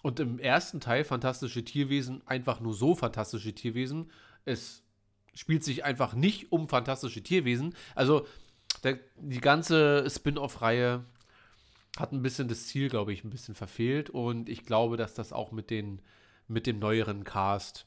Und 0.00 0.18
im 0.18 0.38
ersten 0.38 0.80
Teil 0.80 1.04
Fantastische 1.04 1.62
Tierwesen 1.62 2.22
einfach 2.26 2.60
nur 2.60 2.72
so 2.72 2.94
fantastische 2.94 3.54
Tierwesen. 3.54 4.10
Es 4.46 4.82
spielt 5.34 5.62
sich 5.62 5.84
einfach 5.84 6.14
nicht 6.14 6.50
um 6.50 6.66
fantastische 6.66 7.22
Tierwesen. 7.22 7.74
Also 7.94 8.26
der, 8.84 9.00
die 9.18 9.42
ganze 9.42 10.08
Spin-off-Reihe 10.08 11.04
hat 11.98 12.12
ein 12.12 12.22
bisschen 12.22 12.48
das 12.48 12.66
Ziel, 12.66 12.88
glaube 12.88 13.12
ich, 13.12 13.22
ein 13.22 13.28
bisschen 13.30 13.54
verfehlt. 13.54 14.08
Und 14.08 14.48
ich 14.48 14.64
glaube, 14.64 14.96
dass 14.96 15.12
das 15.12 15.30
auch 15.30 15.52
mit, 15.52 15.68
den, 15.68 16.00
mit 16.48 16.66
dem 16.66 16.78
neueren 16.78 17.22
Cast 17.22 17.84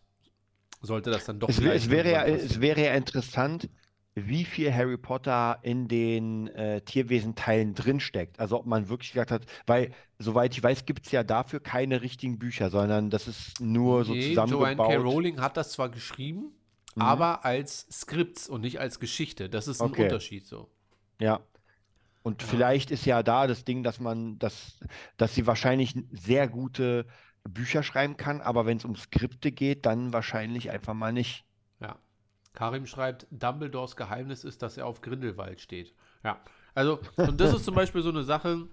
sollte 0.79 1.09
das 1.09 1.25
dann 1.25 1.39
doch 1.39 1.49
Es, 1.49 1.57
es, 1.57 1.89
wäre 1.89 2.11
ja, 2.11 2.23
es 2.23 2.61
wäre 2.61 2.83
ja 2.83 2.93
interessant, 2.93 3.67
wie 4.15 4.45
viel 4.45 4.71
Harry 4.73 4.97
Potter 4.97 5.59
in 5.63 5.87
den 5.87 6.47
äh, 6.49 6.81
Tierwesenteilen 6.81 7.73
drinsteckt. 7.73 8.39
Also 8.39 8.59
ob 8.59 8.65
man 8.67 8.89
wirklich 8.89 9.11
gesagt 9.11 9.31
hat, 9.31 9.45
weil, 9.65 9.91
soweit 10.19 10.53
ich 10.53 10.61
weiß, 10.61 10.85
gibt 10.85 11.05
es 11.07 11.11
ja 11.11 11.23
dafür 11.23 11.59
keine 11.59 12.01
richtigen 12.01 12.37
Bücher, 12.37 12.69
sondern 12.69 13.09
das 13.09 13.27
ist 13.27 13.59
nur 13.59 14.05
so 14.05 14.13
Nee, 14.13 14.33
Joanne 14.33 14.75
K. 14.75 14.85
zusammengebaut. 14.85 15.03
Rowling 15.03 15.41
hat 15.41 15.57
das 15.57 15.71
zwar 15.71 15.89
geschrieben, 15.89 16.51
Mhm. 16.95 17.01
aber 17.01 17.43
als 17.45 17.87
Skripts 17.91 18.47
und 18.47 18.61
nicht 18.61 18.79
als 18.79 18.99
Geschichte. 18.99 19.49
Das 19.49 19.67
ist 19.67 19.81
ein 19.81 19.89
Okay. 19.89 20.03
Unterschied 20.03 20.45
so. 20.45 20.69
Ja. 21.19 21.39
Und 22.21 22.41
Ja. 22.43 22.47
vielleicht 22.47 22.91
ist 22.91 23.05
ja 23.05 23.23
da 23.23 23.47
das 23.47 23.65
Ding, 23.65 23.83
dass 23.83 23.99
man, 23.99 24.37
dass, 24.39 24.79
dass 25.17 25.33
sie 25.35 25.47
wahrscheinlich 25.47 25.95
sehr 26.11 26.47
gute 26.47 27.05
Bücher 27.43 27.83
schreiben 27.83 28.15
kann, 28.15 28.41
aber 28.41 28.65
wenn 28.65 28.77
es 28.77 28.85
um 28.85 28.95
Skripte 28.95 29.51
geht, 29.51 29.85
dann 29.85 30.13
wahrscheinlich 30.13 30.69
einfach 30.71 30.93
mal 30.93 31.11
nicht. 31.11 31.45
Karim 32.53 32.85
schreibt, 32.85 33.27
Dumbledores 33.31 33.95
Geheimnis 33.95 34.43
ist, 34.43 34.61
dass 34.61 34.77
er 34.77 34.85
auf 34.85 35.01
Grindelwald 35.01 35.59
steht. 35.59 35.93
Ja. 36.23 36.39
Also, 36.75 36.99
und 37.17 37.39
das 37.39 37.53
ist 37.53 37.65
zum 37.65 37.75
Beispiel 37.75 38.01
so 38.01 38.09
eine 38.09 38.23
Sache. 38.23 38.67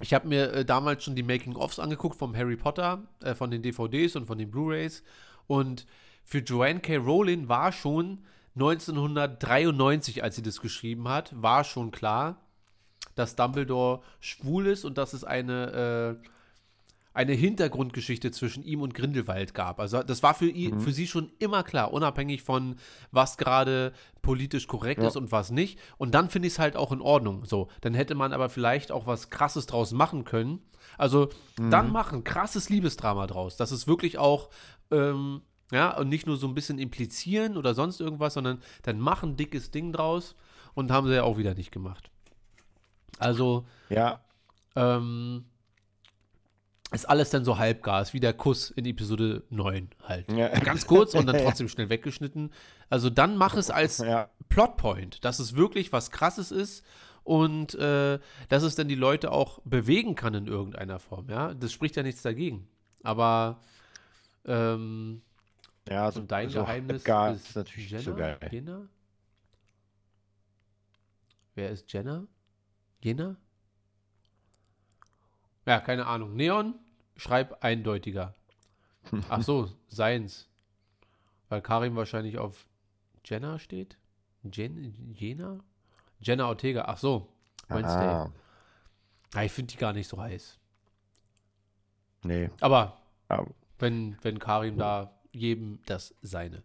Ich 0.00 0.14
habe 0.14 0.28
mir 0.28 0.52
äh, 0.52 0.64
damals 0.64 1.04
schon 1.04 1.14
die 1.14 1.22
Making-ofs 1.22 1.78
angeguckt 1.78 2.16
vom 2.16 2.34
Harry 2.34 2.56
Potter, 2.56 3.02
äh, 3.22 3.34
von 3.34 3.50
den 3.50 3.62
DVDs 3.62 4.16
und 4.16 4.26
von 4.26 4.38
den 4.38 4.50
Blu-rays. 4.50 5.02
Und 5.46 5.86
für 6.24 6.38
Joanne 6.38 6.80
K. 6.80 6.96
Rowling 6.96 7.48
war 7.48 7.72
schon 7.72 8.24
1993, 8.54 10.22
als 10.22 10.36
sie 10.36 10.42
das 10.42 10.60
geschrieben 10.60 11.08
hat, 11.08 11.32
war 11.40 11.64
schon 11.64 11.90
klar, 11.90 12.40
dass 13.14 13.36
Dumbledore 13.36 14.02
schwul 14.20 14.66
ist 14.66 14.84
und 14.84 14.98
dass 14.98 15.12
es 15.12 15.24
eine, 15.24 16.18
äh, 16.22 16.28
eine 17.12 17.32
Hintergrundgeschichte 17.32 18.30
zwischen 18.30 18.62
ihm 18.62 18.82
und 18.82 18.94
Grindelwald 18.94 19.52
gab. 19.52 19.80
Also 19.80 20.02
das 20.02 20.22
war 20.22 20.32
für, 20.34 20.46
i- 20.48 20.72
für 20.78 20.92
sie 20.92 21.08
schon 21.08 21.32
immer 21.40 21.62
klar, 21.64 21.92
unabhängig 21.92 22.42
von 22.42 22.76
was 23.10 23.36
gerade 23.36 23.92
politisch 24.22 24.68
korrekt 24.68 25.02
Ja. 25.02 25.08
ist 25.08 25.16
und 25.16 25.32
was 25.32 25.50
nicht. 25.50 25.78
Und 25.98 26.14
dann 26.14 26.30
finde 26.30 26.46
ich 26.48 26.54
es 26.54 26.58
halt 26.60 26.76
auch 26.76 26.92
in 26.92 27.00
Ordnung. 27.00 27.44
So, 27.44 27.68
dann 27.80 27.94
hätte 27.94 28.14
man 28.14 28.32
aber 28.32 28.48
vielleicht 28.48 28.92
auch 28.92 29.06
was 29.06 29.28
Krasses 29.30 29.66
draus 29.66 29.92
machen 29.92 30.24
können. 30.24 30.60
Also 30.98 31.30
dann 31.56 31.90
machen 31.92 32.24
krasses 32.24 32.68
Liebesdrama 32.68 33.26
draus. 33.26 33.56
Das 33.56 33.72
ist 33.72 33.86
wirklich 33.88 34.18
auch 34.18 34.48
ähm, 34.90 35.42
ja 35.72 35.96
und 35.98 36.08
nicht 36.08 36.26
nur 36.26 36.36
so 36.36 36.46
ein 36.46 36.54
bisschen 36.54 36.78
implizieren 36.78 37.56
oder 37.56 37.74
sonst 37.74 38.00
irgendwas, 38.00 38.34
sondern 38.34 38.60
dann 38.82 38.98
machen 39.00 39.36
dickes 39.36 39.70
Ding 39.72 39.92
draus 39.92 40.36
und 40.74 40.90
haben 40.92 41.06
sie 41.08 41.14
ja 41.14 41.22
auch 41.24 41.38
wieder 41.38 41.54
nicht 41.54 41.70
gemacht. 41.72 42.10
Also 43.18 43.66
Ja, 43.88 44.20
ähm, 44.76 45.44
ist 46.92 47.08
alles 47.08 47.30
dann 47.30 47.44
so 47.44 47.58
Halbgas, 47.58 48.12
wie 48.14 48.20
der 48.20 48.32
Kuss 48.32 48.70
in 48.70 48.84
Episode 48.84 49.44
9 49.50 49.90
halt. 50.02 50.30
Ja. 50.32 50.48
Ganz 50.60 50.86
kurz 50.86 51.14
und 51.14 51.26
dann 51.26 51.38
trotzdem 51.44 51.68
schnell 51.68 51.88
weggeschnitten. 51.88 52.52
Also 52.88 53.10
dann 53.10 53.36
mach 53.36 53.54
es 53.54 53.70
als 53.70 53.98
ja. 53.98 54.28
Plotpoint, 54.48 55.24
dass 55.24 55.38
es 55.38 55.54
wirklich 55.54 55.92
was 55.92 56.10
Krasses 56.10 56.50
ist 56.50 56.84
und 57.22 57.74
äh, 57.76 58.18
dass 58.48 58.62
es 58.64 58.74
dann 58.74 58.88
die 58.88 58.96
Leute 58.96 59.30
auch 59.30 59.60
bewegen 59.64 60.16
kann 60.16 60.34
in 60.34 60.46
irgendeiner 60.46 60.98
Form. 60.98 61.28
Ja, 61.28 61.54
das 61.54 61.72
spricht 61.72 61.96
ja 61.96 62.02
nichts 62.02 62.22
dagegen. 62.22 62.66
Aber 63.04 63.60
ähm, 64.44 65.22
Ja, 65.88 66.10
so, 66.10 66.20
und 66.20 66.32
dein 66.32 66.50
so 66.50 66.60
Geheimnis 66.60 67.04
ist 67.04 67.48
ist 67.48 67.56
natürlich 67.56 67.90
Jenna? 67.90 68.02
so 68.02 68.14
geil. 68.16 68.38
Jenna? 68.50 68.88
Wer 71.54 71.70
ist 71.70 71.92
Jenna? 71.92 72.26
Jenna? 73.02 73.36
Ja, 75.70 75.78
keine 75.78 76.06
Ahnung. 76.06 76.34
Neon, 76.34 76.74
schreib 77.16 77.62
eindeutiger. 77.62 78.34
Ach 79.28 79.40
so, 79.40 79.70
seins. 79.86 80.48
Weil 81.48 81.62
Karim 81.62 81.94
wahrscheinlich 81.94 82.38
auf 82.38 82.66
Jenna 83.24 83.56
steht. 83.60 83.96
Jen, 84.42 85.14
Jena? 85.14 85.60
Jenna 86.18 86.48
Ortega. 86.48 86.86
Ach 86.88 86.98
so, 86.98 87.32
Wednesday. 87.68 88.04
Ah, 88.04 88.32
Ja, 89.32 89.44
ich 89.44 89.52
finde 89.52 89.72
die 89.72 89.78
gar 89.78 89.92
nicht 89.92 90.08
so 90.08 90.20
heiß. 90.20 90.58
nee. 92.24 92.50
Aber 92.60 93.00
Aber, 93.28 93.46
wenn, 93.78 94.16
wenn 94.22 94.40
Karim 94.40 94.76
da 94.76 95.20
jedem 95.30 95.78
das 95.86 96.16
seine. 96.20 96.64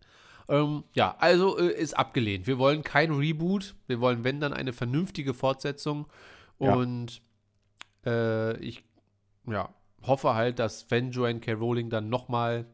Ähm, 0.49 0.83
ja, 0.95 1.15
also 1.19 1.59
äh, 1.59 1.79
ist 1.79 1.93
abgelehnt. 1.93 2.47
Wir 2.47 2.57
wollen 2.57 2.81
kein 2.81 3.11
Reboot. 3.11 3.75
Wir 3.85 4.01
wollen, 4.01 4.23
wenn 4.23 4.39
dann, 4.39 4.51
eine 4.51 4.73
vernünftige 4.73 5.35
Fortsetzung. 5.35 6.07
Ja. 6.57 6.73
Und 6.73 7.21
äh, 8.03 8.57
ich 8.57 8.83
ja, 9.47 9.73
hoffe 10.03 10.33
halt, 10.35 10.59
dass 10.59 10.89
wenn 10.91 11.11
Joanne 11.11 11.39
K. 11.39 11.53
Rowling 11.53 11.89
dann 11.89 12.09
nochmal 12.09 12.65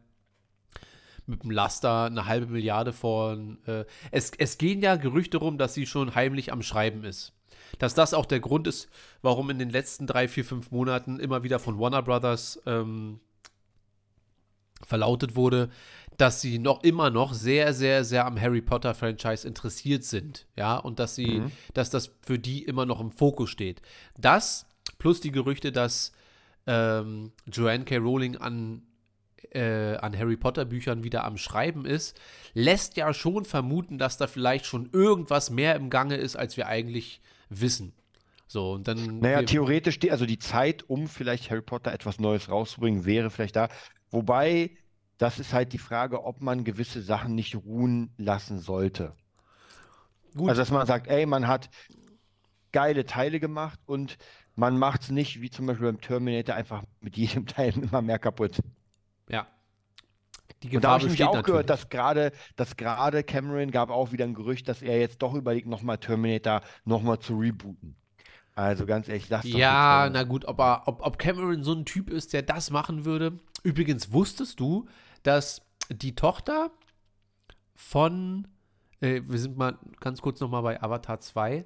mit 1.27 1.43
dem 1.43 1.51
Laster 1.51 2.05
eine 2.05 2.25
halbe 2.25 2.47
Milliarde 2.47 2.91
von. 2.93 3.59
Äh, 3.65 3.85
es, 4.11 4.31
es 4.37 4.57
gehen 4.57 4.81
ja 4.81 4.95
Gerüchte 4.95 5.37
rum, 5.37 5.57
dass 5.57 5.73
sie 5.73 5.85
schon 5.85 6.15
heimlich 6.15 6.51
am 6.51 6.61
Schreiben 6.61 7.03
ist. 7.03 7.33
Dass 7.79 7.93
das 7.93 8.13
auch 8.13 8.25
der 8.25 8.39
Grund 8.41 8.67
ist, 8.67 8.89
warum 9.21 9.49
in 9.49 9.59
den 9.59 9.69
letzten 9.69 10.07
drei, 10.07 10.27
vier, 10.27 10.43
fünf 10.43 10.71
Monaten 10.71 11.19
immer 11.19 11.43
wieder 11.43 11.59
von 11.59 11.79
Warner 11.79 12.01
Brothers 12.01 12.61
ähm, 12.65 13.19
verlautet 14.85 15.35
wurde, 15.35 15.69
dass 16.17 16.41
sie 16.41 16.59
noch 16.59 16.83
immer 16.83 17.09
noch 17.09 17.33
sehr, 17.33 17.73
sehr, 17.73 18.03
sehr 18.03 18.25
am 18.25 18.39
Harry 18.39 18.61
Potter 18.61 18.93
Franchise 18.93 19.47
interessiert 19.47 20.03
sind. 20.03 20.47
Ja, 20.57 20.77
und 20.77 20.99
dass 20.99 21.15
sie, 21.15 21.39
Mhm. 21.39 21.51
dass 21.73 21.89
das 21.89 22.11
für 22.23 22.39
die 22.39 22.63
immer 22.63 22.85
noch 22.85 22.99
im 22.99 23.11
Fokus 23.11 23.49
steht. 23.49 23.81
Das 24.17 24.65
plus 24.97 25.21
die 25.21 25.31
Gerüchte, 25.31 25.71
dass 25.71 26.11
ähm, 26.67 27.31
Joanne 27.47 27.85
K. 27.85 27.97
Rowling 27.97 28.37
an, 28.37 28.83
äh, 29.51 29.95
an 29.97 30.17
Harry 30.17 30.37
Potter 30.37 30.65
Büchern 30.65 31.03
wieder 31.03 31.23
am 31.23 31.37
Schreiben 31.37 31.85
ist, 31.85 32.19
lässt 32.53 32.97
ja 32.97 33.13
schon 33.13 33.45
vermuten, 33.45 33.97
dass 33.97 34.17
da 34.17 34.27
vielleicht 34.27 34.65
schon 34.65 34.89
irgendwas 34.93 35.49
mehr 35.49 35.75
im 35.75 35.89
Gange 35.89 36.15
ist, 36.15 36.35
als 36.35 36.57
wir 36.57 36.67
eigentlich 36.67 37.21
wissen. 37.49 37.93
So, 38.47 38.73
und 38.73 38.87
dann. 38.87 39.19
Naja, 39.19 39.43
theoretisch, 39.43 39.97
die, 39.99 40.11
also 40.11 40.25
die 40.25 40.39
Zeit, 40.39 40.83
um 40.89 41.07
vielleicht 41.07 41.49
Harry 41.49 41.61
Potter 41.61 41.93
etwas 41.93 42.19
Neues 42.19 42.49
rauszubringen, 42.49 43.05
wäre 43.05 43.29
vielleicht 43.29 43.55
da. 43.55 43.69
Wobei, 44.09 44.71
das 45.17 45.39
ist 45.39 45.53
halt 45.53 45.71
die 45.71 45.77
Frage, 45.77 46.25
ob 46.25 46.41
man 46.41 46.65
gewisse 46.65 47.01
Sachen 47.01 47.33
nicht 47.33 47.55
ruhen 47.55 48.13
lassen 48.17 48.59
sollte. 48.59 49.15
gut, 50.35 50.49
Also, 50.49 50.61
dass 50.61 50.71
man 50.71 50.85
sagt, 50.85 51.07
ey, 51.07 51.25
man 51.25 51.47
hat 51.47 51.69
geile 52.73 53.05
Teile 53.05 53.39
gemacht 53.39 53.79
und 53.85 54.17
man 54.55 54.77
macht 54.77 55.03
es 55.03 55.09
nicht, 55.11 55.41
wie 55.41 55.49
zum 55.49 55.65
Beispiel 55.65 55.87
beim 55.87 56.01
Terminator, 56.01 56.55
einfach 56.55 56.83
mit 57.01 57.17
jedem 57.17 57.45
Teil 57.47 57.73
immer 57.77 58.01
mehr 58.01 58.19
kaputt. 58.19 58.59
ja. 59.29 59.47
Die 60.63 60.67
Und 60.75 60.83
da 60.83 60.89
Gefahr 60.89 60.91
habe 60.93 61.03
ich 61.05 61.09
besteht 61.09 61.25
auch 61.27 61.33
natürlich. 61.33 61.45
gehört, 61.45 61.69
dass 61.71 61.89
gerade, 61.89 62.31
dass 62.55 62.77
gerade 62.77 63.23
Cameron 63.23 63.71
gab 63.71 63.89
auch 63.89 64.11
wieder 64.11 64.25
ein 64.25 64.35
Gerücht, 64.35 64.67
dass 64.67 64.83
er 64.83 64.99
jetzt 64.99 65.19
doch 65.23 65.33
überlegt, 65.33 65.67
nochmal 65.67 65.97
Terminator 65.97 66.61
nochmal 66.85 67.17
zu 67.17 67.35
rebooten. 67.35 67.95
Also 68.53 68.85
ganz 68.85 69.07
ehrlich, 69.07 69.27
das 69.27 69.43
Ja, 69.45 70.07
na 70.11 70.23
gut, 70.23 70.45
ob, 70.45 70.59
er, 70.59 70.83
ob, 70.85 71.01
ob 71.03 71.17
Cameron 71.17 71.63
so 71.63 71.73
ein 71.73 71.85
Typ 71.85 72.11
ist, 72.11 72.33
der 72.33 72.43
das 72.43 72.69
machen 72.69 73.05
würde. 73.05 73.39
Übrigens, 73.63 74.11
wusstest 74.11 74.59
du, 74.59 74.87
dass 75.23 75.61
die 75.89 76.13
Tochter 76.13 76.69
von, 77.75 78.47
äh, 78.99 79.21
wir 79.25 79.39
sind 79.39 79.57
mal 79.57 79.79
ganz 79.99 80.21
kurz 80.21 80.39
nochmal 80.41 80.61
bei 80.61 80.81
Avatar 80.83 81.19
2, 81.19 81.65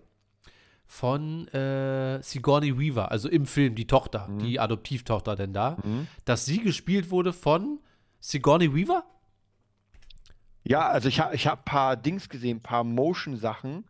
von 0.88 1.48
äh, 1.50 2.22
Sigourney 2.22 2.78
Weaver, 2.80 3.12
also 3.12 3.28
im 3.30 3.46
Film, 3.46 3.76
die 3.76 3.88
Tochter, 3.88 4.30
die 4.42 4.60
Adoptivtochter 4.60 5.36
denn 5.36 5.54
da, 5.54 5.78
Mhm. 5.84 6.08
dass 6.26 6.46
sie 6.46 6.60
gespielt 6.60 7.10
wurde 7.10 7.34
von 7.34 7.80
Sigourney 8.20 8.74
Weaver? 8.74 9.04
Ja, 10.64 10.88
also 10.90 11.10
ich 11.10 11.20
habe 11.20 11.36
ich 11.36 11.48
hab 11.48 11.60
ein 11.62 11.66
paar 11.66 11.96
Dings 11.98 12.30
gesehen, 12.30 12.58
ein 12.58 12.62
paar 12.62 12.84
Motion-Sachen, 12.84 13.86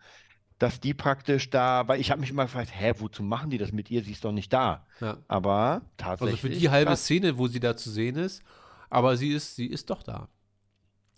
dass 0.59 0.79
die 0.79 0.93
praktisch 0.93 1.49
da, 1.49 1.87
weil 1.87 1.99
ich 1.99 2.11
habe 2.11 2.21
mich 2.21 2.29
immer 2.29 2.43
gefragt, 2.45 2.71
hä, 2.73 2.93
wozu 2.99 3.23
machen 3.23 3.49
die 3.49 3.57
das 3.57 3.71
mit 3.71 3.91
ihr? 3.91 4.03
Sie 4.03 4.11
ist 4.11 4.23
doch 4.25 4.31
nicht 4.31 4.51
da. 4.53 4.85
Ja. 5.01 5.17
Aber 5.27 5.55
Also 5.57 5.85
tatsächlich. 5.97 6.41
für 6.41 6.49
die 6.49 6.69
halbe. 6.69 6.95
Szene, 6.95 7.37
wo 7.37 7.47
sie 7.47 7.59
da 7.59 7.75
zu 7.75 7.89
sehen 7.91 8.15
ist, 8.15 8.41
aber 8.89 9.17
sie 9.17 9.29
ist, 9.33 9.55
sie 9.55 9.67
ist 9.67 9.89
doch 9.89 10.01
da. 10.03 10.27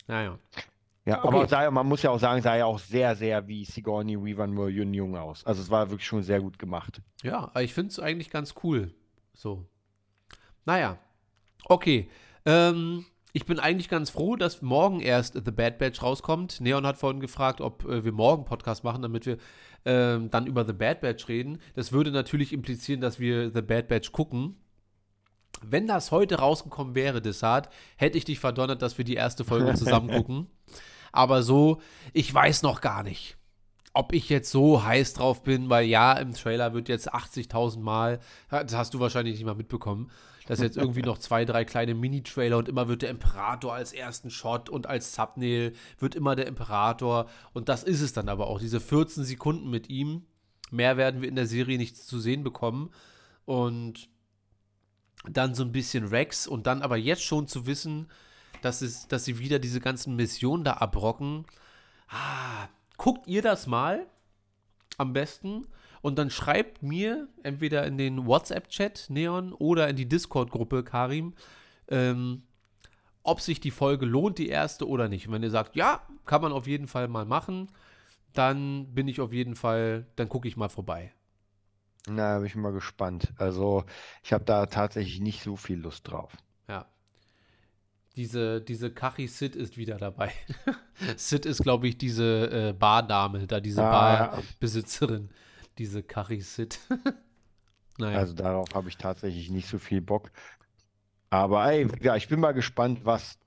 Naja. 0.06 0.38
Ja, 1.08 1.18
Okay. 1.24 1.28
aber 1.28 1.48
sah, 1.48 1.70
man 1.70 1.86
muss 1.86 2.02
ja 2.02 2.10
auch 2.10 2.18
sagen, 2.18 2.42
sah 2.42 2.56
ja 2.56 2.66
auch 2.66 2.78
sehr, 2.78 3.16
sehr 3.16 3.46
wie 3.48 3.64
Sigourney 3.64 4.22
Weaver 4.22 4.46
nur 4.46 4.68
jung, 4.68 4.92
jung 4.92 5.16
aus. 5.16 5.44
Also 5.46 5.62
es 5.62 5.70
war 5.70 5.88
wirklich 5.90 6.06
schon 6.06 6.22
sehr 6.22 6.40
gut 6.40 6.58
gemacht. 6.58 7.00
Ja, 7.22 7.50
ich 7.60 7.72
finde 7.72 7.90
es 7.90 7.98
eigentlich 7.98 8.30
ganz 8.30 8.54
cool. 8.62 8.92
So. 9.34 9.64
Naja. 10.66 10.98
Okay. 11.64 12.10
Ähm, 12.44 13.06
ich 13.32 13.46
bin 13.46 13.58
eigentlich 13.58 13.88
ganz 13.88 14.10
froh, 14.10 14.36
dass 14.36 14.60
morgen 14.62 15.00
erst 15.00 15.34
The 15.34 15.50
Bad 15.50 15.78
Batch 15.78 16.02
rauskommt. 16.02 16.60
Neon 16.60 16.86
hat 16.86 16.98
vorhin 16.98 17.20
gefragt, 17.20 17.60
ob 17.60 17.84
äh, 17.86 18.04
wir 18.04 18.12
morgen 18.12 18.44
Podcast 18.44 18.84
machen, 18.84 19.00
damit 19.02 19.24
wir 19.26 19.38
ähm, 19.86 20.30
dann 20.30 20.46
über 20.46 20.66
The 20.66 20.72
Bad 20.72 21.00
Batch 21.00 21.28
reden. 21.28 21.58
Das 21.74 21.92
würde 21.92 22.10
natürlich 22.10 22.52
implizieren, 22.52 23.00
dass 23.00 23.18
wir 23.18 23.50
The 23.50 23.62
Bad 23.62 23.88
Batch 23.88 24.12
gucken. 24.12 24.56
Wenn 25.62 25.86
das 25.86 26.10
heute 26.12 26.36
rausgekommen 26.38 26.94
wäre, 26.94 27.20
Desart, 27.20 27.68
hätte 27.96 28.18
ich 28.18 28.24
dich 28.24 28.38
verdonnert, 28.38 28.82
dass 28.82 28.96
wir 28.98 29.04
die 29.04 29.14
erste 29.14 29.44
Folge 29.44 29.74
zusammen 29.74 30.08
gucken. 30.14 30.46
Aber 31.12 31.42
so, 31.42 31.80
ich 32.12 32.32
weiß 32.32 32.62
noch 32.62 32.80
gar 32.80 33.02
nicht 33.02 33.38
ob 33.98 34.12
ich 34.12 34.28
jetzt 34.28 34.52
so 34.52 34.84
heiß 34.84 35.14
drauf 35.14 35.42
bin, 35.42 35.70
weil 35.70 35.84
ja, 35.84 36.12
im 36.12 36.32
Trailer 36.32 36.72
wird 36.72 36.88
jetzt 36.88 37.12
80.000 37.12 37.80
Mal, 37.80 38.20
das 38.48 38.72
hast 38.72 38.94
du 38.94 39.00
wahrscheinlich 39.00 39.34
nicht 39.34 39.44
mal 39.44 39.56
mitbekommen, 39.56 40.08
dass 40.46 40.60
jetzt 40.60 40.76
irgendwie 40.76 41.02
noch 41.02 41.18
zwei, 41.18 41.44
drei 41.44 41.64
kleine 41.64 41.94
Mini-Trailer 41.94 42.58
und 42.58 42.68
immer 42.68 42.86
wird 42.86 43.02
der 43.02 43.10
Imperator 43.10 43.74
als 43.74 43.92
ersten 43.92 44.30
Shot 44.30 44.68
und 44.68 44.86
als 44.86 45.16
Thumbnail 45.16 45.72
wird 45.98 46.14
immer 46.14 46.36
der 46.36 46.46
Imperator 46.46 47.28
und 47.54 47.68
das 47.68 47.82
ist 47.82 48.00
es 48.00 48.12
dann 48.12 48.28
aber 48.28 48.46
auch, 48.46 48.60
diese 48.60 48.78
14 48.78 49.24
Sekunden 49.24 49.68
mit 49.68 49.90
ihm. 49.90 50.26
Mehr 50.70 50.96
werden 50.96 51.20
wir 51.20 51.28
in 51.28 51.34
der 51.34 51.46
Serie 51.46 51.76
nicht 51.76 51.96
zu 51.96 52.20
sehen 52.20 52.44
bekommen 52.44 52.90
und 53.46 54.08
dann 55.24 55.56
so 55.56 55.64
ein 55.64 55.72
bisschen 55.72 56.06
Rex 56.06 56.46
und 56.46 56.68
dann 56.68 56.82
aber 56.82 56.96
jetzt 56.96 57.24
schon 57.24 57.48
zu 57.48 57.66
wissen, 57.66 58.06
dass, 58.62 58.82
es, 58.82 59.08
dass 59.08 59.24
sie 59.24 59.38
wieder 59.38 59.58
diese 59.58 59.80
ganzen 59.80 60.16
Missionen 60.16 60.64
da 60.64 60.74
abrocken. 60.74 61.44
Ah, 62.08 62.68
guckt 62.96 63.26
ihr 63.26 63.42
das 63.42 63.66
mal 63.66 64.06
am 64.96 65.12
besten 65.12 65.66
und 66.02 66.18
dann 66.18 66.30
schreibt 66.30 66.82
mir 66.82 67.28
entweder 67.42 67.86
in 67.86 67.98
den 67.98 68.26
WhatsApp-Chat 68.26 69.06
Neon 69.08 69.52
oder 69.52 69.88
in 69.88 69.96
die 69.96 70.08
Discord-Gruppe 70.08 70.84
Karim, 70.84 71.34
ähm, 71.88 72.42
ob 73.22 73.40
sich 73.40 73.60
die 73.60 73.70
Folge 73.70 74.06
lohnt, 74.06 74.38
die 74.38 74.48
erste 74.48 74.88
oder 74.88 75.08
nicht. 75.08 75.26
Und 75.26 75.34
wenn 75.34 75.42
ihr 75.42 75.50
sagt, 75.50 75.76
ja, 75.76 76.02
kann 76.24 76.42
man 76.42 76.52
auf 76.52 76.66
jeden 76.66 76.86
Fall 76.86 77.08
mal 77.08 77.24
machen, 77.24 77.70
dann 78.32 78.94
bin 78.94 79.08
ich 79.08 79.20
auf 79.20 79.32
jeden 79.32 79.54
Fall, 79.54 80.06
dann 80.16 80.28
gucke 80.28 80.48
ich 80.48 80.56
mal 80.56 80.68
vorbei. 80.68 81.12
Na, 82.08 82.38
bin 82.38 82.46
ich 82.46 82.56
mal 82.56 82.72
gespannt. 82.72 83.32
Also 83.36 83.84
ich 84.22 84.32
habe 84.32 84.44
da 84.44 84.66
tatsächlich 84.66 85.20
nicht 85.20 85.42
so 85.42 85.56
viel 85.56 85.78
Lust 85.78 86.08
drauf. 86.08 86.32
Diese, 88.18 88.60
diese 88.60 88.90
Kachi 88.90 89.28
Sid 89.28 89.54
ist 89.56 89.76
wieder 89.78 89.96
dabei. 89.96 90.32
Sid 91.16 91.46
ist, 91.46 91.62
glaube 91.62 91.86
ich, 91.88 91.96
diese 91.96 92.50
äh, 92.50 92.72
Bardame, 92.72 93.46
da 93.46 93.60
diese 93.60 93.82
Ah. 93.82 94.26
Barbesitzerin. 94.36 95.30
Diese 95.78 96.02
Kachi 96.02 96.40
Sid. 96.40 96.80
naja. 97.98 98.18
Also 98.18 98.34
darauf 98.34 98.68
habe 98.74 98.88
ich 98.88 98.96
tatsächlich 98.96 99.50
nicht 99.50 99.68
so 99.68 99.78
viel 99.78 100.00
Bock. 100.00 100.30
Aber 101.30 101.70
ey, 101.70 101.86
ja, 102.02 102.16
ich 102.16 102.28
bin 102.28 102.40
mal 102.40 102.52
gespannt, 102.52 103.00
was. 103.04 103.38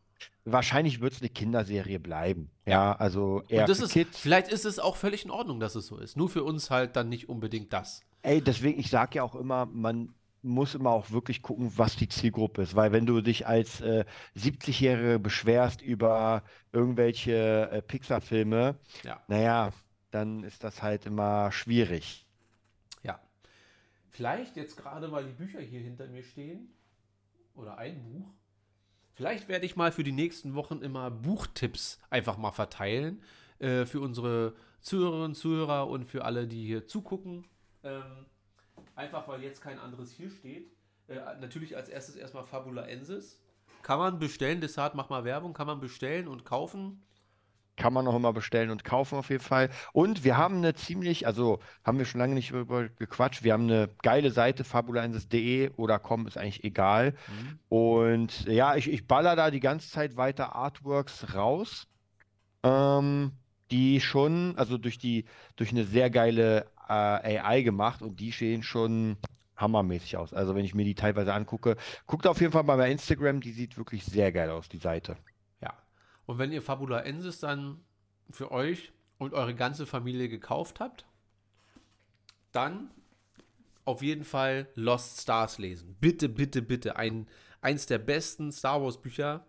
Wahrscheinlich 0.46 1.02
wird 1.02 1.14
es 1.14 1.20
eine 1.22 1.30
Kinderserie 1.30 2.00
bleiben. 2.00 2.50
Ja, 2.66 2.94
also 2.94 3.44
eher 3.50 3.62
Und 3.64 3.70
das 3.70 3.80
ist, 3.82 3.92
Kids. 3.92 4.18
vielleicht 4.18 4.48
ist 4.48 4.66
es 4.66 4.80
auch 4.80 4.96
völlig 4.96 5.26
in 5.26 5.32
Ordnung, 5.32 5.60
dass 5.60 5.76
es 5.76 5.86
so 5.88 5.98
ist. 5.98 6.16
Nur 6.18 6.30
für 6.30 6.44
uns 6.44 6.72
halt 6.72 6.96
dann 6.96 7.10
nicht 7.10 7.28
unbedingt 7.30 7.74
das. 7.74 8.02
Ey, 8.24 8.42
deswegen, 8.42 8.80
ich 8.80 8.90
sage 8.90 9.18
ja 9.18 9.24
auch 9.24 9.36
immer, 9.36 9.66
man 9.68 10.14
muss 10.44 10.74
immer 10.76 10.90
auch 10.92 11.12
wirklich 11.12 11.42
gucken, 11.42 11.72
was 11.78 11.96
die 11.96 12.10
Zielgruppe 12.10 12.64
ist. 12.64 12.76
Weil 12.76 12.92
wenn 12.92 13.06
du 13.06 13.22
dich 13.22 13.48
als 13.48 13.82
äh, 13.82 14.06
70-Jährige 14.36 15.20
beschwerst 15.20 15.82
über 15.82 16.44
irgendwelche 16.72 17.70
äh, 17.72 17.82
Pixar-Filme, 17.82 18.76
Ja. 19.04 19.22
naja, 19.28 19.72
dann 20.10 20.44
ist 20.44 20.64
das 20.64 20.82
halt 20.82 21.06
immer 21.06 21.52
schwierig. 21.52 22.26
Ja. 23.04 23.20
Vielleicht 24.10 24.56
jetzt 24.58 24.78
gerade, 24.78 25.12
weil 25.12 25.26
die 25.26 25.34
Bücher 25.34 25.62
hier 25.62 25.80
hinter 25.82 26.08
mir 26.08 26.24
stehen, 26.24 26.74
oder 27.54 27.78
ein 27.78 28.02
Buch, 28.04 28.28
vielleicht 29.14 29.48
werde 29.48 29.66
ich 29.66 29.76
mal 29.76 29.92
für 29.92 30.04
die 30.04 30.12
nächsten 30.14 30.56
Wochen 30.56 30.82
immer 30.82 31.12
Buchtipps 31.12 32.00
einfach 32.10 32.38
mal 32.38 32.52
verteilen. 32.52 33.22
Äh, 33.60 33.86
für 33.86 34.00
unsere 34.02 34.56
Zuhörerinnen 34.80 35.26
und 35.26 35.36
Zuhörer 35.36 35.88
und 35.88 36.06
für 36.06 36.26
alle, 36.26 36.48
die 36.48 36.66
hier 36.66 36.88
zugucken. 36.88 37.46
Ähm, 37.84 38.26
einfach 38.96 39.28
weil 39.28 39.42
jetzt 39.44 39.62
kein 39.62 39.80
anderes 39.80 40.12
hier 40.12 40.30
steht. 40.30 40.72
Äh, 41.08 41.16
natürlich 41.40 41.76
als 41.76 41.90
erstes 41.90 42.16
erstmal 42.16 42.46
Fabula 42.46 42.84
Ensis. 42.88 43.40
Kann 43.84 44.00
man 44.00 44.20
bestellen, 44.20 44.62
Desart, 44.62 44.96
mach 44.96 45.10
mal 45.10 45.24
Werbung, 45.26 45.54
kann 45.54 45.68
man 45.68 45.80
bestellen 45.80 46.28
und 46.28 46.46
kaufen. 46.46 47.02
Kann 47.78 47.94
man 47.94 48.08
auch 48.08 48.16
immer 48.16 48.34
bestellen 48.34 48.70
und 48.70 48.84
kaufen 48.84 49.18
auf 49.18 49.30
jeden 49.30 49.44
Fall. 49.44 49.70
Und 49.92 50.24
wir 50.24 50.38
haben 50.38 50.58
eine 50.58 50.76
ziemlich, 50.76 51.26
also 51.26 51.60
haben 51.84 51.98
wir 51.98 52.06
schon 52.06 52.20
lange 52.20 52.36
nicht 52.36 52.52
über 52.52 52.90
gequatscht, 52.90 53.44
wir 53.44 53.54
haben 53.54 53.64
eine 53.64 53.90
geile 54.04 54.30
Seite, 54.30 54.64
fabulensis.de 54.64 55.72
oder 55.78 55.98
com, 55.98 56.28
ist 56.28 56.38
eigentlich 56.38 56.64
egal. 56.64 57.16
Und 57.70 58.46
ja, 58.46 58.76
ich, 58.76 58.92
ich 58.92 59.08
baller 59.08 59.36
da 59.36 59.50
die 59.50 59.62
ganze 59.62 59.90
Zeit 59.90 60.16
weiter 60.16 60.56
Artworks 60.56 61.34
raus, 61.34 61.88
ähm, 62.64 63.32
die 63.72 64.02
schon, 64.02 64.54
also 64.58 64.78
durch 64.78 65.00
die, 65.00 65.26
durch 65.56 65.72
eine 65.72 65.86
sehr 65.86 66.10
geile 66.10 66.70
äh, 66.92 67.40
AI 67.40 67.62
gemacht 67.62 68.02
und 68.02 68.20
die 68.20 68.32
sehen 68.32 68.64
schon 68.64 69.18
hammermäßig 69.56 70.18
aus. 70.18 70.34
Also 70.34 70.56
wenn 70.56 70.66
ich 70.66 70.76
mir 70.76 70.86
die 70.86 70.96
teilweise 70.96 71.34
angucke, 71.34 71.78
guckt 72.08 72.28
auf 72.28 72.42
jeden 72.42 72.52
Fall 72.52 72.64
mal 72.64 72.78
bei 72.78 72.92
Instagram, 72.92 73.42
die 73.42 73.52
sieht 73.52 73.78
wirklich 73.78 74.04
sehr 74.04 74.32
geil 74.32 74.50
aus, 74.50 74.68
die 74.68 74.80
Seite. 74.80 75.18
Ja. 75.62 75.74
Und 76.26 76.40
wenn 76.40 76.52
ihr 76.52 76.62
Fabula 76.62 77.00
Ensis 77.02 77.40
dann 77.40 77.80
für 78.30 78.52
euch 78.52 78.92
und 79.18 79.34
eure 79.34 79.56
ganze 79.56 79.86
Familie 79.86 80.30
gekauft 80.30 80.80
habt, 80.80 81.06
dann 82.52 82.90
auf 83.86 84.02
jeden 84.02 84.24
Fall 84.24 84.68
Lost 84.76 85.22
Stars 85.22 85.58
lesen. 85.58 85.96
Bitte, 86.00 86.30
bitte, 86.30 86.62
bitte. 86.62 86.96
Ein, 86.96 87.28
eins 87.62 87.86
der 87.86 88.00
besten 88.00 88.52
Star 88.52 88.82
Wars 88.82 89.02
Bücher. 89.02 89.46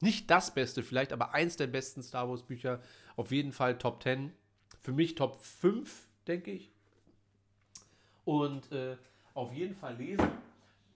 Nicht 0.00 0.30
das 0.30 0.52
Beste 0.52 0.82
vielleicht, 0.82 1.12
aber 1.12 1.34
eins 1.34 1.56
der 1.56 1.68
besten 1.68 2.02
Star 2.02 2.28
Wars 2.28 2.42
Bücher. 2.42 2.80
Auf 3.16 3.30
jeden 3.30 3.52
Fall 3.52 3.78
Top 3.78 4.02
10. 4.02 4.32
Für 4.80 4.92
mich 4.92 5.14
Top 5.14 5.40
5, 5.42 6.08
denke 6.26 6.50
ich. 6.52 6.70
Und 8.24 8.70
äh, 8.72 8.96
auf 9.34 9.52
jeden 9.52 9.74
Fall 9.74 9.96
lesen. 9.96 10.28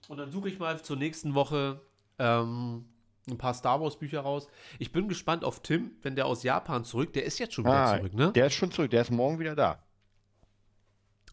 Und 0.07 0.17
dann 0.17 0.31
suche 0.31 0.49
ich 0.49 0.59
mal 0.59 0.81
zur 0.81 0.95
nächsten 0.95 1.33
Woche 1.33 1.81
ähm, 2.19 2.85
ein 3.27 3.37
paar 3.37 3.53
Star 3.53 3.81
Wars 3.81 3.97
Bücher 3.97 4.21
raus. 4.21 4.47
Ich 4.79 4.91
bin 4.91 5.09
gespannt 5.09 5.43
auf 5.43 5.61
Tim, 5.61 5.91
wenn 6.01 6.15
der 6.15 6.25
aus 6.25 6.43
Japan 6.43 6.85
zurück, 6.85 7.11
der 7.13 7.25
ist 7.25 7.39
jetzt 7.39 7.53
schon 7.53 7.65
wieder 7.65 7.75
Ah, 7.75 7.97
zurück, 7.97 8.13
ne? 8.13 8.31
Der 8.31 8.47
ist 8.47 8.53
schon 8.53 8.71
zurück, 8.71 8.91
der 8.91 9.01
ist 9.01 9.11
morgen 9.11 9.39
wieder 9.39 9.55
da. 9.55 9.83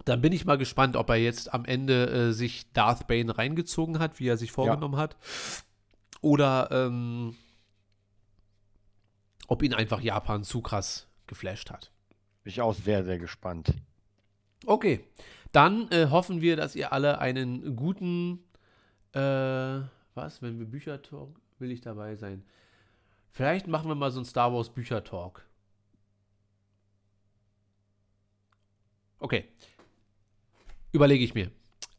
Dann 0.05 0.21
bin 0.21 0.33
ich 0.33 0.45
mal 0.45 0.59
gespannt, 0.59 0.97
ob 0.97 1.09
er 1.09 1.17
jetzt 1.17 1.55
am 1.55 1.65
Ende 1.65 2.11
äh, 2.11 2.33
sich 2.33 2.73
Darth 2.73 3.07
Bane 3.07 3.39
reingezogen 3.39 4.01
hat, 4.01 4.19
wie 4.19 4.27
er 4.27 4.37
sich 4.37 4.51
vorgenommen 4.51 4.97
hat. 4.97 5.17
Oder 6.21 6.69
ähm, 6.73 7.37
ob 9.47 9.63
ihn 9.63 9.73
einfach 9.73 10.01
Japan 10.01 10.43
zu 10.43 10.63
krass 10.63 11.07
geflasht 11.27 11.71
hat. 11.71 11.93
Bin 12.45 12.51
ich 12.51 12.61
auch 12.61 12.75
sehr, 12.75 13.05
sehr 13.05 13.19
gespannt. 13.19 13.73
Okay, 14.67 15.01
dann 15.53 15.91
äh, 15.91 16.09
hoffen 16.11 16.41
wir, 16.41 16.57
dass 16.57 16.77
ihr 16.77 16.93
alle 16.93 17.19
einen 17.19 17.75
guten, 17.75 18.45
äh, 19.13 19.81
was, 20.15 20.43
wenn 20.43 20.59
wir 20.59 20.67
Bücher 20.67 21.01
talk, 21.03 21.41
will 21.59 21.71
ich 21.71 21.81
dabei 21.81 22.17
sein. 22.17 22.45
Vielleicht 23.31 23.67
machen 23.67 23.89
wir 23.89 23.95
mal 23.95 24.11
so 24.11 24.19
einen 24.19 24.27
Star 24.27 24.53
Wars 24.53 24.71
Bücher 24.71 25.03
Talk. 25.03 25.45
Okay, 29.19 29.49
überlege 30.93 31.25
ich 31.25 31.35
mir. 31.35 31.51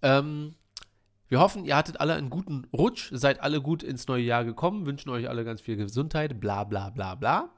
Ähm, 0.03 0.55
wir 1.27 1.39
hoffen, 1.39 1.65
ihr 1.65 1.75
hattet 1.75 1.99
alle 1.99 2.13
einen 2.13 2.29
guten 2.29 2.67
Rutsch, 2.71 3.09
seid 3.11 3.41
alle 3.41 3.61
gut 3.61 3.81
ins 3.81 4.07
neue 4.07 4.23
Jahr 4.23 4.45
gekommen, 4.45 4.85
wünschen 4.85 5.09
euch 5.09 5.27
alle 5.27 5.43
ganz 5.43 5.59
viel 5.59 5.75
Gesundheit, 5.75 6.39
bla 6.39 6.63
bla 6.63 6.91
bla 6.91 7.15
bla. 7.15 7.49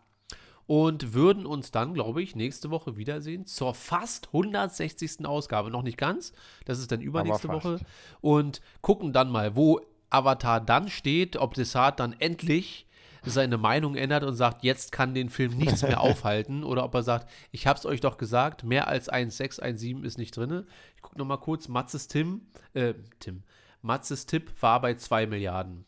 Und 0.68 1.14
würden 1.14 1.45
uns 1.45 1.72
dann, 1.72 1.94
glaube 1.94 2.22
ich, 2.22 2.35
nächste 2.35 2.69
Woche 2.69 2.98
wiedersehen 2.98 3.45
zur 3.45 3.73
fast 3.73 4.27
160. 4.27 5.26
Ausgabe. 5.26 5.72
Noch 5.72 5.81
nicht 5.81 5.98
ganz, 5.98 6.34
das 6.65 6.80
ist 6.80 6.91
dann 6.91 7.02
übernächste. 7.02 7.48
Woche. 7.48 7.80
Und 8.19 8.61
gucken 8.81 9.14
dann 9.14 9.31
mal, 9.31 9.56
wo 9.56 9.80
Avatar 10.10 10.60
dann 10.61 10.89
steht, 10.89 11.38
ob 11.38 11.53
Desart 11.53 11.99
dann 11.99 12.14
endlich 12.19 12.88
seine 13.23 13.57
Meinung 13.57 13.95
ändert 13.95 14.23
und 14.23 14.35
sagt, 14.35 14.64
jetzt 14.64 14.91
kann 14.91 15.14
den 15.14 15.30
Film 15.30 15.57
nichts 15.57 15.81
mehr 15.81 16.02
aufhalten. 16.02 16.64
Oder 16.64 16.84
ob 16.84 16.94
er 16.94 17.03
sagt, 17.03 17.30
ich 17.52 17.68
hab's 17.68 17.85
euch 17.85 18.02
doch 18.02 18.18
gesagt, 18.18 18.64
mehr 18.64 18.88
als 18.88 19.11
1,6, 19.11 19.61
1,7 19.61 20.03
ist 20.03 20.18
nicht 20.18 20.35
drin. 20.35 20.65
Ich 20.95 21.02
gucke 21.02 21.18
nochmal 21.18 21.39
kurz, 21.39 21.68
Matzes 21.68 22.07
Tim, 22.07 22.41
äh, 22.73 22.94
Tim, 23.19 23.44
Matzes 23.81 24.26
Tipp 24.26 24.52
war 24.61 24.81
bei 24.81 24.95
2 24.95 25.27
Milliarden. 25.27 25.85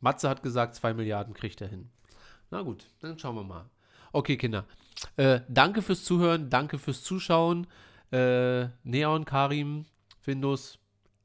Matze 0.00 0.28
hat 0.28 0.42
gesagt, 0.42 0.74
2 0.74 0.94
Milliarden 0.94 1.32
kriegt 1.34 1.60
er 1.60 1.68
hin. 1.68 1.90
Na 2.50 2.62
gut, 2.62 2.86
dann 3.00 3.18
schauen 3.18 3.36
wir 3.36 3.44
mal. 3.44 3.70
Okay, 4.12 4.36
Kinder. 4.36 4.66
Äh, 5.16 5.40
danke 5.48 5.82
fürs 5.82 6.04
Zuhören, 6.04 6.50
danke 6.50 6.78
fürs 6.78 7.02
Zuschauen. 7.02 7.66
Äh, 8.10 8.66
Neon, 8.84 9.24
Karim, 9.24 9.86
Findus, 10.20 10.78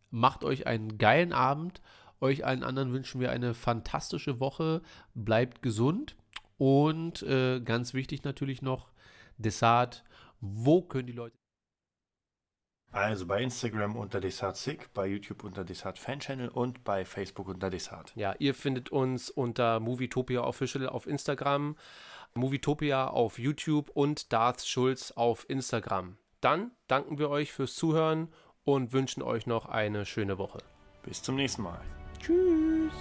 macht 0.09 0.43
euch 0.43 0.67
einen 0.67 0.97
geilen 0.97 1.33
Abend. 1.33 1.81
Euch 2.19 2.45
allen 2.45 2.63
anderen 2.63 2.93
wünschen 2.93 3.21
wir 3.21 3.31
eine 3.31 3.53
fantastische 3.53 4.39
Woche. 4.39 4.81
Bleibt 5.13 5.61
gesund. 5.61 6.15
Und 6.57 7.21
äh, 7.23 7.59
ganz 7.59 7.93
wichtig 7.93 8.23
natürlich 8.23 8.61
noch, 8.63 8.89
Desart, 9.37 10.03
wo 10.39 10.81
können 10.81 11.05
die 11.07 11.13
Leute. 11.13 11.37
Also 12.91 13.27
bei 13.27 13.43
Instagram 13.43 13.95
unter 13.95 14.19
DesartSick, 14.19 14.91
bei 14.93 15.07
YouTube 15.07 15.43
unter 15.43 15.63
Desart 15.63 15.99
Fan 15.99 16.19
Channel 16.19 16.49
und 16.49 16.83
bei 16.83 17.05
Facebook 17.05 17.47
unter 17.47 17.69
Desart. 17.69 18.13
Ja, 18.15 18.33
ihr 18.39 18.55
findet 18.55 18.89
uns 18.89 19.29
unter 19.29 19.79
Movietopia 19.79 20.41
Official 20.41 20.87
auf 20.87 21.05
Instagram, 21.05 21.75
Movietopia 22.35 23.07
auf 23.07 23.39
YouTube 23.39 23.89
und 23.89 24.31
Darth 24.31 24.65
Schulz 24.65 25.11
auf 25.11 25.49
Instagram. 25.49 26.17
Dann 26.41 26.71
danken 26.87 27.17
wir 27.17 27.29
euch 27.29 27.51
fürs 27.51 27.75
Zuhören 27.75 28.29
und 28.63 28.93
wünschen 28.93 29.23
euch 29.23 29.47
noch 29.47 29.65
eine 29.65 30.05
schöne 30.05 30.37
Woche. 30.37 30.59
Bis 31.03 31.23
zum 31.23 31.35
nächsten 31.35 31.63
Mal. 31.63 31.81
Tschüss. 32.19 32.93